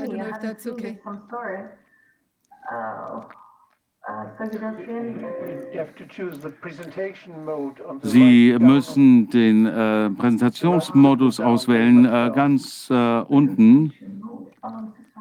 [8.03, 13.93] Sie müssen den äh, Präsentationsmodus auswählen, äh, ganz äh, unten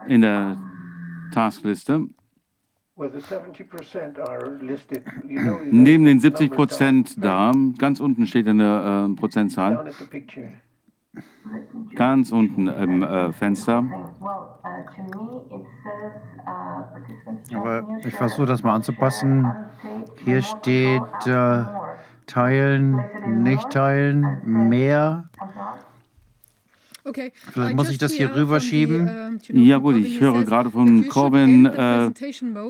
[0.08, 0.58] in der
[1.32, 2.08] Taskliste.
[5.72, 9.92] Neben den 70 Prozent da, ganz unten steht eine äh, Prozentzahl.
[11.96, 13.84] Ganz unten im äh, Fenster.
[17.54, 19.54] Aber ich versuche das mal anzupassen.
[20.24, 21.66] Hier steht äh,
[22.28, 25.30] teilen, nicht teilen, mehr.
[27.04, 27.32] Okay.
[27.52, 29.40] Vielleicht muss ich das hier rüberschieben.
[29.50, 32.12] Ja gut, ich höre gerade von Corbin, äh,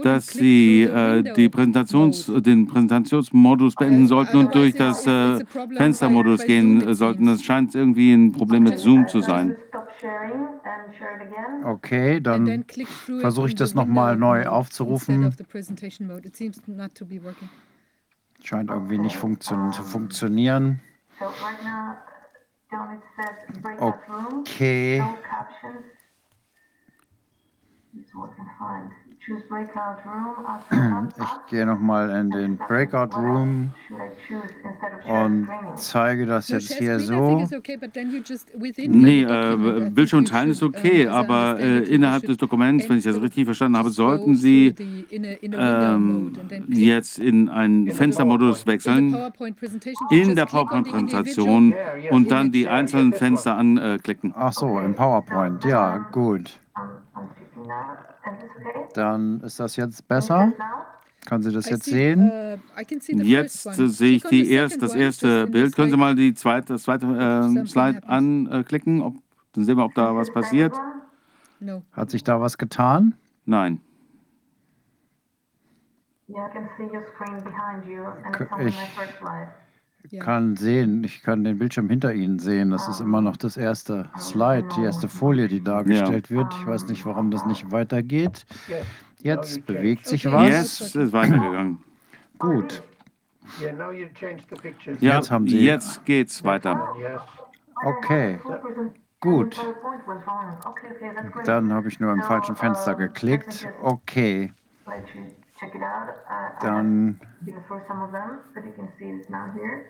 [0.04, 5.44] dass Sie äh, die Präsentations, den Präsentationsmodus beenden sollten und durch das äh,
[5.76, 7.26] Fenstermodus gehen sollten.
[7.26, 9.56] Das scheint irgendwie ein Problem mit Zoom zu sein.
[11.64, 12.66] Okay, dann
[13.20, 15.36] versuche ich das nochmal neu aufzurufen.
[18.44, 20.80] Scheint irgendwie nicht funktio zu funktionieren.
[22.72, 24.98] Down it says breakout room, Okay.
[25.00, 25.86] no captions.
[28.00, 28.32] It's what.
[29.28, 29.36] Ich
[31.50, 33.72] gehe nochmal in den Breakout Room
[35.08, 37.48] und zeige das jetzt hier so.
[38.78, 43.46] Nee, äh, Bildschirm teilen ist okay, aber äh, innerhalb des Dokuments, wenn ich das richtig
[43.46, 44.74] verstanden habe, sollten Sie
[45.10, 46.34] ähm,
[46.68, 49.16] jetzt in einen Fenstermodus wechseln,
[50.10, 51.76] in der PowerPoint-Präsentation
[52.10, 54.34] und dann die einzelnen Fenster anklicken.
[54.36, 56.60] Ach so, im PowerPoint, ja, gut.
[58.94, 60.54] Dann ist das jetzt besser.
[61.26, 62.32] Können Sie das jetzt sehen?
[62.32, 62.58] Uh,
[63.22, 65.76] jetzt sehe ich die erst, das erste Bild.
[65.76, 69.02] Können Sie mal die zweite, das zweite äh, Slide anklicken?
[69.02, 69.16] Ob,
[69.54, 70.74] dann sehen wir, ob da was passiert.
[71.92, 73.14] Hat sich da was getan?
[73.46, 73.82] Nein.
[76.28, 76.36] Ich
[80.20, 82.72] kann sehen, ich kann den Bildschirm hinter Ihnen sehen.
[82.72, 86.38] Das ist immer noch das erste Slide, die erste Folie, die dargestellt ja.
[86.38, 86.54] wird.
[86.60, 88.46] Ich weiß nicht, warum das nicht weitergeht.
[89.22, 90.50] Jetzt bewegt sich was.
[90.50, 91.80] Jetzt ist weitergegangen.
[92.40, 92.84] Gut.
[95.00, 96.96] Ja, jetzt, haben Sie jetzt geht's weiter.
[97.84, 98.40] Okay.
[99.20, 99.60] Gut.
[101.46, 103.68] Dann habe ich nur im falschen Fenster geklickt.
[103.82, 104.54] Okay.
[106.62, 107.20] Dann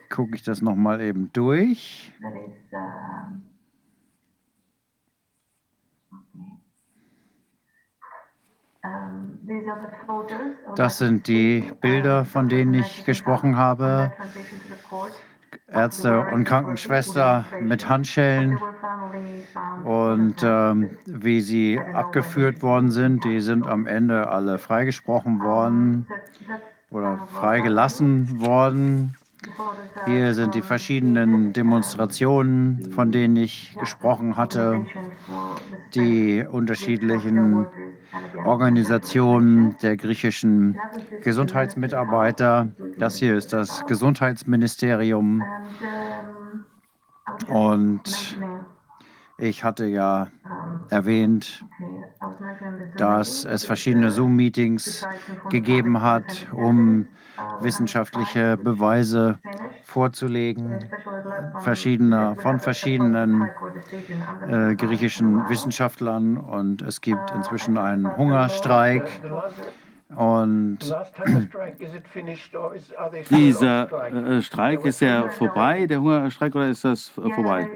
[0.10, 2.14] gucke ich das nochmal eben durch.
[10.76, 14.12] Das sind die Bilder, von denen ich gesprochen habe.
[15.72, 18.60] Ärzte und Krankenschwester mit Handschellen
[19.84, 23.24] und ähm, wie sie abgeführt worden sind.
[23.24, 26.08] Die sind am Ende alle freigesprochen worden
[26.90, 29.18] oder freigelassen worden.
[30.06, 34.86] Hier sind die verschiedenen Demonstrationen, von denen ich gesprochen hatte,
[35.96, 37.66] die unterschiedlichen
[38.46, 40.78] Organisationen der griechischen
[41.24, 42.70] Gesundheitsmitarbeiter.
[42.98, 45.44] Das hier ist das Gesundheitsministerium.
[47.48, 48.38] Und
[49.42, 50.28] ich hatte ja
[50.90, 51.66] erwähnt,
[52.98, 55.08] dass es verschiedene Zoom-Meetings
[55.50, 57.08] gegeben hat, um
[57.60, 59.40] wissenschaftliche Beweise
[59.84, 60.86] vorzulegen,
[61.60, 63.50] verschiedene, von verschiedenen
[64.48, 66.38] äh, griechischen Wissenschaftlern.
[66.38, 69.10] Und es gibt inzwischen einen Hungerstreik
[70.16, 70.80] Und
[73.30, 77.70] dieser äh, Streik, ist er vorbei, der Hungerstreik, oder ist das äh, vorbei?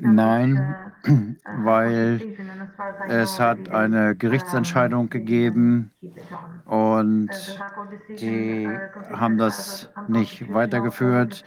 [0.00, 0.76] Nein,
[1.58, 2.20] weil
[3.08, 5.92] es hat eine Gerichtsentscheidung gegeben
[6.64, 7.30] und
[8.08, 8.68] die
[9.12, 11.44] haben das nicht weitergeführt.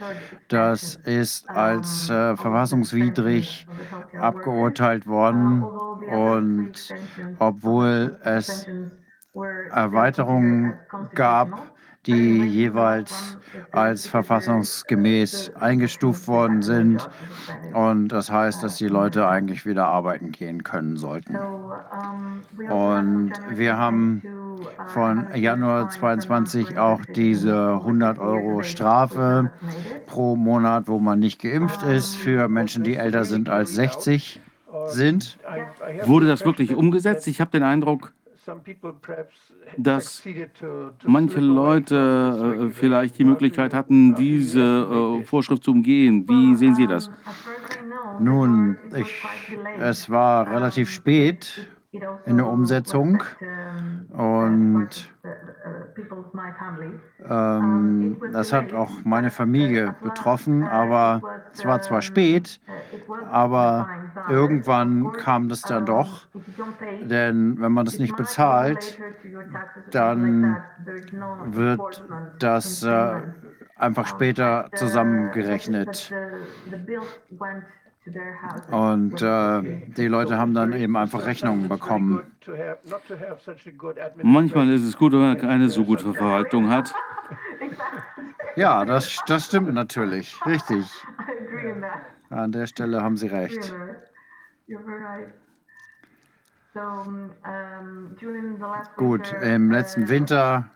[0.48, 3.66] Das ist als äh, verfassungswidrig
[4.18, 6.72] abgeurteilt worden und
[7.38, 8.66] obwohl es
[9.70, 10.74] Erweiterungen
[11.14, 11.72] gab,
[12.06, 13.38] die jeweils
[13.70, 17.08] als verfassungsgemäß eingestuft worden sind.
[17.72, 21.36] Und das heißt, dass die Leute eigentlich wieder arbeiten gehen können sollten.
[22.68, 24.22] Und wir haben
[24.88, 29.52] von Januar 22 auch diese 100 Euro Strafe
[30.06, 34.41] pro Monat, wo man nicht geimpft ist, für Menschen, die älter sind als 60
[34.86, 35.38] sind.
[36.04, 37.26] Wurde das wirklich umgesetzt?
[37.26, 38.12] Ich habe den Eindruck,
[39.76, 40.22] dass
[41.04, 46.28] manche Leute äh, vielleicht die Möglichkeit hatten, diese äh, Vorschrift zu umgehen.
[46.28, 47.10] Wie sehen Sie das?
[48.18, 49.22] Nun, ich,
[49.78, 51.68] es war relativ spät
[52.24, 53.22] in der Umsetzung.
[54.10, 55.12] und
[57.28, 62.60] ähm, das hat auch meine Familie betroffen, aber es war zwar spät,
[63.30, 63.92] aber
[64.26, 66.28] irgendwann kam das dann doch,
[67.00, 69.02] denn wenn man das nicht bezahlt,
[69.90, 70.64] dann
[71.38, 72.04] wird
[72.38, 73.20] das äh,
[73.76, 76.16] einfach später zusammengerechnet.
[78.70, 79.62] Und äh,
[79.96, 82.22] die Leute haben dann eben einfach Rechnungen bekommen.
[84.22, 86.92] Manchmal ist es gut, wenn man keine so gute Verwaltung hat.
[88.56, 90.36] Ja, das, das stimmt natürlich.
[90.44, 90.84] Richtig.
[92.28, 93.72] An der Stelle haben Sie recht.
[98.96, 100.70] Gut, im letzten Winter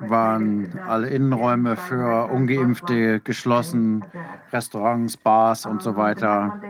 [0.00, 4.04] waren alle Innenräume für ungeimpfte geschlossen,
[4.52, 6.60] Restaurants, Bars und so weiter.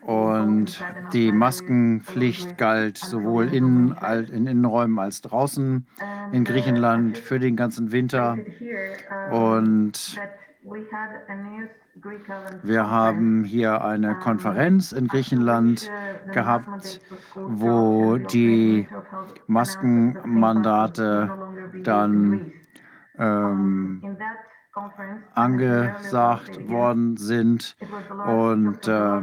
[0.00, 0.82] Und
[1.12, 3.94] die Maskenpflicht galt sowohl in,
[4.32, 5.86] in Innenräumen als draußen
[6.32, 8.38] in Griechenland für den ganzen Winter.
[9.30, 10.18] Und
[12.62, 15.90] wir haben hier eine Konferenz in Griechenland
[16.32, 17.00] gehabt,
[17.34, 18.88] wo die
[19.46, 21.30] Maskenmandate
[21.82, 22.52] dann
[23.18, 24.16] ähm,
[25.34, 27.76] angesagt worden sind
[28.26, 29.20] und äh,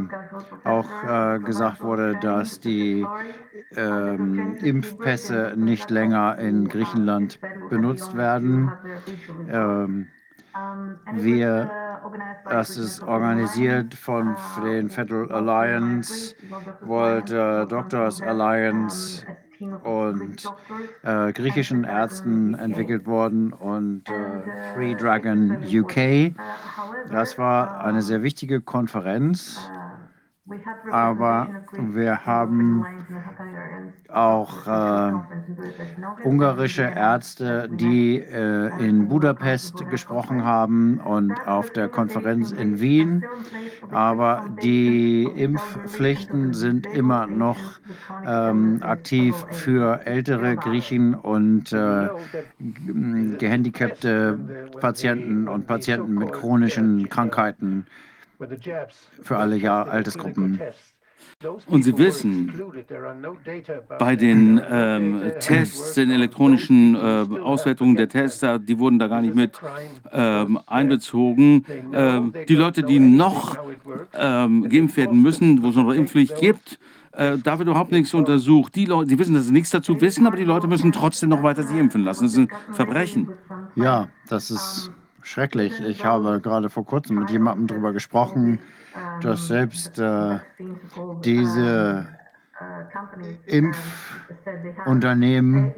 [0.63, 3.05] auch äh, gesagt wurde, dass die
[3.75, 8.71] äh, Impfpässe nicht länger in Griechenland benutzt werden.
[9.49, 10.09] Ähm,
[11.13, 11.71] wir,
[12.49, 16.35] das ist organisiert von den Federal Alliance,
[16.81, 19.25] World äh, Doctors Alliance
[19.83, 20.43] und
[21.03, 26.33] äh, griechischen Ärzten entwickelt worden und äh, Free Dragon UK.
[27.11, 29.59] Das war eine sehr wichtige Konferenz.
[30.91, 31.47] Aber
[31.77, 32.85] wir haben
[34.09, 35.13] auch äh,
[36.23, 43.23] ungarische Ärzte, die äh, in Budapest gesprochen haben und auf der Konferenz in Wien.
[43.91, 47.57] Aber die Impfpflichten sind immer noch
[48.25, 52.09] ähm, aktiv für ältere Griechen und äh,
[53.37, 54.39] gehandicapte
[54.79, 57.85] Patienten und Patienten mit chronischen Krankheiten
[59.21, 60.59] für alle Jahr Altersgruppen.
[61.67, 62.51] Und Sie wissen,
[63.97, 66.99] bei den ähm, Tests, den elektronischen äh,
[67.41, 69.57] Auswertungen der Tests, die wurden da gar nicht mit
[70.11, 71.65] ähm, einbezogen.
[71.93, 73.57] Ähm, die Leute, die noch
[74.13, 76.77] ähm, geimpft werden müssen, wo es noch eine Impfpflicht gibt,
[77.13, 78.75] äh, da wird überhaupt nichts untersucht.
[78.75, 81.41] Die Leute, die wissen, dass sie nichts dazu wissen, aber die Leute müssen trotzdem noch
[81.41, 82.23] weiter sich impfen lassen.
[82.23, 83.29] Das ist ein Verbrechen.
[83.75, 84.91] Ja, das ist
[85.29, 85.79] schrecklich.
[85.81, 88.59] Ich habe gerade vor kurzem mit jemandem darüber gesprochen,
[89.21, 90.39] dass selbst äh,
[91.23, 92.07] diese
[93.45, 95.73] Impfunternehmen,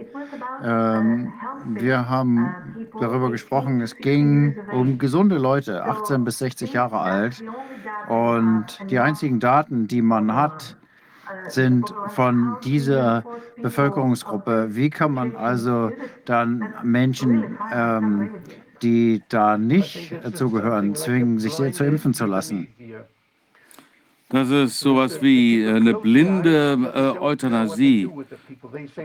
[0.63, 1.33] ähm,
[1.65, 7.43] wir haben darüber gesprochen, es ging um gesunde Leute, 18 bis 60 Jahre alt.
[8.07, 10.77] Und die einzigen Daten, die man hat,
[11.47, 13.23] sind von dieser
[13.61, 14.75] Bevölkerungsgruppe.
[14.75, 15.91] Wie kann man also
[16.25, 18.31] dann Menschen ähm,
[18.81, 22.69] die da nicht zugehören, zwingen, sich sehr zu impfen zu lassen.
[24.31, 28.09] Das ist sowas wie eine blinde äh, Euthanasie.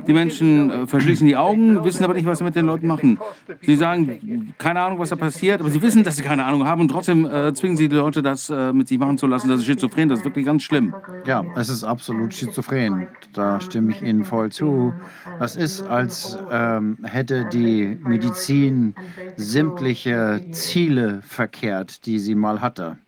[0.07, 3.19] Die Menschen äh, verschließen die Augen, wissen aber nicht, was sie mit den Leuten machen.
[3.63, 6.83] Sie sagen, keine Ahnung, was da passiert, aber sie wissen, dass sie keine Ahnung haben
[6.83, 9.49] und trotzdem äh, zwingen sie die Leute, das äh, mit sich machen zu lassen.
[9.49, 10.95] Das ist schizophren, das ist wirklich ganz schlimm.
[11.27, 13.09] Ja, es ist absolut schizophren.
[13.33, 14.95] Da stimme ich Ihnen voll zu.
[15.41, 18.95] Das ist, als ähm, hätte die Medizin
[19.37, 22.99] sämtliche Ziele verkehrt, die sie mal hatte.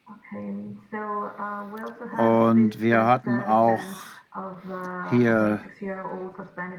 [2.19, 3.81] Und wir hatten auch
[5.11, 5.61] hier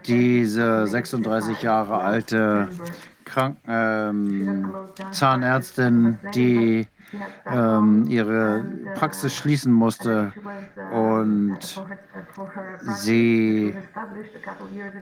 [0.05, 2.69] diese 36 Jahre alte
[3.25, 4.73] Krank ähm,
[5.11, 6.87] Zahnärztin, die
[7.51, 8.65] ähm, ihre
[8.95, 10.33] Praxis schließen musste.
[10.91, 11.59] und
[12.97, 13.75] sie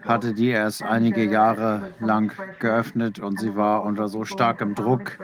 [0.03, 5.17] hatte die erst einige Jahre lang geöffnet und sie war unter so starkem Druck.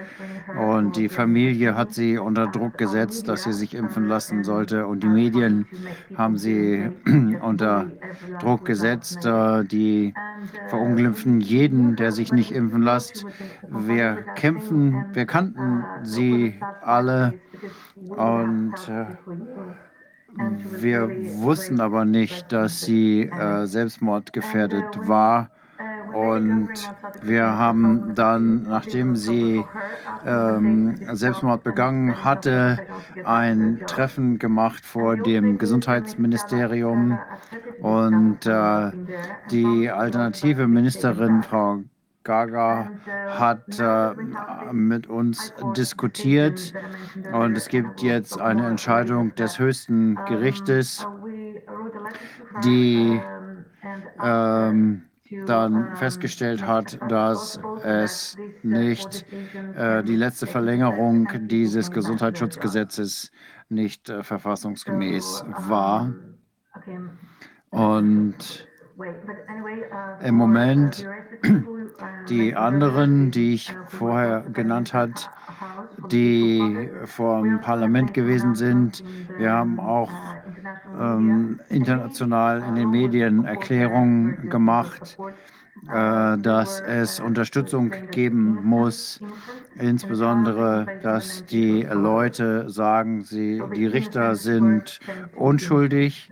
[0.60, 4.88] und die Familie hat sie unter Druck gesetzt, dass sie sich impfen lassen sollte.
[4.88, 5.66] Und die Medien
[6.18, 6.90] haben sie
[7.42, 7.92] unter
[8.40, 10.14] Druck gesetzt, äh, die
[10.68, 13.26] verunglimpfen jeden, der sich nicht impfen lässt.
[13.70, 17.34] Wir kämpfen, wir kannten sie alle.
[17.96, 19.06] Und äh,
[20.80, 21.10] wir
[21.42, 25.50] wussten aber nicht, dass sie äh, selbstmordgefährdet war.
[26.14, 26.70] Und
[27.24, 29.64] wir haben dann, nachdem sie
[30.26, 32.80] ähm, Selbstmord begangen hatte,
[33.24, 37.18] ein Treffen gemacht vor dem Gesundheitsministerium.
[37.82, 38.92] Und äh,
[39.50, 41.80] die alternative Ministerin, Frau
[42.24, 42.90] Gaga
[43.28, 44.14] hat äh,
[44.72, 46.74] mit uns diskutiert
[47.34, 51.06] und es gibt jetzt eine Entscheidung des höchsten Gerichtes,
[52.64, 53.20] die
[54.24, 55.04] ähm,
[55.46, 59.26] dann festgestellt hat, dass es nicht
[59.76, 63.32] äh, die letzte Verlängerung dieses Gesundheitsschutzgesetzes
[63.70, 66.14] nicht äh, verfassungsgemäß war.
[67.72, 68.68] Und
[70.24, 71.08] im Moment
[72.30, 75.14] die anderen, die ich vorher genannt habe,
[76.12, 79.04] die vor dem Parlament gewesen sind.
[79.38, 80.12] Wir haben auch
[81.00, 85.18] ähm, international in den Medien Erklärungen gemacht,
[85.92, 89.20] äh, dass es Unterstützung geben muss,
[89.76, 95.00] insbesondere, dass die Leute sagen, sie, die Richter sind
[95.36, 96.30] unschuldig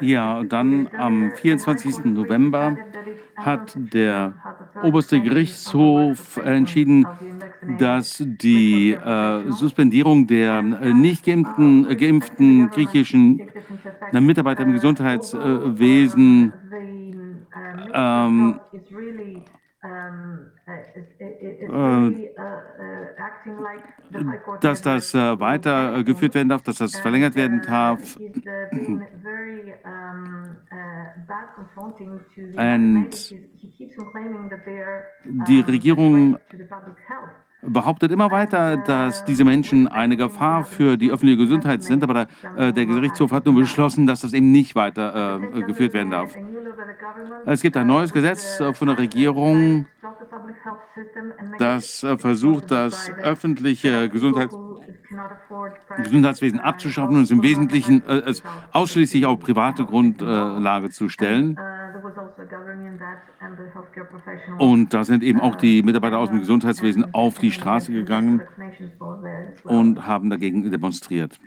[0.00, 2.04] ja, dann am 24.
[2.04, 2.76] November
[3.36, 4.34] hat der
[4.82, 7.06] oberste Gerichtshof entschieden,
[7.78, 13.48] dass die äh, Suspendierung der äh, nicht geimpften, äh, geimpften griechischen
[14.12, 16.52] äh, Mitarbeiter im Gesundheitswesen
[17.94, 18.60] ähm,
[24.60, 28.16] dass das äh, weitergeführt werden darf, dass das verlängert werden darf.
[28.16, 28.34] Und
[35.48, 36.38] die Regierung
[37.62, 42.28] behauptet immer weiter, dass diese Menschen eine Gefahr für die öffentliche Gesundheit sind, aber der,
[42.56, 46.34] äh, der Gerichtshof hat nun beschlossen, dass das eben nicht weiter äh, geführt werden darf.
[47.46, 49.86] Es gibt ein neues Gesetz äh, von der Regierung,
[51.58, 54.54] das äh, versucht, das öffentliche Gesundheits
[56.02, 58.32] Gesundheitswesen abzuschaffen und es im Wesentlichen äh,
[58.72, 61.58] ausschließlich auf private Grundlage zu stellen.
[64.58, 68.42] Und da sind eben auch die Mitarbeiter aus dem Gesundheitswesen auf die Straße gegangen
[69.64, 71.38] und haben dagegen demonstriert.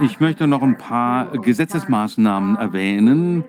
[0.00, 3.44] Ich möchte noch ein paar Gesetzesmaßnahmen erwähnen.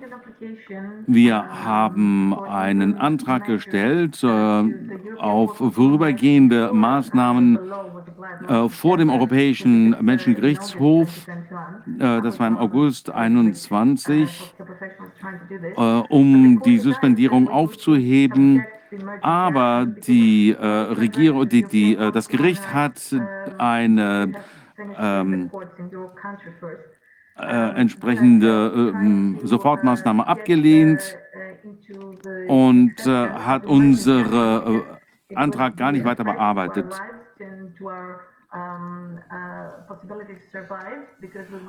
[1.08, 4.64] Wir haben einen Antrag gestellt äh,
[5.18, 7.60] auf vorübergehende Maßnahmen
[8.48, 11.28] äh, vor dem Europäischen Menschengerichtshof.
[11.28, 14.56] Äh, das war im August 21,
[15.76, 18.66] äh, um die Suspendierung aufzuheben.
[19.22, 23.02] Aber die äh, Regierung, die, die, äh, das Gericht hat
[23.58, 24.32] eine
[24.98, 25.52] ähm,
[27.38, 28.94] äh, entsprechende
[29.44, 31.18] äh, Sofortmaßnahme abgelehnt
[32.48, 34.84] und äh, hat unseren
[35.30, 37.02] äh, Antrag gar nicht weiter bearbeitet.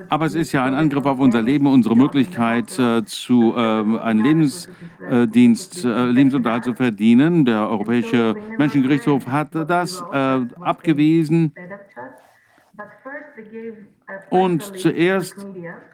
[0.09, 4.23] Aber es ist ja ein Angriff auf unser Leben, unsere Möglichkeit, äh, zu äh, einen
[4.23, 7.45] Lebensdienst, äh, Lebensunterhalt zu verdienen.
[7.45, 11.53] Der Europäische Menschengerichtshof hat das äh, abgewiesen.
[14.31, 15.47] Und zuerst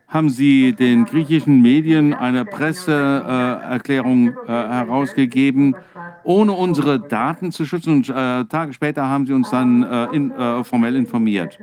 [0.09, 5.75] haben sie den griechischen Medien eine Presseerklärung äh, herausgegeben,
[6.24, 7.97] ohne unsere Daten zu schützen.
[7.97, 11.58] Und äh, Tage später haben sie uns dann äh, in, äh, formell informiert.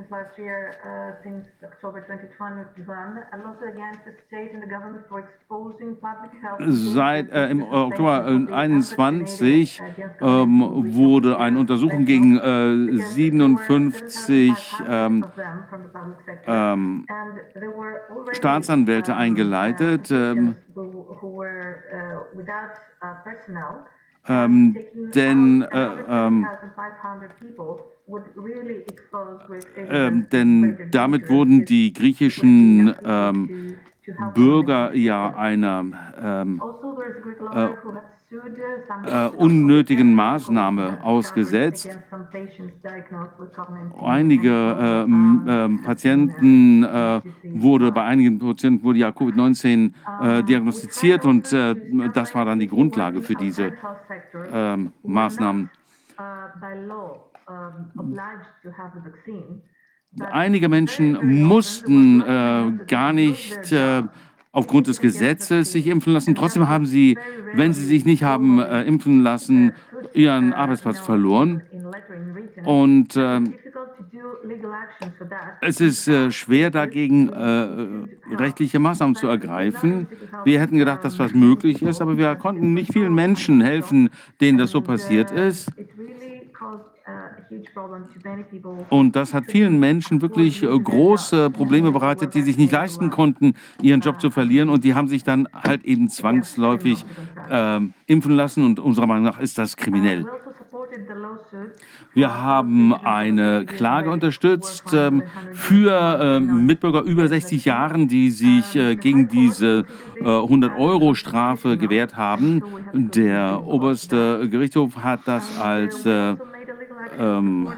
[6.60, 9.82] Seit äh, im Oktober 2021
[10.22, 15.26] ähm, wurde eine Untersuchung gegen 57 ähm,
[16.46, 17.06] ähm,
[18.32, 20.12] Staatsanwälte eingeleitet.
[24.30, 26.48] Ähm, denn, äh,
[29.86, 33.52] äh, denn damit wurden die griechischen ähm,
[34.18, 35.86] Bürger ja einer
[36.22, 36.66] ähm,
[38.32, 41.90] äh, äh, unnötigen Maßnahme ausgesetzt.
[44.00, 51.52] Einige äh, äh, Patienten äh, wurde bei einigen Patienten wurde ja Covid-19 äh, diagnostiziert und
[51.54, 51.76] äh,
[52.14, 53.74] das war dann die Grundlage für diese
[54.52, 55.72] ähm, Maßnahmen.
[60.32, 62.20] Einige Menschen mussten
[62.88, 63.74] gar nicht
[64.52, 66.36] aufgrund des Gesetzes sich impfen lassen.
[66.36, 67.18] Trotzdem haben sie,
[67.54, 69.74] wenn sie sich nicht haben äh, impfen lassen,
[70.14, 71.62] ihren Arbeitsplatz verloren.
[72.66, 73.42] Und äh,
[75.62, 80.08] es ist äh, schwer dagegen äh, rechtliche Maßnahmen zu ergreifen.
[80.46, 84.10] Wir hätten gedacht, dass was möglich ist, aber wir konnten nicht vielen Menschen helfen,
[84.42, 85.70] denen das so passiert ist.
[88.90, 93.54] Und das hat vielen Menschen wirklich äh, große Probleme bereitet, die sich nicht leisten konnten,
[93.82, 94.70] ihren Job zu verlieren.
[94.70, 97.06] Und die haben sich dann halt eben zwangsläufig
[97.50, 98.66] äh, impfen lassen.
[98.66, 100.26] Und unserer Meinung nach ist das kriminell.
[102.14, 105.12] Wir haben eine Klage unterstützt äh,
[105.54, 109.86] für äh, Mitbürger über 60 Jahren, die sich äh, gegen diese
[110.20, 112.62] 100-Euro-Strafe gewehrt haben.
[112.94, 116.36] Der oberste Gerichtshof hat das als äh,
[117.20, 117.72] ähm,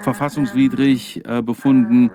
[0.00, 2.10] verfassungswidrig äh, befunden.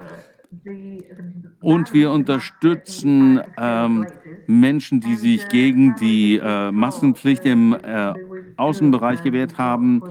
[1.62, 4.08] Und wir unterstützen ähm,
[4.48, 8.14] Menschen, die sich gegen die äh, Maskenpflicht im äh,
[8.58, 10.02] Außenbereich gewehrt haben.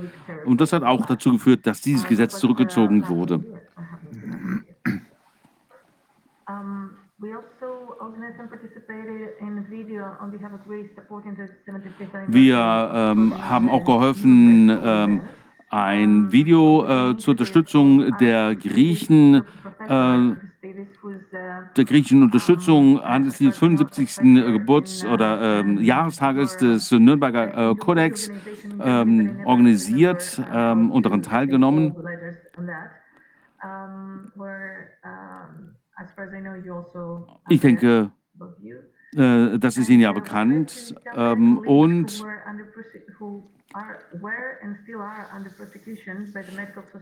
[0.44, 3.42] Und das hat auch dazu geführt, dass dieses Gesetz zurückgezogen wurde.
[12.28, 15.20] Wir ähm, haben auch geholfen, ähm,
[15.70, 19.42] ein Video äh, zur Unterstützung der Griechen,
[19.86, 20.34] äh,
[21.76, 24.16] der griechischen Unterstützung anlässlich des 75.
[24.52, 28.30] Geburts- oder äh, Jahrestages des Nürnberger äh, Kodex
[28.80, 31.94] ähm, organisiert ähm, und daran teilgenommen.
[37.48, 38.10] Ich denke,
[39.16, 40.94] äh, das ist Ihnen ja bekannt.
[41.14, 42.24] Ähm, und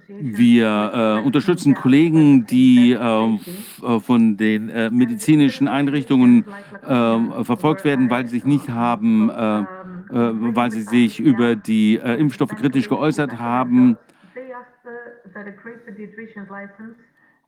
[0.08, 6.44] wir äh, unterstützen Kollegen, die äh, äh, von den äh, medizinischen Einrichtungen
[6.82, 9.64] äh, verfolgt werden, weil sie sich nicht haben, äh,
[10.10, 13.96] weil sie sich über die Impfstoffe kritisch geäußert haben.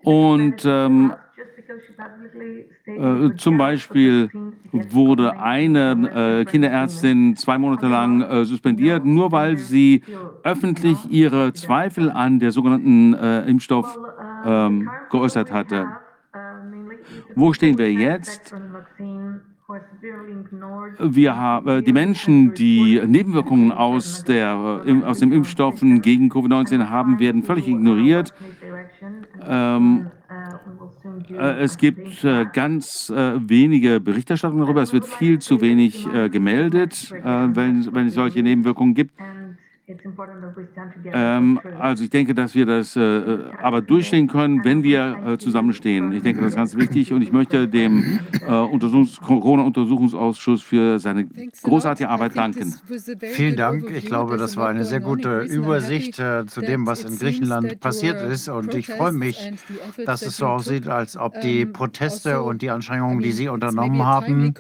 [0.03, 1.13] Und ähm,
[2.87, 4.31] äh, zum Beispiel
[4.73, 10.03] wurde eine äh, Kinderärztin zwei Monate lang äh, suspendiert, nur weil sie
[10.43, 13.99] öffentlich ihre Zweifel an der sogenannten äh, Impfstoff
[14.45, 15.87] ähm, geäußert hatte.
[17.35, 18.55] Wo stehen wir jetzt?
[20.99, 27.19] Wir haben äh, die Menschen, die Nebenwirkungen aus, der, aus den Impfstoffen gegen Covid-19 haben,
[27.19, 28.33] werden völlig ignoriert.
[29.47, 30.18] Ähm, äh,
[31.61, 34.83] es gibt äh, ganz äh, wenige Berichterstattungen darüber.
[34.83, 39.13] Es wird viel zu wenig gemeldet, wenn, wenn es solche Nebenwirkungen gibt.
[41.12, 46.12] Ähm, also ich denke, dass wir das äh, aber durchstehen können, wenn wir äh, zusammenstehen.
[46.12, 51.26] Ich denke, das ist ganz wichtig und ich möchte dem äh, Untersuchungs Corona-Untersuchungsausschuss für seine
[51.62, 52.75] großartige Arbeit danken.
[53.20, 53.91] Vielen Dank.
[53.91, 58.20] Ich glaube, das war eine sehr gute Übersicht äh, zu dem, was in Griechenland passiert
[58.23, 58.49] ist.
[58.49, 59.52] Und ich freue mich,
[60.05, 64.05] dass es so aussieht, als ob die Proteste also, und die Anstrengungen, die Sie unternommen
[64.05, 64.55] haben,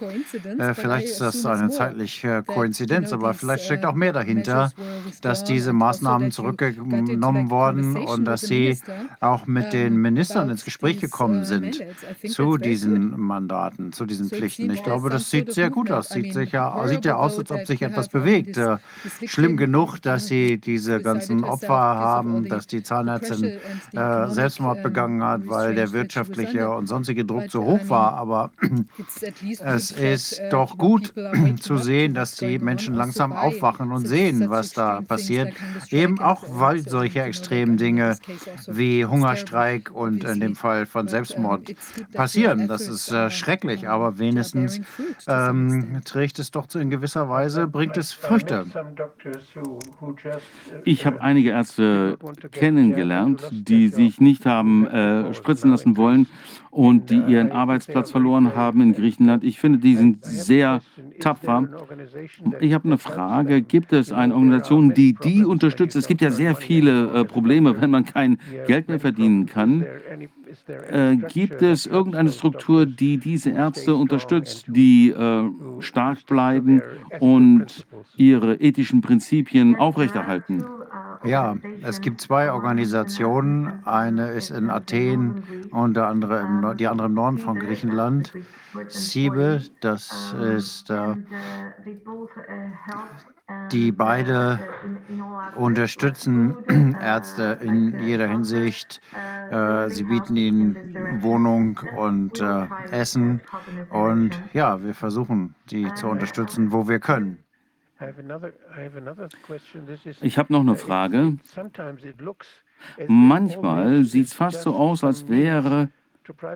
[0.58, 4.72] äh, vielleicht ist das eine zeitliche Koinzidenz, aber vielleicht steckt auch mehr dahinter
[5.20, 8.78] dass diese Maßnahmen zurückgenommen wurden und dass Sie
[9.20, 11.82] auch mit den Ministern ins Gespräch gekommen sind
[12.26, 14.70] zu diesen Mandaten, zu diesen Pflichten.
[14.70, 16.08] Ich glaube, das sieht sehr gut aus.
[16.08, 18.56] Sieht, sicher, sieht ja aus, als ob sich etwas bewegt.
[18.56, 18.78] Äh,
[19.26, 23.58] schlimm genug, dass Sie diese ganzen Opfer haben, dass die Zahnärztin
[23.92, 28.14] äh, Selbstmord begangen hat, weil der wirtschaftliche und sonstige Druck zu hoch war.
[28.14, 28.50] Aber
[29.64, 31.12] es ist uh, doch gut
[31.60, 35.52] zu sehen, dass die Menschen langsam aufwachen und sehen, was da passiert.
[35.90, 38.16] Eben auch, weil solche extremen Dinge
[38.66, 41.74] wie Hungerstreik und in dem Fall von Selbstmord
[42.12, 42.68] passieren.
[42.68, 44.80] Das ist äh, schrecklich, aber wenigstens
[45.26, 48.66] ähm, trägt es doch in gewisser Weise, bringt es Früchte.
[50.84, 52.18] Ich habe einige Ärzte
[52.52, 56.26] kennengelernt, die sich nicht haben äh, spritzen lassen wollen
[56.78, 59.42] und die ihren Arbeitsplatz verloren haben in Griechenland.
[59.42, 60.80] Ich finde, die sind sehr
[61.18, 61.68] tapfer.
[62.60, 63.62] Ich habe eine Frage.
[63.62, 65.96] Gibt es eine Organisation, die die unterstützt?
[65.96, 69.84] Es gibt ja sehr viele äh, Probleme, wenn man kein Geld mehr verdienen kann.
[70.88, 75.50] Äh, gibt es irgendeine Struktur, die diese Ärzte unterstützt, die äh,
[75.80, 76.80] stark bleiben
[77.18, 80.64] und ihre ethischen Prinzipien aufrechterhalten?
[81.24, 83.84] Ja, es gibt zwei Organisationen.
[83.84, 88.32] Eine ist in Athen und der andere im, die andere im Norden von Griechenland.
[88.88, 91.14] SIBE, das ist äh,
[93.72, 94.60] die beide
[95.56, 96.56] unterstützen
[97.00, 99.00] Ärzte in jeder Hinsicht.
[99.50, 103.40] Äh, sie bieten ihnen Wohnung und äh, Essen.
[103.90, 107.38] Und ja, wir versuchen, sie zu unterstützen, wo wir können.
[110.20, 111.38] Ich habe noch eine Frage.
[113.08, 115.88] Manchmal sieht es fast so aus, als wäre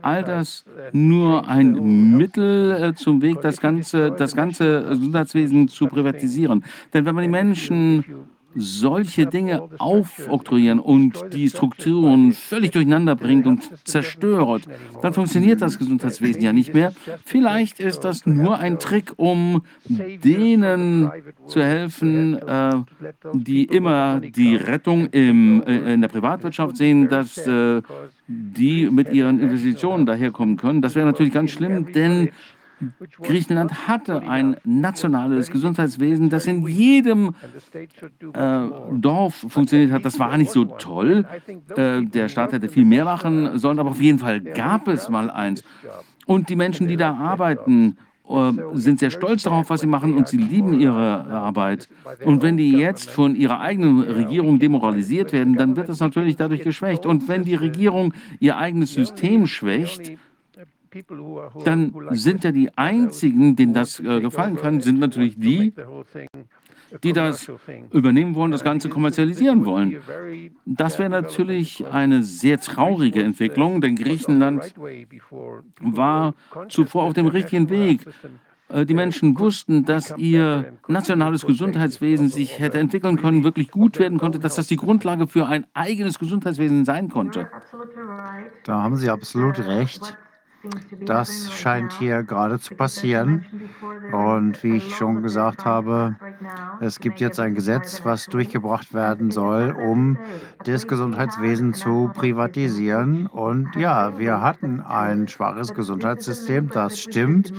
[0.03, 6.65] all das nur ein Mittel äh, zum Weg, das ganze, das ganze Gesundheitswesen zu privatisieren.
[6.93, 8.05] Denn wenn man die Menschen
[8.55, 14.63] solche Dinge aufoktroyieren und die Strukturen völlig durcheinander bringt und zerstört,
[15.01, 16.93] dann funktioniert das Gesundheitswesen ja nicht mehr.
[17.25, 21.11] Vielleicht ist das nur ein Trick, um denen
[21.47, 22.73] zu helfen, äh,
[23.33, 27.83] die immer die Rettung im, äh, in der Privatwirtschaft sehen, dass äh,
[28.27, 30.83] die mit ihren Investitionen daherkommen können.
[30.83, 32.31] Das wäre natürlich ganz schlimm, denn
[33.23, 37.35] Griechenland hatte ein nationales Gesundheitswesen, das in jedem
[38.35, 38.61] äh,
[38.93, 40.05] Dorf funktioniert hat.
[40.05, 41.27] Das war nicht so toll.
[41.77, 45.31] Äh, der Staat hätte viel mehr machen sollen, aber auf jeden Fall gab es mal
[45.31, 45.63] eins.
[46.27, 47.97] Und die Menschen, die da arbeiten,
[48.29, 51.89] äh, sind sehr stolz darauf, was sie machen und sie lieben ihre Arbeit.
[52.25, 56.63] Und wenn die jetzt von ihrer eigenen Regierung demoralisiert werden, dann wird das natürlich dadurch
[56.63, 57.05] geschwächt.
[57.05, 60.13] Und wenn die Regierung ihr eigenes System schwächt,
[61.65, 65.73] dann sind ja die einzigen, denen das äh, gefallen kann, sind natürlich die,
[67.03, 67.51] die das
[67.93, 70.03] übernehmen wollen, das Ganze kommerzialisieren wollen.
[70.67, 74.75] Das wäre natürlich eine sehr traurige Entwicklung, denn Griechenland
[75.81, 76.35] war
[76.69, 78.07] zuvor auf dem richtigen Weg.
[78.69, 84.19] Äh, die Menschen wussten, dass ihr nationales Gesundheitswesen sich hätte entwickeln können, wirklich gut werden
[84.19, 87.49] konnte, dass das die Grundlage für ein eigenes Gesundheitswesen sein konnte.
[88.65, 90.17] Da haben Sie absolut recht.
[91.05, 93.47] Das scheint hier gerade zu passieren.
[94.13, 96.19] Und wie ich schon gesagt habe,
[96.79, 100.19] es gibt jetzt ein Gesetz, was durchgebracht werden soll, um
[100.65, 103.27] das Gesundheitswesen zu privatisieren.
[103.27, 107.53] Und ja, wir hatten ein schwaches Gesundheitssystem, das stimmt.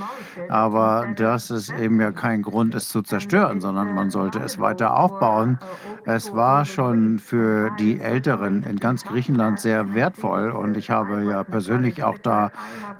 [0.50, 4.98] Aber das ist eben ja kein Grund, es zu zerstören, sondern man sollte es weiter
[4.98, 5.60] aufbauen.
[6.06, 10.52] Es war schon für die Älteren in ganz Griechenland sehr wertvoll.
[10.52, 12.52] Und ich habe ja persönlich auch da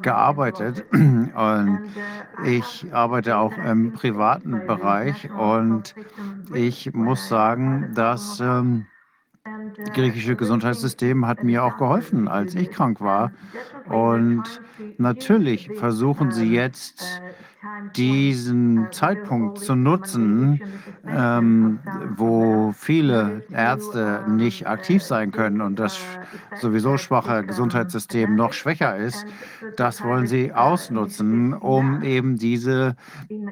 [0.02, 1.80] gearbeitet und
[2.46, 5.96] ich arbeite auch im privaten Bereich und
[6.54, 8.86] ich muss sagen, dass ähm,
[9.78, 13.34] das griechische Gesundheitssystem hat mir auch geholfen, als ich krank war.
[13.90, 14.62] Und
[14.98, 17.22] natürlich versuchen sie jetzt
[17.96, 20.60] diesen Zeitpunkt zu nutzen,
[21.08, 21.80] ähm,
[22.16, 26.00] wo viele Ärzte nicht aktiv sein können und das
[26.60, 29.26] sowieso schwache Gesundheitssystem noch schwächer ist,
[29.78, 32.96] das wollen sie ausnutzen, um eben diese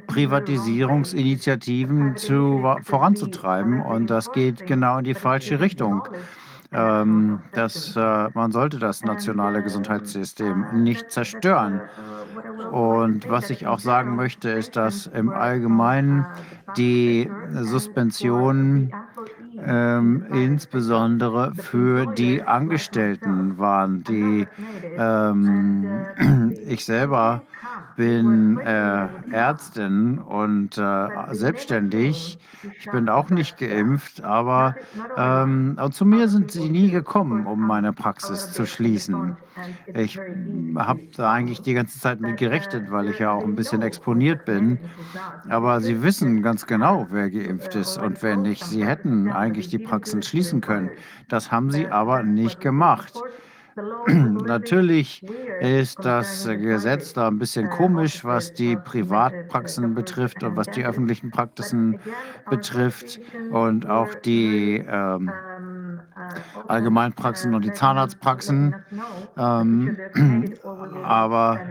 [0.08, 3.82] Privatisierungsinitiativen zu, voranzutreiben.
[3.82, 6.02] Und das geht genau in die falsche Richtung
[6.74, 11.82] ähm, dass äh, man sollte das nationale Gesundheitssystem nicht zerstören.
[12.72, 16.26] Und was ich auch sagen möchte, ist, dass im Allgemeinen
[16.78, 18.94] die Suspensionen
[19.66, 24.48] ähm, insbesondere für die Angestellten waren, die
[24.98, 25.88] ähm,
[26.66, 27.44] ich selber
[27.96, 32.40] bin äh, Ärztin und äh, selbstständig.
[32.80, 34.76] Ich bin auch nicht geimpft, aber
[35.18, 39.38] ähm, zu mir sind sie nie gekommen, um meine Praxis zu schließen.
[39.94, 40.20] Ich
[40.76, 44.46] habe da eigentlich die ganze Zeit mit gerechnet, weil ich ja auch ein bisschen exponiert
[44.46, 44.80] bin.
[45.50, 48.64] Aber sie wissen ganz genau, wer geimpft ist und wer nicht.
[48.66, 50.90] Sie hätten eigentlich die Praxen schließen können.
[51.28, 53.22] Das haben sie aber nicht gemacht.
[54.08, 55.24] Natürlich
[55.62, 61.32] ist das Gesetz da ein bisschen komisch, was die Privatpraxen betrifft und was die öffentlichen
[61.32, 62.00] Praxen
[62.50, 63.20] betrifft
[63.52, 65.32] und auch die ähm,
[66.68, 68.76] Allgemeinpraxen und die Zahnarztpraxen.
[69.38, 69.98] Ähm,
[71.04, 71.62] aber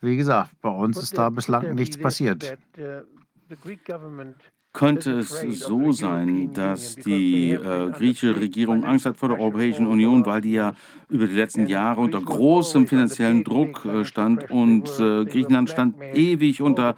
[0.00, 2.58] wie gesagt, bei uns ist da bislang nichts passiert.
[4.72, 10.24] Könnte es so sein, dass die äh, griechische Regierung Angst hat vor der Europäischen Union,
[10.24, 10.72] weil die ja
[11.12, 16.62] über die letzten Jahre unter großem finanziellen Druck äh, stand und äh, Griechenland stand ewig
[16.62, 16.96] unter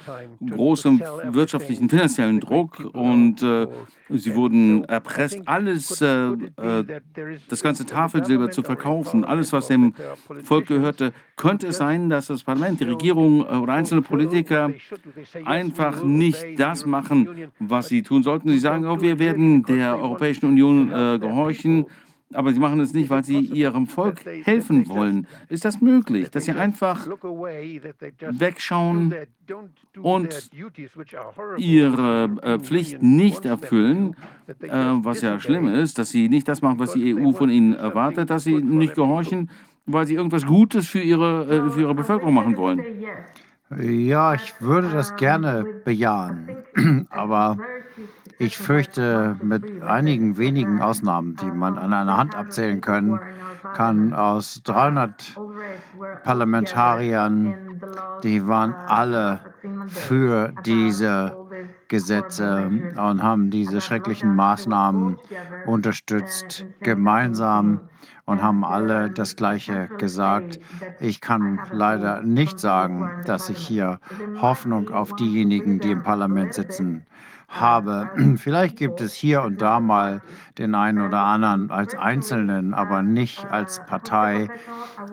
[0.49, 3.67] großem wirtschaftlichen finanziellen Druck und äh,
[4.10, 7.01] sie wurden erpresst, alles, äh, äh,
[7.49, 9.94] das ganze Tafelsilber zu verkaufen, alles, was dem
[10.44, 11.12] Volk gehörte.
[11.36, 14.73] Könnte es sein, dass das Parlament, die Regierung oder einzelne Politiker
[15.44, 18.51] einfach nicht das machen, was sie tun sollten?
[18.51, 21.86] Sie sagen, oh, wir werden der Europäischen Union gehorchen
[22.34, 25.26] aber sie machen es nicht, weil sie ihrem Volk helfen wollen.
[25.48, 27.06] Ist das möglich, dass sie einfach
[28.20, 29.14] wegschauen
[30.00, 30.50] und
[31.56, 36.78] ihre äh, Pflicht nicht erfüllen, äh, was ja schlimm ist, dass sie nicht das machen,
[36.78, 39.50] was die EU von ihnen erwartet, dass sie nicht gehorchen,
[39.86, 42.82] weil sie irgendwas Gutes für ihre, äh, für ihre Bevölkerung machen wollen?
[43.80, 46.48] Ja, ich würde das gerne bejahen,
[47.10, 47.58] aber
[48.38, 53.20] ich fürchte, mit einigen wenigen Ausnahmen, die man an einer Hand abzählen können,
[53.74, 55.34] kann aus 300
[56.22, 57.80] Parlamentariern,
[58.22, 59.40] die waren alle
[59.88, 61.36] für diese
[61.88, 65.18] Gesetze und haben diese schrecklichen Maßnahmen
[65.66, 67.80] unterstützt, gemeinsam
[68.26, 70.58] und haben alle das Gleiche gesagt.
[71.00, 74.00] Ich kann leider nicht sagen, dass ich hier
[74.40, 77.06] Hoffnung auf diejenigen, die im Parlament sitzen,
[77.60, 78.10] habe.
[78.36, 80.23] Vielleicht gibt es hier und da mal
[80.58, 84.49] den einen oder anderen als Einzelnen, aber nicht als Partei.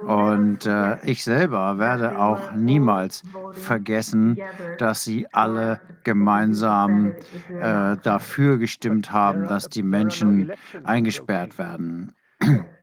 [0.06, 4.38] Und äh, ich selber werde auch niemals vergessen,
[4.78, 7.14] dass sie alle gemeinsam
[7.50, 10.52] äh, dafür gestimmt haben, dass die Menschen
[10.84, 12.14] eingesperrt werden.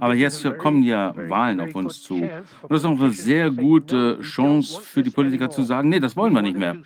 [0.00, 2.14] Aber jetzt kommen ja Wahlen auf uns zu.
[2.14, 6.16] Und das ist auch eine sehr gute Chance für die Politiker zu sagen, nee, das
[6.16, 6.76] wollen wir nicht mehr.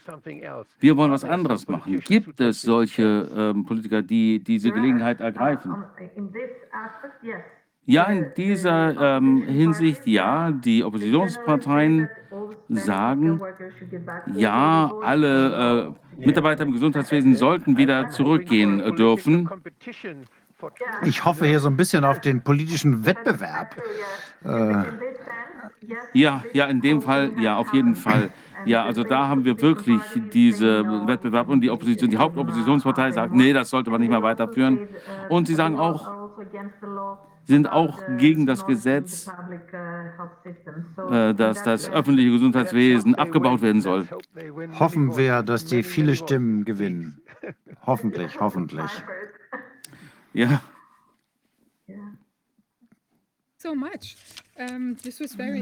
[0.81, 2.01] Wir wollen was anderes machen.
[2.01, 5.75] Gibt es solche ähm, Politiker, die diese Gelegenheit ergreifen?
[7.85, 10.51] Ja, in dieser ähm, Hinsicht ja.
[10.51, 12.11] Die Oppositionsparteien
[12.69, 13.41] sagen,
[14.35, 19.49] ja, alle äh, Mitarbeiter im Gesundheitswesen sollten wieder zurückgehen dürfen.
[21.03, 23.77] Ich hoffe hier so ein bisschen auf den politischen Wettbewerb.
[24.45, 24.85] Äh.
[26.13, 28.31] Ja, ja, in dem Fall, ja, auf jeden Fall.
[28.65, 30.01] Ja, also da haben wir wirklich
[30.33, 34.89] diesen Wettbewerb und die Opposition, die Hauptoppositionspartei sagt, nee, das sollte man nicht mehr weiterführen.
[35.29, 36.11] Und sie sagen auch,
[37.45, 39.31] sind auch gegen das Gesetz,
[41.11, 44.07] äh, dass das öffentliche Gesundheitswesen abgebaut werden soll.
[44.79, 47.23] Hoffen wir, dass die viele Stimmen gewinnen.
[47.87, 48.91] Hoffentlich, hoffentlich.
[50.33, 50.61] Ja.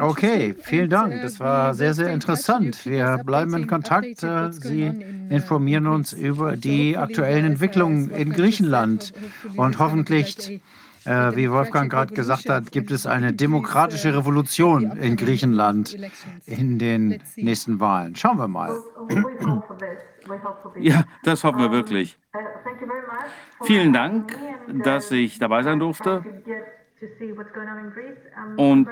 [0.01, 1.15] Okay, vielen Dank.
[1.15, 2.85] Uh, das war sehr, sehr interessant.
[2.85, 4.23] Wir bleiben in Kontakt.
[4.23, 9.13] Äh, Sie uh, informieren uns über die aktuellen Entwicklungen in Griechenland.
[9.57, 10.61] Und hoffentlich,
[11.05, 15.97] äh, wie Wolfgang gerade gesagt hat, gibt es eine demokratische Revolution in Griechenland
[16.45, 18.15] in den nächsten Wahlen.
[18.15, 18.79] Schauen wir mal.
[20.81, 22.19] Ja, das hoffen wir wirklich.
[23.63, 24.37] Vielen Dank,
[24.73, 26.25] dass ich dabei sein durfte.
[28.57, 28.89] Und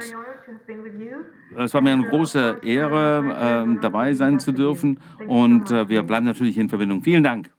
[1.57, 5.01] es war mir eine große Ehre, äh, dabei sein zu dürfen.
[5.27, 7.03] Und äh, wir bleiben natürlich in Verbindung.
[7.03, 7.51] Vielen Dank.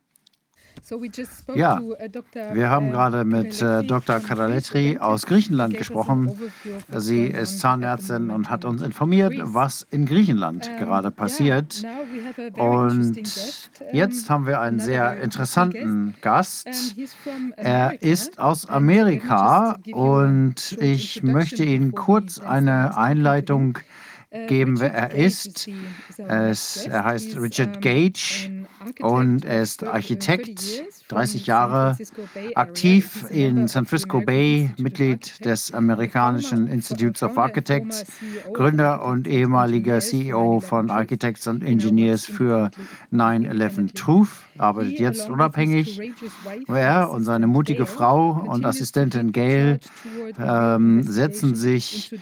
[1.56, 1.96] Ja, uh,
[2.54, 4.20] wir haben uh, gerade mit äh, Dr.
[4.20, 6.38] Karaletri aus Griechenland gesprochen.
[6.96, 11.84] Sie ist Zahnärztin und hat uns informiert, was in Griechenland gerade passiert.
[12.54, 13.24] Und
[13.94, 16.68] jetzt haben wir einen sehr interessanten Gast.
[17.56, 23.95] Er ist aus Amerika und ich möchte Ihnen kurz eine Einleitung geben,
[24.80, 25.68] wer er ist.
[26.18, 28.66] Es, er heißt Richard Gage
[29.02, 31.98] und er ist Architekt, 30 Jahre
[32.56, 38.06] aktiv in San Francisco Bay, Mitglied des amerikanischen Institutes of Architects,
[38.54, 42.72] Gründer und ehemaliger CEO von Architects and Engineers für
[43.12, 46.14] 9-11 Truth arbeitet jetzt unabhängig.
[46.68, 49.80] Er und seine mutige Frau und Assistentin Gail
[50.40, 52.14] ähm, setzen sich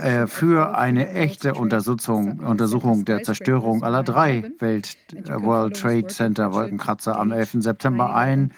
[0.00, 4.96] äh, für eine echte Untersuchung, Untersuchung der Zerstörung aller drei Welt
[5.28, 7.56] World Trade Center Wolkenkratzer am 11.
[7.60, 8.52] September ein.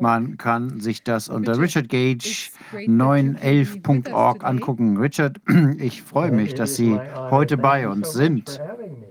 [0.00, 4.96] Man kann sich das unter richardgage911.org angucken.
[4.96, 5.40] Richard,
[5.78, 6.98] ich freue mich, dass Sie
[7.30, 8.60] heute bei uns sind.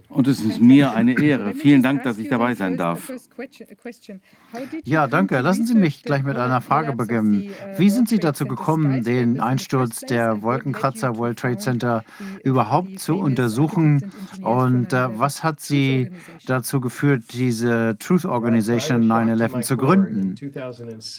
[0.10, 1.54] Und es ist mir eine Ehre.
[1.54, 3.12] Vielen Dank, dass ich dabei sein darf.
[4.84, 5.40] Ja, danke.
[5.40, 7.52] Lassen Sie mich gleich mit einer Frage beginnen.
[7.78, 12.04] Wie sind Sie dazu gekommen, den Einsturz der Wolkenkratzer World Trade Center
[12.44, 14.12] überhaupt zu untersuchen?
[14.42, 16.12] Und äh, was hat Sie
[16.46, 20.36] dazu geführt, diese Truth Organization 9-11 zu gründen?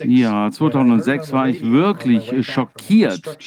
[0.04, 3.38] Ja, 2006 war ich wirklich schockiert,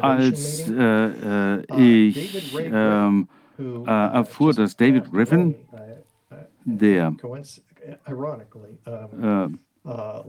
[0.00, 5.54] als äh, äh, ich ähm, äh, erfuhr, dass David Griffin,
[6.64, 7.14] der
[8.86, 9.48] äh,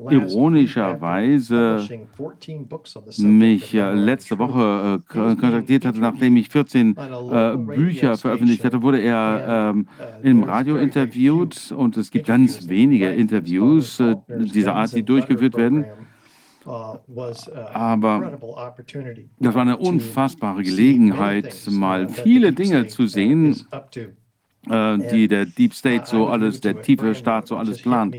[0.09, 1.87] ironischerweise
[3.19, 8.99] mich äh, letzte Woche äh, kontaktiert hatte, nachdem ich 14 äh, Bücher veröffentlicht hatte, wurde
[8.99, 9.87] er ähm,
[10.23, 15.85] im Radio interviewt und es gibt ganz wenige Interviews äh, dieser Art, die durchgeführt werden.
[16.65, 18.39] Aber
[19.39, 23.65] das war eine unfassbare Gelegenheit, mal viele Dinge zu sehen,
[24.69, 28.15] äh, die der Deep State so alles, der tiefe Staat so alles plant.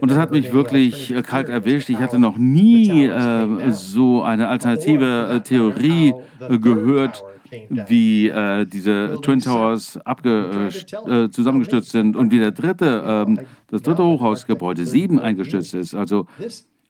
[0.00, 1.90] Und das hat mich wirklich äh, kalt erwischt.
[1.90, 6.14] Ich hatte noch nie äh, so eine alternative äh, Theorie
[6.48, 7.22] gehört,
[7.68, 10.70] wie äh, diese Twin Towers abge,
[11.06, 15.94] äh, zusammengestürzt sind und wie der dritte, ähm, das dritte Hochhausgebäude 7 eingestürzt ist.
[15.94, 16.26] Also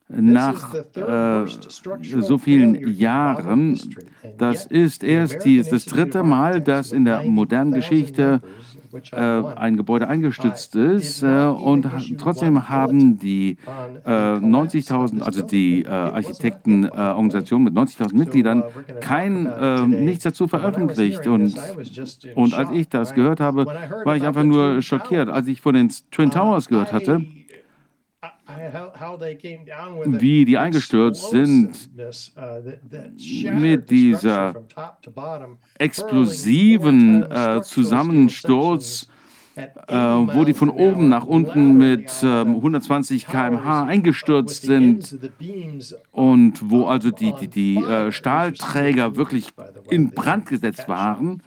[0.08, 1.47] nach äh,
[2.20, 3.81] so vielen Jahren.
[4.39, 8.41] Das ist erst die, das dritte Mal, dass in der modernen Geschichte
[9.12, 13.57] äh, ein Gebäude eingestützt ist äh, und trotzdem haben die
[14.05, 18.62] äh, 90.000, also die äh, Architektenorganisation mit 90.000 Mitgliedern,
[19.00, 21.26] kein, äh, nichts dazu veröffentlicht.
[21.26, 21.55] Und,
[22.34, 23.66] und als ich das gehört habe,
[24.05, 25.28] war ich einfach nur schockiert.
[25.28, 27.24] Als ich von den Twin Towers gehört hatte,
[30.07, 31.91] wie die eingestürzt sind
[32.36, 34.55] uh, mit dieser
[35.78, 39.09] explosiven äh, Zusammensturz,
[39.57, 45.17] äh, wo die von oben nach unten mit äh, 120 km/h eingestürzt sind
[46.10, 49.49] und wo also die, die, die äh, Stahlträger wirklich
[49.91, 51.41] in Brand gesetzt waren.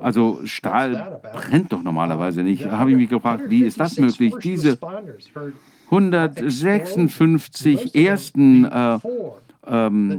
[0.00, 2.66] Also Stahl brennt doch normalerweise nicht.
[2.66, 4.34] Da habe ich mich gefragt, wie ist das möglich?
[4.42, 4.78] Diese
[5.90, 8.98] 156 ersten äh,
[9.68, 10.18] ähm,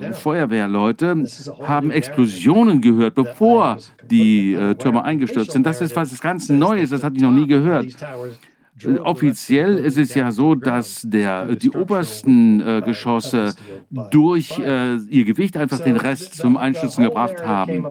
[0.00, 1.24] äh, Feuerwehrleute
[1.62, 3.78] haben Explosionen gehört, bevor
[4.08, 5.66] die äh, Türme eingestürzt sind.
[5.66, 7.86] Das ist was ganz Neues, das hatte ich noch nie gehört.
[8.84, 13.54] Offiziell ist es ja so, dass der, die obersten äh, Geschosse
[14.10, 17.86] durch äh, ihr Gewicht einfach den Rest zum Einstürzen gebracht haben.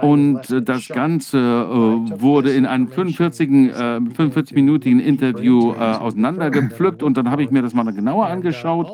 [0.00, 7.16] Und äh, das Ganze äh, wurde in einem 45-minütigen 45 äh, Interview äh, auseinandergepflückt und
[7.16, 8.92] dann habe ich mir das mal genauer angeschaut.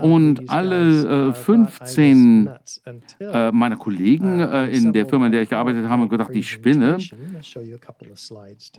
[0.00, 2.50] Und alle 15
[3.52, 6.98] meiner Kollegen in der Firma, in der ich gearbeitet habe, haben gedacht, ich spinne.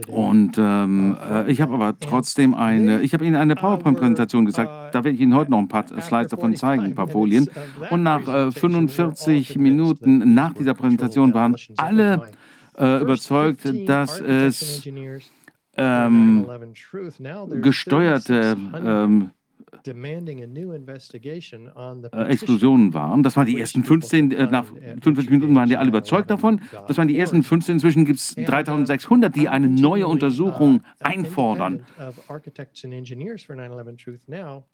[0.08, 5.04] Und ähm, äh, ich habe aber trotzdem eine, ich habe Ihnen eine PowerPoint-Präsentation gesagt, da
[5.04, 7.50] werde ich Ihnen heute noch ein paar Slides davon zeigen, ein paar Folien.
[7.90, 12.30] Und nach äh, 45 Minuten nach dieser Präsentation waren alle
[12.78, 14.88] äh, überzeugt, dass es
[15.78, 16.48] ähm,
[17.62, 19.41] gesteuerte ähm, äh,
[22.30, 23.24] Explosionen waren.
[23.24, 26.62] Das waren die ersten 15, äh, nach 45 Minuten waren die alle überzeugt davon.
[26.88, 27.76] Das waren die ersten 15.
[27.76, 31.86] Inzwischen gibt es 3600, die eine neue Untersuchung einfordern.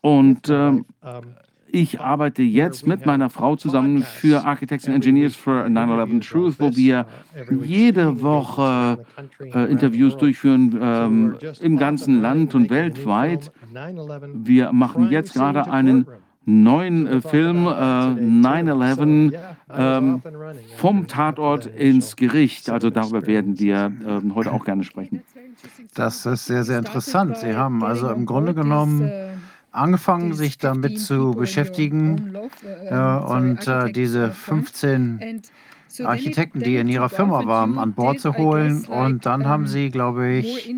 [0.01, 0.71] Und äh,
[1.69, 6.75] ich arbeite jetzt mit meiner Frau zusammen für Architects and Engineers for 9-11 Truth, wo
[6.75, 7.05] wir
[7.63, 9.05] jede Woche
[9.41, 13.51] äh, Interviews durchführen ähm, im ganzen Land und weltweit.
[14.33, 16.07] Wir machen jetzt gerade einen
[16.45, 19.33] neuen äh, Film äh, 9-11
[19.75, 20.21] ähm,
[20.77, 22.69] vom Tatort ins Gericht.
[22.69, 25.21] Also darüber werden wir äh, heute auch gerne sprechen.
[25.93, 27.37] Das ist sehr, sehr interessant.
[27.37, 29.11] Sie haben also im Grunde genommen
[29.71, 32.35] angefangen, sich damit zu beschäftigen.
[32.89, 35.41] Uh, und uh, diese 15
[36.01, 38.85] Architekten, die in ihrer Firma waren, an Bord zu holen.
[38.85, 40.73] Und dann haben sie, glaube ich,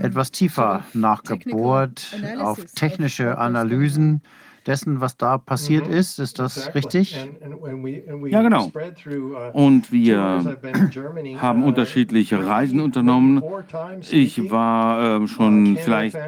[0.00, 4.22] etwas tiefer nachgebohrt auf technische Analysen
[4.66, 6.18] dessen, was da passiert ist.
[6.18, 7.16] Ist das richtig?
[8.26, 8.72] Ja, genau.
[9.52, 10.56] Und wir
[11.40, 13.42] haben unterschiedliche Reisen unternommen.
[14.10, 16.18] Ich war äh, schon vielleicht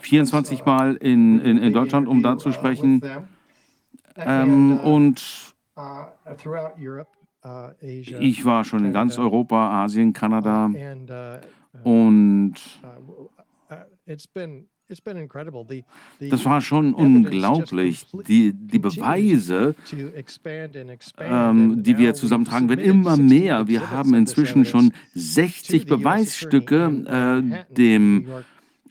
[0.00, 3.02] 24 Mal in, in, in Deutschland, um da zu sprechen.
[4.16, 5.53] Ähm, und
[7.80, 10.70] ich war schon in ganz Europa, Asien, Kanada
[11.82, 12.54] und
[16.20, 18.06] das war schon unglaublich.
[18.28, 19.74] Die, die Beweise,
[21.18, 23.66] ähm, die wir zusammentragen, werden immer mehr.
[23.66, 28.28] Wir haben inzwischen schon 60 Beweisstücke äh, dem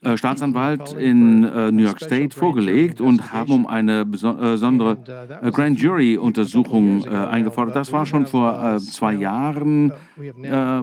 [0.04, 4.98] äh, Staatsanwalt in äh, New York State vorgelegt und haben um eine besondere
[5.42, 7.76] äh, Grand Jury-Untersuchung äh, eingefordert.
[7.76, 9.94] Das war schon vor äh, zwei Jahren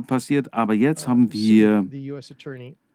[0.07, 1.87] passiert, aber jetzt haben wir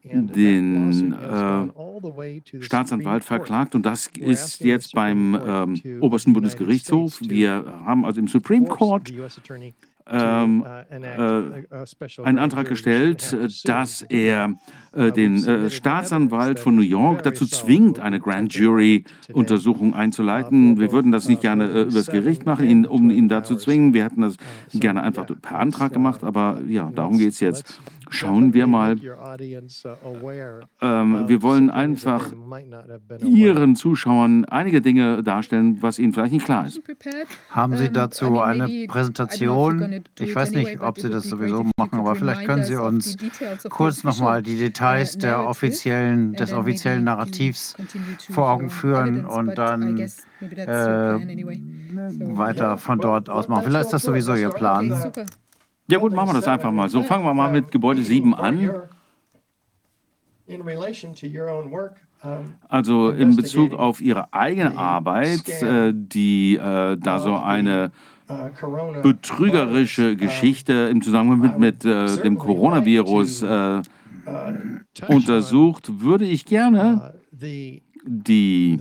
[0.05, 7.19] den äh, Staatsanwalt verklagt und das ist jetzt beim ähm, obersten Bundesgerichtshof.
[7.21, 9.11] Wir haben also im Supreme Court
[10.07, 14.53] ähm, äh, einen Antrag gestellt, dass er
[14.91, 20.79] äh, den äh, Staatsanwalt von New York dazu zwingt, eine Grand Jury-Untersuchung einzuleiten.
[20.79, 23.93] Wir würden das nicht gerne äh, übers Gericht machen, ihn, um ihn dazu zu zwingen.
[23.93, 24.35] Wir hätten das
[24.73, 27.79] gerne einfach per Antrag gemacht, aber ja, darum geht es jetzt.
[28.09, 28.97] Schauen wir mal.
[30.81, 32.31] Ähm, wir wollen einfach
[33.21, 36.81] Ihren Zuschauern einige Dinge darstellen, was Ihnen vielleicht nicht klar ist.
[37.49, 40.03] Haben Sie dazu eine Präsentation?
[40.19, 43.17] Ich weiß nicht, ob Sie das sowieso machen, aber vielleicht können Sie uns
[43.69, 47.75] kurz nochmal die Details der offiziellen, des offiziellen Narrativs
[48.29, 50.07] vor Augen führen und dann äh,
[52.37, 53.63] weiter von dort aus machen.
[53.65, 55.11] Vielleicht ist das sowieso Ihr Plan.
[55.87, 56.89] Ja gut, machen wir das einfach mal.
[56.89, 58.71] So fangen wir mal mit Gebäude 7 an.
[62.67, 67.91] Also in Bezug auf Ihre eigene Arbeit, äh, die äh, da so eine
[69.03, 73.81] betrügerische Geschichte im Zusammenhang mit, mit äh, dem Coronavirus äh,
[75.07, 77.13] untersucht, würde ich gerne
[78.05, 78.79] die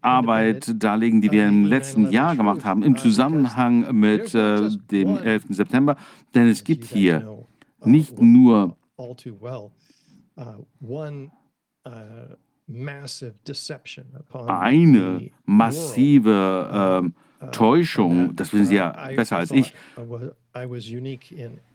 [0.00, 5.44] Arbeit darlegen, die wir im letzten Jahr gemacht haben, im Zusammenhang mit äh, dem 11.
[5.50, 5.96] September.
[6.34, 7.46] Denn es gibt hier
[7.84, 8.76] nicht nur
[14.46, 19.74] eine massive äh, Täuschung, das wissen Sie ja besser als ich.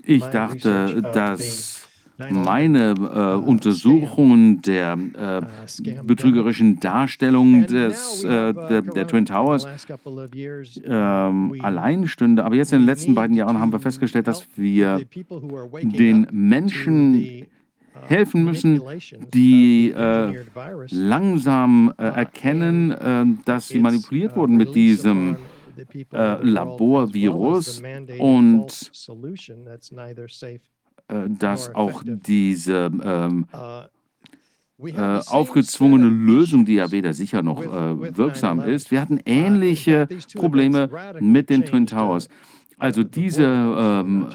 [0.03, 1.86] Ich dachte, dass
[2.29, 9.67] meine äh, Untersuchungen der äh, betrügerischen Darstellung des, äh, der, der, Twin Towers
[10.83, 12.43] ähm, allein stünde.
[12.43, 15.01] Aber jetzt in den letzten beiden Jahren haben wir festgestellt, dass wir
[15.81, 17.45] den Menschen
[18.05, 18.81] helfen müssen,
[19.33, 20.45] die äh,
[20.89, 25.37] langsam äh, erkennen, äh, dass sie manipuliert wurden mit diesem
[26.11, 27.81] äh, Laborvirus
[28.19, 28.91] und
[31.07, 33.45] dass auch diese ähm,
[34.79, 38.91] äh, aufgezwungene Lösung, die ja weder sicher noch äh, wirksam ist.
[38.91, 42.27] Wir hatten ähnliche Probleme mit den Twin Towers.
[42.79, 44.27] Also diese ähm,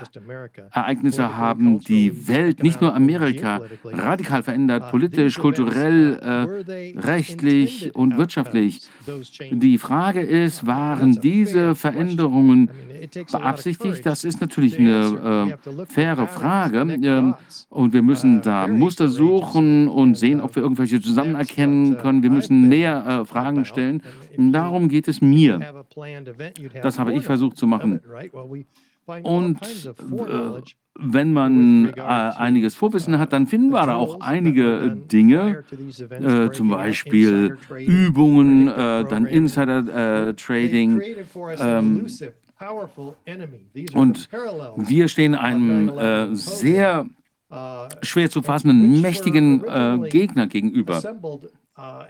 [0.73, 8.81] Ereignisse haben die Welt, nicht nur Amerika, radikal verändert, politisch, kulturell, äh, rechtlich und wirtschaftlich.
[9.51, 12.71] Die Frage ist, waren diese Veränderungen
[13.31, 14.05] beabsichtigt?
[14.05, 16.81] Das ist natürlich eine äh, faire Frage.
[16.81, 17.35] Ähm,
[17.69, 22.23] und wir müssen da Muster suchen und sehen, ob wir irgendwelche zusammen erkennen können.
[22.23, 24.03] Wir müssen näher äh, Fragen stellen.
[24.37, 25.85] Darum geht es mir.
[26.83, 28.01] Das habe ich versucht zu machen.
[29.07, 30.63] Und äh,
[30.99, 35.65] wenn man äh, einiges Vorwissen hat, dann finden wir da auch einige Dinge,
[36.11, 41.03] äh, zum Beispiel Übungen, äh, dann Insider-Trading.
[41.59, 42.07] Ähm,
[43.95, 44.29] und
[44.77, 47.07] wir stehen einem äh, sehr
[48.03, 51.03] schwer zu fassenden, mächtigen äh, Gegner gegenüber.
[51.83, 52.05] Uh,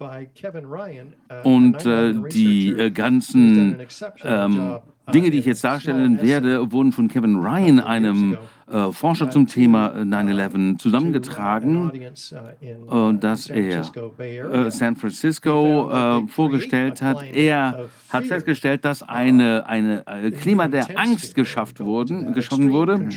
[0.00, 3.78] uh, Und äh, die äh, ganzen
[4.24, 4.78] ähm,
[5.12, 8.38] Dinge, die ich jetzt darstellen werde, wurden von Kevin Ryan, einem
[8.70, 13.82] äh, Forscher zum Thema 9-11 zusammengetragen, äh, dass er
[14.18, 17.22] äh, San Francisco äh, vorgestellt hat.
[17.34, 23.08] Er hat festgestellt, dass eine, eine, ein Klima der Angst geschafft wurden, geschaffen wurde,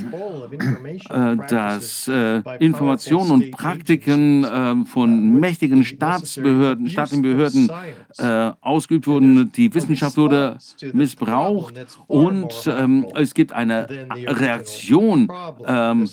[1.09, 7.71] äh, dass äh, Informationen und Praktiken äh, von mächtigen Staatsbehörden, staatlichen Behörden
[8.17, 9.51] äh, ausgeübt wurden.
[9.51, 10.57] Die Wissenschaft wurde
[10.93, 11.73] missbraucht
[12.07, 13.87] und ähm, es gibt eine
[14.27, 15.27] Reaktion
[15.65, 16.09] ähm,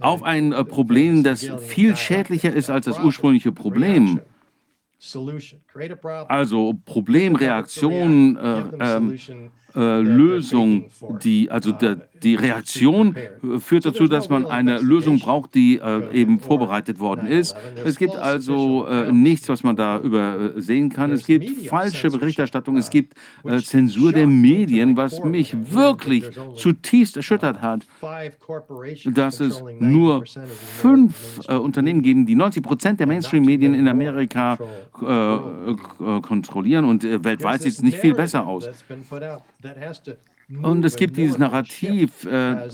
[0.00, 4.20] auf ein äh, Problem, das viel schädlicher ist als das ursprüngliche Problem.
[6.28, 9.18] Also Problemreaktion, äh, ähm,
[9.74, 10.90] äh, Lösung,
[11.22, 13.16] die, also der, die Reaktion
[13.58, 17.56] führt dazu, dass man eine Lösung braucht, die äh, eben vorbereitet worden ist.
[17.84, 21.10] Es gibt also äh, nichts, was man da übersehen kann.
[21.12, 26.24] Es gibt falsche Berichterstattung, es gibt äh, Zensur der Medien, was mich wirklich
[26.56, 27.86] zutiefst erschüttert hat,
[29.06, 30.24] dass es nur
[30.80, 34.58] fünf äh, Unternehmen geben, die 90 Prozent der Mainstream-Medien in Amerika
[35.00, 38.68] äh, kontrollieren und weltweit sieht es nicht viel besser aus.
[40.60, 42.68] Und es gibt dieses Narrativ, äh,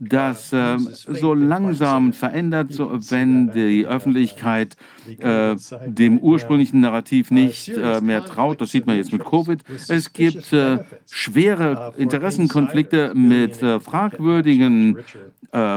[0.00, 4.76] das äh, so langsam verändert, so, wenn die Öffentlichkeit
[5.18, 8.60] äh, dem ursprünglichen Narrativ nicht äh, mehr traut.
[8.60, 9.60] Das sieht man jetzt mit Covid.
[9.88, 10.78] Es gibt äh,
[11.10, 14.98] schwere Interessenkonflikte mit äh, fragwürdigen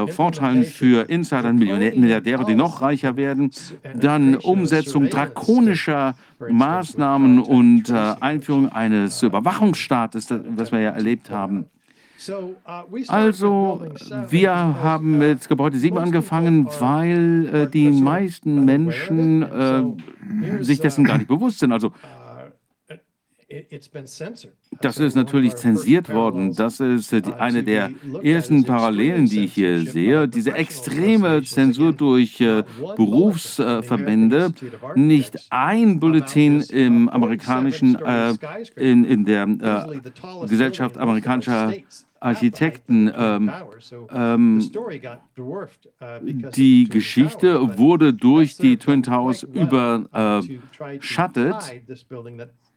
[0.08, 3.50] Vorteilen für Insider, Milliardäre, die noch reicher werden.
[3.94, 11.66] Dann Umsetzung drakonischer Maßnahmen und Einführung eines Überwachungsstaates, was wir ja erlebt haben.
[13.08, 13.82] Also,
[14.28, 21.18] wir haben mit Gebäude 7 angefangen, weil äh, die meisten Menschen äh, sich dessen gar
[21.18, 21.72] nicht bewusst sind.
[21.72, 21.92] Also,
[24.80, 26.54] das ist natürlich zensiert worden.
[26.54, 27.90] Das ist eine der
[28.22, 30.28] ersten Parallelen, die ich hier sehe.
[30.28, 32.62] Diese extreme Zensur durch äh,
[32.96, 34.52] Berufsverbände.
[34.94, 38.34] Nicht ein Bulletin im amerikanischen, äh,
[38.76, 41.74] in, in der äh, Gesellschaft amerikanischer
[42.20, 43.12] Architekten.
[43.16, 43.50] Ähm,
[44.12, 44.70] ähm,
[46.54, 50.22] die Geschichte wurde durch die Twin Towers überschattet.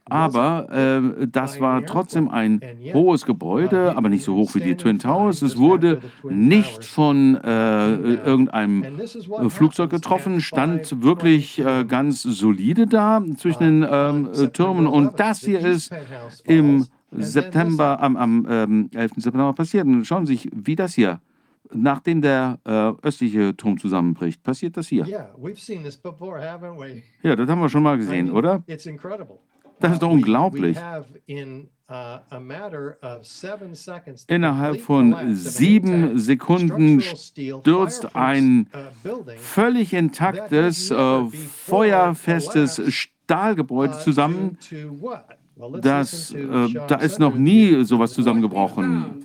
[0.06, 2.60] Aber äh, das war trotzdem ein
[2.94, 5.42] hohes Gebäude, aber nicht so hoch wie die Twin Towers.
[5.42, 8.86] Es wurde nicht von äh, irgendeinem
[9.50, 14.88] Flugzeug getroffen, stand wirklich äh, ganz solide da zwischen den ähm, Türmen.
[14.88, 15.96] Und das hier ist
[16.44, 19.12] im September, am, am ähm, 11.
[19.18, 19.86] September passiert.
[19.86, 21.20] Und schauen Sie sich, wie das hier
[21.74, 25.08] nachdem der äh, östliche Turm zusammenbricht, passiert das hier.
[27.24, 28.64] Ja, das haben wir schon mal gesehen, oder?
[29.80, 30.78] Das ist doch unglaublich.
[31.90, 32.18] Uh,
[34.28, 41.24] Innerhalb von sieben Sekunden stürzt ein uh, völlig intaktes, äh,
[41.68, 44.58] feuerfestes Stahlgebäude uh, zusammen,
[45.82, 49.24] das, äh, da ist noch nie sowas zusammengebrochen.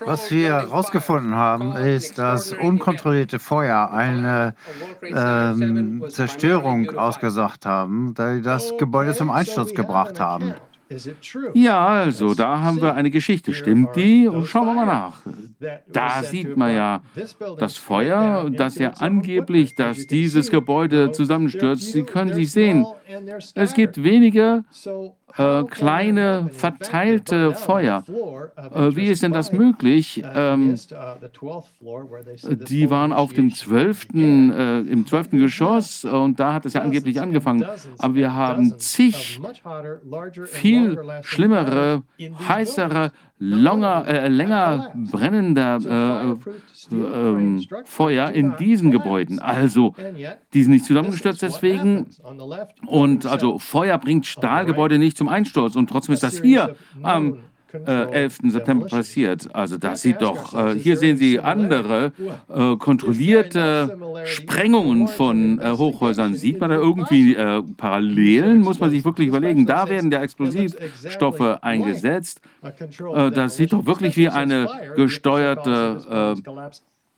[0.00, 4.54] Was wir herausgefunden haben, ist, dass unkontrollierte Feuer eine
[5.02, 10.54] ähm, Zerstörung ausgesagt haben, die das Gebäude zum Einsturz gebracht haben.
[11.54, 13.54] Ja, also da haben wir eine Geschichte.
[13.54, 14.28] Stimmt die?
[14.44, 15.22] Schauen wir mal nach.
[15.86, 17.00] Da sieht man ja
[17.58, 21.92] das Feuer, das ja angeblich, dass dieses Gebäude zusammenstürzt.
[21.92, 22.86] Sie können sich sehen,
[23.54, 24.64] es gibt wenige
[25.36, 28.04] äh, kleine verteilte Feuer.
[28.74, 30.22] Äh, wie ist denn das möglich?
[30.34, 30.76] Ähm,
[32.68, 35.30] die waren auf dem 12., äh, im 12.
[35.30, 37.64] Geschoss und da hat es ja angeblich angefangen.
[37.98, 39.40] Aber wir haben zig
[40.46, 42.02] viel schlimmere,
[42.48, 46.38] heißere langer, äh, länger brennender
[46.92, 49.38] äh, äh, Feuer in diesen Gebäuden.
[49.38, 49.94] Also,
[50.52, 52.06] die sind nicht zusammengestürzt deswegen.
[52.86, 55.74] Und also Feuer bringt Stahlgebäude nicht zum Einsturz.
[55.74, 57.38] Und trotzdem ist das hier am
[57.86, 58.38] äh, 11.
[58.48, 59.54] September passiert.
[59.54, 62.12] Also das sieht doch, äh, hier sehen Sie andere
[62.48, 66.34] äh, kontrollierte Sprengungen von äh, Hochhäusern.
[66.34, 68.60] Sieht man da irgendwie äh, Parallelen?
[68.60, 69.66] Muss man sich wirklich überlegen.
[69.66, 72.40] Da werden der Explosivstoffe eingesetzt.
[72.62, 76.36] Äh, das sieht doch wirklich wie eine gesteuerte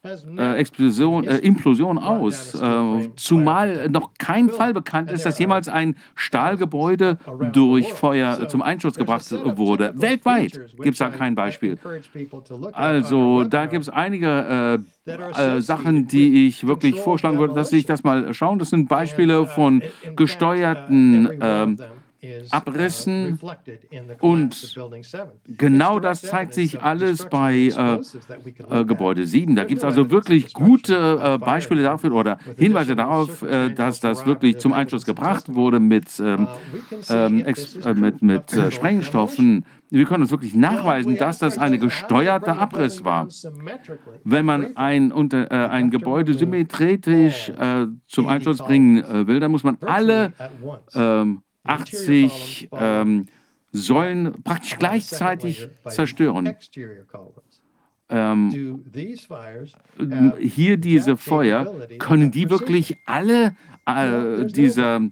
[0.05, 5.95] äh, Explosion, äh, Implosion aus, äh, zumal noch kein Fall bekannt ist, dass jemals ein
[6.17, 7.19] Stahlgebäude
[7.53, 9.93] durch Feuer zum Einschuss gebracht wurde.
[9.95, 11.79] Weltweit gibt es da kein Beispiel.
[12.73, 17.77] Also da gibt es einige äh, äh, Sachen, die ich wirklich vorschlagen würde, dass Sie
[17.77, 18.59] sich das mal schauen.
[18.59, 19.83] Das sind Beispiele von
[20.17, 21.79] gesteuerten ähm,
[22.51, 23.39] Abrissen
[24.21, 24.79] und
[25.49, 29.57] genau das zeigt sich alles bei äh, äh, Gebäude 7.
[29.57, 34.25] Da gibt es also wirklich gute äh, Beispiele dafür oder Hinweise darauf, äh, dass das
[34.25, 36.47] wirklich zum Einschuss gebracht wurde mit, ähm,
[37.09, 39.65] ähm, äh, mit, mit äh, Sprengstoffen.
[39.91, 43.27] Wir können uns wirklich nachweisen, dass das ein gesteuerter Abriss war.
[44.25, 47.53] Wenn man ein, unter, ein Gebäude symmetrisch
[48.07, 50.33] zum Einschuss bringen will, dann muss man alle
[50.95, 53.27] ähm, 80 ähm,
[53.73, 56.57] Säulen praktisch gleichzeitig zerstören.
[58.09, 58.85] Ähm,
[60.39, 65.09] hier diese Feuer, können die wirklich alle äh, diese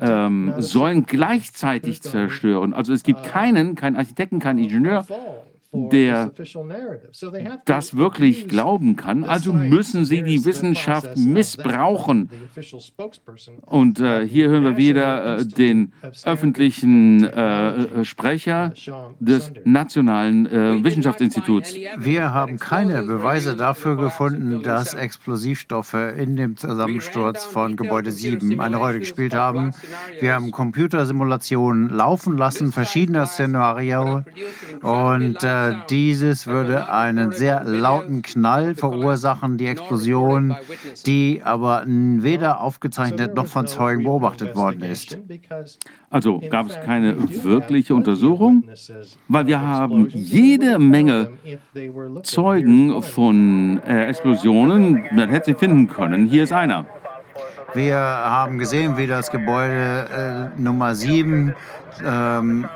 [0.00, 2.74] ähm, Säulen gleichzeitig zerstören?
[2.74, 5.06] Also es gibt keinen, keinen Architekten, keinen Ingenieur,
[5.90, 6.32] der
[7.64, 9.24] das wirklich glauben kann.
[9.24, 12.30] Also müssen sie die Wissenschaft missbrauchen.
[13.66, 15.92] Und äh, hier hören wir wieder äh, den
[16.24, 18.72] öffentlichen äh, äh Sprecher
[19.20, 21.74] des Nationalen äh, Wissenschaftsinstituts.
[21.98, 28.76] Wir haben keine Beweise dafür gefunden, dass Explosivstoffe in dem Zusammensturz von Gebäude 7 eine
[28.76, 29.72] Rolle gespielt haben.
[30.20, 34.24] Wir haben Computersimulationen laufen lassen, verschiedene Szenarien
[34.82, 40.56] und äh, dieses würde einen sehr lauten Knall verursachen, die Explosion,
[41.06, 45.18] die aber weder aufgezeichnet noch von Zeugen beobachtet worden ist.
[46.10, 48.64] Also gab es keine wirkliche Untersuchung,
[49.28, 51.30] weil wir haben jede Menge
[52.22, 56.26] Zeugen von äh, Explosionen, man hätte sie finden können.
[56.26, 56.86] Hier ist einer.
[57.74, 61.54] Wir haben gesehen, wie das Gebäude äh, Nummer 7
[62.04, 62.66] ähm,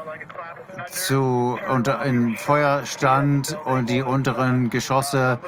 [0.88, 5.38] zu, unter, in Feuer stand und die unteren Geschosse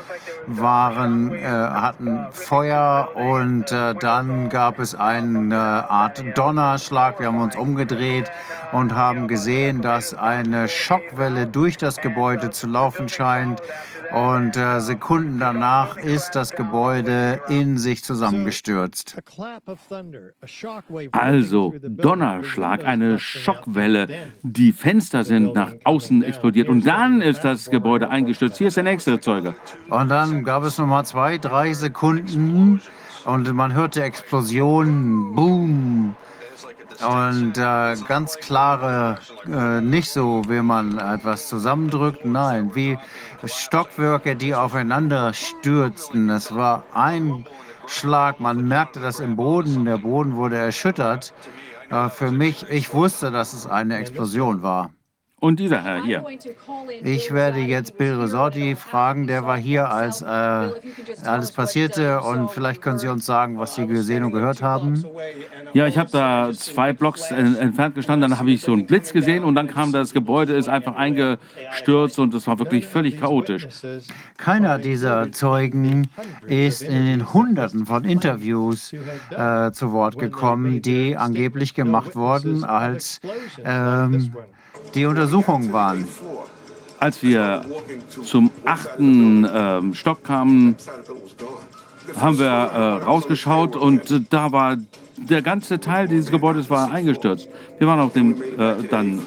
[0.46, 7.20] waren, äh, hatten Feuer und äh, dann gab es eine Art Donnerschlag.
[7.20, 8.30] Wir haben uns umgedreht
[8.72, 13.62] und haben gesehen, dass eine Schockwelle durch das Gebäude zu laufen scheint
[14.12, 19.16] und äh, Sekunden danach ist das Gebäude in sich zusammengestürzt.
[21.12, 24.08] Also Donnerschlag, eine Schockwelle.
[24.42, 28.58] Die Fenster sind nach außen explodiert und dann ist das Gebäude eingestürzt.
[28.58, 29.54] Hier ist der nächste Zeuge.
[29.88, 32.82] Und dann gab es nochmal zwei, drei Sekunden
[33.24, 36.16] und man hörte Explosionen, Boom.
[37.00, 42.98] Und äh, ganz klare, äh, nicht so, wie man etwas zusammendrückt, nein, wie
[43.44, 46.30] Stockwerke, die aufeinander stürzten.
[46.30, 47.44] Es war ein
[47.86, 51.32] Schlag, man merkte das im Boden, der Boden wurde erschüttert.
[51.90, 54.90] Äh, für mich, ich wusste, dass es eine Explosion war.
[55.42, 56.24] Und dieser Herr hier.
[57.02, 60.26] Ich werde jetzt Bill Resorti fragen, der war hier, als äh,
[61.24, 62.20] alles passierte.
[62.20, 65.04] Und vielleicht können Sie uns sagen, was Sie gesehen und gehört haben.
[65.72, 69.42] Ja, ich habe da zwei Blocks entfernt gestanden, dann habe ich so einen Blitz gesehen
[69.42, 73.66] und dann kam das Gebäude, ist einfach eingestürzt und es war wirklich völlig chaotisch.
[74.36, 76.08] Keiner dieser Zeugen
[76.46, 78.92] ist in den Hunderten von Interviews
[79.30, 83.20] äh, zu Wort gekommen, die angeblich gemacht wurden, als
[83.64, 84.32] ähm,
[84.94, 86.06] die Untersuchungen waren.
[86.98, 87.64] Als wir
[88.24, 90.76] zum achten äh, Stock kamen,
[92.20, 94.76] haben wir äh, rausgeschaut und äh, da war
[95.16, 97.48] der ganze Teil dieses Gebäudes war eingestürzt.
[97.78, 99.20] Wir waren auf dem äh, dann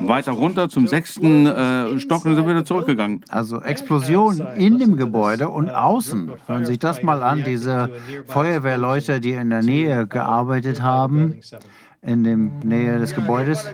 [0.00, 3.22] weiter runter zum sechsten äh, Stock und sind wieder zurückgegangen.
[3.28, 6.30] Also Explosion in dem Gebäude und außen.
[6.46, 7.90] Hören Sie sich das mal an, diese
[8.26, 11.40] Feuerwehrleute, die in der Nähe gearbeitet haben
[12.06, 13.66] in der Nähe des Gebäudes?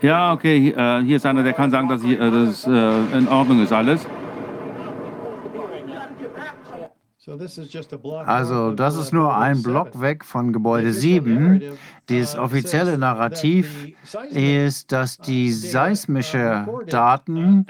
[0.00, 3.28] Ja, okay, äh, hier ist einer, der kann sagen, dass, ich, äh, das äh, in
[3.28, 4.06] Ordnung ist alles.
[8.24, 11.62] Also das ist nur ein Block weg von Gebäude 7.
[12.08, 13.88] Das offizielle Narrativ
[14.30, 17.66] ist, dass die seismische Daten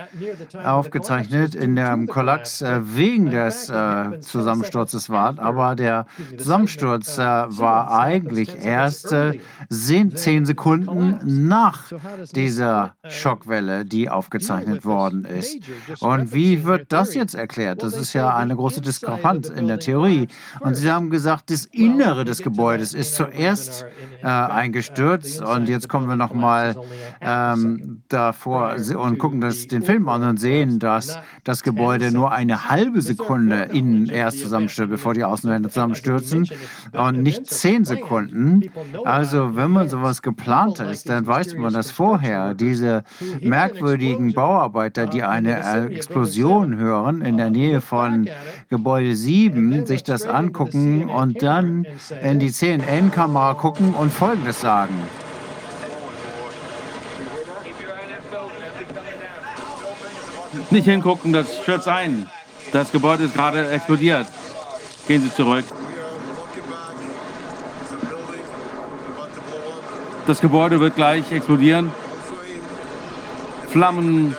[0.64, 3.72] aufgezeichnet in dem Kollaps wegen des
[4.20, 9.38] Zusammensturzes waren, aber der Zusammensturz war eigentlich erst äh,
[9.70, 11.18] zehn Sekunden
[11.48, 11.92] nach
[12.34, 15.58] dieser Schockwelle, die aufgezeichnet worden ist.
[16.00, 17.82] Und wie wird das jetzt erklärt?
[17.82, 20.28] Das ist ja eine große Diskrepanz in der Theorie.
[20.60, 23.84] Und Sie haben gesagt, das Innere des Gebäudes ist zuerst
[24.28, 25.40] eingestürzt.
[25.42, 26.76] Und jetzt kommen wir nochmal
[27.20, 32.68] ähm, davor und gucken das, den Film an und sehen, dass das Gebäude nur eine
[32.68, 36.48] halbe Sekunde innen erst zusammenstürzt, bevor die Außenwände zusammenstürzen
[36.92, 38.70] und nicht zehn Sekunden.
[39.04, 42.54] Also wenn man sowas geplant ist, dann weiß man das vorher.
[42.54, 43.04] Diese
[43.40, 48.28] merkwürdigen Bauarbeiter, die eine Explosion hören in der Nähe von
[48.68, 51.86] Gebäude 7, 7 sich das angucken und dann
[52.22, 55.00] in die CNN-Kamera gucken und Folgendes sagen.
[60.70, 62.28] Nicht hingucken, das stürzt ein.
[62.72, 64.26] Das Gebäude ist gerade explodiert.
[65.06, 65.64] Gehen Sie zurück.
[70.26, 71.92] Das Gebäude wird gleich explodieren.
[73.68, 74.36] Flammen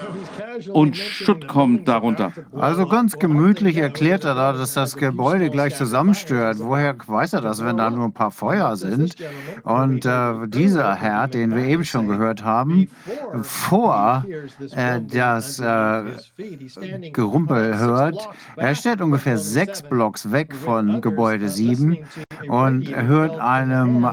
[0.71, 2.31] und Schutt kommt darunter.
[2.53, 6.57] Also ganz gemütlich erklärt er da, dass das Gebäude gleich zusammenstört.
[6.59, 9.15] Woher weiß er das, wenn da nur ein paar Feuer sind?
[9.63, 12.89] Und äh, dieser Herr, den wir eben schon gehört haben,
[13.41, 14.25] vor
[14.75, 16.03] äh, das äh,
[17.11, 21.97] Gerumpel hört, er steht ungefähr sechs Blocks weg von Gebäude 7
[22.47, 24.07] und hört einem äh,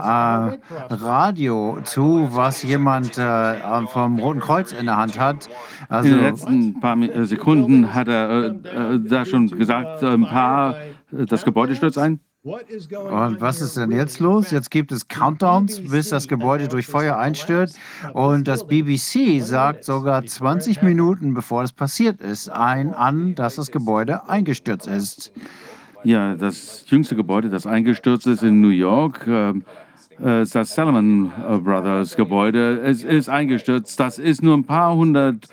[0.94, 3.55] Radio zu, was jemand äh,
[3.92, 5.49] vom Roten Kreuz in der Hand hat.
[5.89, 10.76] Also, letzten paar äh, Sekunden hat er äh, äh, da schon gesagt, ein paar,
[11.10, 12.20] das Gebäude stürzt ein.
[12.42, 14.52] Und was ist denn jetzt los?
[14.52, 17.76] Jetzt gibt es Countdowns, bis das Gebäude durch Feuer einstürzt.
[18.12, 23.73] Und das BBC sagt sogar 20 Minuten bevor es passiert ist, ein an, dass das
[23.73, 25.32] Gebäude eingestürzt ist.
[26.05, 29.55] Ja, das jüngste Gebäude, das eingestürzt ist in New York, äh,
[30.18, 31.32] das Salomon
[31.65, 33.98] Brothers Gebäude, es ist eingestürzt.
[33.98, 35.48] Das ist nur ein paar hundert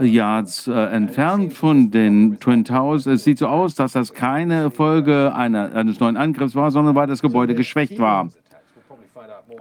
[0.00, 3.06] Yards äh, entfernt von den Twin Towers.
[3.06, 7.06] Es sieht so aus, dass das keine Folge einer, eines neuen Angriffs war, sondern weil
[7.06, 8.28] das Gebäude geschwächt war.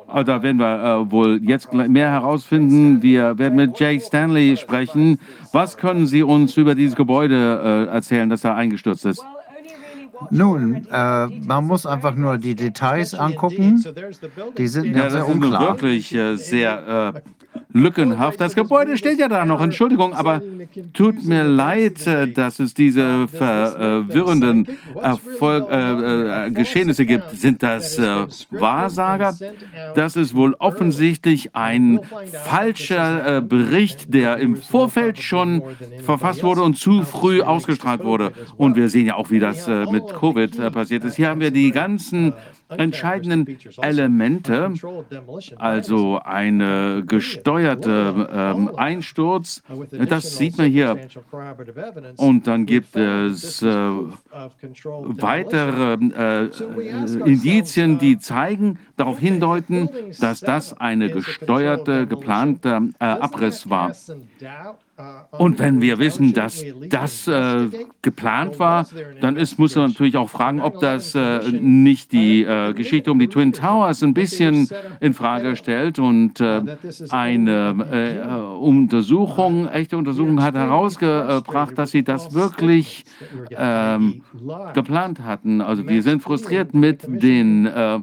[0.07, 3.01] Also da werden wir äh, wohl jetzt mehr herausfinden.
[3.01, 5.19] Wir werden mit Jay Stanley sprechen.
[5.51, 9.23] Was können Sie uns über dieses Gebäude äh, erzählen, das da eingestürzt ist?
[10.29, 13.83] Nun, äh, man muss einfach nur die Details angucken.
[14.57, 15.61] Die sind ja, sehr unklar.
[15.61, 17.21] wirklich äh, sehr äh,
[17.73, 18.39] lückenhaft.
[18.39, 20.41] Das Gebäude steht ja da noch, Entschuldigung, aber
[20.93, 24.67] tut mir leid, äh, dass es diese verwirrenden
[25.01, 27.31] Erfolg, äh, äh, Geschehnisse gibt.
[27.31, 29.35] Sind das äh, Wahrsager?
[29.95, 31.99] Das ist wohl offensichtlich ein
[32.43, 35.63] falscher äh, Bericht, der im Vorfeld schon
[36.05, 38.33] verfasst wurde und zu früh ausgestrahlt wurde.
[38.55, 41.15] Und wir sehen ja auch, wie das mit Covid passiert ist.
[41.15, 42.33] Hier haben wir die ganzen
[42.77, 44.73] entscheidenden Elemente,
[45.57, 49.61] also ein gesteuerter ähm, Einsturz,
[50.09, 50.97] das sieht man hier.
[52.17, 53.67] Und dann gibt es äh,
[55.23, 56.49] weitere äh,
[57.25, 59.89] Indizien, die zeigen, darauf hindeuten,
[60.19, 63.93] dass das eine gesteuerte, geplante äh, Abriss war.
[65.31, 67.67] Und wenn wir wissen, dass das äh,
[68.03, 68.85] geplant war,
[69.21, 73.17] dann ist, muss man natürlich auch fragen, ob das äh, nicht die äh, Geschichte um
[73.17, 75.97] die Twin Towers ein bisschen in Frage stellt.
[75.97, 76.61] Und äh,
[77.09, 83.03] eine äh, Untersuchung, echte Untersuchung hat herausgebracht, dass sie das wirklich
[83.49, 84.21] ähm,
[84.75, 85.61] geplant hatten.
[85.61, 87.99] Also wir sind frustriert mit den äh,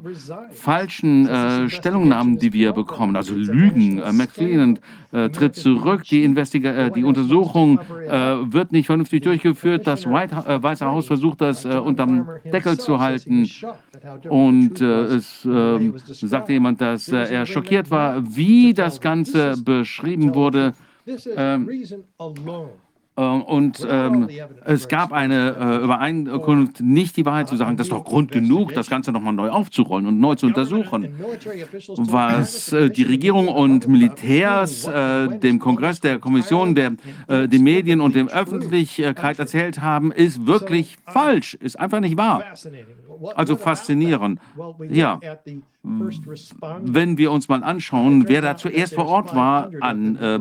[0.81, 3.99] falschen Stellungnahmen, die wir bekommen, also Lügen.
[3.99, 4.79] Äh, McFlean
[5.11, 9.85] tritt zurück, die Investiga äh, die Untersuchung äh, wird nicht vernünftig durchgeführt.
[9.85, 13.49] Das White, äh, Weiße Haus versucht, das äh, unterm Deckel zu halten.
[14.29, 20.33] Und äh, es ähm, sagte jemand, dass äh, er schockiert war, wie das Ganze beschrieben
[20.33, 20.73] wurde.
[21.35, 21.85] Ähm, äh,
[23.15, 24.29] und ähm,
[24.63, 27.75] es gab eine äh, Übereinkunft, nicht die Wahrheit zu sagen.
[27.75, 31.13] Das ist doch Grund genug, das Ganze nochmal neu aufzurollen und neu zu untersuchen.
[31.97, 36.93] Was äh, die Regierung und Militärs äh, dem Kongress, der Kommission, der,
[37.27, 42.43] äh, den Medien und der Öffentlichkeit erzählt haben, ist wirklich falsch, ist einfach nicht wahr.
[43.35, 44.39] Also faszinierend.
[44.89, 45.19] Ja,
[45.83, 50.39] wenn wir uns mal anschauen, wer da zuerst vor Ort war an äh,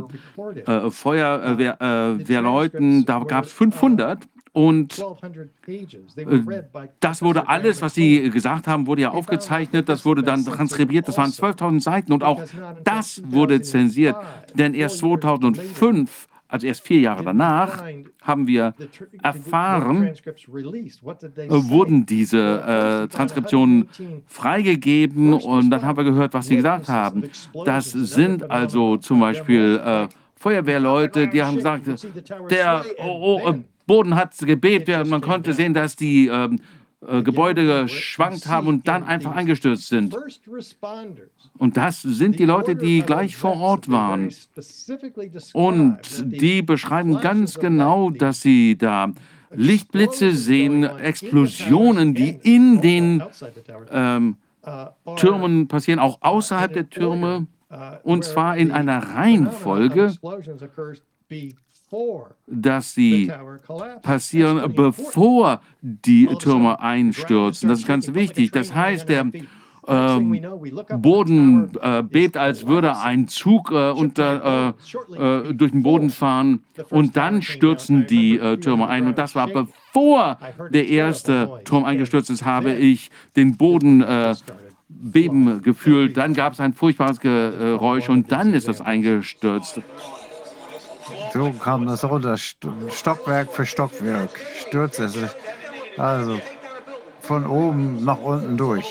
[0.70, 5.02] äh, Feuerwehrleuten, äh, da gab es 500 und
[5.67, 5.86] äh,
[6.99, 11.17] das wurde alles, was Sie gesagt haben, wurde ja aufgezeichnet, das wurde dann transkribiert, das
[11.17, 12.43] waren 12.000 Seiten und auch
[12.85, 14.17] das wurde zensiert,
[14.55, 17.84] denn erst 2005 also erst vier Jahre danach,
[18.22, 18.74] haben wir
[19.22, 20.12] erfahren, äh,
[21.48, 22.38] wurden diese
[23.06, 23.88] äh, Transkriptionen
[24.26, 27.24] freigegeben und dann haben wir gehört, was sie gesagt haben.
[27.64, 31.86] Das sind also zum Beispiel äh, Feuerwehrleute, die haben gesagt,
[32.50, 33.54] der oh, oh,
[33.86, 36.60] Boden hat gebebt, man konnte sehen, dass die ähm,
[37.06, 40.16] äh, Gebäude geschwankt haben und dann einfach eingestürzt sind.
[41.58, 44.30] Und das sind die Leute, die gleich vor Ort waren.
[45.54, 49.12] Und die beschreiben ganz genau, dass sie da
[49.52, 53.22] Lichtblitze sehen, Explosionen, die in den
[53.90, 54.36] ähm,
[55.16, 57.46] Türmen passieren, auch außerhalb der Türme,
[58.02, 60.14] und zwar in einer Reihenfolge,
[62.47, 63.33] dass sie
[64.02, 67.69] passieren, bevor die Türme einstürzen.
[67.69, 68.51] Das ist ganz wichtig.
[68.52, 69.31] Das heißt, der
[69.89, 70.41] ähm,
[70.99, 74.75] Boden äh, bebt, als würde ein Zug äh, unter,
[75.17, 76.62] äh, äh, durch den Boden fahren.
[76.91, 79.07] und dann stürzen die äh, Türme ein.
[79.07, 80.39] Und das war bevor
[80.70, 84.35] der erste Turm eingestürzt ist, habe ich den Boden äh,
[84.89, 86.17] beben gefühlt.
[86.17, 89.81] Dann gab es ein furchtbares Geräusch und dann ist es eingestürzt.
[91.32, 94.30] So kam das runter, Stockwerk für Stockwerk,
[94.66, 95.16] stürzte es.
[95.97, 96.40] Also
[97.20, 98.86] von oben nach unten durch.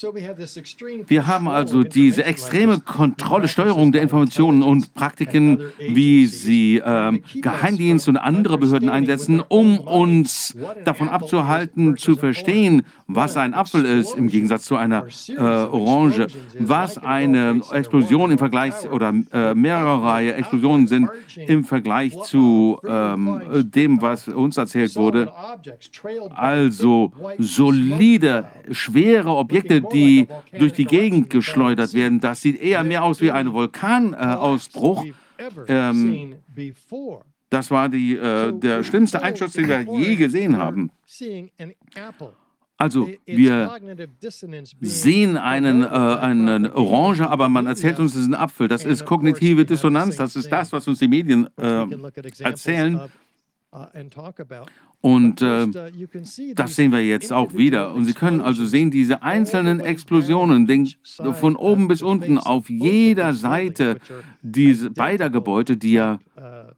[0.00, 8.08] Wir haben also diese extreme Kontrolle, Steuerung der Informationen und Praktiken, wie sie ähm, Geheimdienst
[8.08, 14.28] und andere Behörden einsetzen, um uns davon abzuhalten, zu verstehen, was ein Apfel ist im
[14.28, 16.28] Gegensatz zu einer äh, Orange,
[16.60, 24.00] was eine Explosion im Vergleich oder äh, mehrere Explosionen sind im Vergleich zu ähm, dem,
[24.00, 25.32] was uns erzählt wurde.
[26.34, 30.26] Also solide, schwere Objekte, die
[30.58, 32.20] durch die Gegend geschleudert werden.
[32.20, 35.04] Das sieht eher mehr aus wie ein Vulkanausbruch.
[35.68, 36.34] Ähm,
[37.50, 40.90] das war die, äh, der schlimmste Einsturz, den wir je gesehen haben.
[42.80, 43.76] Also wir
[44.80, 48.68] sehen einen, äh, einen Orange, aber man erzählt uns, es ist ein Apfel.
[48.68, 50.16] Das ist kognitive Dissonanz.
[50.16, 51.86] Das ist das, was uns die Medien äh,
[52.38, 53.00] erzählen.
[53.70, 53.84] Uh,
[55.02, 57.92] und äh, uh, das sehen wir jetzt auch wieder.
[57.92, 60.88] Und Sie können also sehen, diese einzelnen Explosionen den,
[61.34, 63.98] von oben bis unten auf jeder Seite
[64.40, 66.72] diese beider Gebäude, die ja uh,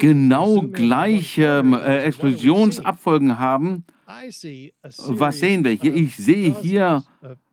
[0.00, 3.84] genau gleiche äh, Explosionsabfolgen haben.
[4.06, 5.94] Was sehen wir hier?
[5.94, 7.04] Ich sehe hier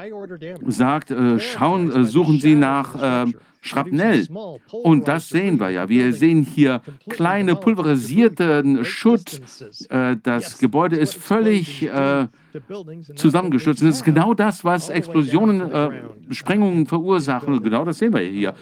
[0.66, 4.26] sagt, äh, schauen, äh, suchen Sie nach äh, Schrapnell.
[4.70, 5.88] Und das sehen wir ja.
[5.88, 9.40] Wir sehen hier kleine pulverisierten Schutt.
[9.90, 11.88] Äh, das Gebäude ist völlig
[13.14, 13.82] zusammengestürzt.
[13.82, 15.90] das ist genau das, was Explosionen, äh,
[16.30, 17.62] Sprengungen verursachen.
[17.62, 18.54] genau das sehen wir hier.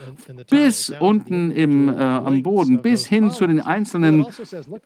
[0.51, 4.27] Bis unten im, äh, am Boden, bis hin zu den einzelnen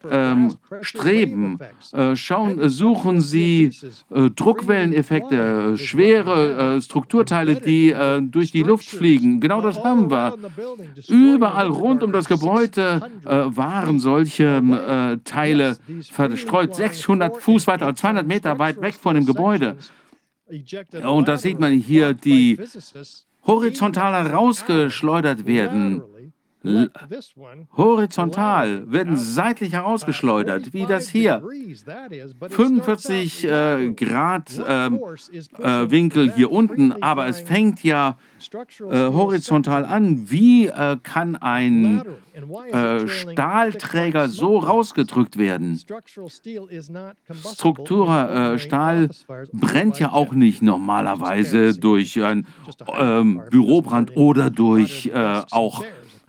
[0.09, 1.59] ähm, Streben.
[1.91, 3.71] Äh, schauen, äh, suchen Sie
[4.09, 9.39] äh, Druckwelleneffekte, schwere äh, Strukturteile, die durch die Luft fliegen.
[9.39, 10.37] Genau das haben wir.
[11.07, 15.77] Überall rund um das Gebäude waren solche Teile
[16.11, 16.75] verstreut.
[16.75, 19.77] 600 Fuß weiter, 200 Meter weit weg von dem Gebäude.
[21.03, 22.59] Und da sieht man hier, die
[23.45, 26.03] horizontal herausgeschleudert werden.
[27.75, 31.41] Horizontal werden seitlich herausgeschleudert, wie das hier.
[32.49, 38.15] 45 äh, Grad äh, äh, Winkel hier unten, aber es fängt ja
[38.89, 40.29] äh, horizontal an.
[40.29, 42.03] Wie äh, kann ein
[42.71, 45.79] äh, Stahlträger so rausgedrückt werden?
[47.53, 49.09] Strukturstahl
[49.53, 52.47] brennt ja auch nicht normalerweise durch ein
[52.97, 55.83] ähm, Bürobrand oder durch auch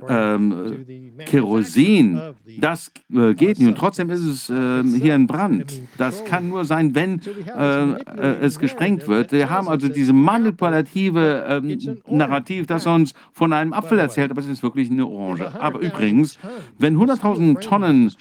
[0.09, 2.21] ähm, Kerosin,
[2.59, 3.69] das äh, geht nicht.
[3.69, 5.73] Und trotzdem ist es äh, hier ein Brand.
[5.99, 9.33] Das kann nur sein, wenn äh, äh, es gesprengt wird.
[9.33, 14.47] Wir haben also diese manipulative ähm, Narrativ, das uns von einem Apfel erzählt, aber es
[14.47, 15.53] ist wirklich eine Orange.
[15.61, 16.39] Aber übrigens,
[16.79, 18.13] wenn 100.000 Tonnen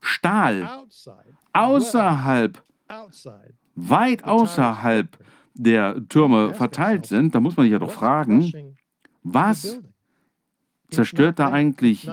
[0.00, 0.68] Stahl
[1.52, 2.62] außerhalb,
[3.74, 5.08] weit außerhalb
[5.54, 8.52] der Türme verteilt sind, dann muss man sich ja doch fragen,
[9.22, 9.80] was
[10.90, 12.08] zerstört da eigentlich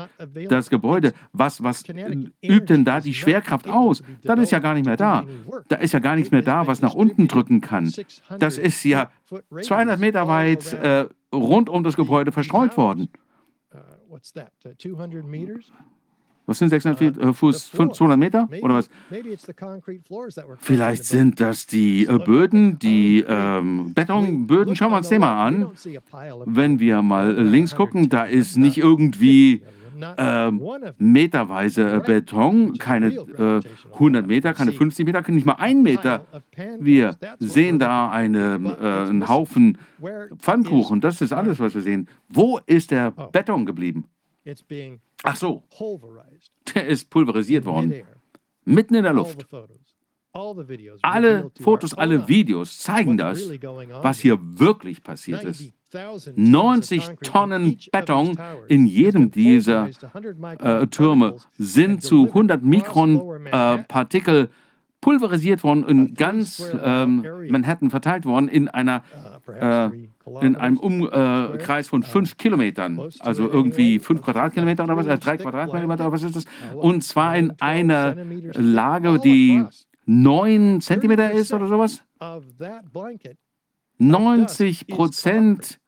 [0.50, 1.14] das Gebäude?
[1.34, 4.04] Was, was übt denn da die Schwerkraft aus?
[4.24, 5.26] Das ist ja gar nicht mehr da.
[5.68, 7.92] Da ist ja gar nichts mehr da, was nach unten drücken kann.
[8.40, 9.10] Das ist ja
[9.50, 13.10] 200 Meter weit äh, rund um das Gebäude verstreut worden.
[16.46, 18.90] Was sind 600 uh, Fuß, 200 Meter oder was?
[20.60, 24.76] Vielleicht sind das die äh, Böden, die ähm, Betonböden.
[24.76, 25.72] Schauen wir uns den mal an.
[26.46, 29.64] Wenn wir mal links gucken, da ist nicht irgendwie
[30.18, 30.52] äh,
[30.98, 33.62] meterweise Beton, keine äh,
[33.94, 36.26] 100 Meter, keine 50 Meter, nicht mal ein Meter.
[36.80, 39.78] Wir sehen da eine, äh, einen Haufen
[40.38, 41.02] Pfannkuchen.
[41.02, 42.08] Das ist alles, was wir sehen.
[42.30, 43.28] Wo ist der oh.
[43.32, 44.06] Beton geblieben?
[45.24, 45.64] Ach so,
[46.76, 48.04] der ist pulverisiert worden.
[48.64, 49.46] Mitten in der Luft.
[51.02, 53.50] Alle Fotos, alle Videos zeigen das,
[54.02, 55.72] was hier wirklich passiert ist.
[56.36, 59.90] 90 Tonnen Beton in jedem dieser
[60.60, 64.50] äh, Türme sind zu 100 Mikron äh, Partikel
[65.00, 69.04] pulverisiert worden, in ganz ähm, Manhattan verteilt worden, in einer
[69.48, 69.90] äh,
[70.42, 76.06] in einem Umkreis von fünf Kilometern, also irgendwie fünf Quadratkilometer oder was, äh, drei Quadratkilometer
[76.06, 76.46] oder was ist das?
[76.74, 78.16] Und zwar in einer
[78.54, 79.64] Lage, die
[80.06, 82.04] neun Zentimeter ist oder sowas.
[83.98, 85.80] 90 Prozent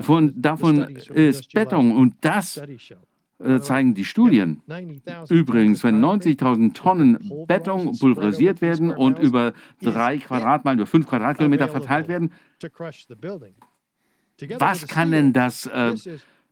[0.00, 1.96] von, davon ist Beton.
[1.96, 2.60] und das
[3.38, 4.62] äh, zeigen die Studien.
[5.28, 12.08] Übrigens, wenn 90.000 Tonnen Beton pulverisiert werden und über drei Quadratmeilen, über fünf Quadratkilometer verteilt
[12.08, 12.32] werden,
[14.58, 15.94] was kann denn das äh,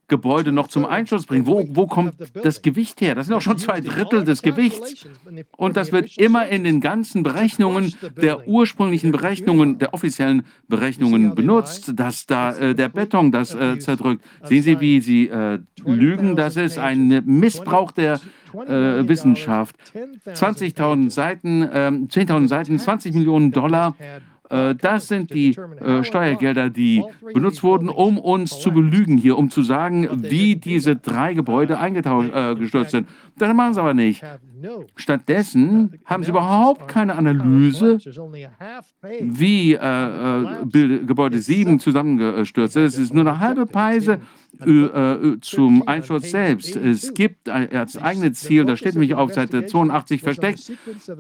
[0.08, 1.46] Gebäude noch zum Einschuss bringen?
[1.46, 3.14] Wo, wo kommt das Gewicht her?
[3.14, 5.06] Das sind auch schon zwei Drittel des Gewichts.
[5.56, 11.92] Und das wird immer in den ganzen Berechnungen der ursprünglichen Berechnungen, der offiziellen Berechnungen benutzt,
[11.94, 14.24] dass da äh, der Beton das äh, zerdrückt.
[14.44, 16.36] Sehen Sie, wie Sie äh, lügen?
[16.36, 18.20] Das ist ein Missbrauch der
[18.54, 19.76] äh, Wissenschaft.
[20.26, 23.94] 20.000 Seiten, 10.000 ähm, Seiten, 20 Millionen Dollar
[24.48, 27.04] das sind die äh, Steuergelder, die
[27.34, 32.94] benutzt wurden, um uns zu belügen hier, um zu sagen, wie diese drei Gebäude eingestürzt
[32.94, 33.08] äh, sind.
[33.38, 34.22] Das machen sie aber nicht.
[34.96, 37.98] Stattdessen haben sie überhaupt keine Analyse,
[39.20, 42.94] wie äh, äh, Gebäude 7 zusammengestürzt ist.
[42.94, 44.20] Es ist nur eine halbe Peise
[44.60, 46.74] äh, zum Einsturz selbst.
[46.74, 50.72] Es gibt als eigenes Ziel, das steht nämlich auf Seite 82 versteckt,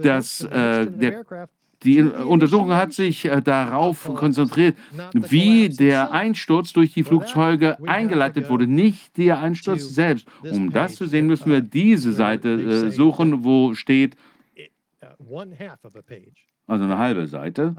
[0.02, 1.24] dass der
[1.84, 4.76] die Untersuchung hat sich äh, darauf konzentriert,
[5.12, 10.26] wie der Einsturz durch die Flugzeuge eingeleitet wurde, nicht der Einsturz selbst.
[10.42, 14.16] Um das zu sehen, müssen wir diese Seite äh, suchen, wo steht,
[16.66, 17.74] also eine halbe Seite.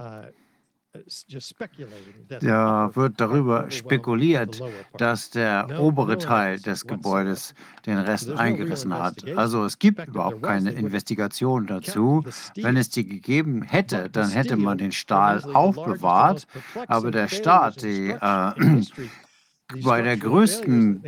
[2.42, 4.62] Da wird darüber spekuliert,
[4.98, 7.54] dass der obere Teil des Gebäudes
[7.86, 9.26] den Rest eingerissen hat.
[9.36, 12.24] Also es gibt überhaupt keine Investigation dazu.
[12.56, 16.48] Wenn es die gegeben hätte, dann hätte man den Stahl aufbewahrt,
[16.88, 18.52] aber der Staat, die äh,
[19.84, 21.04] bei der größten,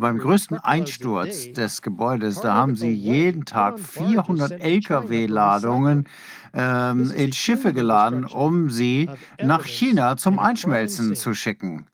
[0.00, 6.06] beim größten Einsturz des Gebäudes, da haben sie jeden Tag 400 Lkw-Ladungen
[6.54, 9.10] ähm, in Schiffe geladen, um sie
[9.42, 11.86] nach China zum Einschmelzen zu schicken.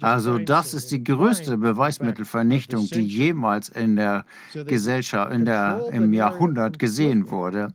[0.00, 6.78] Also das ist die größte Beweismittelvernichtung, die jemals in der Gesellschaft, in der, im Jahrhundert
[6.78, 7.68] gesehen wurde.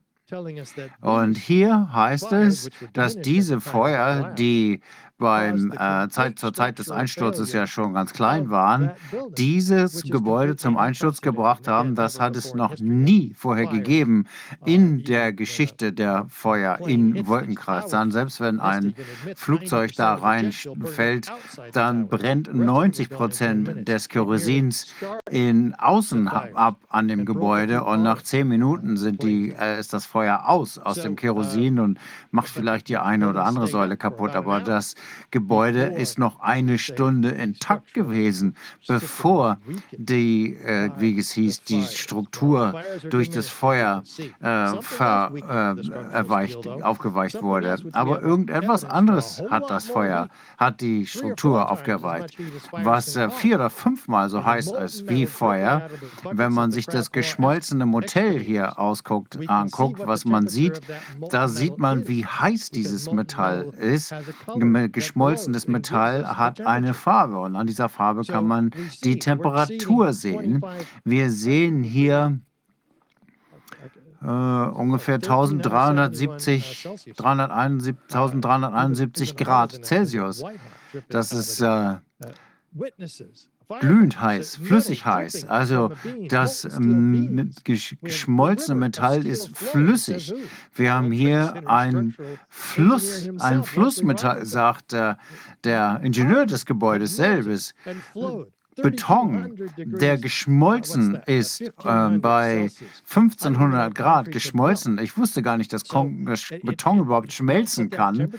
[1.01, 4.79] Und hier heißt es, dass diese Feuer, die
[5.21, 8.91] beim äh, Zeit, zur Zeit des Einsturzes ja schon ganz klein waren,
[9.37, 14.25] dieses Gebäude zum Einsturz gebracht haben, das hat es noch nie vorher gegeben
[14.65, 17.89] in der Geschichte der Feuer in Wolkenkreis.
[18.11, 18.95] selbst wenn ein
[19.37, 21.31] Flugzeug da reinfällt,
[21.71, 24.87] dann brennt 90 Prozent des Kerosins
[25.29, 30.05] in außen ab an dem Gebäude und nach zehn Minuten sind die, äh, ist das
[30.05, 31.99] Feuer aus aus dem Kerosin und
[32.31, 34.35] macht vielleicht die eine oder andere Säule kaputt.
[34.35, 34.95] Aber das
[35.31, 38.55] Gebäude ist noch eine Stunde intakt gewesen,
[38.87, 39.57] bevor
[39.91, 42.73] die, äh, wie es hieß, die Struktur
[43.09, 44.03] durch das Feuer
[44.41, 47.77] äh, ver, äh, erweicht, aufgeweicht wurde.
[47.93, 52.37] Aber irgendetwas anderes hat das Feuer, hat die Struktur aufgeweicht,
[52.71, 55.89] was äh, vier oder fünfmal so heiß ist wie Feuer.
[56.31, 60.81] Wenn man sich das geschmolzene Motel hier ausguckt, anguckt, was man sieht,
[61.29, 64.13] da sieht man, wie heiß dieses Metall ist.
[65.01, 68.69] Geschmolzenes Metall hat eine Farbe und an dieser Farbe kann man
[69.03, 70.61] die Temperatur sehen.
[71.03, 72.39] Wir sehen hier
[74.21, 80.43] äh, ungefähr 1370, 371, 1371 Grad Celsius.
[81.09, 81.95] Das ist äh,
[83.79, 85.47] glühend heiß, flüssig heiß.
[85.47, 85.91] Also
[86.27, 90.33] das ähm, geschmolzene Metall ist flüssig.
[90.75, 92.15] Wir haben hier ein
[92.49, 95.17] Fluss, ein Flussmetall, sagt der,
[95.63, 97.73] der Ingenieur des Gebäudes selbst.
[98.81, 101.71] Beton, der geschmolzen ist, äh,
[102.19, 102.69] bei
[103.09, 104.97] 1500 Grad geschmolzen.
[104.99, 108.33] Ich wusste gar nicht, dass Beton überhaupt schmelzen kann.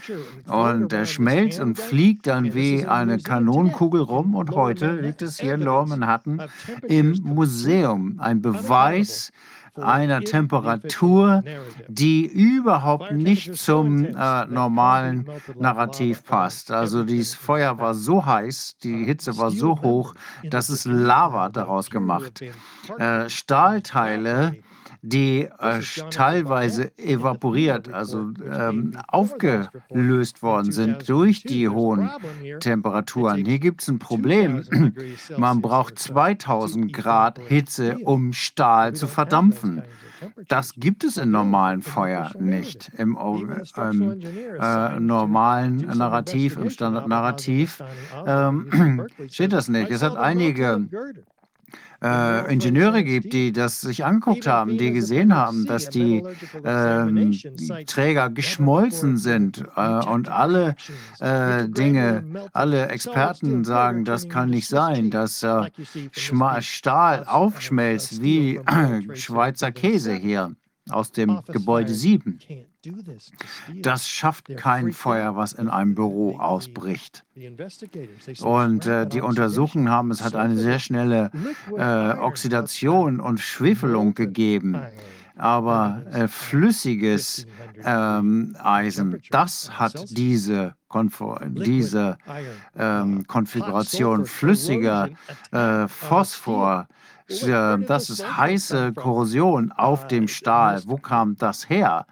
[0.47, 4.35] Und er schmelzt und fliegt dann wie eine Kanonenkugel rum.
[4.35, 6.43] Und heute liegt es hier in Lower Manhattan
[6.89, 8.17] im Museum.
[8.19, 9.33] Ein Beweis,
[9.75, 11.43] einer Temperatur,
[11.89, 15.29] die überhaupt nicht zum äh, normalen
[15.59, 16.71] Narrativ passt.
[16.71, 21.91] Also dieses Feuer war so heiß, die Hitze war so hoch, dass es Lava daraus
[21.91, 22.43] gemacht.
[22.99, 24.57] Äh, Stahlteile
[25.03, 32.09] die äh, teilweise evaporiert, also ähm, aufgelöst worden sind durch die hohen
[32.61, 33.45] Temperaturen.
[33.45, 34.65] Hier gibt es ein Problem.
[35.37, 39.83] Man braucht 2000 Grad Hitze, um Stahl zu verdampfen.
[40.47, 42.93] Das gibt es im normalen Feuer nicht.
[42.97, 43.19] Im
[43.77, 44.21] ähm,
[44.61, 47.83] äh, normalen Narrativ, im Standardnarrativ
[48.25, 49.91] ähm, steht das nicht.
[49.91, 50.87] Es hat einige
[52.03, 56.23] äh, Ingenieure gibt, die das sich angeguckt haben, die gesehen haben, dass die,
[56.65, 60.75] äh, Träger geschmolzen sind äh, und alle
[61.21, 65.71] äh, Dinge, alle Experten sagen, das kann nicht sein, dass äh,
[66.61, 68.61] Stahl aufschmelzt wie
[69.15, 70.55] Schweizer Käse hier
[70.91, 72.39] aus dem Gebäude 7.
[73.81, 77.25] Das schafft kein Feuer, was in einem Büro ausbricht.
[78.41, 81.31] Und äh, die Untersuchungen haben, es hat eine sehr schnelle
[81.77, 84.81] äh, Oxidation und Schwefelung gegeben.
[85.37, 87.47] Aber äh, flüssiges
[87.85, 92.19] ähm, Eisen, das hat diese, Konfor diese
[92.77, 94.27] ähm, Konfiguration.
[94.27, 95.09] Flüssiger
[95.53, 96.87] äh, Phosphor
[97.29, 100.83] das ist heiße Korrosion auf dem Stahl.
[100.85, 102.07] Wo kam das her?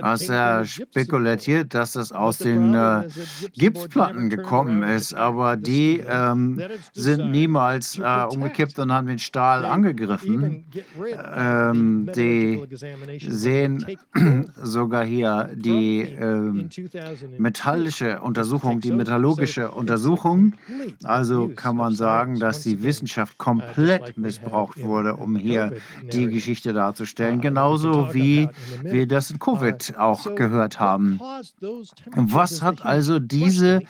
[0.00, 3.08] Was er spekuliert, dass es aus den äh,
[3.54, 6.60] Gipsplatten gekommen ist, aber die ähm,
[6.92, 10.64] sind niemals äh, umgekippt und haben den Stahl angegriffen.
[11.34, 12.62] Ähm, die
[13.28, 13.86] sehen
[14.62, 16.68] sogar hier die äh,
[17.38, 20.54] metallische Untersuchung, die metallurgische Untersuchung.
[21.04, 25.72] Also kann man sagen, dass die Wissenschaft komplett missbraucht wurde, um hier
[26.12, 27.40] die Geschichte darzustellen.
[27.40, 28.48] Genauso wie
[28.82, 31.20] wir das in Covid auch gehört haben.
[32.14, 33.80] Was hat also diese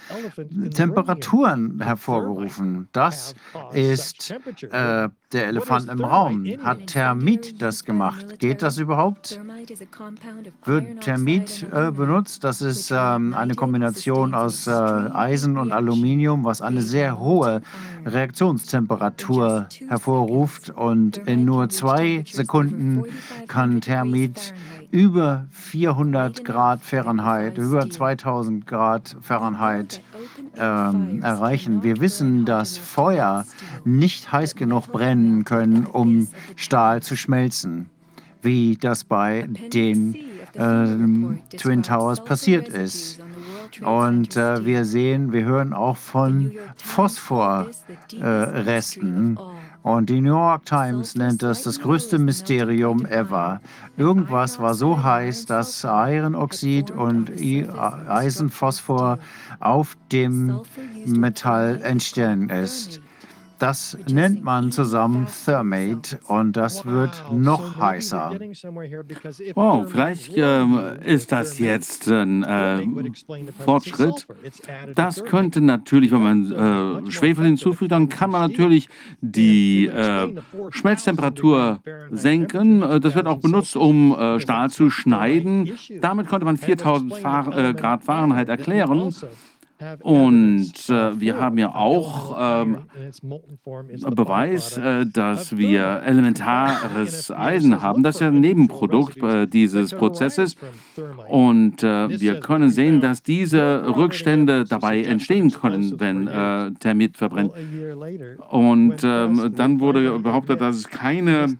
[0.74, 2.88] Temperaturen hervorgerufen?
[2.92, 3.34] Das
[3.72, 4.30] ist
[4.62, 6.44] äh, der Elefant im Raum.
[6.62, 8.38] Hat Thermit das gemacht?
[8.38, 9.40] Geht das überhaupt?
[10.64, 12.44] Wird Thermit äh, benutzt?
[12.44, 17.62] Das ist ähm, eine Kombination aus äh, Eisen und Aluminium, was eine sehr hohe
[18.04, 20.70] Reaktionstemperatur hervorruft.
[20.70, 23.04] Und in nur zwei Sekunden
[23.48, 24.54] kann Thermit
[24.92, 30.02] über 400 Grad Fahrenheit, über 2000 Grad Fahrenheit
[30.56, 31.82] ähm, erreichen.
[31.82, 33.46] Wir wissen, dass Feuer
[33.84, 37.88] nicht heiß genug brennen können, um Stahl zu schmelzen,
[38.42, 40.14] wie das bei den
[40.52, 43.18] äh, Twin Towers passiert ist.
[43.82, 49.38] Und äh, wir sehen, wir hören auch von Phosphorresten.
[49.38, 53.60] Äh, und die New York Times nennt das das größte Mysterium ever.
[53.96, 57.30] Irgendwas war so heiß, dass Eirenoxid und
[58.08, 59.18] Eisenphosphor
[59.60, 60.60] auf dem
[61.04, 63.01] Metall entstanden ist.
[63.62, 68.32] Das nennt man zusammen Thermate und das wird noch heißer.
[69.54, 70.64] Wow, vielleicht äh,
[71.04, 72.84] ist das jetzt ein äh,
[73.64, 74.26] Fortschritt.
[74.96, 78.88] Das könnte natürlich, wenn man äh, Schwefel hinzufügt, dann kann man natürlich
[79.20, 80.34] die äh,
[80.70, 81.78] Schmelztemperatur
[82.10, 82.82] senken.
[82.82, 85.70] Äh, das wird auch benutzt, um äh, Stahl zu schneiden.
[86.00, 89.14] Damit konnte man 4000 Fahr Grad Fahrenheit erklären.
[90.00, 92.78] Und äh, wir haben ja auch ähm,
[94.14, 98.02] Beweis, äh, dass wir elementares Eisen haben.
[98.02, 100.56] Das ist ja ein Nebenprodukt äh, dieses Prozesses.
[101.28, 107.52] Und äh, wir können sehen, dass diese Rückstände dabei entstehen können, wenn äh, Thermit verbrennt.
[108.50, 111.56] Und ähm, dann wurde behauptet, dass es keine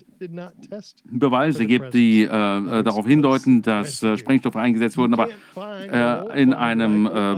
[1.05, 5.15] Beweise gibt, die äh, äh, darauf hindeuten, dass äh, Sprengstoffe eingesetzt wurden.
[5.15, 7.33] Aber äh, in einem äh,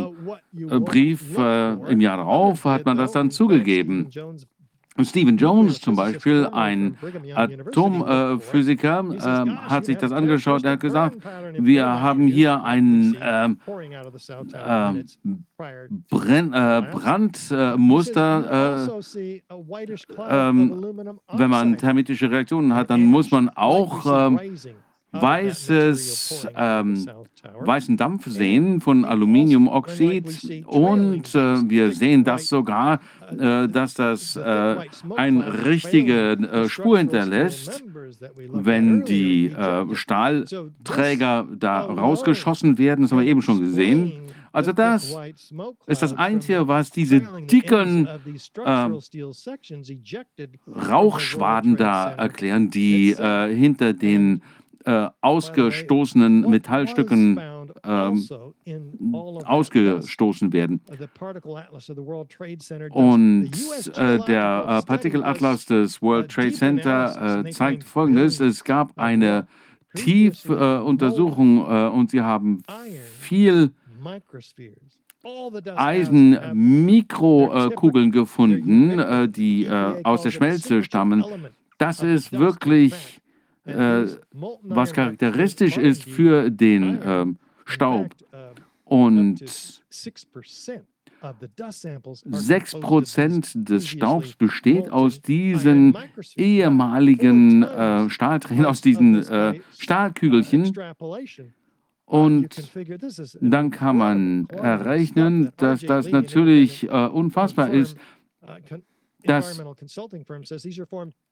[0.77, 4.11] äh, Brief im Jahr darauf hat man das dann zugegeben.
[5.03, 6.97] Stephen Jones zum Beispiel, ein
[7.35, 10.63] Atomphysiker, äh, hat sich das angeschaut.
[10.65, 11.17] Er hat gesagt,
[11.59, 15.03] wir haben hier ein ähm, äh,
[16.09, 18.89] Brenn, äh, Brandmuster.
[20.29, 20.85] Ähm,
[21.33, 24.39] wenn man thermitische Reaktionen hat, dann muss man auch ähm,
[25.11, 27.09] weißes, ähm,
[27.61, 33.01] weißen Dampf sehen von Aluminiumoxid und äh, wir sehen das sogar,
[33.31, 34.77] äh, dass das äh,
[35.17, 37.83] eine richtige äh, Spur hinterlässt,
[38.53, 44.13] wenn die äh, Stahlträger da rausgeschossen werden, das haben wir eben schon gesehen.
[44.53, 45.13] Also das
[45.89, 48.07] ist das Einzige, was diese dicken
[48.65, 48.89] äh,
[50.69, 54.43] Rauchschwaden da erklären, die äh, hinter den
[54.85, 57.41] äh, ausgestoßenen Metallstücken
[57.85, 58.27] ähm,
[59.45, 60.81] ausgestoßen werden.
[62.91, 63.51] Und
[63.97, 68.41] äh, der äh, Partikelatlas des World Trade Center äh, zeigt Folgendes.
[68.41, 69.47] Es gab eine
[69.95, 72.63] Tiefuntersuchung äh, und sie haben
[73.21, 73.71] viel
[75.75, 79.69] Eisen-Mikrokugeln gefunden, äh, die
[80.03, 81.25] aus der Schmelze stammen.
[81.79, 83.21] Das ist wirklich
[83.65, 84.07] äh,
[84.63, 87.27] was charakteristisch ist für den äh,
[87.65, 88.15] Staub.
[88.85, 89.43] Und
[89.89, 90.27] 6
[92.81, 95.97] Prozent des Staubs besteht aus diesen
[96.37, 100.75] ehemaligen äh, Stahltränen, aus diesen äh, Stahlkügelchen.
[102.05, 102.71] Und
[103.41, 107.97] dann kann man errechnen, dass das natürlich äh, unfassbar ist,
[109.25, 109.63] dass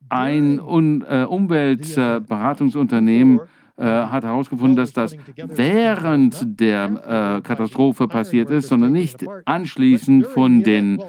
[0.08, 3.40] ein Un äh, Umweltberatungsunternehmen
[3.76, 10.62] äh, hat herausgefunden, dass das während der äh, Katastrophe passiert ist, sondern nicht anschließend von
[10.62, 11.02] den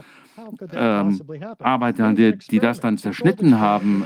[0.71, 1.21] ähm,
[1.59, 4.05] Arbeitern, die, die, das dann zerschnitten haben.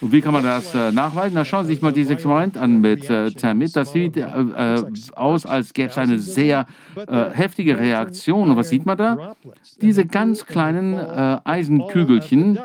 [0.00, 1.34] Und wie kann man das äh, nachweisen?
[1.34, 3.76] Da schauen Sie sich mal dieses Experiment an mit äh, Thermit.
[3.76, 6.66] Das sieht äh, äh aus, als gäbe es eine sehr
[6.96, 8.50] äh, heftige Reaktion.
[8.50, 9.36] Und was sieht man da?
[9.80, 12.58] Diese ganz kleinen äh, Eisenkügelchen.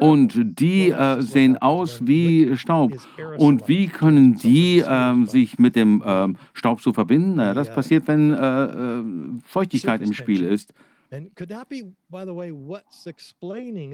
[0.00, 2.92] Und die sehen aus wie Staub.
[3.36, 7.36] Und wie können die ähm, sich mit dem ähm, Staub so verbinden?
[7.36, 10.72] das passiert, wenn Feuchtigkeit im Spiel ist.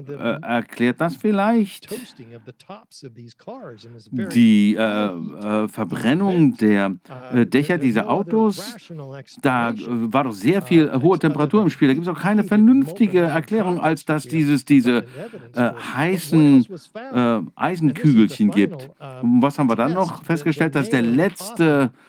[0.08, 1.88] Äh, erklärt das vielleicht
[4.12, 8.76] die äh, äh, Verbrennung der uh, äh, Dächer dieser Autos?
[9.40, 11.88] Da äh, war doch sehr viel äh, hohe Temperatur im Spiel.
[11.88, 15.06] Da gibt es auch keine vernünftige Erklärung, als dass dieses diese
[15.56, 16.66] heißen
[17.54, 18.90] Eisenkügelchen gibt.
[19.22, 20.74] Und was haben wir dann noch festgestellt?
[20.74, 22.05] Dass der letzte äh,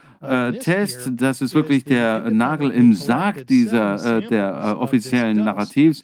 [0.59, 6.03] Test, das ist wirklich der Nagel im Sarg dieser, äh, der äh, offiziellen Narrativs.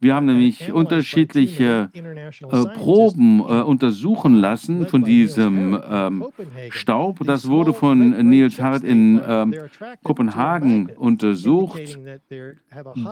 [0.00, 6.26] Wir haben nämlich unterschiedliche äh, Proben äh, untersuchen lassen von diesem ähm,
[6.70, 7.20] Staub.
[7.24, 9.54] Das wurde von Niels Hart in ähm,
[10.02, 11.98] Kopenhagen untersucht.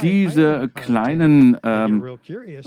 [0.02, 2.18] Diese kleinen ähm,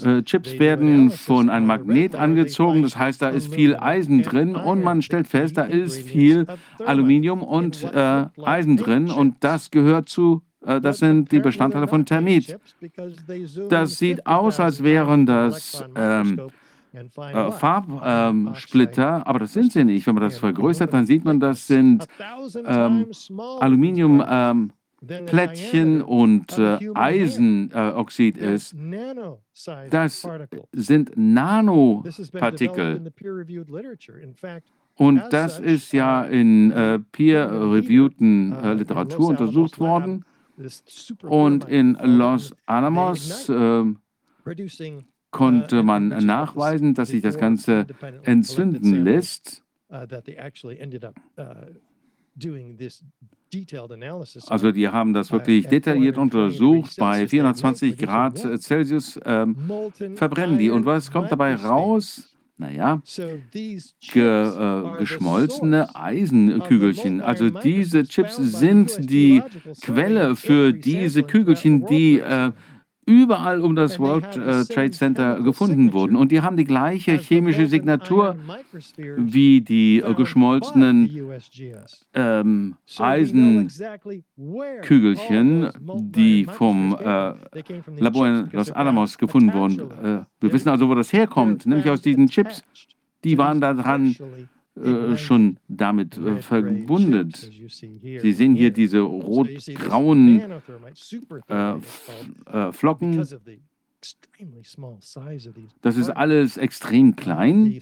[0.04, 2.82] äh, Chips werden von einem Magnet angezogen.
[2.84, 6.46] Das heißt, da ist viel Eisen drin und man stellt fest, da ist viel
[6.86, 9.12] Aluminium und äh, Eisen drin.
[9.12, 12.58] und das gehört zu das sind die Bestandteile von Thermit.
[13.70, 16.50] Das sieht aus, als wären das ähm,
[16.96, 20.08] äh, Farbsplitter, ähm, aber das sind sie nicht.
[20.08, 22.08] Wenn man das vergrößert, dann sieht man, das sind
[22.66, 23.08] ähm,
[23.60, 28.74] Aluminiumplättchen ähm, und äh, Eisenoxid ist.
[29.90, 30.26] Das
[30.72, 33.12] sind Nanopartikel.
[34.98, 40.24] Und das ist ja in äh, peer-reviewten äh, Literatur untersucht worden.
[41.24, 43.84] Und in Los Alamos äh,
[45.32, 47.86] konnte man nachweisen, dass sich das Ganze
[48.24, 49.64] entzünden lässt.
[54.48, 56.98] Also die haben das wirklich detailliert untersucht.
[56.98, 59.56] Bei 420 Grad Celsius ähm,
[60.16, 60.70] verbrennen die.
[60.70, 62.35] Und was kommt dabei raus?
[62.58, 63.02] Naja,
[64.14, 67.20] ge, äh, geschmolzene Eisenkügelchen.
[67.22, 69.42] Also diese Chips sind die
[69.82, 72.54] Quelle für diese Kügelchen, die äh,
[73.06, 76.16] überall um das World äh, Trade Center gefunden wurden.
[76.16, 78.36] Und die haben die gleiche chemische Signatur
[79.18, 81.32] wie die äh, geschmolzenen
[82.14, 85.70] ähm, Eisenkügelchen,
[86.12, 87.34] die vom äh,
[87.98, 89.80] Labor in Los Alamos gefunden wurden.
[89.80, 92.62] Äh, wir wissen also, wo das herkommt, nämlich aus diesen Chips.
[93.24, 94.16] Die waren daran
[94.76, 97.32] äh, schon damit äh, verbunden.
[97.34, 100.42] Sie sehen hier diese rot-grauen
[101.48, 101.76] äh,
[102.52, 103.26] äh, Flocken.
[105.82, 107.80] Das ist alles extrem klein.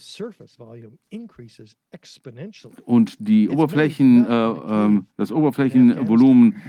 [2.85, 6.61] und die Oberflächen, äh, ähm, das Oberflächenvolumen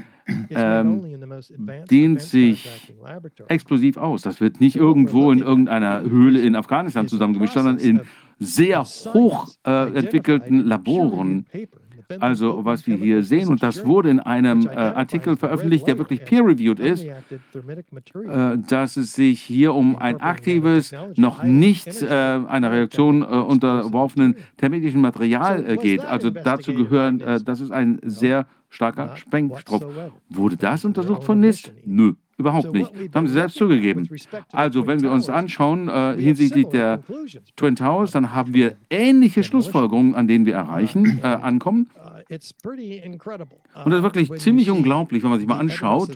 [0.51, 2.69] ähm, dehnt sich
[3.49, 4.23] explosiv aus.
[4.23, 8.01] Das wird nicht irgendwo in irgendeiner Höhle in Afghanistan zusammengemischt, sondern in
[8.45, 11.47] sehr hoch äh, entwickelten Laboren.
[12.21, 16.25] Also was wir hier sehen, und das wurde in einem äh, Artikel veröffentlicht, der wirklich
[16.25, 23.23] peer-reviewed ist, äh, dass es sich hier um ein aktives, noch nicht äh, einer Reaktion
[23.23, 26.05] äh, unterworfenen thermitischen Material äh, geht.
[26.05, 29.85] Also dazu gehören, äh, das ist ein sehr starker Sprengstoff.
[30.29, 31.73] Wurde das untersucht von NIST?
[31.85, 32.15] Nö.
[32.37, 32.91] Überhaupt nicht.
[32.93, 34.09] Das haben sie selbst zugegeben.
[34.51, 37.01] Also, wenn wir uns anschauen äh, hinsichtlich der
[37.55, 41.91] Twin Towers, dann haben wir ähnliche Schlussfolgerungen, an denen wir erreichen, äh, ankommen.
[42.29, 46.11] Und das ist wirklich ziemlich unglaublich, wenn man sich mal anschaut,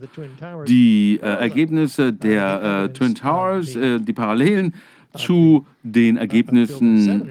[0.67, 4.75] die äh, Ergebnisse der Twin Towers, die Parallelen
[5.15, 7.31] zu den Ergebnissen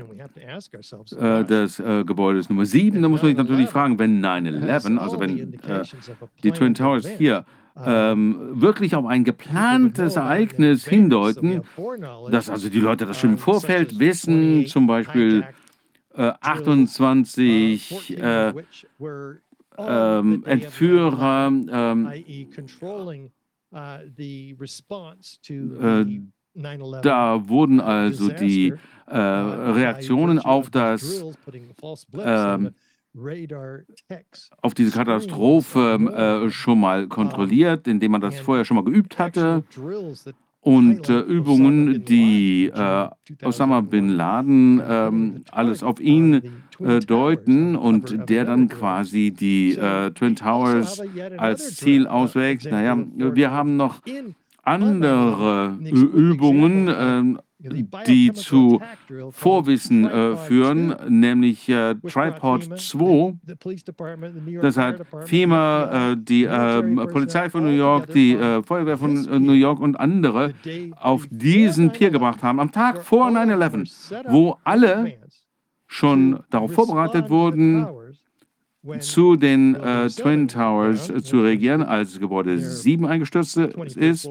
[1.20, 3.02] äh, des äh, Gebäudes Nummer 7.
[3.02, 5.84] Da muss man sich natürlich fragen, wenn 9-11, also wenn äh,
[6.44, 7.46] die Twin Towers hier
[7.86, 11.62] ähm, wirklich auf ein geplantes Ereignis hindeuten,
[12.32, 15.46] dass also die Leute das schon im Vorfeld wissen, zum Beispiel
[16.16, 18.54] äh, 28 äh,
[19.78, 22.08] ähm, Entführer, ähm,
[25.80, 26.06] äh,
[27.02, 28.74] da wurden also die
[29.08, 31.24] äh, Reaktionen auf das
[32.18, 32.72] ähm,
[34.62, 39.64] auf diese Katastrophe äh, schon mal kontrolliert, indem man das vorher schon mal geübt hatte.
[40.60, 43.08] Und äh, Übungen, die äh,
[43.44, 50.12] Osama bin Laden ähm, alles auf ihn äh, deuten und der dann quasi die äh,
[50.12, 51.02] Twin Towers
[51.38, 52.70] als Ziel auswägt.
[52.70, 54.02] Naja, wir haben noch
[54.68, 57.40] andere Übungen, ähm,
[58.06, 58.82] die zu
[59.32, 63.34] Vorwissen äh, führen, nämlich äh, Tripod 2.
[64.62, 69.40] Das hat FEMA, äh, die ähm, Polizei von New York, die äh, Feuerwehr von äh,
[69.40, 70.54] New York und andere
[70.98, 75.14] auf diesen Pier gebracht haben, am Tag vor 9-11, wo alle
[75.88, 77.88] schon darauf vorbereitet wurden,
[79.00, 84.30] zu den äh, Twin Towers äh, zu regieren, als Gebäude 7 eingestürzt ist.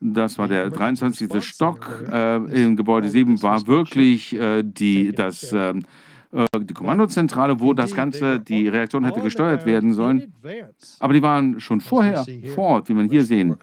[0.00, 1.44] Das war der 23.
[1.44, 2.08] Stock.
[2.10, 5.84] Äh, Im Gebäude 7 war wirklich äh, die, das, ähm,
[6.32, 10.32] äh, die Kommandozentrale, wo das Ganze, die Reaktion hätte gesteuert werden sollen.
[10.98, 12.24] Aber die waren schon vorher
[12.54, 13.56] vor Ort, wie man hier sehen.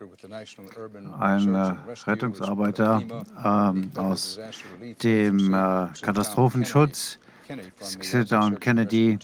[1.20, 1.74] Ein äh,
[2.06, 3.02] Rettungsarbeiter
[3.44, 4.40] ähm, aus
[5.04, 5.52] dem
[6.02, 7.20] Katastrophenschutz
[7.50, 9.20] Und Kennedy.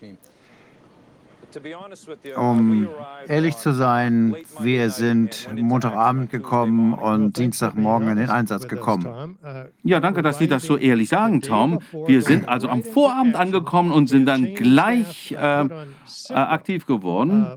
[2.36, 2.90] Um
[3.28, 9.38] ehrlich zu sein, wir sind Montagabend gekommen und Dienstagmorgen in den Einsatz gekommen.
[9.84, 11.80] Ja, danke, dass Sie das so ehrlich sagen, Tom.
[12.08, 17.48] Wir sind also am Vorabend angekommen und sind dann gleich äh, äh, aktiv geworden.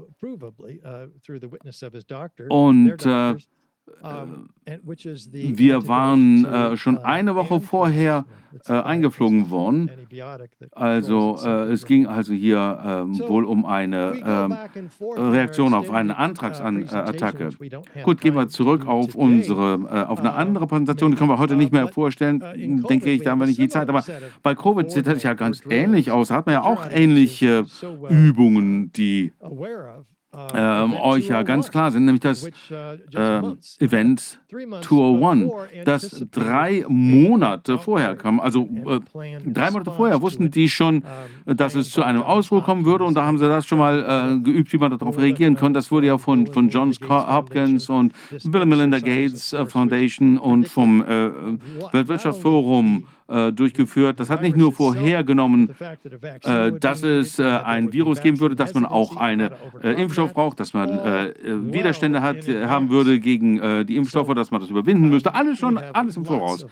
[2.48, 3.36] Und äh,
[5.56, 8.24] wir waren äh, schon eine Woche vorher
[8.66, 9.90] äh, eingeflogen worden.
[10.72, 14.56] Also äh, es ging also hier ähm, wohl um eine ähm,
[15.16, 17.50] Reaktion auf eine Antragsattacke.
[18.02, 21.56] Gut, gehen wir zurück auf unsere, äh, auf eine andere Präsentation, die können wir heute
[21.56, 22.42] nicht mehr vorstellen,
[22.88, 23.88] denke ich, da haben wir nicht die Zeit.
[23.88, 24.04] Aber
[24.42, 26.28] bei Covid sieht das ja ganz ähnlich aus.
[26.28, 27.66] Da hat man ja auch ähnliche
[28.08, 29.32] Übungen, die
[30.54, 33.40] ähm, euch ja ganz klar sind, nämlich das äh,
[33.78, 35.52] Event 201,
[35.84, 38.38] das drei Monate vorher kam.
[38.38, 39.00] Also äh,
[39.46, 41.02] drei Monate vorher wussten die schon,
[41.46, 44.40] dass es zu einem Ausbruch kommen würde und da haben sie das schon mal äh,
[44.40, 45.72] geübt, wie man darauf reagieren kann.
[45.72, 48.12] Das wurde ja von, von Johns Hopkins und
[48.44, 51.30] Bill Melinda Gates äh, Foundation und vom äh,
[51.92, 54.18] Weltwirtschaftsforum äh, durchgeführt.
[54.20, 55.74] Das hat nicht nur vorhergenommen,
[56.44, 59.50] äh, dass es äh, ein Virus geben würde, dass man auch einen
[59.82, 64.60] äh, Impfstoff braucht, dass man äh, Widerstände hat, haben würde gegen die Impfstoffe, dass man
[64.60, 65.34] das überwinden müsste.
[65.34, 66.66] Alles schon, alles im Voraus.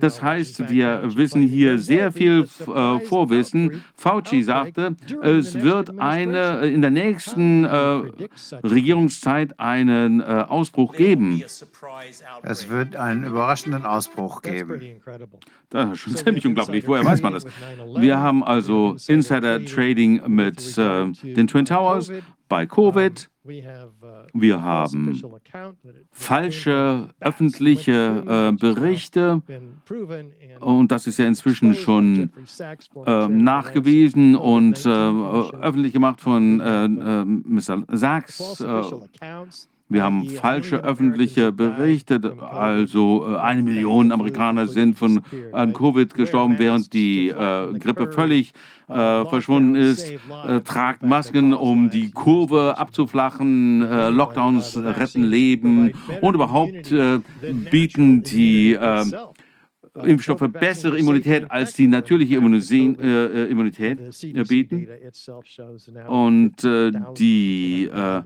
[0.00, 3.84] Das heißt, wir wissen hier sehr viel Vorwissen.
[3.96, 11.42] Fauci sagte, es wird eine in der nächsten Regierungszeit einen Ausbruch geben.
[12.42, 14.82] Es wird einen überraschenden Ausbruch geben.
[15.70, 16.86] Das ist schon ziemlich unglaublich.
[16.86, 17.44] Woher weiß man das?
[17.96, 22.10] Wir haben also Insider-Trading mit äh, den Twin Towers
[22.48, 23.28] bei Covid.
[23.44, 25.22] Wir haben
[26.12, 29.42] falsche öffentliche äh, Berichte
[30.60, 32.30] und das ist ja inzwischen schon
[33.06, 37.84] äh, nachgewiesen und äh, öffentlich gemacht von äh, äh, Mr.
[37.92, 38.62] Sachs.
[39.88, 46.14] Äh, wir haben falsche öffentliche Berichte, also äh, eine Million Amerikaner sind von an Covid
[46.14, 48.52] gestorben, während die äh, Grippe völlig
[48.88, 50.10] äh, verschwunden ist.
[50.46, 53.82] Äh, tragt Masken, um die Kurve abzuflachen.
[53.82, 57.20] Äh, Lockdowns retten Leben und überhaupt äh,
[57.70, 58.76] bieten die
[60.04, 64.88] Impfstoffe bessere Immunität als die natürliche Immunität, äh, Immunität äh, bieten.
[66.08, 68.22] Und äh, die äh,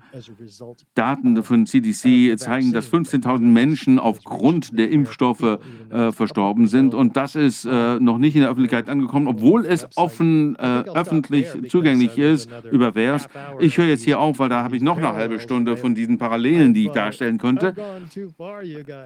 [0.94, 5.58] Daten von CDC zeigen, dass 15.000 Menschen aufgrund der Impfstoffe
[5.90, 6.94] äh, verstorben sind.
[6.94, 12.18] Und das ist äh, noch nicht in der Öffentlichkeit angekommen, obwohl es offen öffentlich zugänglich
[12.18, 13.28] ist über VERS.
[13.60, 16.18] Ich höre jetzt hier auf, weil da habe ich noch eine halbe Stunde von diesen
[16.18, 17.74] Parallelen, die ich darstellen könnte.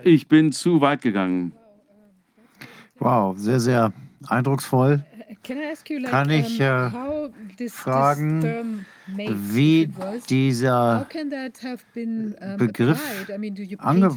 [0.05, 1.53] Ich bin zu weit gegangen.
[2.99, 3.93] Wow, sehr, sehr
[4.29, 5.05] eindrucksvoll.
[5.43, 6.91] Kann ich äh,
[7.69, 9.91] fragen, wie
[10.29, 11.07] dieser
[12.59, 13.01] Begriff
[13.79, 14.11] ange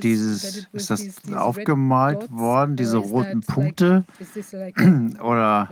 [0.00, 4.04] dieses, ist das aufgemalt worden, diese roten Punkte?
[5.22, 5.68] Oder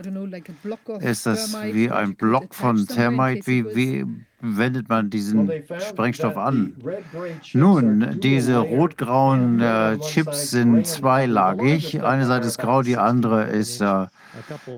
[0.99, 3.47] ist das wie ein Block von Thermite?
[3.47, 4.05] Wie, wie
[4.43, 5.49] wendet man diesen
[5.79, 6.75] Sprengstoff an?
[7.53, 12.03] Nun, diese rot-grauen äh, Chips sind zweilagig.
[12.03, 14.07] Eine Seite ist grau, die andere ist äh,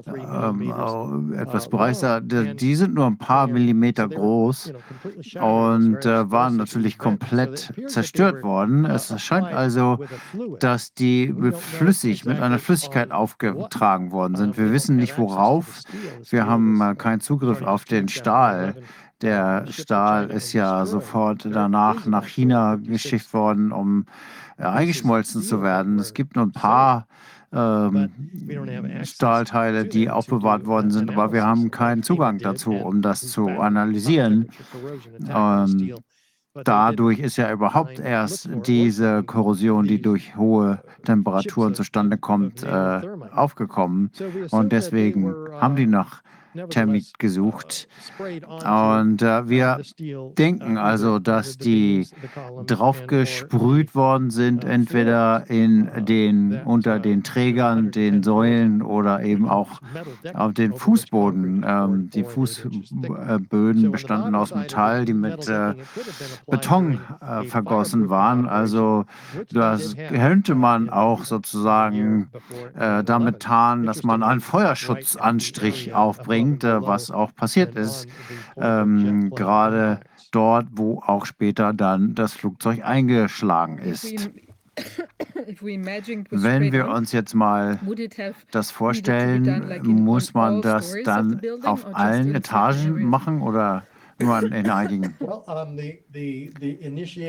[0.08, 2.22] ähm, etwas breiter.
[2.22, 4.74] Die sind nur ein paar Millimeter groß
[5.40, 8.86] und äh, waren natürlich komplett zerstört worden.
[8.86, 10.04] Es scheint also,
[10.60, 14.58] dass die flüssig, mit einer Flüssigkeit aufgetragen worden sind.
[14.58, 15.82] Wir wissen nicht worauf.
[16.30, 18.76] Wir haben äh, keinen Zugriff auf den Stahl.
[19.22, 24.06] Der Stahl ist ja sofort danach nach China geschickt worden, um
[24.58, 26.00] äh, eingeschmolzen zu werden.
[26.00, 27.08] Es gibt nur ein paar
[27.56, 33.48] ähm, Stahlteile, die aufbewahrt worden sind, aber wir haben keinen Zugang dazu, um das zu
[33.48, 34.50] analysieren.
[35.30, 35.96] Ähm,
[36.54, 43.02] dadurch ist ja überhaupt erst diese Korrosion, die durch hohe Temperaturen zustande kommt, äh,
[43.34, 44.12] aufgekommen.
[44.52, 46.22] Und deswegen haben die noch
[46.70, 47.88] Termit gesucht.
[48.20, 49.82] Und äh, wir
[50.38, 52.08] denken also, dass die
[52.66, 59.82] draufgesprüht worden sind, entweder in den, unter den Trägern, den Säulen oder eben auch
[60.34, 61.66] auf den Fußboden.
[61.68, 65.74] Ähm, die Fußböden bestanden aus Metall, die mit äh,
[66.48, 68.48] Beton äh, vergossen waren.
[68.48, 69.06] Also
[69.52, 72.30] das könnte man auch sozusagen
[72.78, 78.08] äh, damit tarnen, dass man einen Feuerschutzanstrich aufbringt bringt, was auch passiert ist,
[78.58, 80.00] ähm, gerade
[80.32, 84.30] dort, wo auch später dann das Flugzeug eingeschlagen ist.
[86.32, 87.80] Wenn wir uns jetzt mal
[88.52, 93.84] das vorstellen, muss man das dann auf allen Etagen machen oder
[94.20, 95.16] nur in einigen.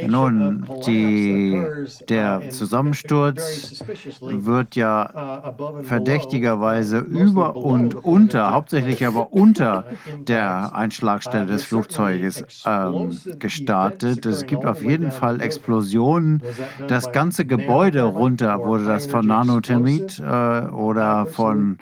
[0.07, 1.63] Nun, die,
[2.09, 3.85] der uh, Zusammensturz
[4.21, 9.87] wird ja uh, verdächtigerweise über und unter, hauptsächlich aber unter
[10.19, 14.25] der Einschlagstelle des Flugzeuges ähm, gestartet.
[14.27, 16.43] Es gibt auf jeden Fall Explosionen.
[16.87, 20.23] Das ganze Gebäude runter wurde das von Nanothermit äh,
[20.69, 21.79] oder von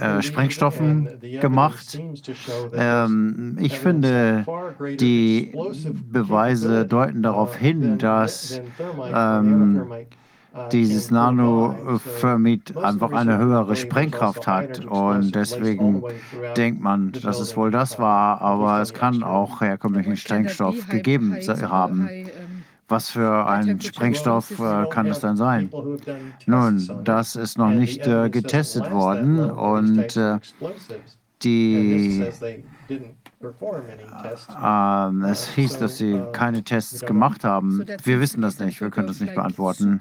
[0.00, 1.08] äh, Sprengstoffen
[1.40, 2.00] gemacht.
[2.72, 4.44] Ähm, ich finde,
[4.98, 5.52] die
[6.10, 8.60] Beweise deuten darauf hin, dass
[9.14, 9.86] ähm,
[10.72, 16.02] dieses Nanothermit einfach eine höhere Sprengkraft hat und deswegen
[16.56, 22.08] denkt man, dass es wohl das war, aber es kann auch herkömmlichen Sprengstoff gegeben haben.
[22.88, 25.70] Was für ein Sprengstoff äh, kann es dann sein?
[26.46, 30.38] Nun, das ist noch nicht äh, getestet worden und äh,
[31.42, 32.26] die
[33.40, 37.84] Ähm, es hieß, dass sie keine Tests gemacht haben.
[38.02, 40.00] Wir wissen das nicht, wir können das nicht beantworten.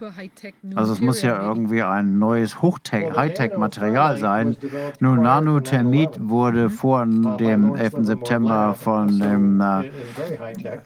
[0.76, 4.58] Also es muss ja irgendwie ein neues Hightech-Material sein.
[5.00, 8.06] Nun, Nanothermit wurde vor dem 11.
[8.06, 9.92] September von dem, äh,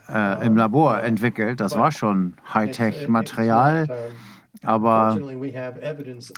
[0.10, 1.62] äh, im Labor entwickelt.
[1.62, 3.88] Das war schon Hightech-Material.
[4.64, 5.18] Aber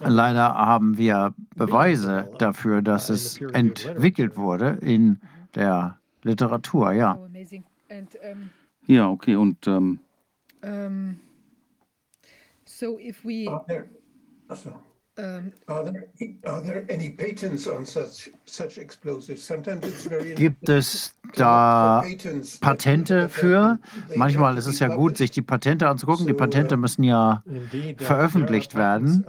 [0.02, 5.20] leider haben wir Beweise dafür, dass es entwickelt wurde in
[5.56, 7.18] der Literatur, ja.
[7.18, 7.28] Oh,
[8.88, 9.36] ja, okay.
[9.36, 10.00] Und ähm,
[10.62, 11.20] um,
[12.66, 13.46] so if we
[20.36, 22.04] Gibt es da
[22.62, 23.80] Patente für?
[24.16, 26.26] Manchmal ist es ja gut, sich die Patente anzugucken.
[26.26, 27.44] Die Patente müssen ja
[27.98, 29.24] veröffentlicht werden.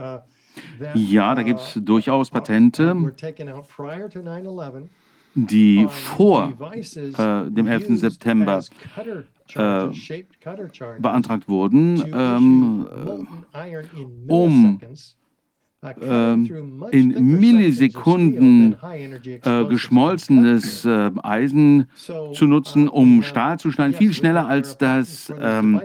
[0.95, 2.95] Ja, da gibt es durchaus Patente
[5.35, 6.53] die vor
[6.95, 7.99] äh, dem 11.
[7.99, 8.63] September
[9.55, 9.87] äh,
[10.99, 12.87] beantragt wurden, ähm,
[14.29, 14.81] um
[16.91, 18.77] in Millisekunden
[19.43, 21.89] äh, geschmolzenes äh, Eisen
[22.33, 25.81] zu nutzen, um Stahl zu schneiden, viel schneller als das ähm,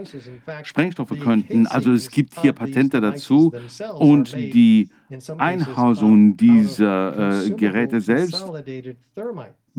[0.62, 1.66] Sprengstoffe könnten.
[1.66, 3.52] Also es gibt hier Patente dazu
[3.98, 4.88] und die
[5.38, 8.44] Einhausung dieser äh, Geräte selbst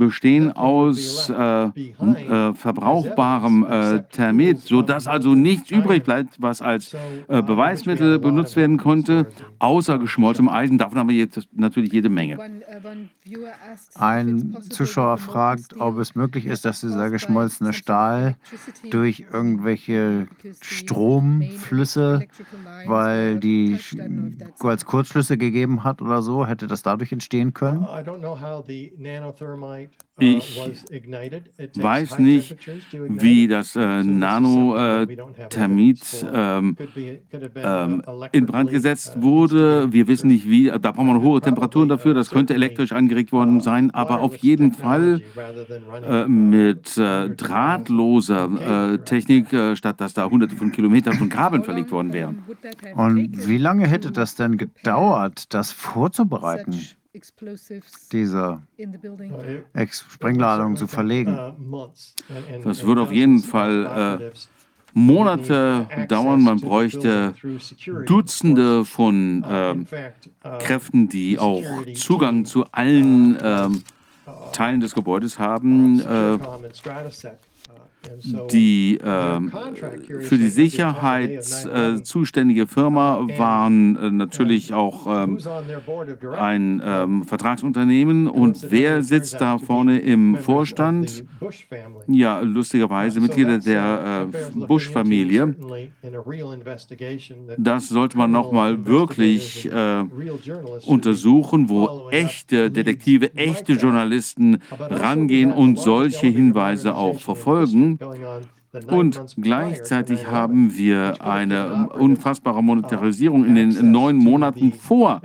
[0.02, 6.96] bestehen aus äh, äh, verbrauchbarem äh, Thermit, sodass also nichts übrig bleibt, was als
[7.28, 9.28] äh, Beweismittel benutzt werden konnte,
[9.60, 10.80] außer geschmolzenem Eisen.
[10.80, 12.40] Davon haben wir jetzt natürlich jede Menge.
[13.94, 18.38] Ein Zuschauer fragt, ob es möglich ist, dass dieser geschmolzene Stahl
[18.90, 20.28] durch irgendwelche
[20.62, 22.26] Stromflüsse,
[22.88, 23.78] weil die
[24.60, 27.86] als Kurzschlüsse gegeben hat oder so, hätte das dadurch entstehen können?
[30.22, 30.62] Ich
[31.76, 32.56] weiß nicht,
[32.92, 36.78] wie das äh, Nanothermit ähm,
[37.56, 39.92] ähm, in Brand gesetzt wurde.
[39.92, 40.70] Wir wissen nicht, wie.
[40.70, 42.14] Da braucht man hohe Temperaturen dafür.
[42.14, 43.90] Das könnte elektrisch angeregt worden sein.
[43.92, 45.22] Aber auf jeden Fall
[46.08, 51.64] äh, mit äh, drahtloser äh, Technik, äh, statt dass da hunderte von Kilometern von Kabeln
[51.64, 52.44] verlegt worden wären.
[52.96, 56.80] Und wie lange hätte das denn gedauert, das vorzubereiten?
[58.12, 58.62] Diese
[59.92, 61.38] Sprengladung zu verlegen.
[62.64, 64.32] Das würde auf jeden Fall äh,
[64.94, 66.42] Monate dauern.
[66.42, 67.34] Man bräuchte
[68.06, 69.76] Dutzende von äh,
[70.60, 71.64] Kräften, die auch
[71.96, 73.70] Zugang zu allen äh,
[74.54, 76.02] Teilen des Gebäudes haben.
[78.52, 79.40] Die äh,
[80.22, 85.40] für die Sicherheit äh, zuständige Firma waren äh, natürlich auch ähm,
[86.38, 88.28] ein ähm, Vertragsunternehmen.
[88.28, 91.24] Und wer sitzt da vorne im Vorstand?
[92.08, 95.56] Ja, lustigerweise Mitglieder der äh, Bush-Familie.
[97.58, 100.04] Das sollte man nochmal wirklich äh,
[100.86, 107.91] untersuchen, wo echte Detektive, echte Journalisten rangehen und solche Hinweise auch verfolgen.
[108.88, 115.22] Und gleichzeitig haben wir eine unfassbare Monetarisierung in den neun Monaten vor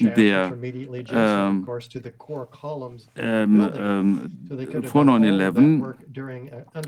[0.00, 0.52] der
[1.10, 1.66] ähm,
[3.16, 5.94] ähm, ähm, vor 9-11.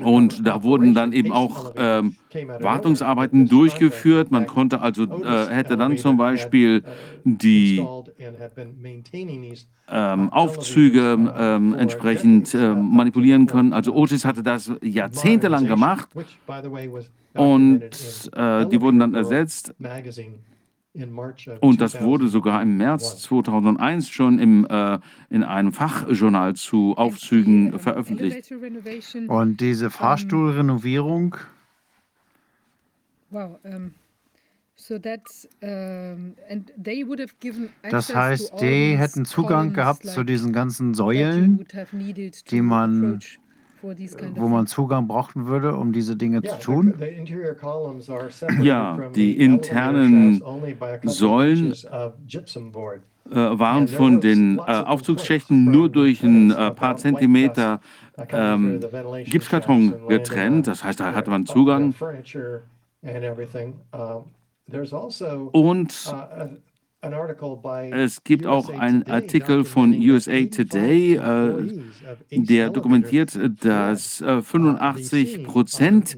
[0.03, 2.15] Und da wurden dann eben auch ähm,
[2.59, 4.29] Wartungsarbeiten durchgeführt.
[4.29, 6.83] Man konnte also, äh, hätte dann zum Beispiel
[7.23, 7.83] die
[9.89, 13.73] ähm, Aufzüge ähm, entsprechend äh, manipulieren können.
[13.73, 16.09] Also Otis hatte das jahrzehntelang gemacht
[17.33, 17.81] und
[18.35, 19.73] äh, die wurden dann ersetzt.
[21.59, 27.79] Und das wurde sogar im März 2001 schon im, äh, in einem Fachjournal zu Aufzügen
[27.79, 28.51] veröffentlicht.
[29.27, 31.35] Und diese Fahrstuhlrenovierung?
[33.31, 33.59] Wow.
[33.63, 33.93] Um ähm,
[37.89, 41.65] das heißt, die hätten Zugang gehabt zu diesen ganzen Säulen,
[42.49, 43.19] die man,
[43.81, 46.93] wo man Zugang brauchen würde, um diese Dinge zu tun?
[48.61, 50.41] Ja, die internen
[51.03, 51.73] Säulen
[53.29, 57.79] äh, waren von den äh, Aufzugsschächten nur durch ein äh, paar Zentimeter
[58.29, 58.79] ähm,
[59.25, 60.67] Gipskarton getrennt.
[60.67, 61.95] Das heißt, da hatte man Zugang.
[64.71, 66.47] Also, Und uh,
[67.91, 71.81] es gibt auch einen Artikel von USA Today, äh,
[72.31, 76.15] der dokumentiert, dass äh, 85 Prozent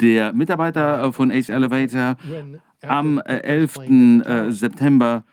[0.00, 2.16] der Mitarbeiter äh, von Ace Elevator
[2.82, 3.78] am 11.
[3.78, 5.24] Äh, äh, September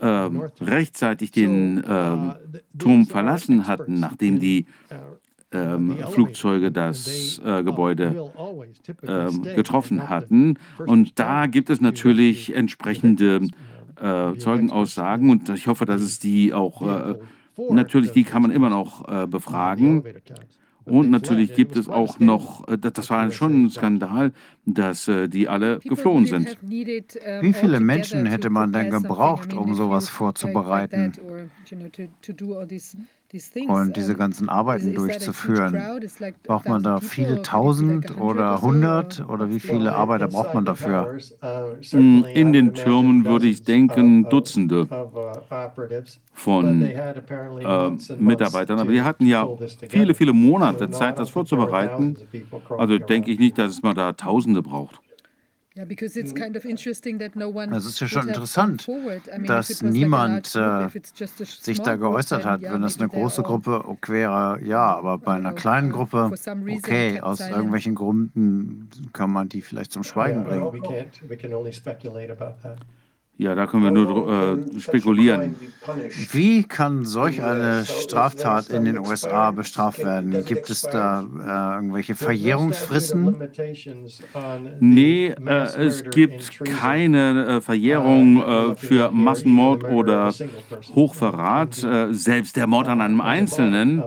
[0.00, 2.34] ähm, rechtzeitig den uh, ähm,
[2.76, 4.66] Turm verlassen hatten, nachdem die
[5.56, 8.30] ähm, Flugzeuge das äh, Gebäude
[9.06, 10.58] ähm, getroffen hatten.
[10.78, 13.48] Und da gibt es natürlich entsprechende
[14.00, 17.14] äh, Zeugenaussagen und ich hoffe, dass es die auch, äh,
[17.70, 20.04] natürlich, die kann man immer noch äh, befragen.
[20.86, 24.32] Und natürlich gibt es auch noch, äh, das war schon ein Skandal,
[24.66, 26.56] dass äh, die alle geflohen sind.
[26.62, 31.12] Wie viele Menschen hätte man denn gebraucht, um sowas vorzubereiten?
[33.64, 35.90] Und diese ganzen Arbeiten durchzuführen.
[36.46, 41.10] Braucht man da viele tausend oder hundert oder wie viele Arbeiter braucht man dafür?
[41.92, 44.90] Hm, in den Türmen würde ich denken Dutzende
[46.32, 46.94] von
[47.64, 48.78] äh, Mitarbeitern.
[48.80, 49.50] Aber die hatten ja
[49.88, 52.18] viele, viele Monate Zeit, das vorzubereiten.
[52.76, 55.00] Also denke ich nicht, dass man da Tausende braucht.
[57.74, 58.86] Es ist ja schon interessant,
[59.46, 60.88] dass niemand äh,
[61.60, 62.62] sich da geäußert hat.
[62.62, 66.30] Wenn es eine große Gruppe okay wäre, ja, aber bei einer kleinen Gruppe,
[66.68, 70.72] okay, aus irgendwelchen Gründen kann man die vielleicht zum Schweigen bringen.
[73.38, 75.56] Ja, da können wir nur äh, spekulieren.
[76.32, 80.42] Wie kann solch eine Straftat in den USA bestraft werden?
[80.46, 83.36] Gibt es da äh, irgendwelche Verjährungsfristen?
[84.80, 90.32] Nee, äh, es gibt keine äh, Verjährung äh, für Massenmord oder
[90.94, 91.84] Hochverrat.
[91.84, 94.02] Äh, selbst der Mord an einem Einzelnen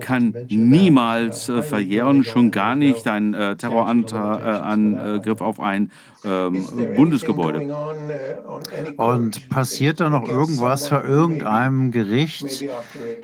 [0.00, 5.90] kann niemals verjähren, schon gar nicht ein Terrorangriff auf ein
[6.24, 7.74] ähm, Bundesgebäude.
[8.96, 12.64] Und passiert da noch irgendwas vor irgendeinem Gericht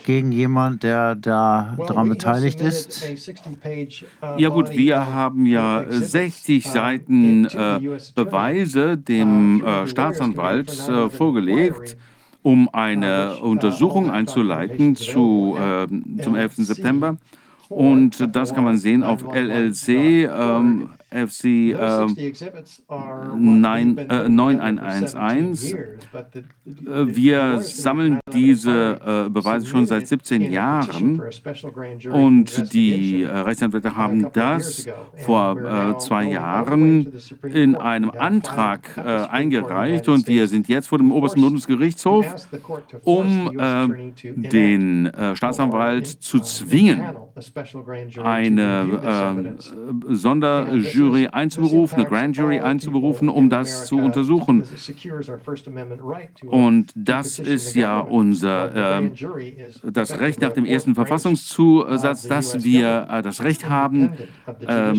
[0.05, 3.09] gegen jemand, der da daran beteiligt ist?
[4.36, 7.81] Ja gut, wir haben ja 60 Seiten äh,
[8.15, 11.97] Beweise dem äh, Staatsanwalt äh, vorgelegt
[12.43, 15.86] um eine Untersuchung einzuleiten zu, äh,
[16.23, 16.55] zum 11.
[16.57, 17.17] September.
[17.68, 22.07] Und das kann man sehen auf LLC ähm, FC äh,
[23.37, 25.75] 9, äh, 9111.
[27.07, 31.23] Wir sammeln diese äh, Beweise schon seit 17 Jahren.
[32.12, 37.11] und die äh, Rechtsanwälte haben das vor äh, zwei Jahren
[37.43, 40.09] in einem Antrag äh, eingereicht.
[40.09, 42.27] Und wir sind jetzt vor dem obersten Bundesgerichtshof,
[43.05, 43.51] um
[44.23, 47.03] den Staatsanwalt zu zwingen,
[48.23, 49.57] eine
[50.07, 50.98] Sonderjury
[51.33, 54.65] einzuberufen, eine Grand Jury einzuberufen, um das zu untersuchen.
[56.47, 59.10] Und das ist ja unser äh,
[59.83, 64.15] das Recht nach dem ersten Verfassungszusatz, dass wir äh, das Recht haben,
[64.60, 64.93] äh,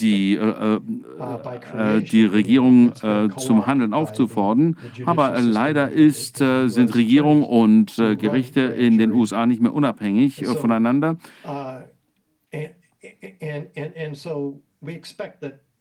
[0.00, 4.76] die, äh, äh, die Regierung äh, zum Handeln aufzufordern.
[5.04, 11.16] Aber leider ist, sind Regierung und Gerichte in den USA nicht mehr unabhängig voneinander.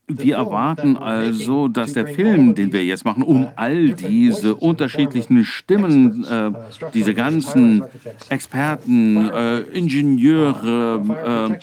[0.08, 6.24] Wir erwarten also, dass der Film, den wir jetzt machen, um all diese unterschiedlichen Stimmen,
[6.26, 6.52] äh,
[6.94, 7.84] diese ganzen
[8.30, 11.58] Experten, äh, Ingenieure,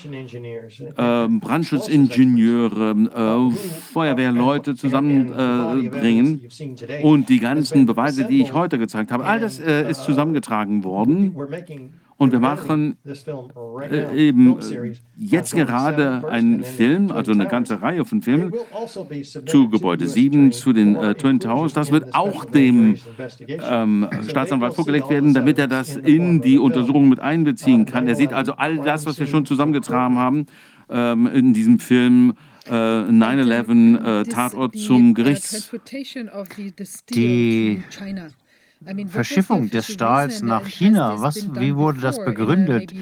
[0.96, 3.52] äh, Brandschutzingenieure,
[3.92, 6.40] Feuerwehrleute zusammenbringen
[7.02, 11.36] und die ganzen Beweise, die ich heute gezeigt habe, all das ist zusammengetragen worden.
[12.22, 12.98] Und wir machen
[13.90, 14.56] äh, eben
[15.18, 18.52] jetzt gerade einen Film, also eine ganze Reihe von Filmen
[19.46, 21.72] zu Gebäude 7, zu den äh, Twin Towers.
[21.72, 22.96] Das wird auch dem
[23.48, 28.06] ähm, Staatsanwalt vorgelegt werden, damit er das in die Untersuchung mit einbeziehen kann.
[28.06, 30.46] Er sieht also all das, was wir schon zusammengetragen haben
[30.90, 32.34] ähm, in diesem Film.
[32.66, 35.72] Äh, 9-11 äh, Tatort zum uh, Gerichts.
[37.12, 37.82] Die
[39.06, 42.92] Verschiffung des Stahls nach China, was, wie wurde das begründet?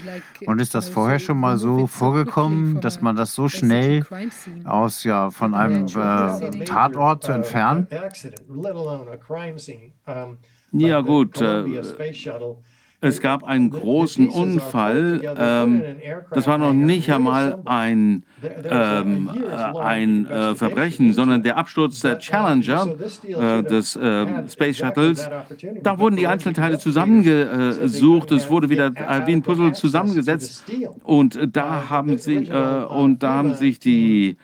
[0.46, 4.04] Und ist das vorher schon mal so vorgekommen, dass man das so schnell
[4.64, 7.86] aus ja, von einem äh, Tatort zu entfernen?
[10.72, 11.64] Ja gut, äh,
[13.00, 15.20] es gab einen großen Unfall.
[15.36, 15.82] Ähm,
[16.30, 18.24] das war noch nicht einmal ein,
[18.64, 25.28] ähm, äh, ein äh, Verbrechen, sondern der Absturz der Challenger, äh, des äh, Space Shuttles.
[25.82, 28.32] Da wurden die Einzelteile zusammengesucht.
[28.32, 30.64] Es wurde wieder äh, wie ein Puzzle zusammengesetzt.
[31.02, 34.36] Und da haben sie, äh, und da haben sich die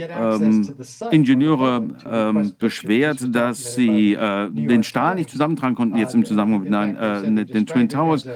[0.00, 0.74] ähm,
[1.10, 6.70] Ingenieure ähm, beschwert, dass sie äh, den Stahl nicht zusammentragen konnten, jetzt im Zusammenhang mit,
[6.70, 8.26] nein, äh, den Twin Towers.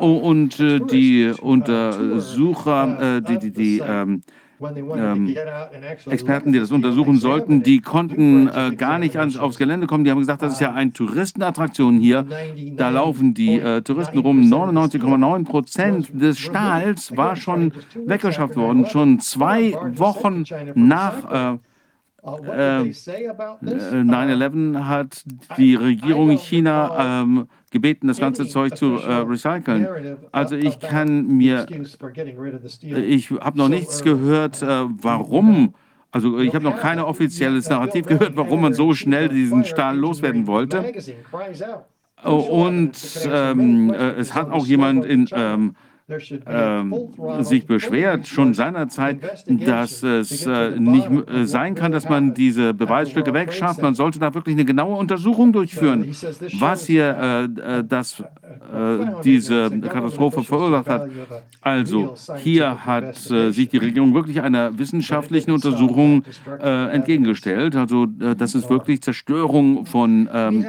[0.00, 4.22] Oh, und äh, die Untersucher, äh, die, die, die ähm,
[4.60, 5.36] ähm,
[6.08, 10.04] Experten, die das untersuchen sollten, die konnten äh, gar nicht ans, aufs Gelände kommen.
[10.04, 12.26] Die haben gesagt, das ist ja eine Touristenattraktion hier.
[12.76, 14.40] Da laufen die äh, Touristen rum.
[14.40, 17.72] 99,9 Prozent des Stahls war schon
[18.06, 21.58] weggeschafft worden, schon zwei Wochen nach äh,
[22.22, 25.24] 9-11 äh, hat
[25.56, 30.18] die Regierung China ähm, gebeten, das ganze Zeug zu äh, recyceln.
[30.32, 31.66] Also ich kann mir,
[32.82, 35.74] ich habe noch nichts gehört, äh, warum,
[36.10, 40.46] also ich habe noch kein offizielles Narrativ gehört, warum man so schnell diesen Stahl loswerden
[40.46, 40.92] wollte.
[42.24, 45.76] Und ähm, äh, es hat auch jemand in ähm,
[46.46, 46.94] ähm,
[47.40, 53.34] sich beschwert, schon seinerzeit, dass es äh, nicht äh, sein kann, dass man diese Beweisstücke
[53.34, 53.82] wegschafft.
[53.82, 56.14] Man sollte da wirklich eine genaue Untersuchung durchführen,
[56.58, 58.24] was hier äh, äh das, äh,
[59.22, 61.10] diese Katastrophe verursacht hat.
[61.60, 66.24] Also hier hat äh, sich die Regierung wirklich einer wissenschaftlichen Untersuchung
[66.60, 67.76] entgegengestellt.
[67.76, 70.64] Also das ist wirklich Zerstörung von, ähm,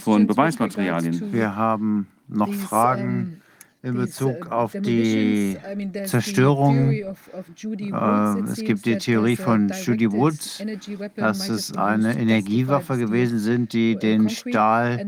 [0.00, 1.32] von Beweismaterialien.
[1.32, 3.40] Wir haben noch Fragen
[3.82, 5.56] in Bezug auf die
[6.06, 6.92] Zerstörung.
[6.92, 7.04] Äh,
[8.50, 10.62] es gibt die Theorie von Judy Woods,
[11.16, 15.06] dass es eine Energiewaffe gewesen sind, die uh, den Stahl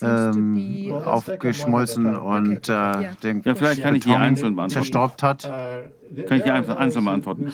[0.00, 5.50] ähm, aufgeschmolzen und äh, den ja, vielleicht kann ich hier einzeln zerstaubt hat.
[6.10, 7.52] Uh, kann ich hier einfach einzeln beantworten.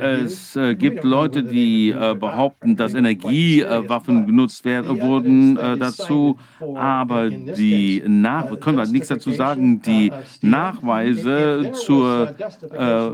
[0.00, 6.38] Es äh, gibt Leute, die äh, behaupten, dass Energiewaffen genutzt werden, wurden äh, dazu,
[6.74, 12.34] aber die Nach können wir nichts dazu sagen, die Nachweise zur
[12.72, 13.10] äh,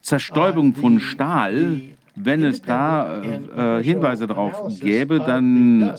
[0.00, 1.80] Zerstäubung von Stahl,
[2.16, 5.94] wenn es da äh, Hinweise darauf gäbe, dann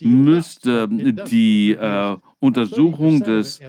[0.00, 3.60] müsste die äh, Untersuchung des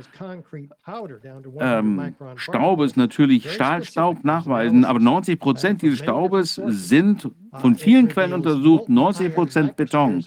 [1.60, 8.90] ähm, Staubes natürlich Stahlstaub nachweisen, aber 90 Prozent dieses Staubes sind von vielen Quellen untersucht,
[8.90, 10.24] 90 Prozent Beton.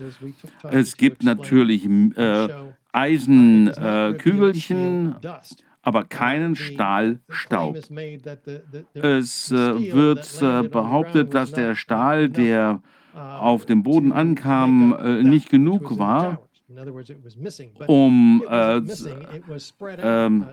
[0.70, 2.48] Es gibt natürlich äh,
[2.92, 5.28] Eisenkügelchen, äh,
[5.82, 7.76] aber keinen Stahlstaub.
[8.94, 12.80] Es äh, wird äh, behauptet, dass der Stahl, der
[13.14, 16.40] auf dem Boden ankam, äh, nicht genug war,
[17.86, 18.80] um äh,
[19.98, 20.46] ähm,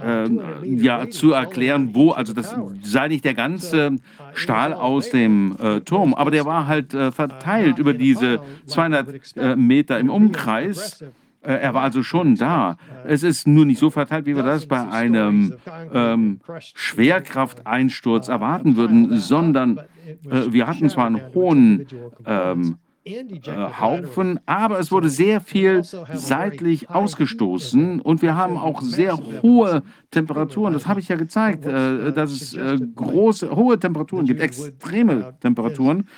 [0.00, 0.28] äh,
[0.64, 3.98] ja, zu erklären, wo, also das sei nicht der ganze
[4.32, 9.56] Stahl aus dem äh, Turm, aber der war halt äh, verteilt über diese 200 äh,
[9.56, 11.04] Meter im Umkreis.
[11.42, 12.76] Äh, er war also schon da.
[13.04, 15.54] Es ist nur nicht so verteilt, wie wir das bei einem
[15.92, 16.40] ähm,
[16.74, 21.86] Schwerkrafteinsturz erwarten würden, sondern äh, wir hatten zwar einen hohen
[22.26, 25.82] ähm, äh, Haufen, aber es wurde sehr viel
[26.14, 29.82] seitlich ausgestoßen und wir haben auch sehr hohe
[30.12, 30.72] Temperaturen.
[30.72, 36.08] Das habe ich ja gezeigt, äh, dass es äh, große, hohe Temperaturen gibt, extreme Temperaturen.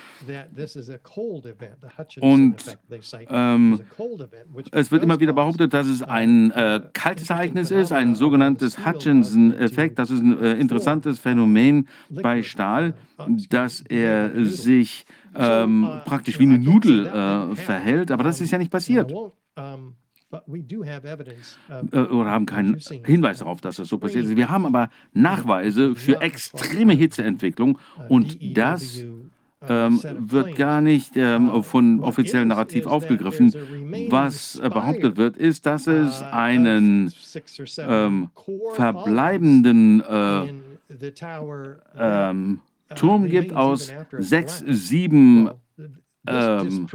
[2.20, 2.56] Und
[3.30, 3.80] ähm,
[4.72, 9.98] es wird immer wieder behauptet, dass es ein äh, kaltes Ereignis ist, ein sogenanntes Hutchinson-Effekt.
[9.98, 12.94] Das ist ein äh, interessantes Phänomen bei Stahl,
[13.48, 15.06] dass er sich
[15.36, 19.12] ähm, praktisch wie eine Nudel äh, verhält, aber das ist ja nicht passiert.
[21.70, 24.36] Äh, oder haben keinen Hinweis darauf, dass das so passiert ist.
[24.36, 29.04] Wir haben aber Nachweise für extreme Hitzeentwicklung und das
[29.68, 33.54] ähm, wird gar nicht ähm, von offiziellen Narrativ aufgegriffen.
[34.10, 37.12] Was äh, behauptet wird, ist, dass es einen
[37.78, 38.30] ähm,
[38.74, 40.52] verbleibenden äh,
[42.94, 45.50] Turm gibt aus sechs, sieben
[46.26, 46.86] ähm,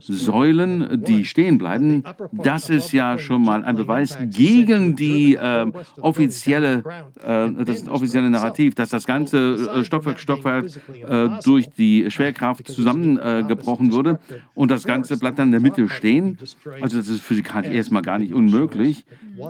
[0.00, 6.82] Säulen, die stehen bleiben, das ist ja schon mal ein Beweis gegen die äh, offizielle,
[7.22, 10.66] äh, das offizielle Narrativ, dass das ganze äh, Stockwerk Stockwerk
[11.08, 14.20] äh, durch die Schwerkraft zusammengebrochen wurde
[14.54, 16.38] und das Ganze bleibt dann in der Mitte stehen.
[16.80, 19.04] Also das ist physikalisch erstmal gar nicht unmöglich.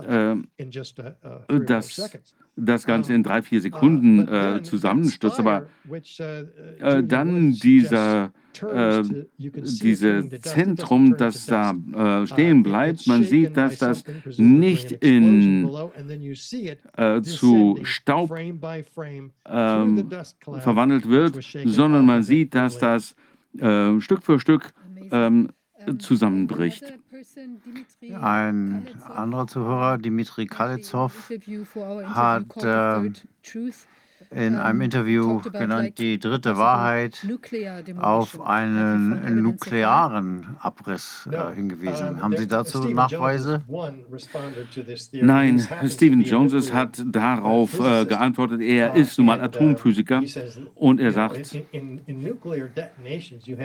[0.09, 0.37] Äh,
[1.67, 2.11] das
[2.57, 5.39] das Ganze in drei, vier Sekunden äh, zusammenstürzt.
[5.39, 5.67] Aber
[6.81, 9.03] äh, dann dieser, äh,
[9.39, 14.05] dieses Zentrum, das da äh, stehen bleibt, man sieht, dass das
[14.37, 15.69] nicht in,
[16.97, 20.11] äh, zu Staub ähm,
[20.61, 23.15] verwandelt wird, sondern man sieht, dass das
[23.59, 24.73] äh, Stück für Stück
[25.11, 25.51] ähm,
[25.99, 26.85] zusammenbricht.
[28.21, 31.31] Ein anderer Zuhörer, Dimitri Kalitsov,
[32.05, 33.11] hat äh,
[34.35, 37.27] in einem Interview genannt, die dritte Wahrheit
[37.99, 42.23] auf einen nuklearen Abriss äh, hingewiesen.
[42.23, 43.63] Haben Sie dazu Nachweise?
[45.13, 50.23] Nein, Stephen Jones hat darauf äh, geantwortet, er ist nun mal Atomphysiker
[50.75, 51.57] und er sagt,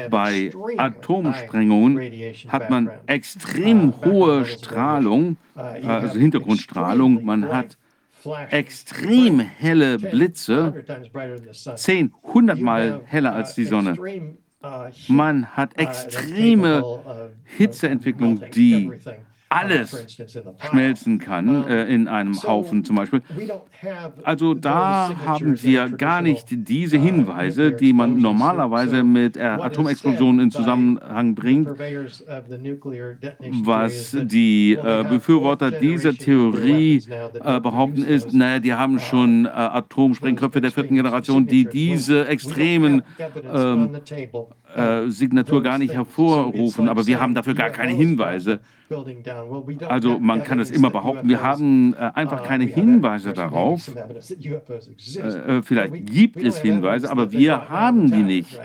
[0.09, 1.99] bei Atomsprengungen
[2.47, 7.77] hat man extrem hohe Strahlung, äh, also Hintergrundstrahlung, man hat
[8.49, 10.83] extrem helle Blitze,
[11.75, 13.95] 10, 100 Mal heller als die Sonne.
[15.07, 16.83] Man hat extreme
[17.43, 18.91] Hitzeentwicklung, die
[19.49, 20.17] alles
[20.69, 23.21] schmelzen kann, äh, in einem Haufen zum Beispiel.
[24.23, 30.51] Also da haben wir gar nicht diese Hinweise, die man normalerweise mit äh, Atomexplosionen in
[30.51, 31.69] Zusammenhang bringt,
[33.63, 37.03] was die äh, Befürworter dieser Theorie
[37.61, 43.03] behaupten ist, naja, die haben schon Atomsprengköpfe der vierten Generation, die diese extremen
[45.07, 48.59] Signatur gar nicht hervorrufen, aber wir haben dafür gar keine Hinweise.
[49.87, 53.91] Also man kann es immer behaupten, wir haben äh, einfach keine Hinweise darauf.
[53.95, 58.59] Äh, vielleicht gibt es Hinweise, aber wir haben die nicht,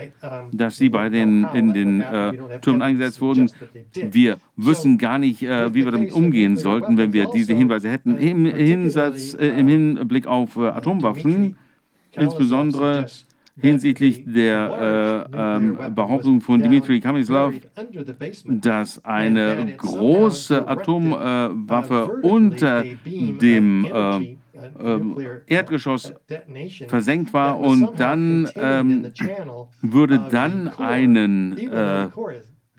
[0.52, 3.50] dass sie bei den, in den äh, Türmen eingesetzt wurden.
[3.94, 8.16] Wir wissen gar nicht, äh, wie wir damit umgehen sollten, wenn wir diese Hinweise hätten.
[8.18, 11.56] Im, Hinsatz, äh, im Hinblick auf äh, Atomwaffen,
[12.12, 13.06] insbesondere
[13.60, 17.54] hinsichtlich der äh, ähm, Behauptung von Dmitri Kamislav,
[18.46, 24.36] dass eine große Atomwaffe unter dem äh,
[24.80, 25.16] ähm,
[25.46, 26.14] Erdgeschoss
[26.88, 29.12] versenkt war und dann ähm,
[29.80, 32.08] würde dann einen äh,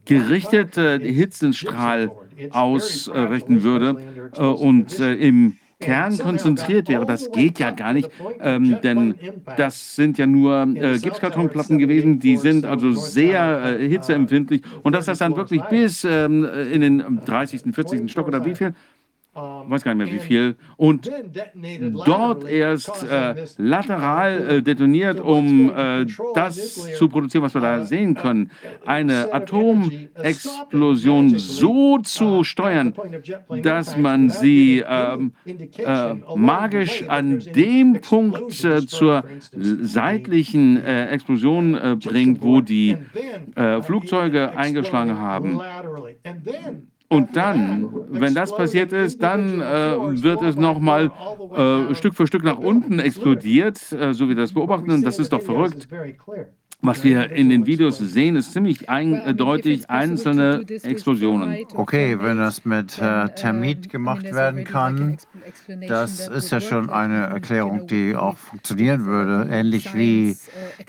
[0.06, 2.12] gerichteten Hitzenstrahl
[2.52, 7.06] ausrichten würde äh, und äh, im Kern konzentriert wäre.
[7.06, 9.16] Das geht ja gar nicht, ähm, denn
[9.58, 14.62] das sind ja nur äh, Gipskartonplatten gewesen, die sind also sehr äh, hitzeempfindlich.
[14.84, 18.12] Und dass das dann wirklich bis ähm, in den 30., 40.
[18.12, 18.74] Stock oder wie viel
[19.36, 21.10] weiß gar nicht mehr wie viel, und
[22.06, 26.06] dort erst äh, lateral äh, detoniert, um äh,
[26.36, 28.52] das zu produzieren, was wir da sehen können.
[28.86, 32.94] Eine Atomexplosion so zu steuern,
[33.64, 42.42] dass man sie ähm, äh, magisch an dem Punkt äh, zur seitlichen äh, Explosion bringt,
[42.42, 42.98] wo die
[43.82, 45.60] Flugzeuge eingeschlagen haben.
[47.10, 51.12] Und dann, wenn das passiert ist, dann äh, wird es nochmal
[51.56, 55.04] äh, Stück für Stück nach unten explodiert, äh, so wie wir das beobachten.
[55.04, 55.88] Das ist doch verrückt.
[56.86, 61.66] Was wir in den Videos sehen, ist ziemlich eindeutig einzelne Explosionen.
[61.76, 65.18] Okay, wenn das mit äh, Thermit gemacht werden kann,
[65.88, 70.36] das ist ja schon eine Erklärung, die auch funktionieren würde, ähnlich wie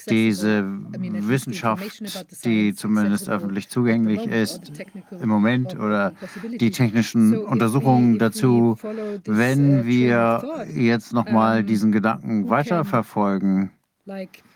[0.09, 0.65] diese
[0.99, 4.73] Wissenschaft, die zumindest öffentlich zugänglich ist
[5.13, 6.13] im Moment oder
[6.59, 8.77] die technischen Untersuchungen dazu.
[9.25, 13.71] Wenn wir jetzt nochmal diesen Gedanken weiterverfolgen,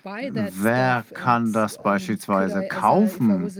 [0.05, 3.53] Wer kann das beispielsweise kaufen?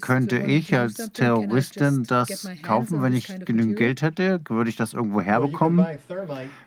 [0.00, 4.40] Könnte ich als Terroristin das kaufen, wenn ich genügend Geld hätte?
[4.48, 5.86] Würde ich das irgendwo herbekommen?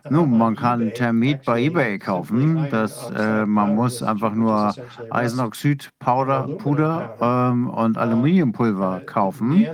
[0.09, 2.67] Nun, man kann Thermit bei eBay kaufen.
[2.69, 4.73] Das, äh, man muss einfach nur
[5.09, 9.65] Eisenoxid-Puder Puder, ähm, und Aluminiumpulver kaufen.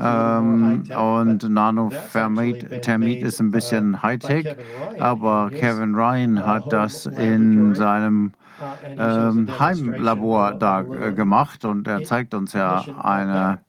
[0.00, 4.54] Ähm, und Nanothermit Thermit ist ein bisschen Hightech,
[4.98, 8.32] aber Kevin Ryan hat das in seinem
[8.82, 13.60] ähm, Heimlabor da äh, gemacht und er zeigt uns ja eine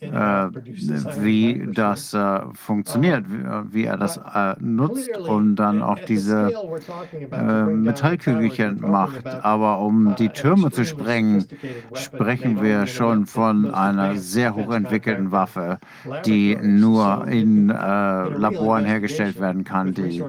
[0.00, 6.52] wie das äh, funktioniert, wie, äh, wie, er das äh, nutzt und dann auch diese
[7.30, 9.26] äh, Metallkügelchen macht.
[9.26, 11.46] Aber um die Türme zu sprengen,
[11.94, 15.78] sprechen wir schon von einer sehr hochentwickelten Waffe,
[16.24, 20.24] die nur in äh, Laboren hergestellt werden kann, die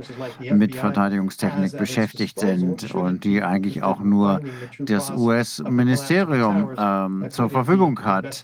[0.52, 4.42] mit Verteidigungstechnik beschäftigt sind und die eigentlich auch nur
[4.80, 8.44] das US-Ministerium ähm, zur Verfügung hat.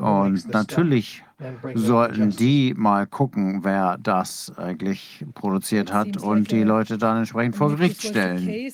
[0.00, 1.22] Und natürlich
[1.74, 7.70] sollten die mal gucken, wer das eigentlich produziert hat und die Leute dann entsprechend vor
[7.70, 8.70] Gericht stellen.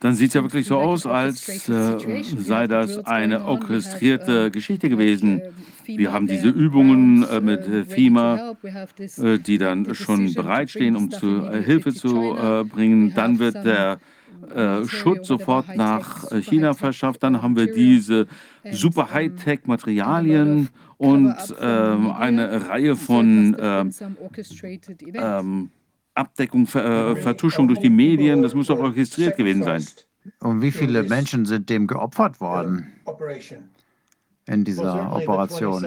[0.00, 5.42] Dann sieht es ja wirklich so aus, als äh, sei das eine orchestrierte Geschichte gewesen.
[5.86, 11.44] Wir haben diese Übungen äh, mit äh, FEMA, äh, die dann schon bereitstehen, um zu,
[11.46, 13.12] äh, Hilfe zu äh, bringen.
[13.14, 13.98] Dann wird der
[14.86, 17.24] Schutz sofort nach China verschafft.
[17.24, 18.28] Dann haben wir diese
[18.72, 23.94] super Hightech-Materialien und ähm, eine Reihe von ähm,
[25.14, 25.70] ähm,
[26.14, 29.84] Abdeckung, Ver, äh, Vertuschung durch die Medien, das muss doch orchestriert gewesen sein.
[30.40, 32.92] Und wie viele Menschen sind dem geopfert worden?
[34.48, 35.86] In dieser Operation.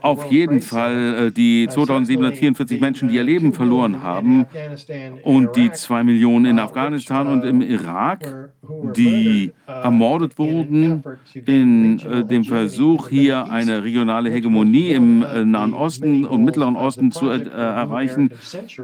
[0.00, 4.46] Auf jeden Fall äh, die 2744 Menschen, die ihr Leben verloren haben
[5.24, 8.50] und die zwei Millionen in Afghanistan und im Irak,
[8.96, 11.02] die ermordet wurden
[11.46, 17.10] in äh, dem Versuch, hier eine regionale Hegemonie im äh, Nahen Osten und Mittleren Osten
[17.10, 18.30] zu erreichen.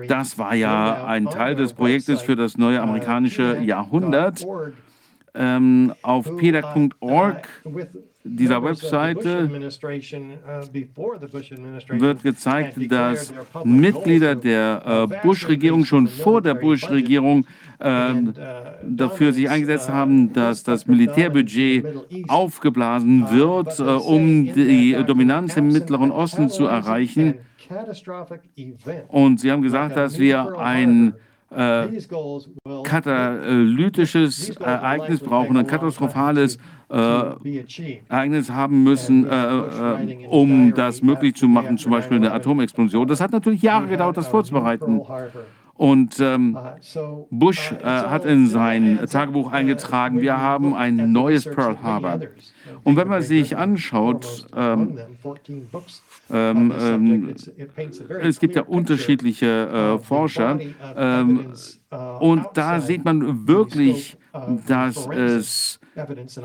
[0.08, 4.44] Das war ja ein Teil des Projektes für das neue amerikanische Jahrhundert.
[5.34, 7.48] Ähm, auf pedak.org
[8.28, 9.50] dieser Webseite
[11.88, 13.32] wird gezeigt, dass
[13.64, 17.46] Mitglieder der äh, Bush-Regierung schon vor der Bush-Regierung
[17.78, 18.14] äh,
[18.82, 21.84] dafür sich eingesetzt haben, dass das Militärbudget
[22.28, 27.34] aufgeblasen wird, äh, um die Dominanz im Mittleren Osten zu erreichen.
[29.08, 31.14] Und sie haben gesagt, dass wir ein
[31.50, 31.86] äh,
[32.84, 36.58] katalytisches Ereignis brauchen, ein katastrophales
[36.90, 37.64] äh,
[38.08, 43.06] Ereignis haben müssen, äh, äh, um das möglich zu machen, zum Beispiel eine Atomexplosion.
[43.06, 45.02] Das hat natürlich Jahre gedauert, das vorzubereiten.
[45.78, 46.58] Und ähm,
[46.96, 52.18] uh, Bush uh, äh, hat in sein Tagebuch eingetragen, wir haben ein neues Pearl Harbor.
[52.82, 54.98] Und wenn man sich anschaut, ähm,
[56.30, 57.34] ähm, ähm,
[58.20, 60.58] es gibt ja unterschiedliche äh, Forscher,
[60.96, 61.52] ähm,
[61.92, 64.16] uh, und da sieht man wirklich,
[64.66, 65.77] dass es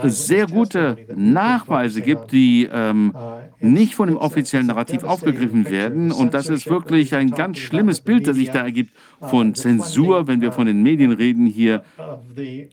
[0.06, 3.14] sehr gute Nachweise gibt, die ähm,
[3.60, 6.12] nicht von dem offiziellen Narrativ aufgegriffen werden.
[6.12, 10.42] Und das ist wirklich ein ganz schlimmes Bild, das sich da ergibt von Zensur, wenn
[10.42, 11.84] wir von den Medien reden hier,
[12.36, 12.70] die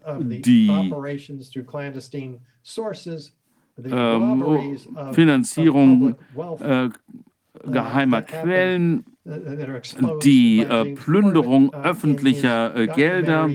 [3.84, 4.78] ähm,
[5.12, 6.17] Finanzierung
[6.60, 6.89] äh,
[7.65, 9.05] geheimer Quellen,
[10.23, 13.49] die äh, Plünderung öffentlicher äh, Gelder.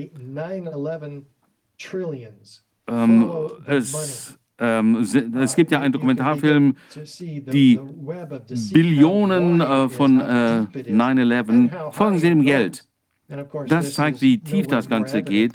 [2.87, 3.31] Ähm,
[3.65, 7.79] es, ähm, es gibt ja einen Dokumentarfilm, die
[8.73, 12.87] Billionen äh, von äh, 9-11 folgen sie dem Geld.
[13.67, 15.53] Das zeigt, wie tief das Ganze geht.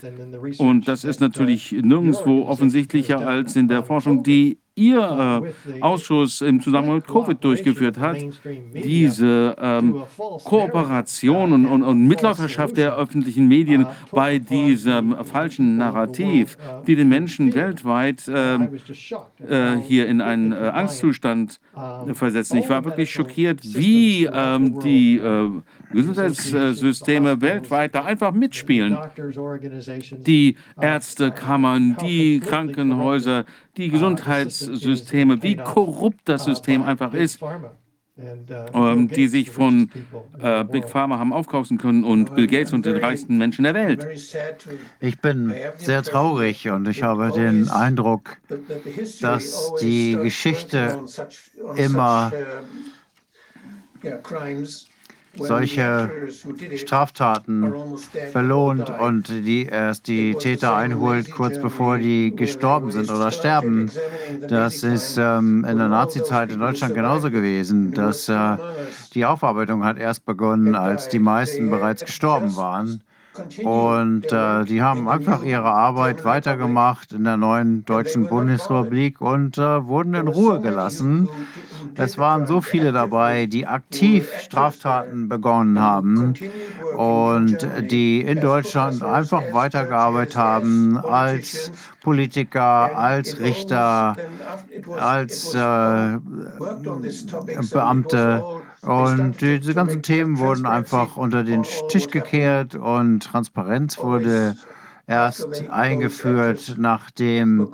[0.57, 6.61] Und das ist natürlich nirgendwo offensichtlicher als in der Forschung, die Ihr äh, Ausschuss im
[6.61, 8.17] Zusammenhang mit Covid durchgeführt hat,
[8.73, 16.95] diese ähm, Kooperation und, und, und, Mitläuferschaft der öffentlichen Medien bei diesem falschen Narrativ, die
[16.95, 21.59] den Menschen weltweit äh, äh, hier in einen äh, Angstzustand
[22.13, 22.57] versetzen.
[22.59, 25.49] Ich war wirklich schockiert, wie ähm, die äh,
[25.91, 28.97] Gesundheitssysteme weltweit da einfach mitspielen.
[30.11, 33.45] Die Ärztekammern, die Krankenhäuser,
[33.77, 37.39] die Gesundheitssysteme, wie korrupt das System einfach ist.
[38.73, 39.89] Ähm, die sich von
[40.39, 44.05] äh, Big Pharma haben aufkaufen können und Bill Gates und den reichsten Menschen der Welt.
[44.99, 48.37] Ich bin sehr traurig und ich habe den Eindruck,
[49.21, 51.03] dass die Geschichte
[51.75, 52.31] immer
[55.35, 56.11] solche
[56.75, 57.73] Straftaten
[58.31, 63.91] verlohnt und die erst die Täter einholt, kurz bevor die gestorben sind oder sterben.
[64.47, 67.93] Das ist ähm, in der Nazizeit in Deutschland genauso gewesen.
[67.93, 68.57] Dass, äh,
[69.13, 73.01] die Aufarbeitung hat erst begonnen, als die meisten bereits gestorben waren.
[73.63, 79.85] Und äh, die haben einfach ihre Arbeit weitergemacht in der neuen deutschen Bundesrepublik und äh,
[79.85, 81.29] wurden in Ruhe gelassen.
[81.95, 86.33] Es waren so viele dabei, die aktiv Straftaten begonnen haben
[86.95, 91.71] und die in Deutschland einfach weitergearbeitet haben als
[92.01, 94.15] Politiker, als Richter,
[94.97, 96.17] als äh,
[97.71, 98.43] Beamte.
[98.83, 104.55] Und diese ganzen Themen wurden einfach unter den Tisch gekehrt und Transparenz wurde
[105.05, 107.67] erst eingeführt, nachdem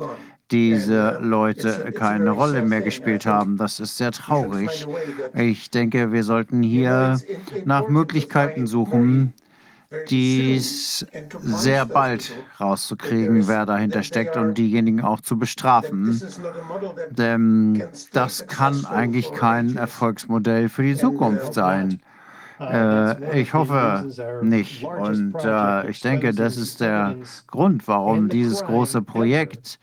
[0.51, 3.57] diese Leute keine Rolle mehr gespielt haben.
[3.57, 4.87] Das ist sehr traurig.
[5.33, 7.19] Ich denke, wir sollten hier
[7.65, 9.33] nach Möglichkeiten suchen,
[10.09, 11.05] dies
[11.41, 16.21] sehr bald rauszukriegen, wer dahinter steckt und diejenigen auch zu bestrafen.
[17.09, 17.83] Denn
[18.13, 22.01] das kann eigentlich kein Erfolgsmodell für die Zukunft sein.
[22.59, 24.05] Äh, ich hoffe
[24.41, 24.83] nicht.
[24.83, 27.15] Und äh, ich denke, das ist der
[27.47, 29.79] Grund, warum dieses große Projekt,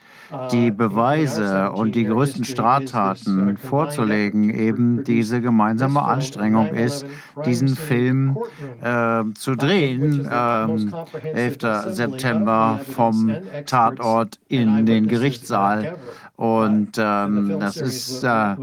[0.52, 7.06] die Beweise und die größten Straftaten vorzulegen, eben diese gemeinsame Anstrengung ist,
[7.44, 8.36] diesen Film
[8.82, 10.26] äh, zu drehen.
[10.26, 11.58] Äh, 11.
[11.94, 13.34] September vom
[13.66, 15.96] Tatort in den Gerichtssaal.
[16.36, 18.56] Und ähm, das ist äh,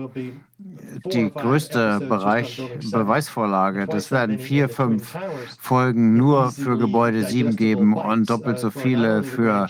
[1.05, 2.61] die größte Bereich,
[2.91, 3.87] Beweisvorlage.
[3.87, 5.17] Das werden vier, fünf
[5.59, 9.67] Folgen nur für Gebäude 7 geben und doppelt so viele für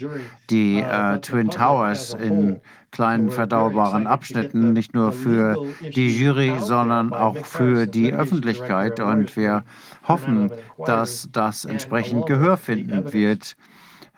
[0.50, 7.38] die äh, Twin Towers in kleinen verdaubaren Abschnitten, nicht nur für die Jury, sondern auch
[7.46, 9.00] für die Öffentlichkeit.
[9.00, 9.64] Und wir
[10.08, 10.52] hoffen,
[10.86, 13.56] dass das entsprechend Gehör finden wird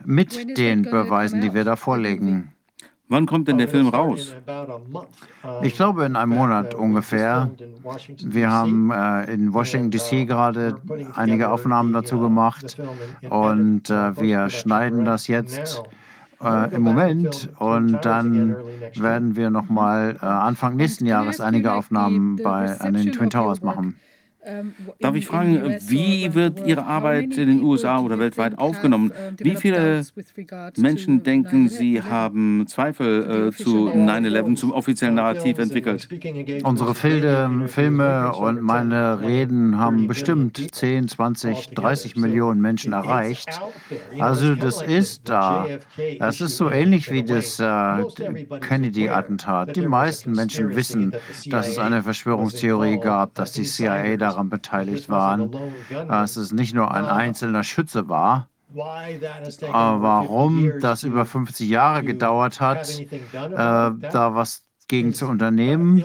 [0.03, 2.52] mit den Beweisen, die wir da vorlegen.
[3.09, 4.33] Wann kommt denn der Film raus?
[5.61, 7.51] Ich glaube in einem Monat ungefähr.
[8.23, 10.77] Wir haben äh, in Washington DC gerade
[11.15, 12.77] einige Aufnahmen dazu gemacht
[13.29, 15.83] und äh, wir schneiden das jetzt
[16.41, 18.55] äh, im Moment und dann
[18.95, 23.61] werden wir noch mal äh, Anfang nächsten Jahres einige Aufnahmen bei an den Twin Towers
[23.61, 23.99] machen.
[24.45, 29.13] Ähm, Darf ich fragen, wie wird Ihre Arbeit in den USA oder weltweit aufgenommen?
[29.37, 30.05] Wie viele
[30.77, 36.09] Menschen denken Sie haben Zweifel äh, zu 9-11, zum offiziellen Narrativ entwickelt?
[36.63, 43.61] Unsere Filme, Filme und meine Reden haben bestimmt 10, 20, 30 Millionen Menschen erreicht.
[44.19, 45.67] Also das ist da.
[46.19, 48.03] Das ist so ähnlich wie das äh,
[48.59, 49.75] Kennedy-Attentat.
[49.75, 51.13] Die meisten Menschen wissen,
[51.45, 55.51] dass es eine Verschwörungstheorie gab, dass die CIA da daran beteiligt waren,
[56.07, 58.49] dass es nicht nur ein einzelner Schütze war.
[59.71, 63.05] Aber warum das über 50 Jahre gedauert hat, äh,
[63.51, 66.03] da was gegen zu unternehmen,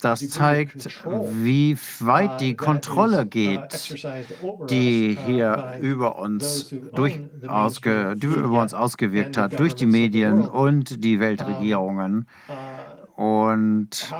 [0.00, 3.94] das zeigt, wie weit die Kontrolle geht,
[4.70, 11.20] die hier über uns, durch, ausge, über uns ausgewirkt hat, durch die Medien und die
[11.20, 12.28] Weltregierungen.
[13.22, 14.12] Und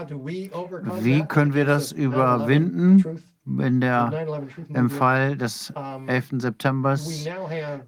[1.00, 3.24] wie können wir das überwinden?
[3.44, 5.72] in der, im Fall des
[6.06, 6.28] 11.
[6.39, 6.97] September.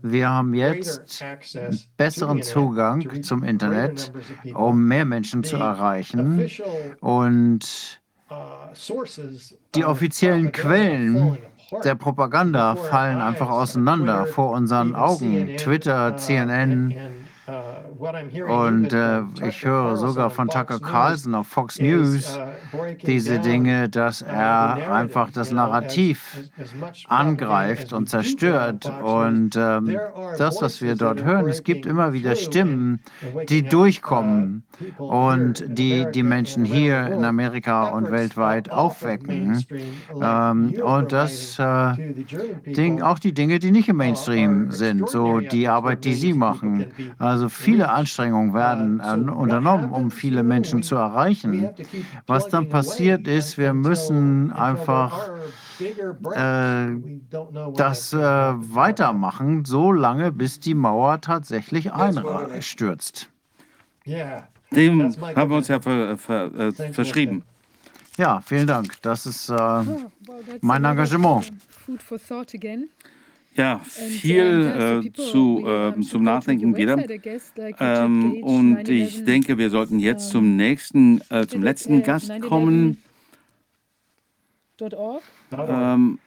[0.03, 1.25] Wir haben jetzt
[1.97, 4.13] besseren Zugang zum Internet,
[4.55, 6.51] um mehr Menschen zu erreichen.
[6.99, 8.01] Und
[9.77, 11.39] die offiziiellen Quellen
[11.85, 15.57] der Propaganda fallen einfach auseinander vor unseren Augen.
[15.57, 17.24] Twitter, CNN,
[18.49, 22.39] und äh, ich höre sogar von Tucker Carlson auf Fox News
[23.07, 26.39] diese Dinge, dass er einfach das Narrativ
[27.09, 28.91] angreift und zerstört.
[29.03, 29.97] Und ähm,
[30.39, 33.01] das, was wir dort hören, es gibt immer wieder Stimmen,
[33.49, 34.65] die durchkommen
[34.99, 39.65] und die die Menschen hier in Amerika und weltweit aufwecken.
[40.21, 41.95] Ähm, und das äh,
[42.67, 46.87] Ding, auch die Dinge, die nicht im Mainstream sind, so die Arbeit, die Sie machen.
[47.19, 51.71] Also viele Anstrengungen werden äh, unternommen, um viele Menschen zu erreichen.
[52.27, 55.31] Was dann passiert ist, wir müssen einfach
[56.35, 56.87] äh,
[57.77, 63.29] das äh, weitermachen, so lange, bis die Mauer tatsächlich einstürzt.
[64.71, 67.43] Dem haben wir uns ja ver, ver, äh, verschrieben.
[68.17, 69.01] Ja, vielen Dank.
[69.03, 69.83] Das ist äh,
[70.61, 71.53] mein Engagement.
[73.57, 76.99] Ja, viel äh, zu, äh, zum Nachdenken wieder.
[77.79, 83.03] Ähm, und ich denke, wir sollten jetzt zum nächsten, äh, zum letzten Gast kommen.
[85.69, 86.19] Ähm,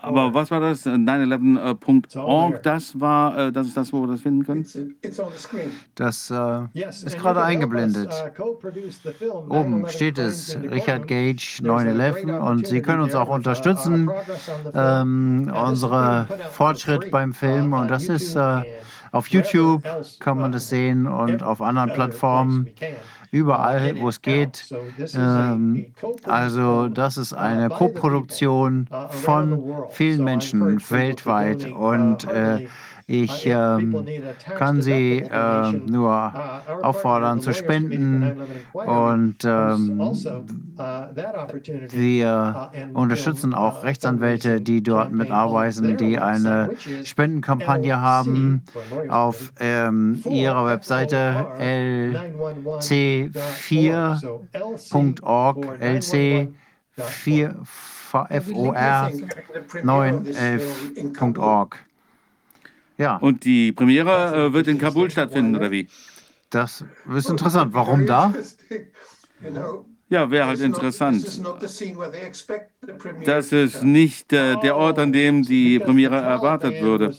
[0.00, 0.84] aber was war das?
[0.84, 4.66] 911.org, das war, äh, das ist das, wo wir das finden können?
[5.94, 8.12] Das äh, ist gerade eingeblendet.
[8.38, 14.10] Uh, Oben steht es, Richard Gage 911 und Sie können uns auch unterstützen,
[14.74, 17.72] ähm, unsere Fortschritt beim Film.
[17.72, 18.62] und das ist äh,
[19.14, 19.84] auf YouTube
[20.18, 22.68] kann man das sehen und auf anderen Plattformen
[23.34, 24.72] überall, wo es geht.
[25.14, 25.86] Ähm,
[26.22, 32.68] also das ist eine Koproduktion von vielen Menschen weltweit und äh,
[33.06, 33.78] ich äh,
[34.58, 36.32] kann Sie äh, nur
[36.82, 38.42] auffordern zu spenden
[38.72, 40.00] und ähm,
[41.90, 46.70] wir unterstützen auch Rechtsanwälte, die dort mitarbeiten, die eine
[47.04, 48.62] Spendenkampagne haben
[49.08, 51.46] auf ähm, ihrer Webseite
[52.80, 57.54] lc4.org, lc4
[58.14, 59.10] FOR
[59.82, 61.84] 911.org.
[62.96, 63.16] Ja.
[63.16, 65.88] Und die Premiere äh, wird in Kabul stattfinden, oder wie?
[66.50, 66.84] Das
[67.16, 67.74] ist interessant.
[67.74, 68.32] Warum da?
[70.10, 71.26] Ja, wäre halt interessant.
[73.24, 77.16] Das ist nicht äh, der Ort, an dem die Premiere erwartet würde.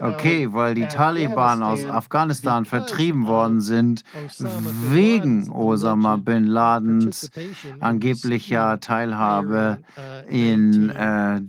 [0.00, 4.04] Okay, weil die Taliban aus Afghanistan vertrieben worden sind
[4.88, 7.30] wegen Osama bin Ladens
[7.80, 9.78] angeblicher Teilhabe
[10.28, 11.40] in äh,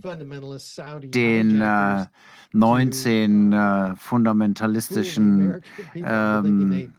[1.04, 2.06] den äh,
[2.54, 5.62] 19 äh, fundamentalistischen
[5.96, 6.94] ähm,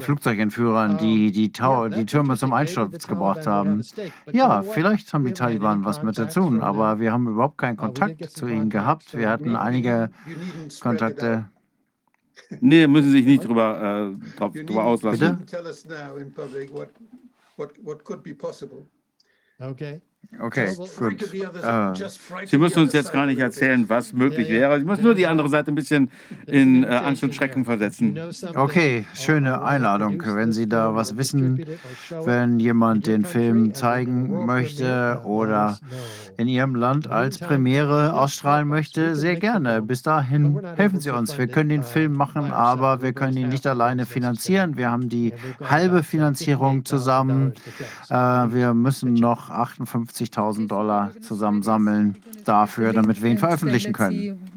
[0.00, 3.82] Flugzeugentführern, die die, Tower, die Türme zum Einsturz gebracht haben.
[4.32, 8.30] Ja, vielleicht haben die Taliban was mit zu tun, aber wir haben überhaupt keinen Kontakt
[8.30, 9.16] zu ihnen gehabt.
[9.16, 10.10] Wir hatten einige
[10.80, 11.50] Kontakte.
[12.60, 15.38] Nee, müssen Sie sich nicht drüber, äh, drüber auslassen.
[15.38, 15.46] Bitte?
[19.58, 20.00] Okay.
[20.40, 21.22] Okay, gut.
[21.32, 24.78] Äh, Sie müssen uns jetzt gar nicht erzählen, was möglich wäre.
[24.78, 26.10] Ich muss nur die andere Seite ein bisschen
[26.46, 28.18] in äh, Angst und Schrecken versetzen.
[28.54, 30.22] Okay, schöne Einladung.
[30.24, 31.64] Wenn Sie da was wissen,
[32.24, 35.78] wenn jemand den Film zeigen möchte oder
[36.36, 39.82] in Ihrem Land als Premiere ausstrahlen möchte, sehr gerne.
[39.82, 41.36] Bis dahin helfen Sie uns.
[41.38, 44.76] Wir können den Film machen, aber wir können ihn nicht alleine finanzieren.
[44.76, 47.54] Wir haben die halbe Finanzierung zusammen.
[48.10, 54.53] Äh, wir müssen noch 58 50.000 Dollar zusammensammeln dafür, damit wir ihn veröffentlichen können.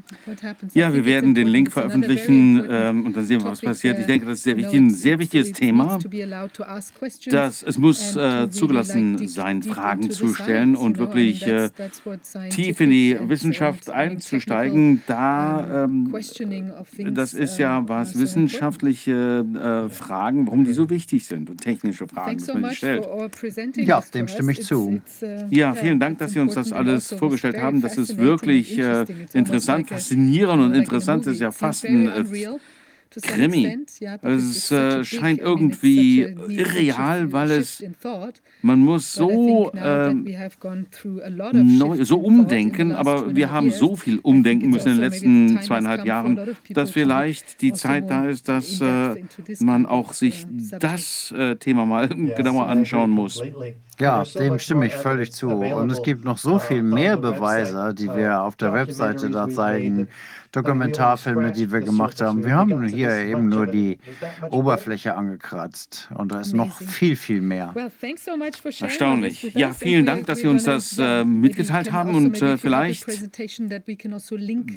[0.73, 3.99] Ja, wir werden den Link veröffentlichen ähm, und dann sehen wir, was passiert.
[3.99, 5.99] Ich denke, das ist sehr wichtig, ein sehr wichtiges Thema.
[7.25, 11.69] Dass es muss äh, zugelassen sein, Fragen zu stellen und wirklich äh,
[12.49, 15.03] tief in die Wissenschaft einzusteigen.
[15.07, 16.13] Da, ähm,
[17.13, 19.45] das ist ja was wissenschaftliche
[19.87, 23.07] äh, Fragen, warum die so wichtig sind und technische Fragen, die man stellt.
[23.75, 25.01] Ja, dem stimme ich zu.
[25.49, 27.81] Ja, vielen Dank, dass Sie uns das alles vorgestellt haben.
[27.81, 32.57] Das ist wirklich äh, interessant faszinierend und interessant ist ja fast ein äh,
[33.21, 33.77] Krimi.
[34.21, 37.83] Es äh, scheint irgendwie irreal, weil es
[38.61, 44.95] man muss so, äh, neu, so umdenken, aber wir haben so viel umdenken müssen in
[44.95, 49.15] den letzten zweieinhalb Jahren, dass vielleicht die Zeit da ist, dass äh,
[49.59, 50.45] man auch sich
[50.79, 53.41] das äh, Thema mal genauer anschauen muss.
[53.99, 55.49] Ja, dem stimme ich völlig zu.
[55.49, 60.09] Und es gibt noch so viel mehr Beweise, die wir auf der Webseite da zeigen.
[60.51, 62.43] Dokumentarfilme, die wir gemacht haben.
[62.43, 63.99] Wir haben hier eben nur die
[64.49, 67.73] Oberfläche angekratzt und da ist noch viel, viel mehr.
[68.81, 69.43] Erstaunlich.
[69.53, 73.27] Ja, vielen Dank, dass Sie uns das äh, mitgeteilt haben und also äh, vielleicht, also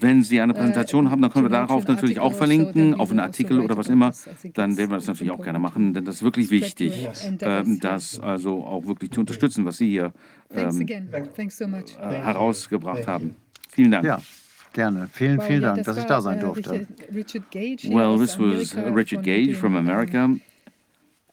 [0.00, 3.60] wenn Sie eine Präsentation haben, dann können wir darauf natürlich auch verlinken, auf einen Artikel
[3.60, 4.12] oder was immer.
[4.54, 7.08] Dann werden wir das natürlich auch gerne machen, denn das ist wirklich wichtig,
[7.40, 10.12] äh, das also auch wirklich zu unterstützen, was Sie hier
[10.54, 11.02] ähm, äh,
[11.98, 13.36] herausgebracht haben.
[13.70, 14.04] Vielen Dank.
[14.04, 14.20] Ja.
[14.72, 15.08] Gerne.
[15.12, 16.86] Vielen, vielen Dank, dass ich da sein äh, durfte.
[17.10, 20.30] Well, this was Richard Gage from America.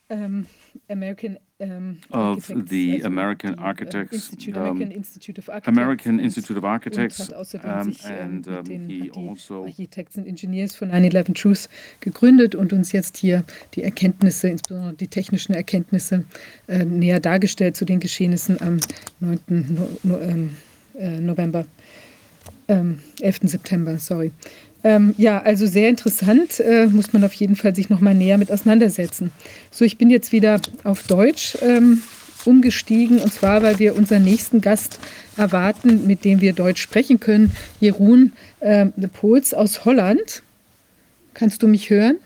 [0.10, 0.48] Um,
[0.90, 7.30] American um, of the American Architects, American Institute of Architects, American Institute of Architects
[7.64, 11.68] um, and um, he also Architects and Engineers von 9/11 Truth
[12.00, 13.44] gegründet und uns jetzt hier
[13.74, 16.26] die Erkenntnisse, insbesondere die technischen Erkenntnisse,
[16.68, 18.80] äh, näher dargestellt zu den Geschehnissen am
[19.20, 19.40] 9.
[19.50, 20.58] No no ähm,
[20.98, 21.66] äh, November
[22.68, 23.40] ähm, 11.
[23.44, 24.32] September, sorry.
[24.84, 28.52] Ähm, ja, also sehr interessant, äh, muss man auf jeden Fall sich nochmal näher mit
[28.52, 29.32] auseinandersetzen.
[29.72, 32.04] So, ich bin jetzt wieder auf Deutsch ähm,
[32.46, 35.00] umgestiegen und zwar, weil wir unseren nächsten Gast
[35.36, 40.44] erwarten, mit dem wir Deutsch sprechen können, Jeroen äh, de Pols aus Holland.
[41.34, 42.18] Kannst du mich hören?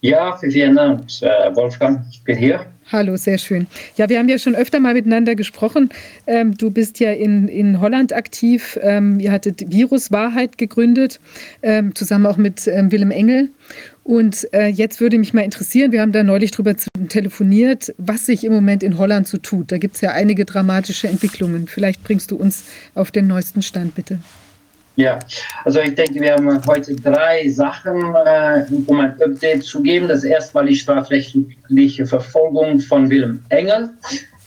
[0.00, 2.04] Ja, Dank, äh, Wolfgang.
[2.10, 2.66] Ich bin hier.
[2.90, 3.66] Hallo, sehr schön.
[3.96, 5.90] Ja, wir haben ja schon öfter mal miteinander gesprochen.
[6.26, 8.78] Ähm, du bist ja in, in Holland aktiv.
[8.80, 11.20] Ähm, ihr hattet Viruswahrheit gegründet,
[11.60, 13.50] ähm, zusammen auch mit ähm, Willem Engel.
[14.04, 16.74] Und äh, jetzt würde mich mal interessieren, wir haben da neulich drüber
[17.10, 19.70] telefoniert, was sich im Moment in Holland so tut.
[19.70, 21.66] Da gibt es ja einige dramatische Entwicklungen.
[21.68, 24.18] Vielleicht bringst du uns auf den neuesten Stand, bitte.
[24.98, 25.20] Ja,
[25.64, 30.08] also ich denke, wir haben heute drei Sachen, äh, um ein Update zu geben.
[30.08, 33.90] Das erste war die strafrechtliche Verfolgung von Willem Engel.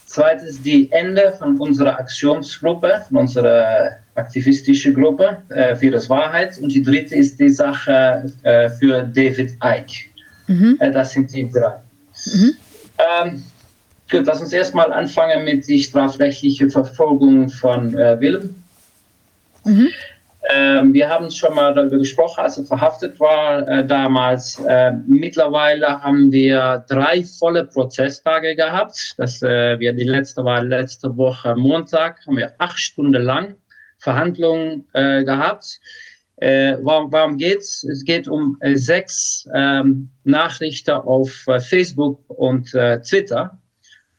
[0.04, 6.58] Zweites die Ende von unserer Aktionsgruppe, von unserer aktivistischen Gruppe äh, für das Wahrheit.
[6.58, 10.10] Und die dritte ist die Sache äh, für David Icke.
[10.48, 10.76] Mhm.
[10.80, 11.78] Äh, das sind die drei.
[12.26, 12.52] Mhm.
[12.98, 13.42] Ähm,
[14.10, 18.54] gut, lass uns erstmal anfangen mit der strafrechtlichen Verfolgung von äh, Willem.
[19.64, 19.88] Mhm.
[20.50, 24.58] Ähm, wir haben schon mal darüber gesprochen, als er verhaftet war äh, damals.
[24.66, 29.14] Äh, mittlerweile haben wir drei volle Prozesstage gehabt.
[29.18, 33.54] Das, äh, wir, die letzte war letzte Woche Montag, haben wir acht Stunden lang
[33.98, 35.80] Verhandlungen äh, gehabt.
[36.38, 37.84] Äh, warum, warum geht's?
[37.84, 41.30] Es geht um äh, sechs ähm, Nachrichten auf
[41.60, 43.58] Facebook und Twitter.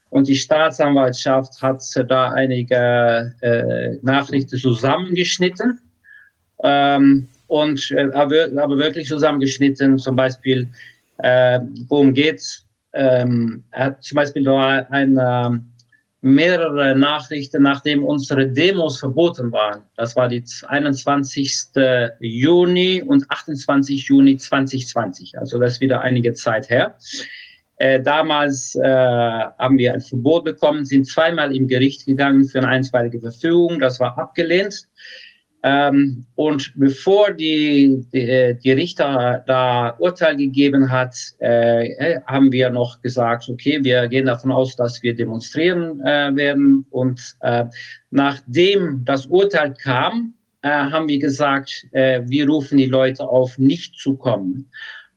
[0.09, 3.33] Und die Staatsanwaltschaft hat da einige
[4.03, 5.79] Nachrichten zusammengeschnitten
[6.63, 10.67] ähm, und äh, aber, wirklich zusammengeschnitten, zum Beispiel,
[11.19, 12.65] äh, worum geht's?
[12.93, 15.73] Ähm, hat zum Beispiel da ein, ähm,
[16.23, 19.81] mehrere Nachrichten, nachdem unsere Demos verboten waren.
[19.97, 21.51] Das war die 21.
[22.21, 24.07] Juni und 28.
[24.07, 25.37] Juni 2020.
[25.37, 26.95] Also das ist wieder einige Zeit her.
[27.75, 32.69] Äh, damals äh, haben wir ein Verbot bekommen, sind zweimal im Gericht gegangen für eine
[32.69, 33.81] einstweilige Verfügung.
[33.81, 34.87] Das war abgelehnt.
[35.65, 42.69] Ähm, und bevor die, die, die, Richter da Urteil gegeben hat, äh, äh, haben wir
[42.69, 46.85] noch gesagt, okay, wir gehen davon aus, dass wir demonstrieren äh, werden.
[46.89, 47.63] Und äh,
[48.11, 50.33] nachdem das Urteil kam,
[50.63, 54.69] äh, haben wir gesagt, äh, wir rufen die Leute auf, nicht zu kommen,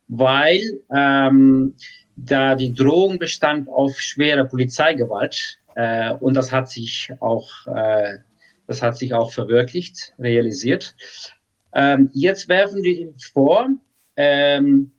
[0.07, 0.63] weil
[0.95, 1.75] ähm,
[2.15, 5.59] da die Drohung bestand auf schwere Polizeigewalt.
[6.21, 7.51] und das hat sich auch
[8.67, 10.95] das hat sich auch verwirklicht, realisiert.
[11.75, 13.69] Ähm, jetzt werfen wir ihm vor,
[14.17, 14.91] ähm,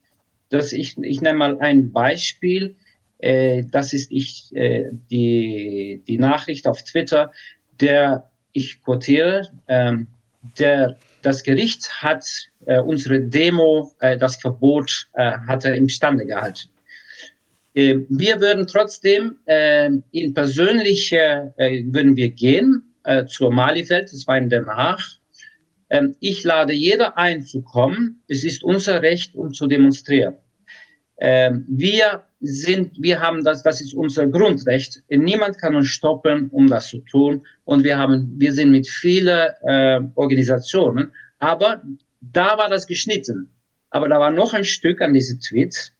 [0.49, 2.75] dass ich, ich nenne mal ein Beispiel,
[3.19, 7.31] äh, das ist ich, äh, die, die Nachricht auf Twitter,
[7.79, 10.07] der, ich quotiere, ähm,
[10.57, 12.25] der, das Gericht hat
[12.65, 16.69] äh, unsere Demo, äh, das Verbot äh, hatte imstande gehalten.
[17.73, 19.37] Äh, wir würden trotzdem
[20.11, 24.99] in persönliche, würden wir gehen, äh, zur Malifeld, das war in Den Haag.
[25.89, 28.21] Ähm, ich lade jeder ein zu kommen.
[28.27, 30.35] Es ist unser Recht, um zu demonstrieren.
[31.19, 35.01] Ähm, wir sind, wir haben das, das ist unser Grundrecht.
[35.09, 37.45] Niemand kann uns stoppen, um das zu tun.
[37.63, 41.11] Und wir haben, wir sind mit vielen äh, Organisationen.
[41.39, 41.81] Aber
[42.19, 43.49] da war das geschnitten.
[43.89, 45.93] Aber da war noch ein Stück an diese Tweet.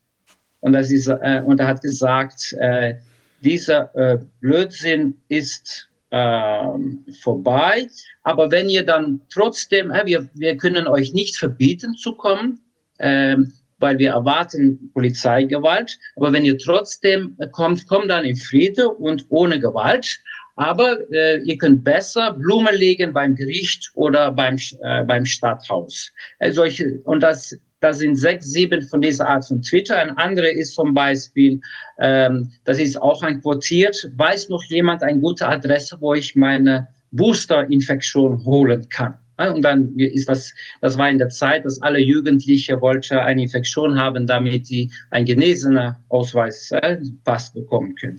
[0.60, 2.96] Und das ist, äh, und er hat gesagt, äh,
[3.40, 7.88] dieser äh, Blödsinn ist vorbei.
[8.22, 12.60] Aber wenn ihr dann trotzdem, äh, wir, wir können euch nicht verbieten zu kommen,
[12.98, 15.98] ähm, weil wir erwarten Polizeigewalt.
[16.16, 20.20] Aber wenn ihr trotzdem kommt, kommt dann in Friede und ohne Gewalt.
[20.56, 26.12] Aber äh, ihr könnt besser Blumen legen beim Gericht oder beim, äh, beim Stadthaus.
[26.40, 29.96] Äh, solche, und das da sind sechs, sieben von dieser Art von Twitter.
[29.96, 31.60] Ein anderer ist zum Beispiel,
[31.98, 36.88] ähm, das ist auch ein quotiert, weiß noch jemand eine gute Adresse, wo ich meine
[37.12, 39.14] Booster-Infektion holen kann.
[39.38, 43.96] Und dann ist das, das war in der Zeit, dass alle Jugendliche wollten eine Infektion
[43.98, 48.18] haben, damit sie einen genesenen Ausweis, äh, Pass bekommen können.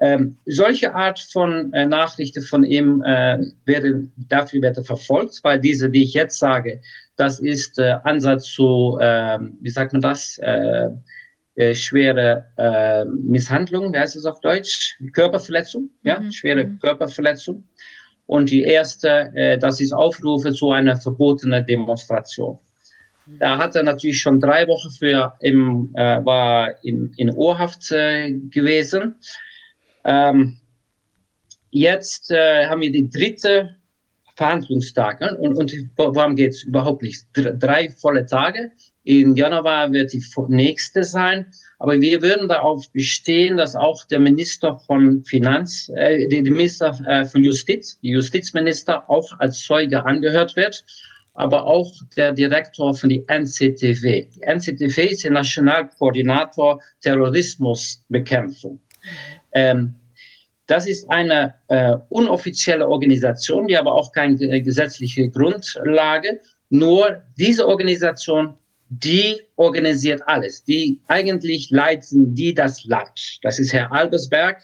[0.00, 5.88] Ähm, solche Art von äh, Nachrichten von ihm äh, werden, dafür werden verfolgt, weil diese,
[5.88, 6.80] die ich jetzt sage,
[7.16, 10.88] das ist äh, Ansatz zu, äh, wie sagt man das, äh,
[11.54, 14.98] äh, schwere äh, Misshandlung, wie heißt es auf Deutsch?
[15.12, 16.32] Körperverletzung, ja, mhm.
[16.32, 16.80] schwere mhm.
[16.80, 17.62] Körperverletzung.
[18.26, 22.58] Und die erste, das ist Aufrufe zu einer verbotenen Demonstration.
[23.26, 28.32] Da hat er natürlich schon drei Wochen für im, äh, war in, in Ohrhaft äh,
[28.32, 29.16] gewesen.
[30.04, 30.58] Ähm,
[31.70, 33.76] jetzt äh, haben wir die dritte
[34.36, 35.20] Verhandlungstag.
[35.20, 35.36] Ne?
[35.38, 37.24] Und, und worum geht es überhaupt nicht?
[37.34, 38.72] Drei volle Tage.
[39.04, 41.46] Im Januar wird die nächste sein.
[41.78, 47.26] Aber wir würden darauf bestehen, dass auch der Minister von Finanz, äh, der Minister äh,
[47.26, 50.84] von Justiz, die Justizminister auch als Zeuge angehört wird,
[51.34, 54.02] aber auch der Direktor von der NCTV.
[54.02, 58.80] Die NCTV ist der Nationalkoordinator Terrorismusbekämpfung.
[59.54, 59.94] Ähm,
[60.66, 66.40] das ist eine äh, unoffizielle Organisation, die aber auch keine äh, gesetzliche Grundlage.
[66.70, 68.54] Nur diese Organisation,
[68.88, 70.64] die organisiert alles.
[70.64, 73.38] Die eigentlich leiten die das Land.
[73.42, 74.62] Das ist Herr Albersberg.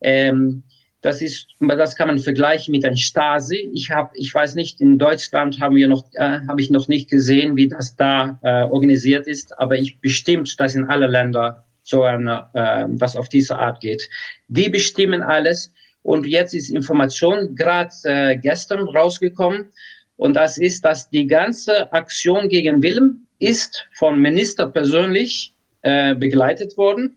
[0.00, 0.62] Ähm,
[1.02, 3.70] das ist, das kann man vergleichen mit einem Stasi.
[3.72, 7.08] Ich habe, ich weiß nicht, in Deutschland haben wir noch, äh, habe ich noch nicht
[7.08, 12.04] gesehen, wie das da äh, organisiert ist, aber ich bestimmt, dass in alle Länder so
[12.04, 14.08] eine, äh, was auf diese Art geht.
[14.48, 15.72] Die bestimmen alles.
[16.02, 19.70] Und jetzt ist Information gerade äh, gestern rausgekommen.
[20.16, 26.76] Und das ist, dass die ganze Aktion gegen Willem ist vom Minister persönlich äh, begleitet
[26.76, 27.16] worden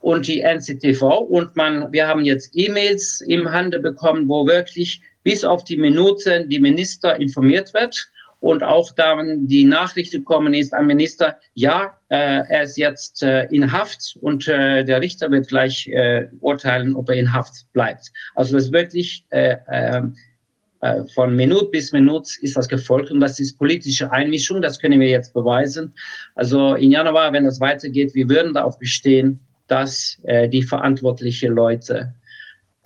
[0.00, 1.02] und die NCTV.
[1.18, 6.48] Und man, wir haben jetzt E-Mails im Handel bekommen, wo wirklich bis auf die Minuten
[6.50, 8.10] die Minister informiert wird
[8.44, 13.46] und auch dann die Nachricht gekommen ist am Minister, ja, äh, er ist jetzt äh,
[13.46, 18.12] in Haft und äh, der Richter wird gleich äh, urteilen, ob er in Haft bleibt.
[18.34, 20.14] Also das wirklich äh, ähm,
[20.82, 25.00] äh, von Minute bis Minute ist das gefolgt und das ist politische Einmischung, das können
[25.00, 25.94] wir jetzt beweisen.
[26.34, 32.14] Also in Januar, wenn das weitergeht, wir würden darauf bestehen, dass äh, die verantwortlichen Leute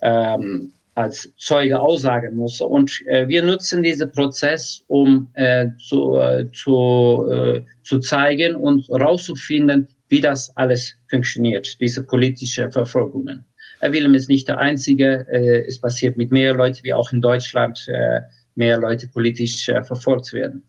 [0.01, 2.59] ähm, als Zeuge aussagen muss.
[2.59, 8.85] Und äh, wir nutzen diesen Prozess, um äh, zu, äh, zu, äh, zu zeigen und
[8.89, 13.45] herauszufinden, wie das alles funktioniert, diese politische Verfolgungen.
[13.81, 15.25] Willem ist nicht der Einzige.
[15.67, 17.87] es passiert mit mehr Leuten, wie auch in Deutschland
[18.55, 20.63] mehr Leute politisch verfolgt werden.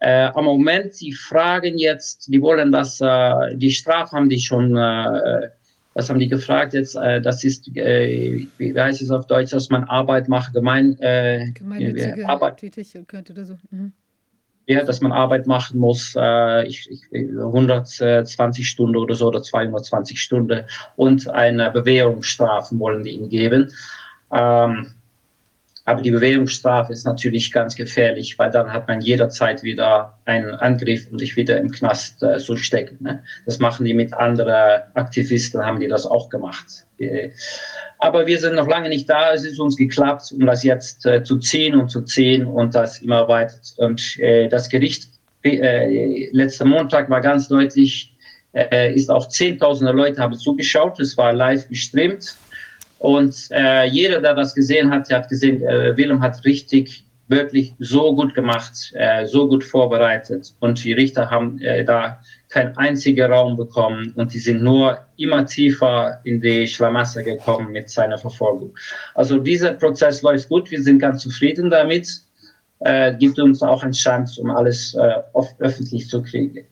[0.00, 5.48] Äh, am Moment, sie fragen jetzt, die wollen das, äh, die haben die schon, äh,
[5.98, 6.94] was haben die gefragt jetzt?
[6.94, 11.52] Äh, das ist, äh, wie heißt es auf Deutsch, dass man Arbeit macht, gemein, äh,
[12.24, 12.58] Arbeit.
[12.58, 13.58] Tätigkeit oder so.
[13.70, 13.92] Mhm.
[14.66, 20.20] Ja, dass man Arbeit machen muss, äh, ich, ich, 120 Stunden oder so oder 220
[20.20, 20.60] Stunden
[20.94, 23.72] und eine Bewährungsstrafe wollen die ihm geben.
[24.30, 24.92] Ähm,
[25.88, 31.08] aber die Bewährungsstrafe ist natürlich ganz gefährlich, weil dann hat man jederzeit wieder einen Angriff,
[31.10, 32.98] um sich wieder im Knast äh, zu stecken.
[33.00, 33.22] Ne?
[33.46, 36.66] Das machen die mit anderen Aktivisten, haben die das auch gemacht.
[36.98, 37.30] Äh,
[38.00, 39.32] aber wir sind noch lange nicht da.
[39.32, 42.98] Es ist uns geklappt, um das jetzt äh, zu ziehen und zu ziehen und das
[42.98, 43.54] immer weiter.
[43.78, 45.08] Und äh, das Gericht
[45.42, 48.14] äh, letzten Montag war ganz deutlich,
[48.94, 50.98] ist auch zehntausende Leute haben zugeschaut.
[51.00, 52.36] Es war live gestreamt.
[52.98, 58.14] Und äh, jeder, der das gesehen hat, hat gesehen, äh, Willem hat richtig, wirklich so
[58.14, 60.54] gut gemacht, äh, so gut vorbereitet.
[60.60, 65.44] Und die Richter haben äh, da keinen einzigen Raum bekommen und die sind nur immer
[65.44, 68.74] tiefer in die Schlamassel gekommen mit seiner Verfolgung.
[69.14, 72.08] Also dieser Prozess läuft gut, wir sind ganz zufrieden damit,
[72.80, 75.14] äh, gibt uns auch eine Chance, um alles äh,
[75.58, 76.64] öffentlich zu kriegen.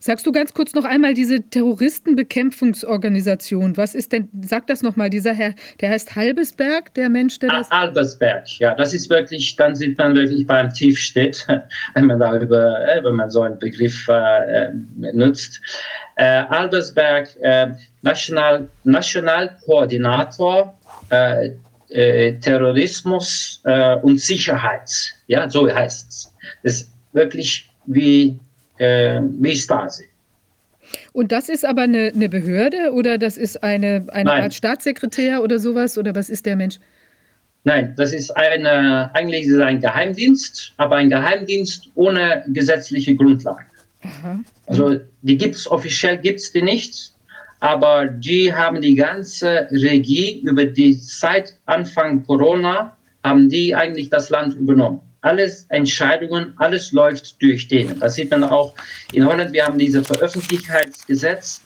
[0.00, 3.76] Sagst du ganz kurz noch einmal diese Terroristenbekämpfungsorganisation?
[3.76, 7.70] Was ist denn, sag das nochmal, dieser Herr, der heißt Halbesberg, der Mensch, der das.
[7.70, 11.46] Halbesberg, ja, das ist wirklich, dann sieht man wirklich beim Tiefstedt,
[11.94, 14.72] wenn man darüber, äh, wenn man so einen Begriff äh, äh
[15.12, 15.60] nutzt.
[16.16, 17.68] Äh, Albersberg, äh,
[18.02, 20.74] National, Nationalkoordinator
[21.10, 21.50] äh,
[21.92, 24.90] äh, Terrorismus äh, und Sicherheit.
[25.26, 26.34] Ja, so heißt es.
[26.62, 28.38] Das ist wirklich wie
[28.78, 30.04] äh, wie Stasi.
[31.12, 35.58] Und das ist aber eine, eine Behörde oder das ist eine, eine Art Staatssekretär oder
[35.58, 35.96] sowas?
[35.98, 36.78] Oder was ist der Mensch?
[37.64, 43.64] Nein, das ist eine, eigentlich ist ein Geheimdienst, aber ein Geheimdienst ohne gesetzliche Grundlage.
[44.02, 44.40] Aha.
[44.66, 47.12] Also die gibt es offiziell gibt's die nicht,
[47.60, 54.30] aber die haben die ganze Regie über die Zeit Anfang Corona, haben die eigentlich das
[54.30, 57.98] Land übernommen alles Entscheidungen, alles läuft durch den.
[58.00, 58.74] Das sieht man auch
[59.12, 59.52] in Holland.
[59.52, 61.62] Wir haben dieses Veröffentlichkeitsgesetz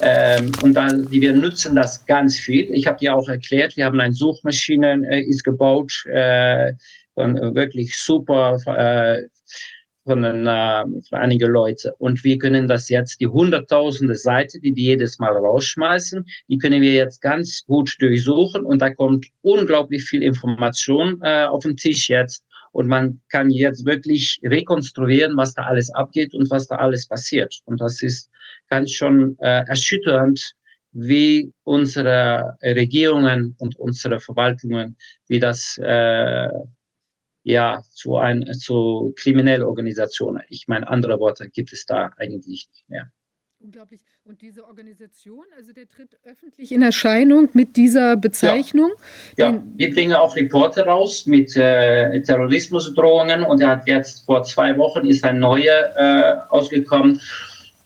[0.00, 0.76] ähm, und
[1.10, 2.72] die wir nutzen das ganz viel.
[2.72, 6.72] Ich habe dir auch erklärt, wir haben eine Suchmaschine äh, ist gebaut, äh,
[7.14, 9.24] von, äh, wirklich super äh,
[10.04, 11.92] von, äh, von einigen Leuten.
[11.98, 16.82] Und wir können das jetzt, die hunderttausende Seiten, die die jedes Mal rausschmeißen, die können
[16.82, 22.08] wir jetzt ganz gut durchsuchen und da kommt unglaublich viel Information äh, auf den Tisch
[22.08, 27.06] jetzt und man kann jetzt wirklich rekonstruieren, was da alles abgeht und was da alles
[27.06, 27.60] passiert.
[27.66, 28.30] Und das ist
[28.68, 30.54] ganz schon äh, erschütternd,
[30.92, 34.96] wie unsere Regierungen und unsere Verwaltungen,
[35.28, 36.48] wie das äh,
[37.44, 40.42] ja zu ein zu kriminellen Organisationen.
[40.48, 43.10] Ich meine, andere Worte gibt es da eigentlich nicht mehr.
[43.64, 44.00] Unglaublich.
[44.24, 48.90] Und diese Organisation, also der tritt öffentlich in Erscheinung mit dieser Bezeichnung?
[49.36, 49.62] Ja, ja.
[49.76, 55.06] wir bringen auch Reporte raus mit äh, Terrorismusdrohungen und er hat jetzt vor zwei Wochen
[55.06, 57.20] ist ein neuer äh, ausgekommen.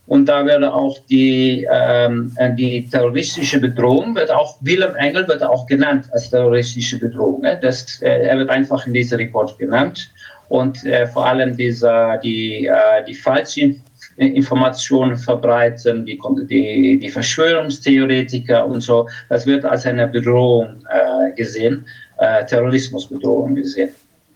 [0.06, 5.66] Und da wird auch die, ähm, die terroristische Bedrohung, wird auch Willem Engel wird auch
[5.66, 7.42] genannt als terroristische Bedrohung.
[7.42, 7.58] Ne?
[7.60, 10.10] Das, äh, er wird einfach in diesem Report genannt.
[10.48, 13.82] Und äh, vor allem diese, die, äh, die falschen
[14.16, 16.18] Informationen verbreiten, die,
[16.48, 19.08] die, die Verschwörungstheoretiker und so.
[19.28, 21.84] Das wird als eine Bedrohung äh, gesehen,
[22.18, 23.90] äh, Terrorismusbedrohung gesehen.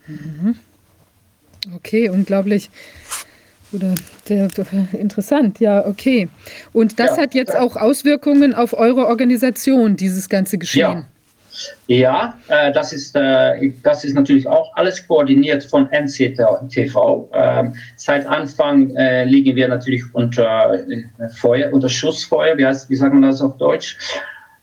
[0.06, 0.56] Mhm.
[1.76, 2.70] Okay, unglaublich.
[3.72, 3.94] Oder
[4.28, 4.48] der,
[4.92, 6.28] interessant, ja, okay.
[6.72, 10.80] Und das ja, hat jetzt auch Auswirkungen auf eure Organisation, dieses ganze Geschehen.
[10.80, 11.06] Ja.
[11.86, 17.28] Ja, äh, das, ist, äh, das ist natürlich auch alles koordiniert von NCTV.
[17.32, 21.04] Ähm, seit Anfang äh, liegen wir natürlich unter äh,
[21.36, 23.96] Feuer, unter Schussfeuer, wie, heißt, wie sagt man das auf Deutsch?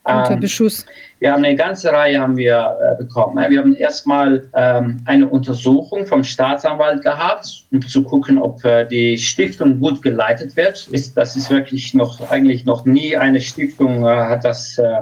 [0.04, 0.86] Unter ähm, Beschuss.
[1.20, 3.44] Wir haben eine ganze Reihe haben wir äh, bekommen.
[3.50, 9.18] Wir haben erstmal ähm, eine Untersuchung vom Staatsanwalt gehabt, um zu gucken, ob äh, die
[9.18, 10.88] Stiftung gut geleitet wird.
[10.92, 15.02] Ist, das ist wirklich noch eigentlich noch nie eine Stiftung äh, hat das äh,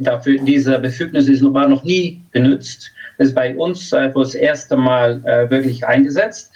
[0.00, 2.90] dafür, diese Befugnis ist, war noch nie benutzt.
[3.18, 6.50] Das ist bei uns äh, das erste Mal äh, wirklich eingesetzt.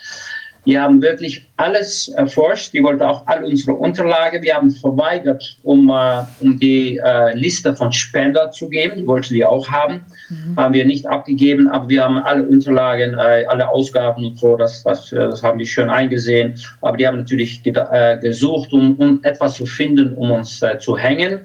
[0.64, 2.72] Wir haben wirklich alles erforscht.
[2.72, 4.42] Wir wollten auch all unsere Unterlagen.
[4.42, 8.96] Wir haben verweigert, um, äh, um die äh, Liste von Spender zu geben.
[8.96, 10.04] Die wollten wir auch haben.
[10.28, 10.56] Mhm.
[10.56, 14.82] Haben wir nicht abgegeben, aber wir haben alle Unterlagen, äh, alle Ausgaben und so, das,
[14.82, 16.60] das, das haben die schön eingesehen.
[16.80, 20.98] Aber die haben natürlich äh, gesucht, um, um etwas zu finden, um uns äh, zu
[20.98, 21.42] hängen.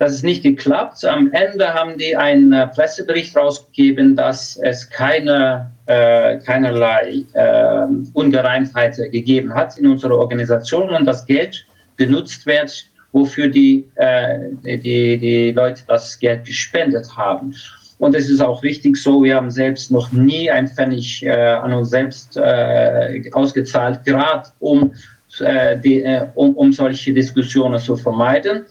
[0.00, 1.04] Das ist nicht geklappt.
[1.04, 7.84] Am Ende haben die einen äh, Pressebericht rausgegeben, dass es keine, äh, keinerlei äh,
[8.14, 11.66] Ungereimtheiten gegeben hat in unserer Organisation und das Geld
[11.98, 17.54] genutzt wird, wofür die, äh, die, die Leute das Geld gespendet haben.
[17.98, 21.74] Und es ist auch richtig so, wir haben selbst noch nie ein Pfennig äh, an
[21.74, 24.94] uns selbst äh, ausgezahlt, gerade um,
[25.40, 28.64] äh, die, äh, um, um solche Diskussionen zu vermeiden.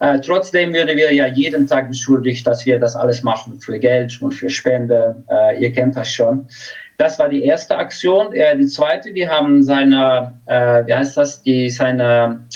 [0.00, 4.20] Äh, trotzdem würden wir ja jeden Tag beschuldigt, dass wir das alles machen für Geld
[4.20, 5.14] und für Spende.
[5.30, 6.48] Äh, ihr kennt das schon.
[7.00, 8.30] Das war die erste Aktion.
[8.34, 12.46] Äh, die zweite, die haben seine, äh, wie heißt das, die seine,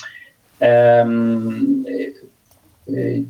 [0.60, 1.86] ähm,
[2.86, 3.22] äh,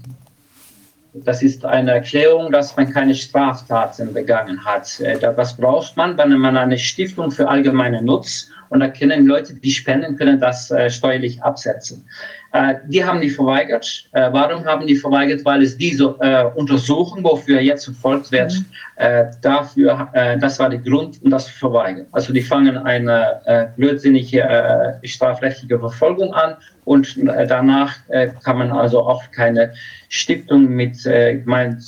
[1.14, 5.00] das ist eine Erklärung, dass man keine Straftaten begangen hat.
[5.36, 9.70] Was braucht man, wenn man eine Stiftung für allgemeinen Nutz und da können Leute, die
[9.70, 12.04] spenden, können das steuerlich absetzen.
[12.54, 14.08] Äh, die haben die verweigert.
[14.12, 15.44] Äh, warum haben die verweigert?
[15.44, 18.66] Weil es diese äh, Untersuchung, wofür jetzt verfolgt wird, mhm.
[18.96, 22.06] Äh, dafür, äh, das war der Grund, um das zu verweigern.
[22.12, 27.96] Also die fangen eine äh, blödsinnige strafrechtliche Verfolgung an und danach
[28.44, 29.72] kann man also auch keine
[30.08, 31.82] Stiftung mit, gemeint,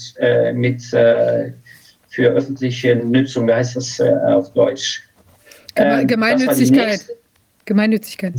[0.54, 1.54] mit für
[2.18, 5.02] öffentliche Nutzung, wie heißt das auf Deutsch?
[5.76, 7.06] Ähm, Gemeinnützigkeit.
[7.66, 8.34] Gemeinnützigkeit.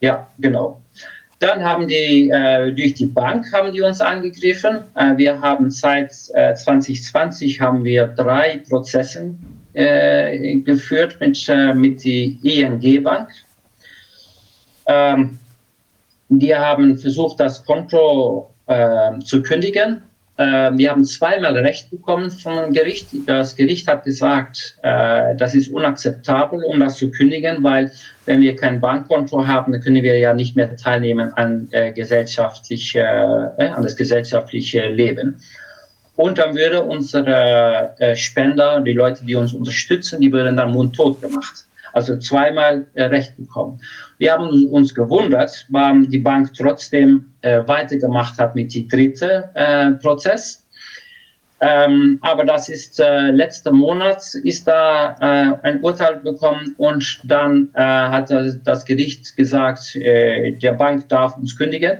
[0.00, 0.80] Ja, genau.
[1.40, 4.80] Dann haben die äh, durch die Bank haben die uns angegriffen.
[4.96, 9.34] Äh, wir haben seit äh, 2020 haben wir drei Prozesse
[9.74, 13.28] äh, geführt mit äh, mit die ING Bank.
[14.86, 15.38] Ähm,
[16.28, 20.02] die haben versucht, das Konto äh, zu kündigen.
[20.38, 23.08] Wir haben zweimal Recht bekommen vom Gericht.
[23.26, 27.90] Das Gericht hat gesagt, das ist unakzeptabel, um das zu kündigen, weil
[28.28, 33.00] wenn wir kein Bankkonto haben, dann können wir ja nicht mehr teilnehmen an, äh, gesellschaftliche,
[33.56, 35.40] äh, an das gesellschaftliche Leben.
[36.14, 41.22] Und dann würde unsere äh, Spender, die Leute, die uns unterstützen, die würden dann mundtot
[41.22, 41.64] gemacht.
[41.94, 43.80] Also zweimal äh, Recht bekommen.
[44.18, 49.92] Wir haben uns gewundert, warum die Bank trotzdem äh, weitergemacht hat mit dem dritten äh,
[49.92, 50.64] Prozess.
[51.60, 57.68] Ähm, aber das ist äh, letzten Monat ist da äh, ein Urteil bekommen und dann
[57.74, 58.30] äh, hat
[58.64, 61.98] das Gericht gesagt, äh, der Bank darf uns kündigen,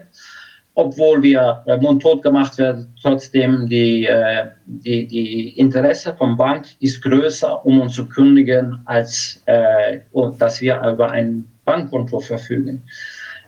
[0.74, 2.94] obwohl wir äh, mundtot gemacht werden.
[3.02, 9.42] Trotzdem die, äh, die, die Interesse vom Bank ist größer, um uns zu kündigen, als
[9.46, 9.98] äh,
[10.38, 12.82] dass wir über ein Bankkonto verfügen.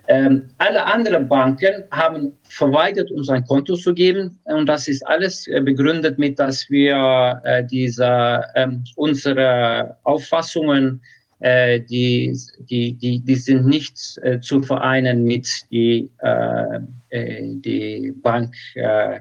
[0.08, 4.38] Ähm, alle anderen Banken haben verweigert, uns ein Konto zu geben.
[4.44, 11.00] Und das ist alles äh, begründet mit, dass wir äh, diese, ähm, unsere Auffassungen,
[11.38, 12.36] äh, die,
[12.68, 18.54] die, die, die sind nicht äh, zu vereinen mit die, äh, äh, die Bank,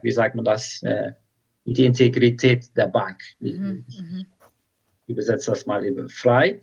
[0.01, 0.83] wie sagt man das,
[1.65, 3.19] die Integrität der Bank.
[3.39, 3.85] Mhm.
[5.05, 6.59] Ich übersetze das mal eben frei.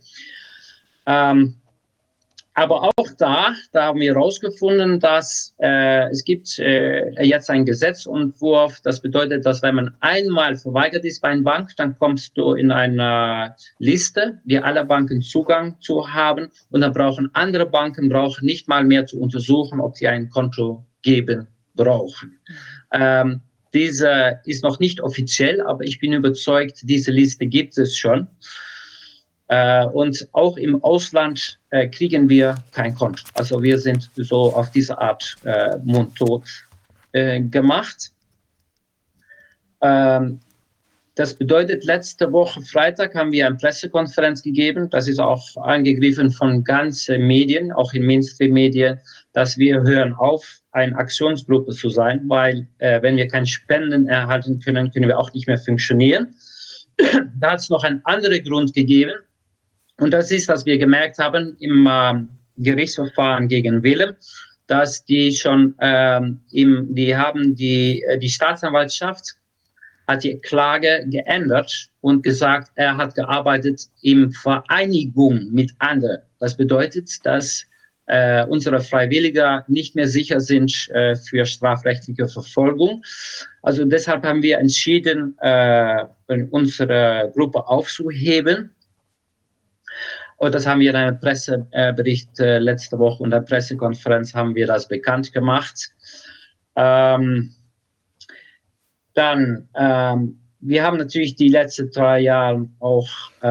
[1.05, 1.55] Ähm,
[2.57, 8.81] aber auch da, da haben wir herausgefunden, dass äh, es gibt äh, jetzt ein Gesetzentwurf.
[8.81, 12.71] Das bedeutet, dass wenn man einmal verweigert ist bei einer Bank, dann kommst du in
[12.71, 16.49] eine Liste, die alle Banken Zugang zu haben.
[16.71, 20.83] Und dann brauchen andere Banken brauchen nicht mal mehr zu untersuchen, ob sie ein Konto
[21.03, 22.39] geben brauchen.
[22.91, 23.41] Ähm,
[23.75, 28.27] diese ist noch nicht offiziell, aber ich bin überzeugt, diese Liste gibt es schon.
[29.49, 33.23] Äh, und auch im Ausland äh, kriegen wir kein Konto.
[33.33, 36.43] Also wir sind so auf diese Art äh, mundtot
[37.13, 38.11] gemacht.
[39.81, 40.39] Ähm,
[41.15, 44.87] das bedeutet, letzte Woche Freitag haben wir eine Pressekonferenz gegeben.
[44.91, 48.99] Das ist auch angegriffen von ganzen Medien, auch in Mainstream-Medien,
[49.33, 54.91] dass wir hören auf, eine Aktionsgruppe zu sein, weil wenn wir keine Spenden erhalten können,
[54.91, 56.35] können wir auch nicht mehr funktionieren.
[57.39, 59.15] da hat es noch einen anderen Grund gegeben.
[59.99, 62.13] Und das ist, was wir gemerkt haben im äh,
[62.57, 64.15] Gerichtsverfahren gegen Willem,
[64.67, 69.35] dass die schon, ähm, im, die haben die, äh, die Staatsanwaltschaft
[70.07, 76.19] hat die Klage geändert und gesagt, er hat gearbeitet in Vereinigung mit anderen.
[76.39, 77.65] Das bedeutet, dass
[78.05, 83.03] äh, unsere Freiwilliger nicht mehr sicher sind äh, für strafrechtliche Verfolgung.
[83.63, 86.05] Also deshalb haben wir entschieden, äh,
[86.51, 88.73] unsere Gruppe aufzuheben
[90.37, 94.67] und das haben wir in einem Pressebericht äh, letzte Woche und der Pressekonferenz haben wir
[94.67, 95.89] das bekannt gemacht.
[96.75, 97.55] Ähm,
[99.15, 103.07] dann, ähm, wir haben natürlich die letzten drei Jahre auch
[103.41, 103.45] äh,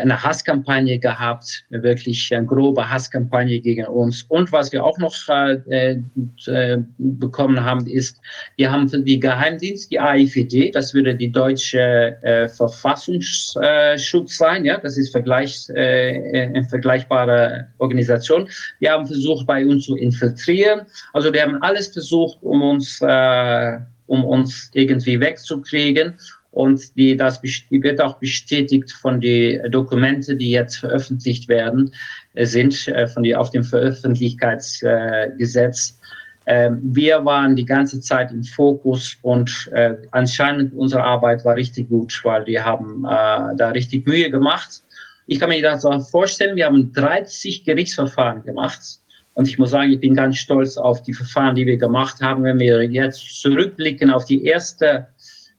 [0.00, 4.22] eine Hasskampagne gehabt, wirklich eine grobe Hasskampagne gegen uns.
[4.28, 6.00] Und was wir auch noch äh,
[6.46, 8.20] äh, bekommen haben, ist,
[8.56, 14.78] wir haben für die Geheimdienst, die AIVD, das würde die deutsche äh, Verfassungsschutz sein, ja,
[14.78, 18.48] das ist vergleich, äh, eine vergleichbare Organisation.
[18.78, 20.82] Wir haben versucht, bei uns zu infiltrieren.
[21.12, 26.14] Also wir haben alles versucht, um uns äh, um uns irgendwie wegzukriegen.
[26.52, 31.92] Und die, das die wird auch bestätigt von den Dokumenten, die jetzt veröffentlicht werden,
[32.34, 35.98] äh, sind äh, von die, auf dem Veröffentlichkeitsgesetz.
[36.44, 41.88] Ähm, wir waren die ganze Zeit im Fokus und äh, anscheinend unsere Arbeit war richtig
[41.88, 44.82] gut, weil wir haben äh, da richtig Mühe gemacht.
[45.26, 49.00] Ich kann mir das vorstellen, wir haben 30 Gerichtsverfahren gemacht
[49.34, 52.44] und ich muss sagen, ich bin ganz stolz auf die Verfahren, die wir gemacht haben.
[52.44, 55.08] Wenn wir jetzt zurückblicken auf die erste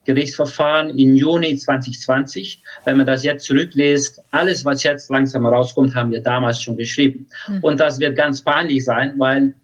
[0.05, 6.11] Gerichtsverfahren im Juni 2020, wenn man das jetzt zurückliest, alles, was jetzt langsam rauskommt, haben
[6.11, 7.27] wir damals schon geschrieben.
[7.47, 7.59] Mhm.
[7.61, 9.55] Und das wird ganz peinlich sein, weil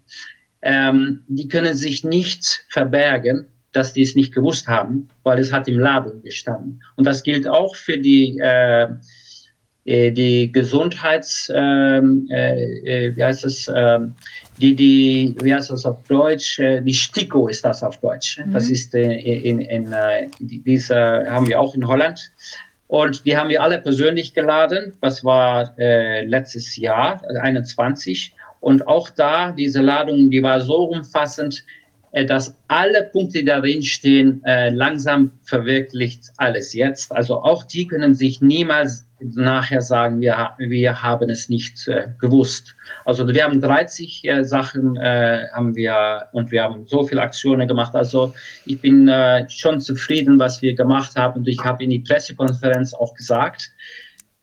[0.61, 5.67] ähm, die können sich nicht verbergen, dass die es nicht gewusst haben, weil es hat
[5.67, 6.81] im Laden gestanden.
[6.95, 8.87] Und das gilt auch für die äh,
[9.89, 13.99] die Gesundheits, ähm, äh, äh, wie heißt es, äh,
[14.59, 18.37] die, die, wie heißt das auf Deutsch, äh, die STIKO ist das auf Deutsch.
[18.37, 18.53] Mhm.
[18.53, 20.95] Das ist äh, in, in, in diese
[21.27, 22.31] haben wir auch in Holland.
[22.85, 24.93] Und die haben wir alle persönlich geladen.
[25.01, 28.33] Das war letztes Jahr, 21.
[28.61, 31.63] Und auch da, diese Ladung, die war so umfassend,
[32.25, 37.11] dass alle Punkte, die darin stehen, langsam verwirklicht alles jetzt.
[37.11, 42.75] Also auch die können sich niemals nachher sagen, wir, wir haben es nicht äh, gewusst.
[43.05, 47.67] Also wir haben 30 äh, Sachen äh, haben wir und wir haben so viele Aktionen
[47.67, 47.95] gemacht.
[47.95, 48.33] Also
[48.65, 51.39] ich bin äh, schon zufrieden, was wir gemacht haben.
[51.39, 53.69] Und ich habe in die Pressekonferenz auch gesagt,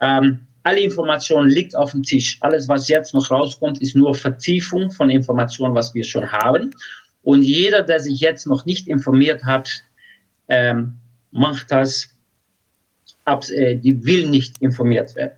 [0.01, 2.39] ähm, alle Informationen liegt auf dem Tisch.
[2.41, 6.75] Alles, was jetzt noch rauskommt, ist nur Vertiefung von Informationen, was wir schon haben.
[7.23, 9.71] Und jeder, der sich jetzt noch nicht informiert hat,
[10.49, 10.99] ähm,
[11.31, 12.16] macht das
[13.29, 15.35] die will nicht informiert werden.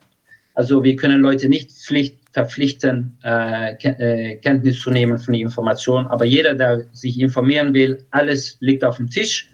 [0.55, 6.07] Also wir können Leute nicht Pflicht, verpflichten, äh, äh, Kenntnis zu nehmen von den Informationen.
[6.09, 9.49] Aber jeder, der sich informieren will, alles liegt auf dem Tisch.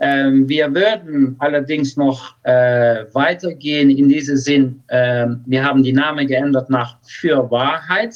[0.00, 4.82] Ähm, wir würden allerdings noch äh, weitergehen in diesem Sinn.
[4.90, 8.14] Ähm, wir haben die Namen geändert nach Für Wahrheit.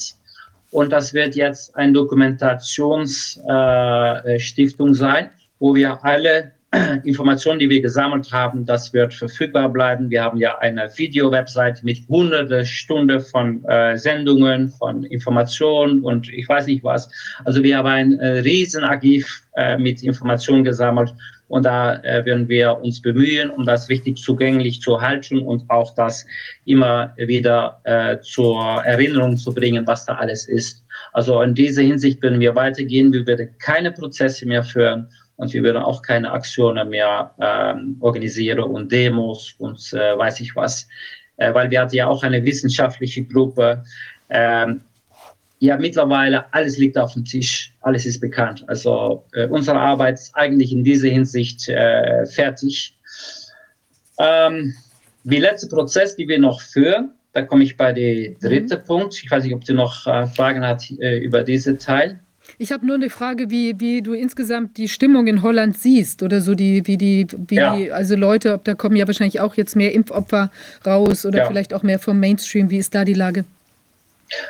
[0.70, 6.52] Und das wird jetzt eine Dokumentationsstiftung äh, sein, wo wir alle
[7.04, 10.10] Informationen, die wir gesammelt haben, das wird verfügbar bleiben.
[10.10, 16.46] Wir haben ja eine Video-Website mit hunderte Stunden von äh, Sendungen, von Informationen und ich
[16.46, 17.08] weiß nicht was.
[17.46, 21.14] Also wir haben ein äh, Riesenarchiv äh, mit Informationen gesammelt
[21.48, 25.94] und da äh, werden wir uns bemühen, um das richtig zugänglich zu halten und auch
[25.94, 26.26] das
[26.66, 30.84] immer wieder äh, zur Erinnerung zu bringen, was da alles ist.
[31.14, 33.10] Also in dieser Hinsicht werden wir weitergehen.
[33.10, 38.58] Wir werden keine Prozesse mehr führen und wir werden auch keine Aktionen mehr ähm, organisieren
[38.58, 40.86] und Demos und äh, weiß ich was,
[41.36, 43.84] äh, weil wir hatten ja auch eine wissenschaftliche Gruppe.
[44.30, 44.80] Ähm,
[45.60, 48.64] ja, mittlerweile alles liegt auf dem Tisch, alles ist bekannt.
[48.66, 52.96] Also äh, unsere Arbeit ist eigentlich in dieser Hinsicht äh, fertig.
[54.18, 54.74] Ähm,
[55.22, 58.84] die letzte Prozess, die wir noch führen, da komme ich bei dem dritten mhm.
[58.84, 59.22] Punkt.
[59.22, 62.18] Ich weiß nicht, ob du noch äh, Fragen hast äh, über diesen Teil.
[62.60, 66.40] Ich habe nur eine Frage, wie, wie du insgesamt die Stimmung in Holland siehst oder
[66.40, 67.76] so die, wie die, wie ja.
[67.76, 70.50] die, also Leute, ob da kommen ja wahrscheinlich auch jetzt mehr Impfopfer
[70.84, 71.46] raus oder ja.
[71.46, 72.68] vielleicht auch mehr vom Mainstream.
[72.68, 73.44] Wie ist da die Lage?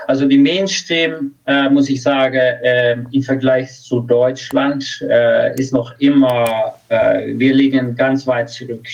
[0.07, 5.95] Also die Mainstream, äh, muss ich sagen, äh, im Vergleich zu Deutschland äh, ist noch
[6.01, 8.87] immer, äh, wir liegen ganz weit zurück.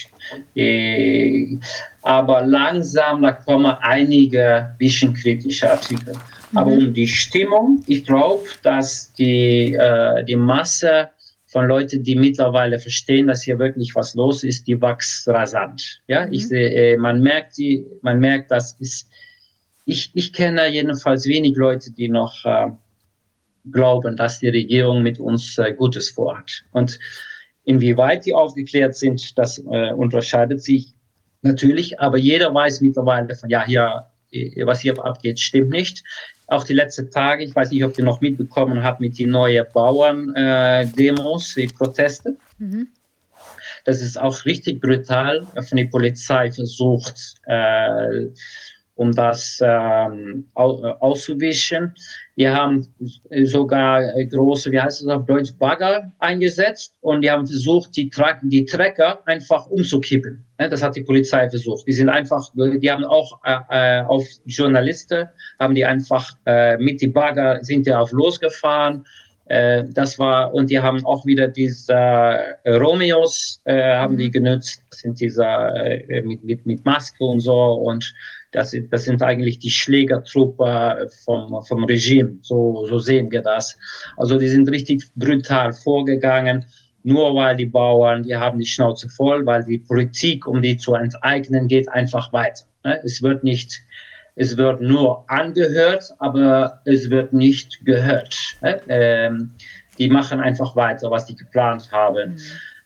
[0.57, 1.57] Äh,
[2.03, 6.15] aber langsam, da kommen einige bisschen kritische Artikel.
[6.55, 6.89] Aber mhm.
[6.89, 11.11] um die Stimmung, ich glaube, dass die, äh, die Masse
[11.47, 16.03] von Leuten, die mittlerweile verstehen, dass hier wirklich was los ist, die wächst rasant.
[16.09, 16.33] Ja, mhm.
[16.33, 19.09] ich sehe, äh, man merkt die, man merkt, dass ist,
[19.85, 22.71] ich, ich kenne jedenfalls wenig Leute, die noch äh,
[23.71, 26.65] glauben, dass die Regierung mit uns äh, Gutes vorhat.
[26.73, 26.99] Und
[27.65, 30.93] inwieweit die aufgeklärt sind, das äh, unterscheidet sich
[31.43, 36.03] natürlich, aber jeder weiß mittlerweile von, ja, hier, äh, was hier abgeht, stimmt nicht
[36.47, 39.65] auch die letzten Tage, ich weiß nicht, ob ihr noch mitbekommen habt mit den neuen
[39.73, 42.37] Bauern-Demos, äh, die Proteste.
[42.59, 42.89] Mhm.
[43.85, 48.27] Das ist auch richtig brutal von der Polizei versucht, äh,
[48.95, 51.95] um das ähm, auszuwischen.
[52.37, 52.87] Die haben
[53.45, 58.39] sogar große, wie heißt es auf Deutsch, Bagger eingesetzt und die haben versucht, die, Tra
[58.43, 60.45] die Trecker einfach umzukippen.
[60.59, 61.87] Das hat die Polizei versucht.
[61.87, 65.29] Die sind einfach, die haben auch äh, auf Journalisten,
[65.61, 69.05] haben die einfach äh, mit die Bagger, sind die auf losgefahren.
[69.47, 74.33] Äh, das war, und die haben auch wieder diese äh, Romeos, äh, haben die mhm.
[74.33, 78.15] genutzt, sind diese äh, mit, mit, mit Maske und so und
[78.55, 82.39] das, das sind eigentlich die Schlägertruppe vom, vom Regime.
[82.43, 83.77] So, so sehen wir das.
[84.17, 86.65] Also die sind richtig brutal vorgegangen,
[87.03, 90.95] nur weil die Bauern, die haben die Schnauze voll, weil die Politik, um die zu
[90.95, 92.65] enteignen, geht einfach weiter.
[92.85, 93.01] Ne?
[93.05, 93.83] Es wird nicht,
[94.37, 98.37] es wird nur angehört, aber es wird nicht gehört.
[98.63, 98.81] Ne?
[98.89, 99.51] Ähm,
[99.99, 102.33] die machen einfach weiter, was die geplant haben.
[102.33, 102.41] Mhm.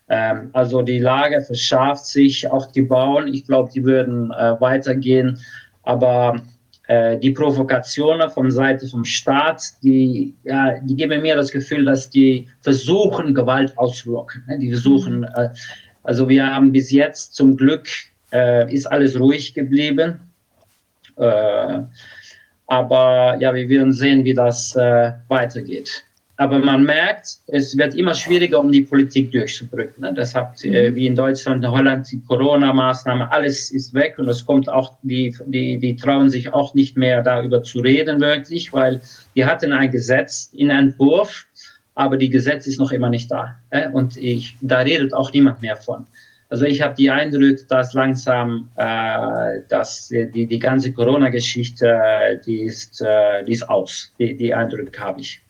[0.08, 5.38] Ähm, also die Lage verschärft sich, auch die Bauern, ich glaube, die würden äh, weitergehen.
[5.82, 6.40] Aber
[6.88, 12.08] äh, die Provokationen von Seite vom Staat, die, ja, die geben mir das Gefühl, dass
[12.08, 14.44] die versuchen, Gewalt auszulocken.
[14.48, 14.58] Ne?
[14.58, 15.28] Die versuchen, mhm.
[15.34, 15.50] äh,
[16.02, 17.86] also wir haben bis jetzt zum Glück,
[18.32, 20.20] äh, ist alles ruhig geblieben.
[21.16, 21.80] Äh,
[22.66, 26.04] aber ja, wir werden sehen, wie das äh, weitergeht.
[26.40, 30.00] Aber man merkt, es wird immer schwieriger, um die Politik durchzudrücken.
[30.02, 30.14] Ne?
[30.14, 34.46] Das hat, äh, wie in Deutschland, in Holland, die Corona-Maßnahmen, alles ist weg und es
[34.46, 39.00] kommt auch, die, die, die trauen sich auch nicht mehr darüber zu reden, wirklich, weil
[39.34, 41.44] die hatten ein Gesetz in Entwurf,
[41.96, 43.56] aber die Gesetz ist noch immer nicht da.
[43.70, 43.88] Äh?
[43.88, 46.06] Und ich, da redet auch niemand mehr von.
[46.50, 53.00] Also ich habe die Eindruck, dass langsam äh, dass die, die ganze Corona-Geschichte, die, ist,
[53.00, 54.12] äh, die ist aus.
[54.20, 55.42] Die, die Eindruck habe ich.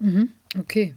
[0.00, 0.30] Mhm.
[0.58, 0.94] Okay.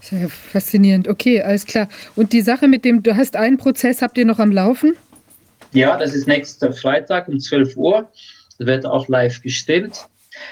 [0.00, 1.08] Sehr faszinierend.
[1.08, 1.88] Okay, alles klar.
[2.14, 4.96] Und die Sache mit dem, du hast einen Prozess, habt ihr noch am Laufen?
[5.72, 8.08] Ja, das ist nächster Freitag um 12 Uhr.
[8.58, 10.06] Das wird auch live gestimmt.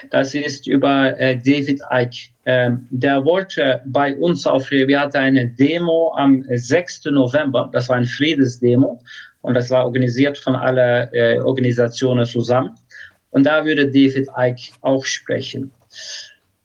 [0.09, 2.29] Das ist über äh, David Icke.
[2.45, 7.05] Ähm, der wollte bei uns auf, wir hatten eine Demo am 6.
[7.05, 9.01] November, das war ein Friedensdemo
[9.41, 12.71] und das war organisiert von allen äh, Organisationen zusammen.
[13.29, 15.71] Und da würde David Icke auch sprechen.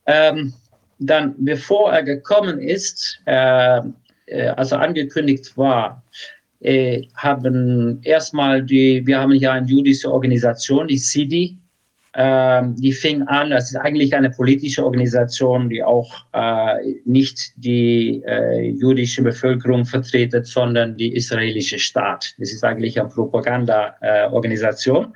[0.07, 0.53] Ähm,
[0.99, 3.81] dann, bevor er gekommen ist, äh,
[4.27, 6.03] äh, also angekündigt war,
[6.61, 11.57] äh, haben erstmal die, wir haben ja eine jüdische Organisation, die CIDI,
[12.15, 18.23] äh, die fing an, das ist eigentlich eine politische Organisation, die auch äh, nicht die
[18.27, 22.35] äh, jüdische Bevölkerung vertretet, sondern die israelische Staat.
[22.39, 25.15] Das ist eigentlich eine Propagandaorganisation.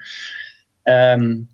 [0.85, 1.49] Ähm,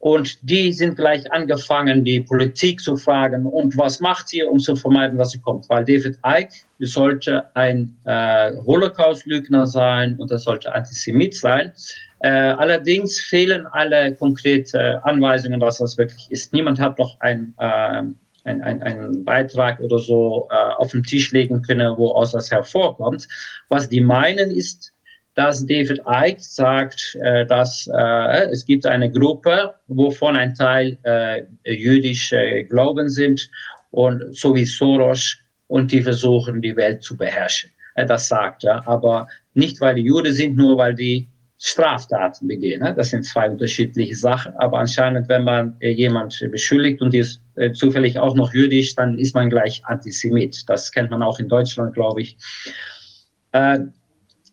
[0.00, 4.74] und die sind gleich angefangen, die Politik zu fragen, und was macht ihr, um zu
[4.74, 5.68] vermeiden, was sie kommt?
[5.68, 11.72] Weil David Icke sollte ein äh, Holocaust-Lügner sein und er sollte Antisemit sein.
[12.20, 16.50] Äh, allerdings fehlen alle konkrete Anweisungen, was das wirklich ist.
[16.54, 18.02] Niemand hat doch ein, äh,
[18.44, 22.50] ein, ein, einen Beitrag oder so äh, auf den Tisch legen können, wo aus das
[22.50, 23.28] hervorkommt.
[23.68, 24.94] Was die meinen ist,
[25.34, 31.42] dass David Icke sagt, äh, dass äh, es gibt eine Gruppe, wovon ein Teil äh,
[31.64, 33.48] jüdische Glauben sind
[33.90, 35.36] und so wie Soros
[35.68, 37.70] und die versuchen die Welt zu beherrschen.
[37.94, 42.82] Das sagt er, aber nicht weil die Juden sind, nur weil die Straftaten begehen.
[42.82, 42.94] Ne?
[42.94, 44.54] Das sind zwei unterschiedliche Sachen.
[44.54, 47.42] Aber anscheinend, wenn man jemand beschuldigt und ist
[47.74, 50.68] zufällig auch noch jüdisch, dann ist man gleich Antisemit.
[50.68, 52.38] Das kennt man auch in Deutschland, glaube ich.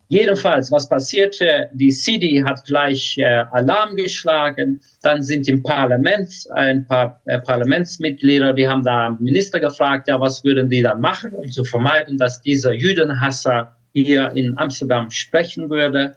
[0.10, 1.70] Jedenfalls, was passierte?
[1.74, 4.80] Die CD hat gleich äh, Alarm geschlagen.
[5.02, 10.44] Dann sind im Parlament ein paar äh, Parlamentsmitglieder, die haben da Minister gefragt, ja, was
[10.46, 16.16] würden die dann machen, um zu vermeiden, dass dieser Jüdenhasser hier in Amsterdam sprechen würde.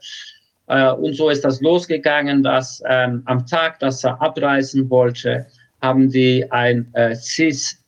[0.69, 5.47] Äh, und so ist das losgegangen, dass ähm, am Tag, dass er abreisen wollte,
[5.83, 7.80] haben die ein äh, CIS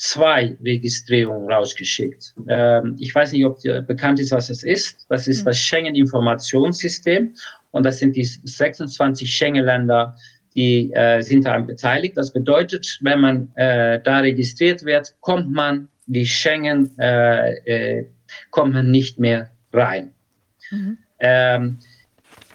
[0.00, 2.34] zwei Registrierungen rausgeschickt.
[2.48, 5.04] Ähm, ich weiß nicht, ob dir bekannt ist, was es ist.
[5.10, 7.34] Das ist das Schengen-Informationssystem
[7.70, 10.16] und das sind die 26 Schengen-Länder,
[10.54, 12.16] die äh, sind daran beteiligt.
[12.16, 18.06] Das bedeutet, wenn man äh, da registriert wird, kommt man die Schengen, äh, äh
[18.50, 20.12] kommt man nicht mehr rein.
[20.70, 20.98] Mhm.
[21.18, 21.78] Ähm,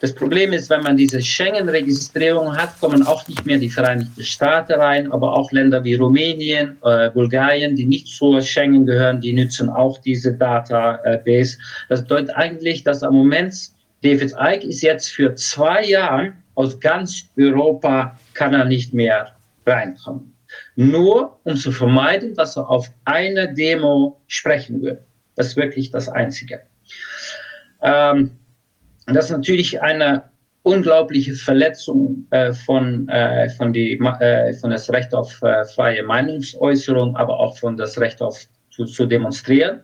[0.01, 4.73] das Problem ist, wenn man diese Schengen-Registrierung hat, kommen auch nicht mehr die Vereinigten Staaten
[4.73, 9.69] rein, aber auch Länder wie Rumänien, äh, Bulgarien, die nicht zur Schengen gehören, die nutzen
[9.69, 11.57] auch diese Database.
[11.87, 13.55] Das bedeutet eigentlich, dass am Moment
[14.03, 20.33] David Icke ist jetzt für zwei Jahre aus ganz Europa kann er nicht mehr reinkommen.
[20.75, 25.01] Nur um zu vermeiden, dass er auf einer Demo sprechen wird.
[25.35, 26.61] Das ist wirklich das Einzige.
[27.81, 28.31] Ähm,
[29.07, 30.23] das ist natürlich eine
[30.65, 37.15] unglaubliche Verletzung äh, von, äh, von, die, äh, von das Recht auf äh, freie Meinungsäußerung,
[37.15, 39.81] aber auch von das Recht auf zu, zu demonstrieren,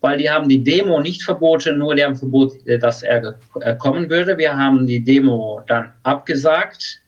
[0.00, 3.76] weil die haben die Demo nicht verboten, nur die haben verboten, äh, dass er äh,
[3.76, 4.38] kommen würde.
[4.38, 6.98] Wir haben die Demo dann abgesagt,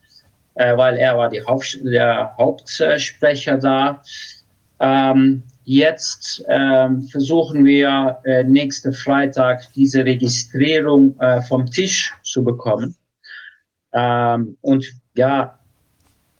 [0.57, 4.01] weil er war die Haupt, der Hauptsprecher da.
[4.79, 12.95] Ähm, Jetzt ähm, versuchen wir äh, nächsten Freitag diese Registrierung äh, vom Tisch zu bekommen.
[13.91, 15.57] Ähm, und ja,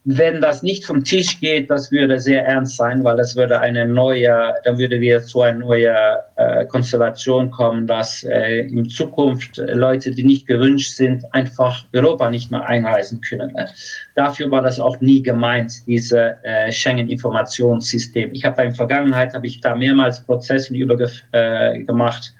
[0.08, 3.88] wenn das nicht vom Tisch geht, das würde sehr ernst sein, weil das würde eine
[3.88, 5.96] neue, dann würde wir zu einer neuen
[6.36, 12.52] äh, Konstellation kommen, dass äh, in Zukunft Leute, die nicht gewünscht sind, einfach Europa nicht
[12.52, 13.52] mehr einreisen können.
[13.54, 13.68] Ne?
[14.14, 18.32] Dafür war das auch nie gemeint, diese äh, Schengen-Informationssystem.
[18.32, 20.96] Ich habe in der Vergangenheit habe ich da mehrmals Prozesse über
[21.32, 22.32] äh, gemacht,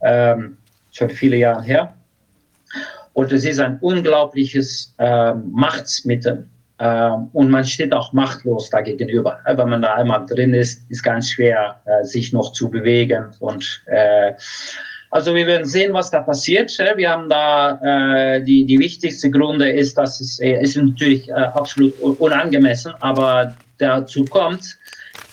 [0.00, 0.56] ähm,
[0.92, 1.92] schon viele Jahre her.
[3.14, 9.38] Und es ist ein unglaubliches äh, Machtsmittel ähm, und man steht auch machtlos dagegenüber.
[9.46, 13.26] Wenn man da einmal drin ist, ist ganz schwer, äh, sich noch zu bewegen.
[13.38, 14.32] Und äh,
[15.10, 16.76] also wir werden sehen, was da passiert.
[16.96, 22.92] Wir haben da äh, die, die wichtigste Gründe ist, dass es ist natürlich absolut unangemessen,
[23.00, 24.76] aber dazu kommt,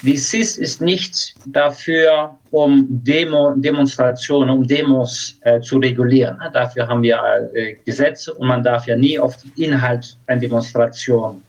[0.01, 6.39] die CIS ist nicht dafür, um Demo, Demonstrationen, um Demos äh, zu regulieren.
[6.53, 7.19] Dafür haben wir
[7.53, 11.43] äh, Gesetze und man darf ja nie auf den Inhalt einer Demonstration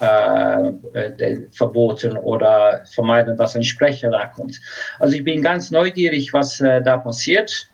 [0.00, 4.58] äh, äh, verboten oder vermeiden, dass ein Sprecher da kommt.
[4.98, 7.68] Also ich bin ganz neugierig, was äh, da passiert.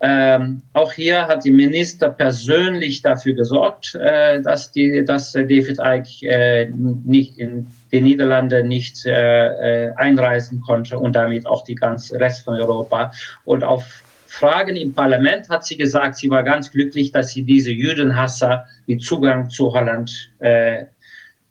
[0.00, 6.26] Ähm, auch hier hat die Minister persönlich dafür gesorgt, äh, dass, die, dass David Icke
[6.26, 6.68] äh,
[7.04, 12.44] nicht in die Niederlande nicht äh, äh, einreisen konnte und damit auch die ganze Rest
[12.44, 13.12] von Europa.
[13.44, 13.84] Und auf
[14.26, 18.98] Fragen im Parlament hat sie gesagt, sie war ganz glücklich, dass sie diese Jüdenhasser die
[18.98, 20.84] Zugang zu Holland, äh,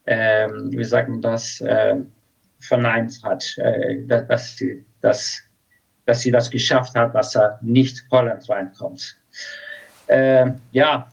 [0.05, 1.95] äh, wie sagen das, äh,
[2.59, 5.41] verneint hat, äh, dass, sie, dass,
[6.05, 9.17] dass sie das geschafft hat, dass er nicht Holland reinkommt.
[10.07, 11.11] Äh, ja,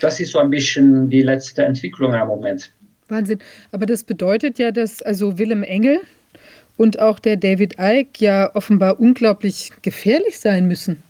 [0.00, 2.72] das ist so ein bisschen die letzte Entwicklung im Moment.
[3.12, 3.38] Wahnsinn.
[3.70, 6.00] Aber das bedeutet ja, dass also Willem Engel
[6.76, 11.02] und auch der David Icke ja offenbar unglaublich gefährlich sein müssen.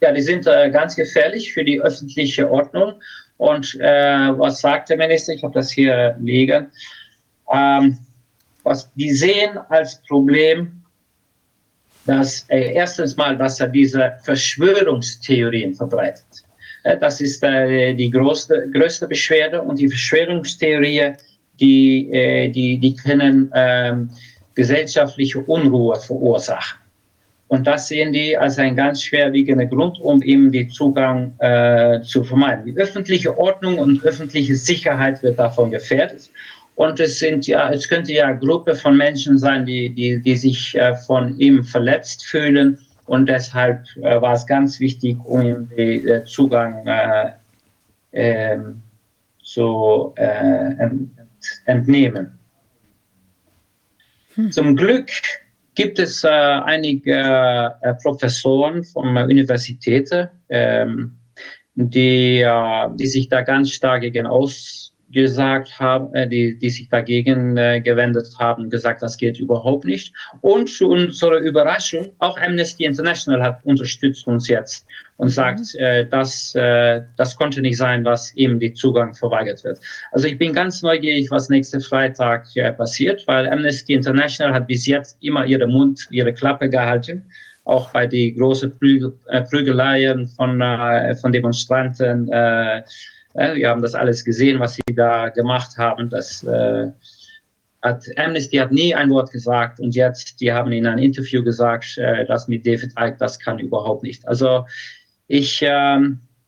[0.00, 2.94] Ja, die sind äh, ganz gefährlich für die öffentliche Ordnung.
[3.38, 5.32] Und äh, was sagt der Minister?
[5.32, 6.70] Ich habe das hier liegen.
[7.52, 7.98] Ähm,
[8.62, 10.82] was die sehen als Problem,
[12.04, 16.45] dass äh, erstens mal, dass er diese Verschwörungstheorien verbreitet.
[16.86, 21.12] Äh, das ist äh, die größte, größte Beschwerde und die Verschwörungstheorie,
[21.60, 24.10] die, äh, die, die können ähm,
[24.54, 26.78] gesellschaftliche Unruhe verursachen.
[27.48, 32.24] Und das sehen die als ein ganz schwerwiegender Grund, um eben den Zugang äh, zu
[32.24, 32.66] vermeiden.
[32.66, 36.30] Die öffentliche Ordnung und öffentliche Sicherheit wird davon gefährdet.
[36.74, 40.36] Und es sind ja, es könnte ja eine Gruppe von Menschen sein, die, die, die
[40.36, 45.68] sich äh, von ihm verletzt fühlen und deshalb äh, war es ganz wichtig, um ihm
[45.68, 47.32] den äh, Zugang äh,
[48.12, 48.82] ähm,
[49.42, 51.10] zu äh, ent,
[51.64, 52.38] entnehmen.
[54.34, 54.50] Hm.
[54.50, 55.10] Zum Glück
[55.74, 61.16] gibt es äh, einige Professoren von Universitäten, ähm,
[61.74, 62.46] die,
[62.94, 67.80] die sich da ganz stark gegen aus gesagt haben, äh, die, die sich dagegen äh,
[67.80, 70.14] gewendet haben, gesagt, das geht überhaupt nicht.
[70.42, 75.80] Und zu unserer Überraschung, auch Amnesty International hat unterstützt uns jetzt und sagt, mhm.
[75.80, 79.80] äh, dass äh, das konnte nicht sein, was ihm die Zugang verweigert wird.
[80.12, 84.86] Also ich bin ganz neugierig, was nächsten Freitag äh, passiert, weil Amnesty International hat bis
[84.86, 87.24] jetzt immer ihre Mund, ihre Klappe gehalten
[87.64, 88.72] auch bei die großen
[89.26, 92.82] äh, Prügeleien von, äh, von Demonstranten äh,
[93.36, 96.08] wir haben das alles gesehen, was sie da gemacht haben.
[96.10, 96.90] Das äh,
[97.82, 101.98] hat Amnesty hat nie ein Wort gesagt und jetzt, die haben in einem Interview gesagt,
[101.98, 104.26] äh, dass mit David Icke das kann überhaupt nicht.
[104.26, 104.66] Also
[105.28, 106.00] ich, äh,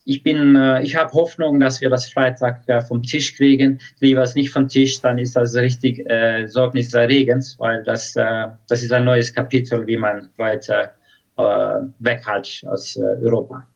[0.05, 3.79] ich bin, äh, ich habe Hoffnung, dass wir das Freitag äh, vom Tisch kriegen.
[4.01, 8.83] Lieber es nicht vom Tisch, dann ist das richtig äh, sorgniserregend, weil das, äh, das
[8.83, 10.91] ist ein neues Kapitel, wie man Leute
[11.37, 13.67] äh, weghält aus Europa.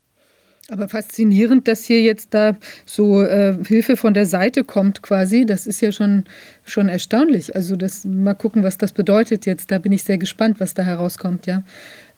[0.72, 2.56] Aber faszinierend, dass hier jetzt da
[2.86, 5.44] so äh, Hilfe von der Seite kommt quasi.
[5.44, 6.24] Das ist ja schon,
[6.64, 7.54] schon erstaunlich.
[7.54, 9.70] Also das, mal gucken, was das bedeutet jetzt.
[9.70, 11.62] Da bin ich sehr gespannt, was da herauskommt, ja.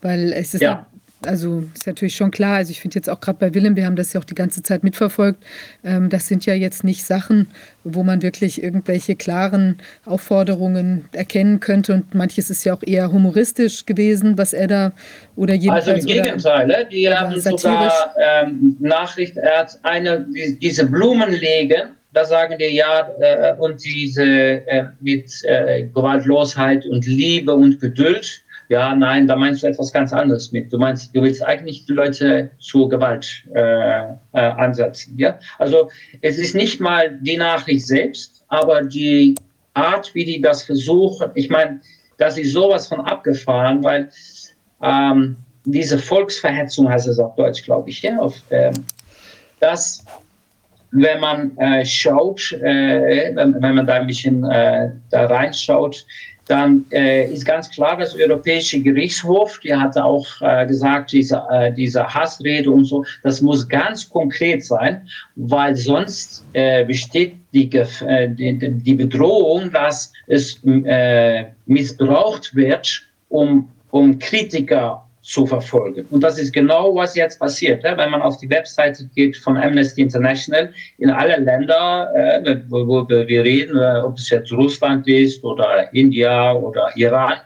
[0.03, 0.87] Weil es ist ja.
[1.27, 2.57] Also ist natürlich schon klar.
[2.57, 4.63] Also ich finde jetzt auch gerade bei Willem, wir haben das ja auch die ganze
[4.63, 5.43] Zeit mitverfolgt.
[5.85, 7.49] Ähm, das sind ja jetzt nicht Sachen,
[7.85, 11.95] wo man wirklich irgendwelche klaren Aufforderungen erkennen könnte.
[11.95, 14.93] Und manches ist ja auch eher humoristisch gewesen, was er da
[15.37, 15.89] oder jedenfalls.
[15.89, 16.89] Also im Gegenteil, oder, ne?
[16.91, 20.27] die haben sogar ähm, Nachricht, er hat eine,
[20.61, 27.07] diese Blumen legen da sagen die ja, äh, und diese äh, mit äh, Gewaltlosigkeit und
[27.07, 28.44] Liebe und Geduld,
[28.75, 30.73] ja, nein, da meinst du etwas ganz anderes mit.
[30.73, 35.17] Du meinst, du willst eigentlich die Leute zur Gewalt äh, äh, ansetzen.
[35.17, 35.39] Ja?
[35.61, 35.91] Also
[36.23, 39.37] es ist nicht mal die Nachricht selbst, aber die
[39.75, 41.81] Art, wie die das versuchen, ich meine,
[42.19, 44.11] das ist sowas von abgefahren, weil
[44.83, 48.75] ähm, diese Volksverhetzung heißt es auf Deutsch, glaube ich, ja, auf, ähm,
[49.61, 50.05] das
[50.97, 56.07] wenn man äh, schaut, äh, wenn, wenn, man da ein bisschen äh, da reinschaut,
[56.47, 61.73] dann äh, ist ganz klar, das Europäische Gerichtshof, die hatte auch äh, gesagt, diese, äh,
[61.73, 66.45] diese Hassrede und so, das muss ganz konkret sein, weil sonst
[66.87, 70.61] besteht die, die, die, Bedrohung, dass es
[71.67, 76.07] missbraucht wird, um, um Kritiker zu verfolgen.
[76.11, 77.83] Und das ist genau, was jetzt passiert.
[77.83, 83.09] Wenn man auf die Webseite geht von Amnesty International, in alle Länder, äh, wo, wo
[83.09, 87.39] wir reden, äh, ob es jetzt Russland ist oder India oder Iran,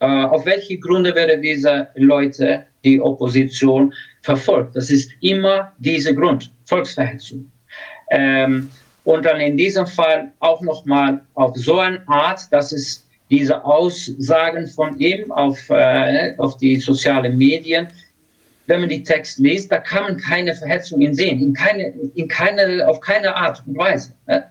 [0.00, 4.74] äh, auf welche Gründe werden diese Leute, die Opposition, verfolgt?
[4.74, 7.50] Das ist immer dieser Grund, Volksverhetzung.
[8.10, 8.70] Ähm,
[9.04, 14.68] und dann in diesem Fall auch nochmal auf so eine Art, dass es diese Aussagen
[14.68, 17.88] von ihm auf, äh, auf die sozialen Medien,
[18.66, 22.86] wenn man die Text liest, da kann man keine Verhetzungen sehen, in keine, in keine,
[22.86, 24.12] auf keine Art und Weise.
[24.26, 24.44] Ne?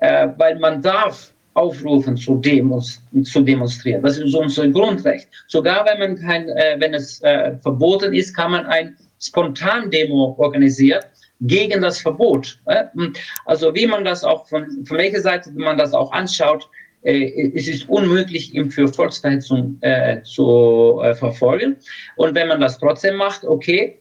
[0.00, 4.02] Äh, weil man darf aufrufen zu, Demos, zu demonstrieren.
[4.02, 5.28] Das ist unser Grundrecht.
[5.46, 11.04] Sogar wenn man kein, äh, wenn es äh, verboten ist, kann man ein Spontan-Demo organisieren
[11.42, 12.58] gegen das Verbot.
[12.66, 13.12] Ne?
[13.44, 16.68] Also wie man das auch von, von welcher Seite man das auch anschaut,
[17.06, 21.76] es ist unmöglich, ihn für Volksverhetzung äh, zu äh, verfolgen.
[22.16, 23.98] Und wenn man das trotzdem macht, okay,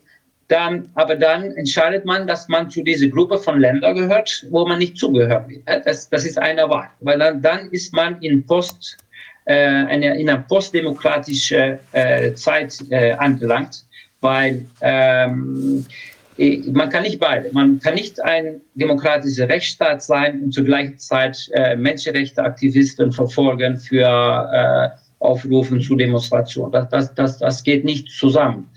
[0.47, 4.79] dann, aber dann entscheidet man, dass man zu dieser Gruppe von Ländern gehört, wo man
[4.79, 5.45] nicht zugehört.
[5.85, 8.97] Das, das ist eine Wahl, weil dann, dann ist man in Post,
[9.45, 13.85] äh, eine, in einer postdemokratischen äh, Zeit äh, angelangt,
[14.21, 17.49] weil ähm, äh, man kann nicht beide.
[17.53, 24.01] Man kann nicht ein demokratischer Rechtsstaat sein und zur gleichen Zeit äh, Menschenrechteaktivisten verfolgen für
[24.01, 26.71] äh, Aufrufen zu Demonstrationen.
[26.71, 28.69] Das, das, das, das geht nicht zusammen.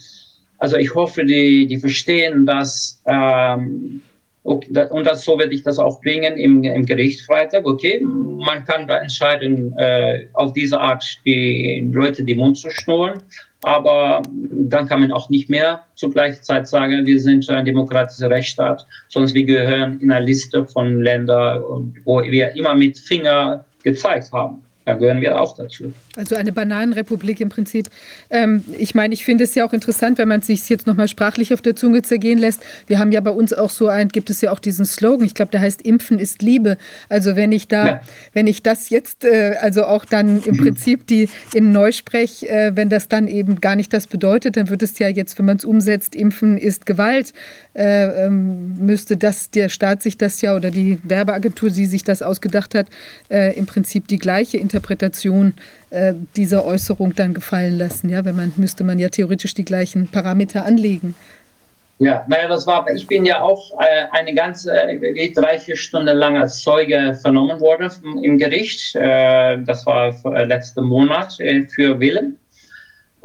[0.58, 4.02] Also ich hoffe, die, die verstehen, dass ähm,
[4.44, 7.66] und das, so werde ich das auch bringen im, im Gericht Freitag.
[7.66, 13.22] Okay, man kann da entscheiden, äh, auf diese Art die Leute den Mund zu schnurren.
[13.62, 18.30] Aber dann kann man auch nicht mehr zur gleichen Zeit sagen, wir sind ein demokratischer
[18.30, 24.30] Rechtsstaat, sondern wir gehören in eine Liste von Ländern, wo wir immer mit Finger gezeigt
[24.32, 24.62] haben.
[24.88, 25.92] Da gehören wir auch dazu.
[26.16, 27.90] Also eine Bananenrepublik im Prinzip.
[28.30, 31.08] Ähm, ich meine, ich finde es ja auch interessant, wenn man es sich jetzt nochmal
[31.08, 32.62] sprachlich auf der Zunge zergehen lässt.
[32.86, 35.34] Wir haben ja bei uns auch so ein, gibt es ja auch diesen Slogan, ich
[35.34, 36.78] glaube, der heißt Impfen ist Liebe.
[37.10, 38.00] Also wenn ich da, ja.
[38.32, 42.88] wenn ich das jetzt, äh, also auch dann im Prinzip die in Neusprech, äh, wenn
[42.88, 45.66] das dann eben gar nicht das bedeutet, dann wird es ja jetzt, wenn man es
[45.66, 47.34] umsetzt, Impfen ist Gewalt,
[47.74, 52.22] äh, ähm, müsste das, der Staat sich das ja oder die Werbeagentur, die sich das
[52.22, 52.86] ausgedacht hat,
[53.30, 54.77] äh, im Prinzip die gleiche Interpretation
[55.90, 58.08] äh, dieser Äußerung dann gefallen lassen.
[58.08, 61.14] Ja, wenn man müsste man ja theoretisch die gleichen Parameter anlegen.
[62.00, 66.16] Ja, naja, das war, ich bin ja auch äh, eine ganze, äh, drei, vier Stunden
[66.16, 67.90] lang als Zeuge vernommen worden
[68.22, 68.94] im Gericht.
[68.94, 72.36] Äh, das war äh, letzten Monat äh, für Willem.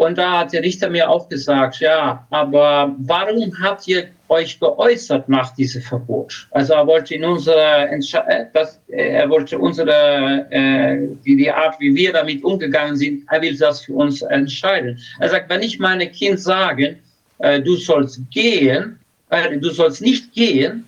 [0.04, 5.30] Und da hat der Richter mir auch gesagt, ja, aber warum habt ihr euch geäußert
[5.30, 6.46] nach diesem Verbot?
[6.52, 11.80] Also er wollte in unsere, äh, das, äh, er wollte unsere, äh, die, die Art,
[11.80, 15.00] wie wir damit umgegangen sind, er will das für uns entscheiden.
[15.22, 16.98] Er sagt, wenn ich meine Kind sage,
[17.38, 20.84] äh, du sollst gehen, äh, du sollst nicht gehen,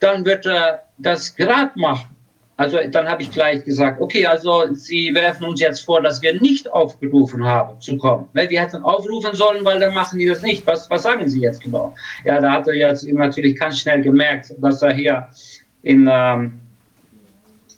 [0.00, 2.08] dann wird er das gerade machen.
[2.60, 6.38] Also dann habe ich gleich gesagt, okay, also Sie werfen uns jetzt vor, dass wir
[6.42, 8.28] nicht aufgerufen haben zu kommen.
[8.34, 10.66] Wir hätten aufrufen sollen, weil dann machen die das nicht.
[10.66, 11.94] Was, was sagen Sie jetzt genau?
[12.26, 15.26] Ja, da hat er jetzt natürlich ganz schnell gemerkt, dass er hier
[15.84, 16.60] in, ähm,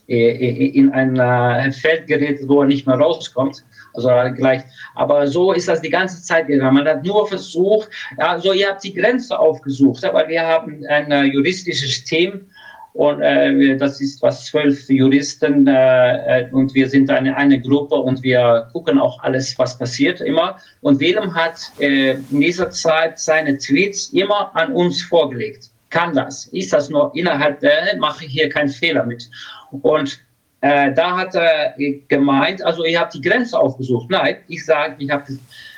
[0.09, 3.65] in ein äh, Feld gerät, wo er nicht mehr rauskommt.
[3.95, 4.63] Also gleich.
[4.97, 6.75] Aber so ist das die ganze Zeit gegangen.
[6.75, 11.23] Man hat nur versucht, also ihr habt die Grenze aufgesucht, aber wir haben ein äh,
[11.25, 12.47] juristisches System,
[12.95, 18.23] Und äh, das ist was zwölf Juristen äh, und wir sind eine, eine Gruppe und
[18.23, 20.59] wir gucken auch alles, was passiert immer.
[20.83, 25.71] Und Willem hat äh, in dieser Zeit seine Tweets immer an uns vorgelegt.
[25.89, 26.47] Kann das?
[26.49, 29.29] Ist das nur innerhalb der, mache ich hier keinen Fehler mit.
[29.71, 30.21] Und
[30.61, 31.75] äh, da hat er
[32.09, 34.11] gemeint, also ihr habt die Grenze aufgesucht.
[34.11, 35.25] Nein, ich sage, ich habe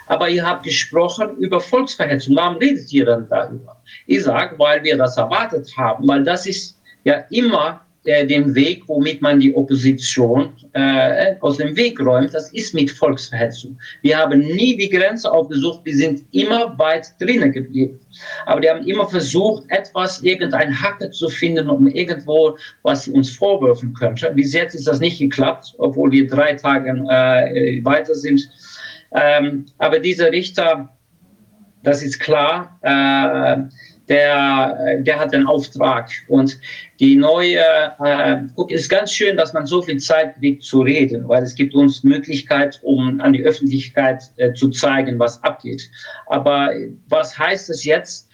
[0.07, 2.37] aber ihr habt gesprochen über Volksverhetzung.
[2.37, 3.81] Warum redet ihr dann darüber?
[4.07, 8.83] Ich sage, weil wir das erwartet haben, weil das ist ja immer äh, den Weg,
[8.87, 13.79] womit man die Opposition äh, aus dem Weg räumt, das ist mit Volksverhetzung.
[14.03, 17.99] Wir haben nie die Grenze aufgesucht, wir sind immer weit drinnen geblieben.
[18.45, 23.31] Aber die haben immer versucht, etwas, irgendein Hacke zu finden, um irgendwo, was sie uns
[23.31, 24.31] vorwürfen könnte.
[24.35, 28.47] Bis jetzt ist das nicht geklappt, obwohl wir drei Tage äh, weiter sind.
[29.13, 30.91] Ähm, aber dieser Richter,
[31.85, 33.63] das ist klar, äh,
[34.09, 36.11] der, der hat einen Auftrag.
[36.29, 36.59] Und
[37.01, 37.65] die neue,
[38.05, 41.55] äh, guck, ist ganz schön, dass man so viel Zeit kriegt zu reden, weil es
[41.55, 45.91] gibt uns Möglichkeit, um an die Öffentlichkeit äh, zu zeigen, was abgeht.
[46.27, 46.71] Aber
[47.09, 48.29] was heißt es jetzt?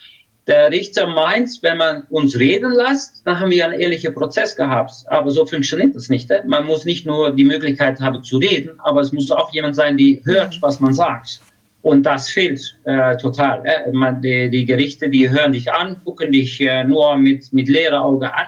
[0.47, 4.92] Der Richter meint, wenn man uns reden lässt, dann haben wir einen ehrlichen Prozess gehabt.
[5.06, 6.31] Aber so funktioniert das nicht.
[6.31, 6.42] Äh?
[6.47, 9.97] Man muss nicht nur die Möglichkeit haben zu reden, aber es muss auch jemand sein,
[9.97, 11.40] der hört, was man sagt.
[11.83, 13.63] Und das fehlt äh, total.
[13.65, 17.69] Äh, man, die, die, Gerichte, die hören dich an, gucken dich äh, nur mit, mit
[17.69, 18.47] leerem Auge an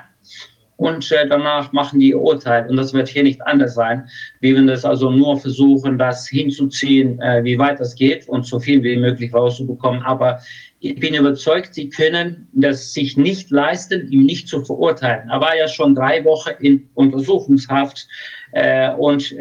[0.77, 2.69] und äh, danach machen die Urteil.
[2.69, 4.09] Und das wird hier nicht anders sein.
[4.41, 8.59] Wir werden das also nur versuchen, das hinzuziehen, äh, wie weit das geht und so
[8.59, 10.03] viel wie möglich rauszubekommen.
[10.03, 10.41] Aber
[10.81, 15.31] ich bin überzeugt, sie können das sich nicht leisten, ihn nicht zu verurteilen.
[15.31, 18.09] Er war ja schon drei Wochen in Untersuchungshaft
[18.51, 19.35] äh, und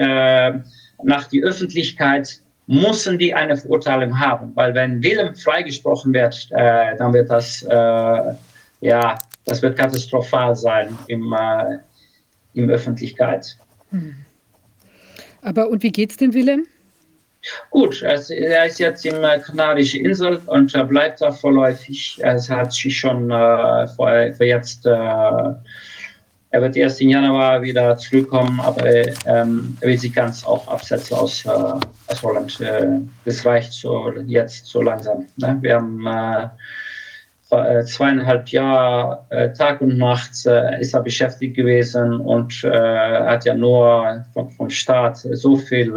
[1.03, 4.55] nach die Öffentlichkeit müssen die eine Verurteilung haben.
[4.55, 8.33] Weil wenn Willem freigesprochen wird, äh, dann wird das, äh,
[8.79, 11.79] ja, das wird katastrophal sein im, äh,
[12.53, 13.57] in Öffentlichkeit.
[13.89, 14.15] Hm.
[15.41, 16.65] Aber und wie geht's dem Willem?
[17.71, 22.19] Gut, also er ist jetzt im äh, Kanarischen Insel und er bleibt da vorläufig.
[22.21, 25.53] Er hat sich schon äh, für, für jetzt äh,
[26.51, 28.85] er wird erst im Januar wieder zurückkommen, aber
[29.25, 32.59] ähm, er will sich ganz auch absetzen aus, äh, aus Holland.
[32.59, 35.27] Äh, das reicht so jetzt so langsam.
[35.37, 35.57] Ne?
[35.61, 36.47] Wir haben äh,
[37.51, 43.53] äh zweieinhalb Jahre äh, Tag und Nacht äh, ist er beschäftigt gewesen und hat ja
[43.53, 45.95] nur vom, vom Staat so viel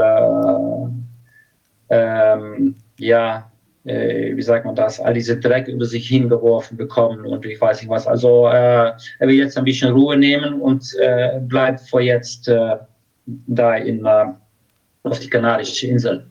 [1.90, 3.53] ähm, ja, äh,
[3.84, 7.90] wie sagt man das, all diese Dreck über sich hingeworfen bekommen und ich weiß nicht
[7.90, 8.06] was.
[8.06, 12.76] Also äh, er will jetzt ein bisschen Ruhe nehmen und äh, bleibt vor jetzt äh,
[13.26, 14.24] da in, äh,
[15.02, 16.24] auf die Kanarische Insel.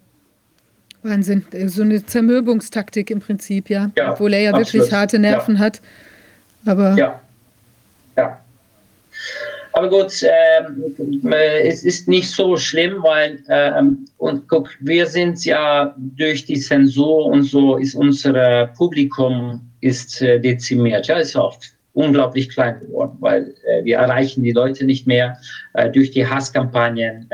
[1.03, 3.91] Wahnsinn, so eine Zermürbungstaktik im Prinzip, ja.
[3.97, 4.73] ja Obwohl er ja absolut.
[4.73, 5.61] wirklich harte Nerven ja.
[5.61, 5.81] hat.
[6.65, 7.21] Aber ja.
[8.17, 8.42] Ja.
[9.73, 13.81] Aber gut, äh, es ist nicht so schlimm, weil, äh,
[14.17, 20.39] und guck, wir sind ja durch die Zensur und so, ist unser Publikum ist äh,
[20.39, 21.07] dezimiert.
[21.07, 21.57] Ja, ist auch
[21.93, 25.37] unglaublich klein geworden, weil äh, wir erreichen die Leute nicht mehr
[25.73, 27.27] äh, durch die Hasskampagnen.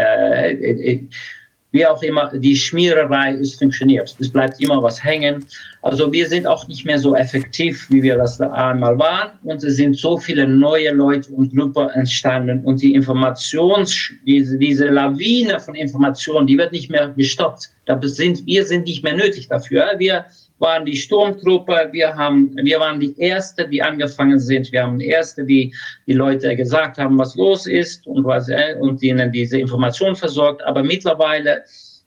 [1.72, 4.16] Wie auch immer, die Schmiererei ist funktioniert.
[4.20, 5.46] Es bleibt immer was hängen.
[5.84, 9.32] Also wir sind auch nicht mehr so effektiv, wie wir das einmal waren.
[9.44, 12.64] Und es sind so viele neue Leute und Gruppen entstanden.
[12.66, 17.70] Und die Informations, diese, diese Lawine von Informationen, die wird nicht mehr gestoppt.
[17.86, 19.92] Da sind, wir sind nicht mehr nötig dafür.
[20.00, 20.26] Wir
[20.60, 24.72] waren die Sturmtruppe, wir, haben, wir waren die Erste, die angefangen sind.
[24.72, 25.74] Wir haben die Erste, die
[26.06, 30.62] die Leute gesagt haben, was los ist und, was, äh, und ihnen diese Information versorgt.
[30.64, 31.64] Aber mittlerweile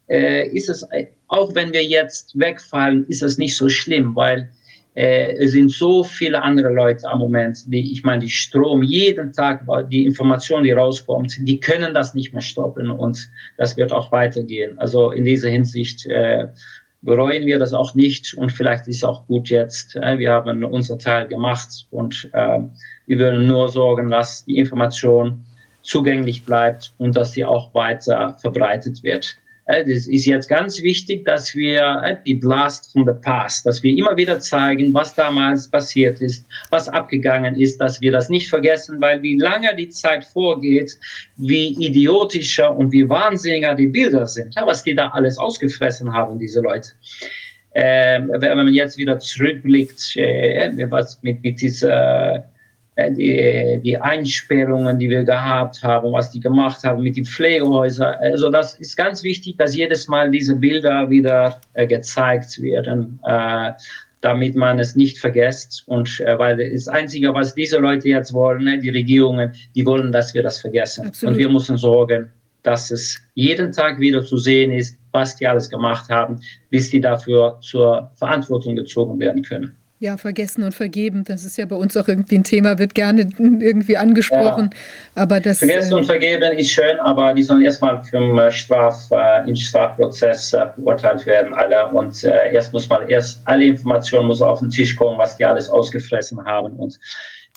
[0.09, 0.87] äh, ist es,
[1.29, 4.51] auch wenn wir jetzt wegfallen, ist es nicht so schlimm, weil
[4.95, 9.33] äh, es sind so viele andere Leute am Moment, die, ich meine, die Strom jeden
[9.33, 14.13] Tag, die Information, die rauskommt, die können das nicht mehr stoppen und das wird auch
[14.13, 14.79] weitergehen.
[14.79, 16.49] Also in dieser Hinsicht äh,
[17.03, 19.97] bereuen wir das auch nicht und vielleicht ist es auch gut jetzt.
[19.97, 22.61] Äh, wir haben unser Teil gemacht und äh,
[23.07, 25.45] wir würden nur sorgen, dass die Information
[25.83, 29.37] zugänglich bleibt und dass sie auch weiter verbreitet wird.
[29.73, 33.97] Es ist jetzt ganz wichtig, dass wir äh, die Blast from the Past, dass wir
[33.97, 39.01] immer wieder zeigen, was damals passiert ist, was abgegangen ist, dass wir das nicht vergessen,
[39.01, 40.99] weil wie lange die Zeit vorgeht,
[41.37, 46.61] wie idiotischer und wie wahnsinniger die Bilder sind, was die da alles ausgefressen haben, diese
[46.61, 46.91] Leute.
[47.75, 52.43] Ähm, wenn man jetzt wieder zurückblickt, äh, was mit, mit dieser äh,
[53.11, 58.15] die, die Einsperrungen, die wir gehabt haben, was die gemacht haben mit den Pflegehäusern.
[58.21, 63.19] Also das ist ganz wichtig, dass jedes Mal diese Bilder wieder äh, gezeigt werden.
[63.25, 63.73] Äh,
[64.23, 65.83] damit man es nicht vergisst.
[65.87, 70.13] Und äh, weil das Einzige, was diese Leute jetzt wollen, ne, die Regierungen, die wollen,
[70.13, 71.09] dass wir das vergessen.
[71.09, 71.33] Absolut.
[71.33, 72.31] Und wir müssen sorgen,
[72.63, 77.01] dass es jeden Tag wieder zu sehen ist, was die alles gemacht haben, bis die
[77.01, 79.77] dafür zur Verantwortung gezogen werden können.
[80.03, 83.29] Ja, vergessen und vergeben, das ist ja bei uns auch irgendwie ein Thema, wird gerne
[83.39, 84.71] irgendwie angesprochen.
[85.15, 85.23] Ja.
[85.23, 89.09] Aber das, vergessen äh, und vergeben ist schön, aber die sollen erstmal vom äh, Straf,
[89.13, 91.87] äh, im Strafprozess äh, beurteilt werden, alle.
[91.87, 95.45] Und äh, erst muss man erst alle Informationen muss auf den Tisch kommen, was die
[95.45, 96.99] alles ausgefressen haben und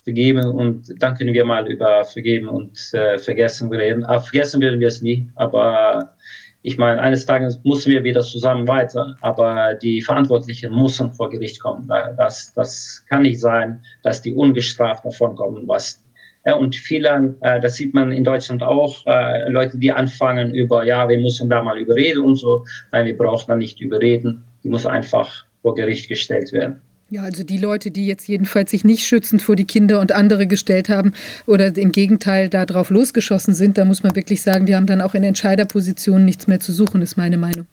[0.04, 0.46] vergeben.
[0.46, 4.04] Und dann können wir mal über vergeben und äh, vergessen reden.
[4.04, 6.15] Aber vergessen werden wir es nie, aber
[6.66, 11.60] ich meine, eines Tages müssen wir wieder zusammen weiter, aber die Verantwortlichen müssen vor Gericht
[11.60, 11.86] kommen.
[11.86, 16.02] Das, das kann nicht sein, dass die ungestraft davon kommen, was
[16.44, 20.84] ja, und viele, äh, das sieht man in Deutschland auch, äh, Leute, die anfangen über,
[20.84, 22.64] ja, wir müssen da mal überreden und so.
[22.90, 24.44] Nein, wir brauchen da nicht überreden.
[24.62, 26.80] Die muss einfach vor Gericht gestellt werden.
[27.08, 30.48] Ja, also die Leute, die jetzt jedenfalls sich nicht schützend vor die Kinder und andere
[30.48, 31.12] gestellt haben
[31.46, 35.14] oder im Gegenteil darauf losgeschossen sind, da muss man wirklich sagen, die haben dann auch
[35.14, 37.66] in Entscheiderpositionen nichts mehr zu suchen, ist meine Meinung.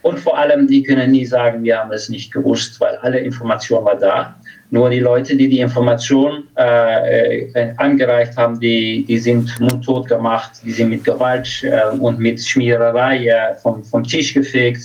[0.00, 3.84] Und vor allem, die können nie sagen, wir haben es nicht gewusst, weil alle Information
[3.84, 4.34] war da.
[4.70, 10.52] Nur die Leute, die die Information äh, äh, angereicht haben, die, die sind mundtot gemacht,
[10.64, 14.84] die sind mit Gewalt äh, und mit Schmiererei äh, vom, vom Tisch gefegt.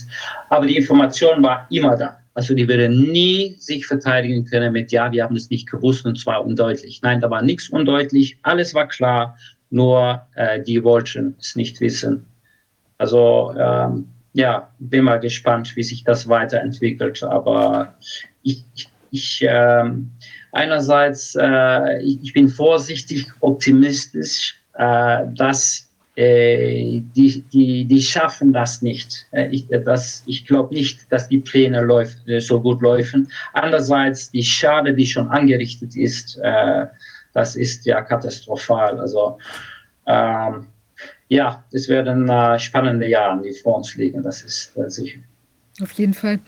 [0.50, 2.18] Aber die Information war immer da.
[2.36, 6.20] Also die würde nie sich verteidigen können mit, ja, wir haben es nicht gewusst und
[6.20, 7.02] zwar undeutlich.
[7.02, 9.38] Nein, da war nichts undeutlich, alles war klar,
[9.70, 12.26] nur äh, die wollten es nicht wissen.
[12.98, 17.24] Also ähm, ja, bin mal gespannt, wie sich das weiterentwickelt.
[17.24, 17.96] Aber
[18.44, 18.66] ich,
[19.12, 19.92] ich, äh,
[20.52, 25.85] einerseits, äh, ich, ich, bin vorsichtig optimistisch, äh, dass
[26.16, 29.28] äh, die, die, die schaffen das nicht.
[29.32, 29.68] Äh, ich,
[30.26, 33.28] ich glaube nicht, dass die Pläne läuft, äh, so gut laufen.
[33.54, 36.86] Andererseits, die Schade, die schon angerichtet ist, äh,
[37.34, 39.00] das ist ja katastrophal.
[39.00, 39.38] Also
[40.08, 40.68] ähm,
[41.28, 45.20] ja, es werden äh, spannende Jahre, die vor uns liegen, das ist äh, sicher.
[45.82, 46.40] Auf jeden Fall.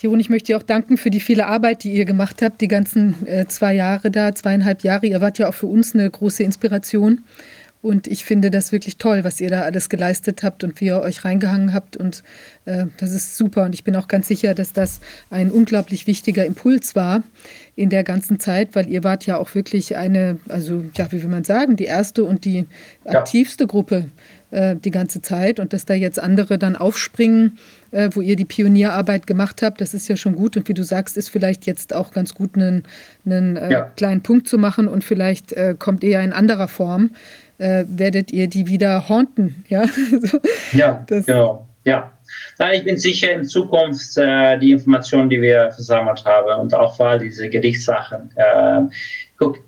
[0.00, 2.68] Jeroen, ich möchte dir auch danken für die viele Arbeit, die ihr gemacht habt, die
[2.68, 5.06] ganzen äh, zwei Jahre da, zweieinhalb Jahre.
[5.06, 7.22] Ihr wart ja auch für uns eine große Inspiration.
[7.84, 11.02] Und ich finde das wirklich toll, was ihr da alles geleistet habt und wie ihr
[11.02, 11.98] euch reingehangen habt.
[11.98, 12.22] Und
[12.64, 13.64] äh, das ist super.
[13.64, 17.22] Und ich bin auch ganz sicher, dass das ein unglaublich wichtiger Impuls war
[17.76, 21.28] in der ganzen Zeit, weil ihr wart ja auch wirklich eine, also ja, wie will
[21.28, 22.64] man sagen, die erste und die
[23.04, 23.18] ja.
[23.18, 24.06] aktivste Gruppe
[24.50, 25.60] äh, die ganze Zeit.
[25.60, 27.58] Und dass da jetzt andere dann aufspringen,
[27.90, 30.56] äh, wo ihr die Pionierarbeit gemacht habt, das ist ja schon gut.
[30.56, 32.84] Und wie du sagst, ist vielleicht jetzt auch ganz gut, einen,
[33.26, 33.82] einen äh, ja.
[33.94, 37.10] kleinen Punkt zu machen und vielleicht äh, kommt eher in anderer Form
[37.64, 39.64] äh, werdet ihr die wieder haunten.
[39.68, 39.86] Ja,
[40.22, 40.40] so,
[40.72, 41.66] ja das, genau.
[41.84, 42.10] Ja.
[42.58, 46.96] Nein, ich bin sicher, in Zukunft äh, die Informationen, die wir versammelt haben und auch
[46.96, 48.30] vor allem diese Gerichtssachen.
[48.36, 48.82] Äh,
[49.38, 49.58] guck,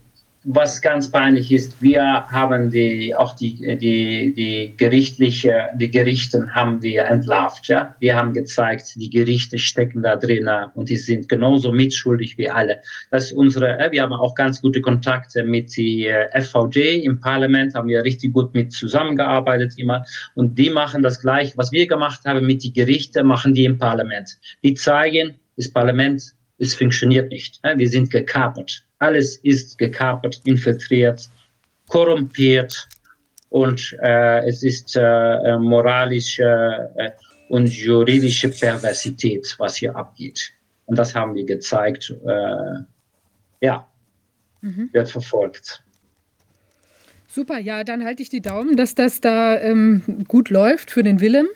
[0.48, 6.80] was ganz peinlich ist, wir haben die, auch die, die, die gerichtliche, die Gerichten haben
[6.82, 7.96] wir entlarvt, ja.
[7.98, 12.80] Wir haben gezeigt, die Gerichte stecken da drin und die sind genauso mitschuldig wie alle.
[13.10, 17.18] Das ist unsere, äh, wir haben auch ganz gute Kontakte mit die äh, FVD im
[17.18, 20.04] Parlament, haben wir richtig gut mit zusammengearbeitet immer
[20.36, 23.78] und die machen das gleich, was wir gemacht haben mit die Gerichte, machen die im
[23.78, 24.38] Parlament.
[24.62, 26.22] Die zeigen, das Parlament,
[26.58, 27.60] es funktioniert nicht.
[27.76, 28.85] Wir sind gekapert.
[28.98, 31.28] Alles ist gekapert, infiltriert,
[31.88, 32.88] korrumpiert
[33.50, 37.10] und äh, es ist äh, moralische äh,
[37.48, 40.52] und juridische Perversität, was hier abgeht.
[40.86, 42.14] Und das haben wir gezeigt.
[42.26, 42.82] Äh,
[43.60, 43.86] ja,
[44.60, 44.90] mhm.
[44.92, 45.82] wird verfolgt.
[47.28, 51.20] Super, ja, dann halte ich die Daumen, dass das da ähm, gut läuft für den
[51.20, 51.48] Willem.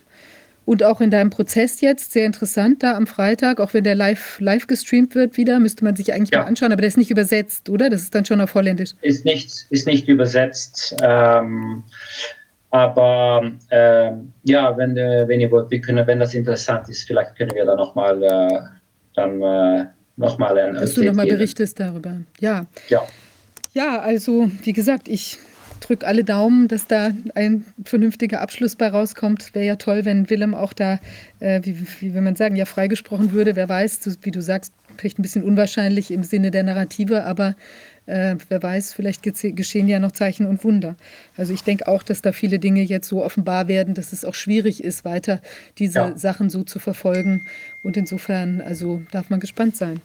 [0.65, 4.39] Und auch in deinem Prozess jetzt, sehr interessant da am Freitag, auch wenn der live,
[4.41, 6.41] live gestreamt wird wieder, müsste man sich eigentlich ja.
[6.41, 7.91] mal anschauen, aber der ist nicht übersetzt, oder?
[7.91, 8.93] Das ist dann schon auf Holländisch.
[9.03, 10.95] Ist nicht, ist nicht übersetzt.
[11.03, 11.83] Ähm,
[12.71, 17.35] aber ähm, ja, wenn, äh, wenn ihr wollt, wir können, wenn das interessant ist, vielleicht
[17.37, 18.61] können wir da nochmal äh,
[19.15, 22.19] dann äh, nochmal ein Dass du nochmal berichtest darüber.
[22.39, 22.67] Ja.
[22.89, 23.07] Ja.
[23.73, 25.39] Ja, also wie gesagt, ich
[25.81, 29.55] drücke alle Daumen, dass da ein vernünftiger Abschluss bei rauskommt.
[29.55, 31.01] Wäre ja toll, wenn Willem auch da,
[31.41, 33.57] äh, wie, wie will man sagen, ja freigesprochen würde.
[33.57, 37.57] Wer weiß, wie du sagst, vielleicht ein bisschen unwahrscheinlich im Sinne der Narrative, aber
[38.07, 40.97] äh, wer weiß, vielleicht geschehen ja noch Zeichen und Wunder.
[41.37, 44.35] Also ich denke auch, dass da viele Dinge jetzt so offenbar werden, dass es auch
[44.35, 45.41] schwierig ist, weiter
[45.79, 46.19] diese ja.
[46.19, 47.47] Sachen so zu verfolgen.
[47.83, 50.01] Und insofern, also darf man gespannt sein.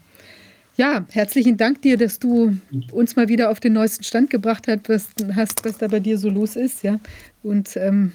[0.78, 2.58] Ja, herzlichen Dank dir, dass du
[2.92, 6.18] uns mal wieder auf den neuesten Stand gebracht hast, was, hast, was da bei dir
[6.18, 6.84] so los ist.
[6.84, 7.00] Ja?
[7.44, 8.12] Und, ähm,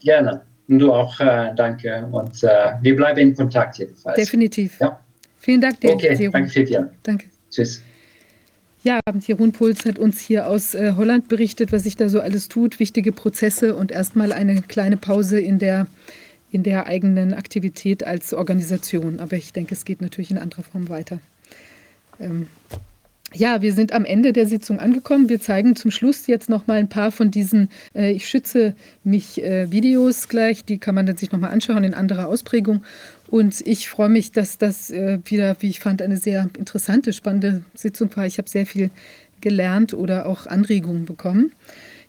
[0.00, 0.42] Gerne.
[0.66, 2.08] Und du auch, äh, danke.
[2.10, 4.16] Und äh, wir bleiben in Kontakt jedenfalls.
[4.16, 4.80] Definitiv.
[4.80, 4.98] Ja.
[5.38, 5.90] Vielen Dank dir.
[5.90, 6.32] Okay, Jeroen.
[6.32, 6.90] danke dir.
[7.02, 7.26] Danke.
[7.50, 7.82] Tschüss.
[8.82, 12.48] Ja, Jeroen Puls hat uns hier aus äh, Holland berichtet, was sich da so alles
[12.48, 15.86] tut, wichtige Prozesse und erstmal eine kleine Pause in der,
[16.50, 19.20] in der eigenen Aktivität als Organisation.
[19.20, 21.20] Aber ich denke, es geht natürlich in anderer Form weiter.
[22.20, 22.46] Ähm,
[23.32, 25.28] ja, wir sind am Ende der Sitzung angekommen.
[25.28, 29.42] Wir zeigen zum Schluss jetzt noch mal ein paar von diesen äh, Ich schütze mich
[29.42, 30.64] äh, Videos gleich.
[30.64, 32.82] Die kann man dann sich noch mal anschauen in anderer Ausprägung.
[33.28, 37.62] Und ich freue mich, dass das äh, wieder, wie ich fand, eine sehr interessante, spannende
[37.74, 38.26] Sitzung war.
[38.26, 38.90] Ich habe sehr viel
[39.40, 41.52] gelernt oder auch Anregungen bekommen.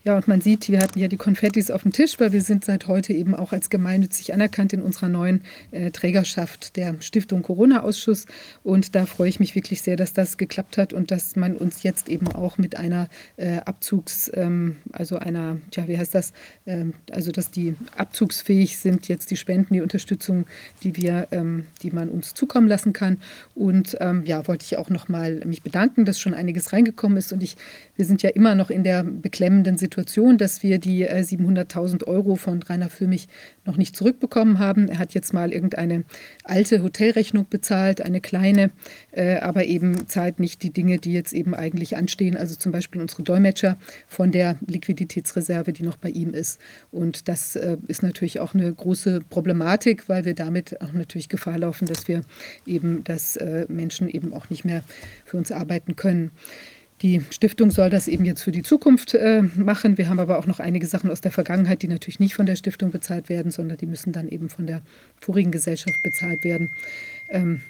[0.03, 2.65] Ja, und man sieht, wir hatten ja die Konfettis auf dem Tisch, weil wir sind
[2.65, 8.25] seit heute eben auch als gemeinnützig anerkannt in unserer neuen äh, Trägerschaft der Stiftung Corona-Ausschuss.
[8.63, 11.83] Und da freue ich mich wirklich sehr, dass das geklappt hat und dass man uns
[11.83, 16.33] jetzt eben auch mit einer äh, Abzugs, ähm, also einer, ja, wie heißt das,
[16.65, 20.47] ähm, also dass die abzugsfähig sind, jetzt die Spenden, die Unterstützung,
[20.81, 23.19] die wir, ähm, die man uns zukommen lassen kann.
[23.53, 27.31] Und ähm, ja, wollte ich auch nochmal mich bedanken, dass schon einiges reingekommen ist.
[27.31, 27.55] Und ich,
[27.95, 32.07] wir sind ja immer noch in der beklemmenden Situation, Situation, dass wir die 700.000 äh,
[32.07, 33.27] Euro von Rainer Füllmich
[33.65, 34.87] noch nicht zurückbekommen haben.
[34.87, 36.05] Er hat jetzt mal irgendeine
[36.45, 38.71] alte Hotelrechnung bezahlt, eine kleine,
[39.11, 42.37] äh, aber eben zahlt nicht die Dinge, die jetzt eben eigentlich anstehen.
[42.37, 46.61] Also zum Beispiel unsere Dolmetscher von der Liquiditätsreserve, die noch bei ihm ist.
[46.91, 51.59] Und das äh, ist natürlich auch eine große Problematik, weil wir damit auch natürlich Gefahr
[51.59, 52.21] laufen, dass wir
[52.65, 54.83] eben, dass Menschen eben auch nicht mehr
[55.25, 56.31] für uns arbeiten können.
[57.01, 59.97] Die Stiftung soll das eben jetzt für die Zukunft äh, machen.
[59.97, 62.55] Wir haben aber auch noch einige Sachen aus der Vergangenheit, die natürlich nicht von der
[62.55, 64.83] Stiftung bezahlt werden, sondern die müssen dann eben von der
[65.19, 66.69] vorigen Gesellschaft bezahlt werden,
[67.29, 67.61] ähm,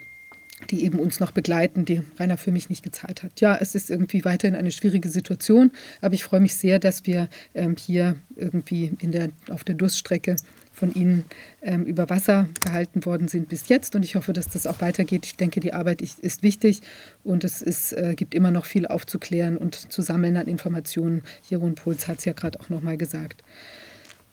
[0.70, 3.40] die eben uns noch begleiten, die Rainer für mich nicht gezahlt hat.
[3.40, 7.30] Ja, es ist irgendwie weiterhin eine schwierige Situation, aber ich freue mich sehr, dass wir
[7.56, 10.36] ähm, hier irgendwie in der, auf der Durststrecke
[10.82, 11.26] von Ihnen
[11.62, 13.96] ähm, über Wasser gehalten worden sind bis jetzt.
[13.96, 15.28] Und ich hoffe, dass das auch weitergeht.
[15.28, 16.82] Ich denke, die Arbeit ist, wichtig
[17.24, 21.22] und es ist, äh, gibt immer noch viel aufzuklären und zu sammeln an Informationen.
[21.48, 23.44] Jeroen Puls hat es ja gerade auch nochmal gesagt.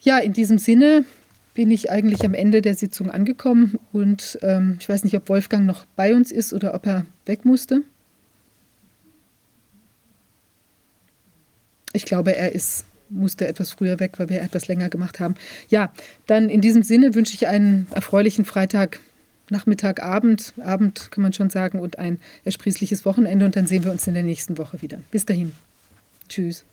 [0.00, 1.04] Ja, in diesem Sinne
[1.52, 5.66] bin ich eigentlich am Ende der Sitzung angekommen und ähm, ich weiß nicht, ob Wolfgang
[5.66, 7.82] noch bei uns ist oder ob er weg musste.
[11.92, 15.34] Ich glaube, er ist musste etwas früher weg, weil wir etwas länger gemacht haben.
[15.68, 15.92] Ja,
[16.26, 19.00] dann in diesem Sinne wünsche ich einen erfreulichen Freitag.
[19.50, 23.46] Nachmittag, Abend, Abend kann man schon sagen, und ein ersprießliches Wochenende.
[23.46, 24.98] Und dann sehen wir uns in der nächsten Woche wieder.
[25.10, 25.54] Bis dahin.
[26.28, 26.64] Tschüss.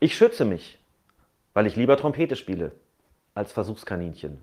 [0.00, 0.78] Ich schütze mich,
[1.54, 2.72] weil ich lieber Trompete spiele
[3.34, 4.38] als Versuchskaninchen.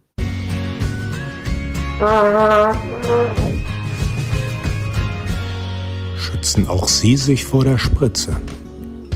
[6.20, 8.40] Schützen auch Sie sich vor der Spritze.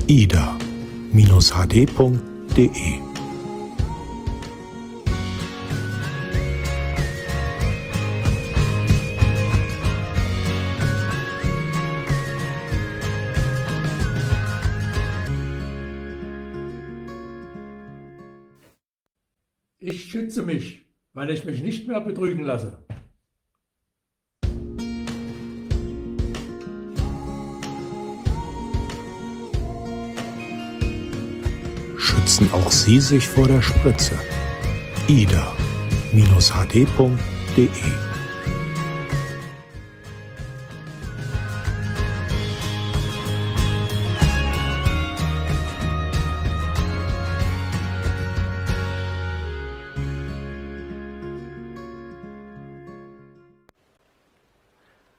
[0.07, 0.63] ida-hd.de
[19.85, 22.85] Ich schütze mich, weil ich mich nicht mehr betrügen lasse.
[32.43, 34.19] Schützen auch Sie sich vor der Spritze.
[35.07, 35.69] ida-hd.de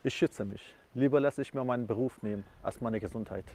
[0.07, 0.75] Ich schütze mich.
[0.93, 3.47] Lieber lasse ich mir meinen Beruf nehmen als meine Gesundheit.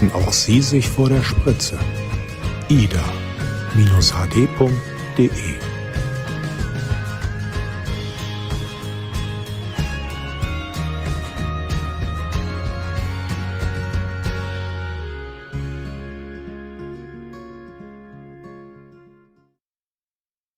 [0.00, 1.78] Schützen auch Sie sich vor der Spritze.
[2.68, 3.00] ida-hd.de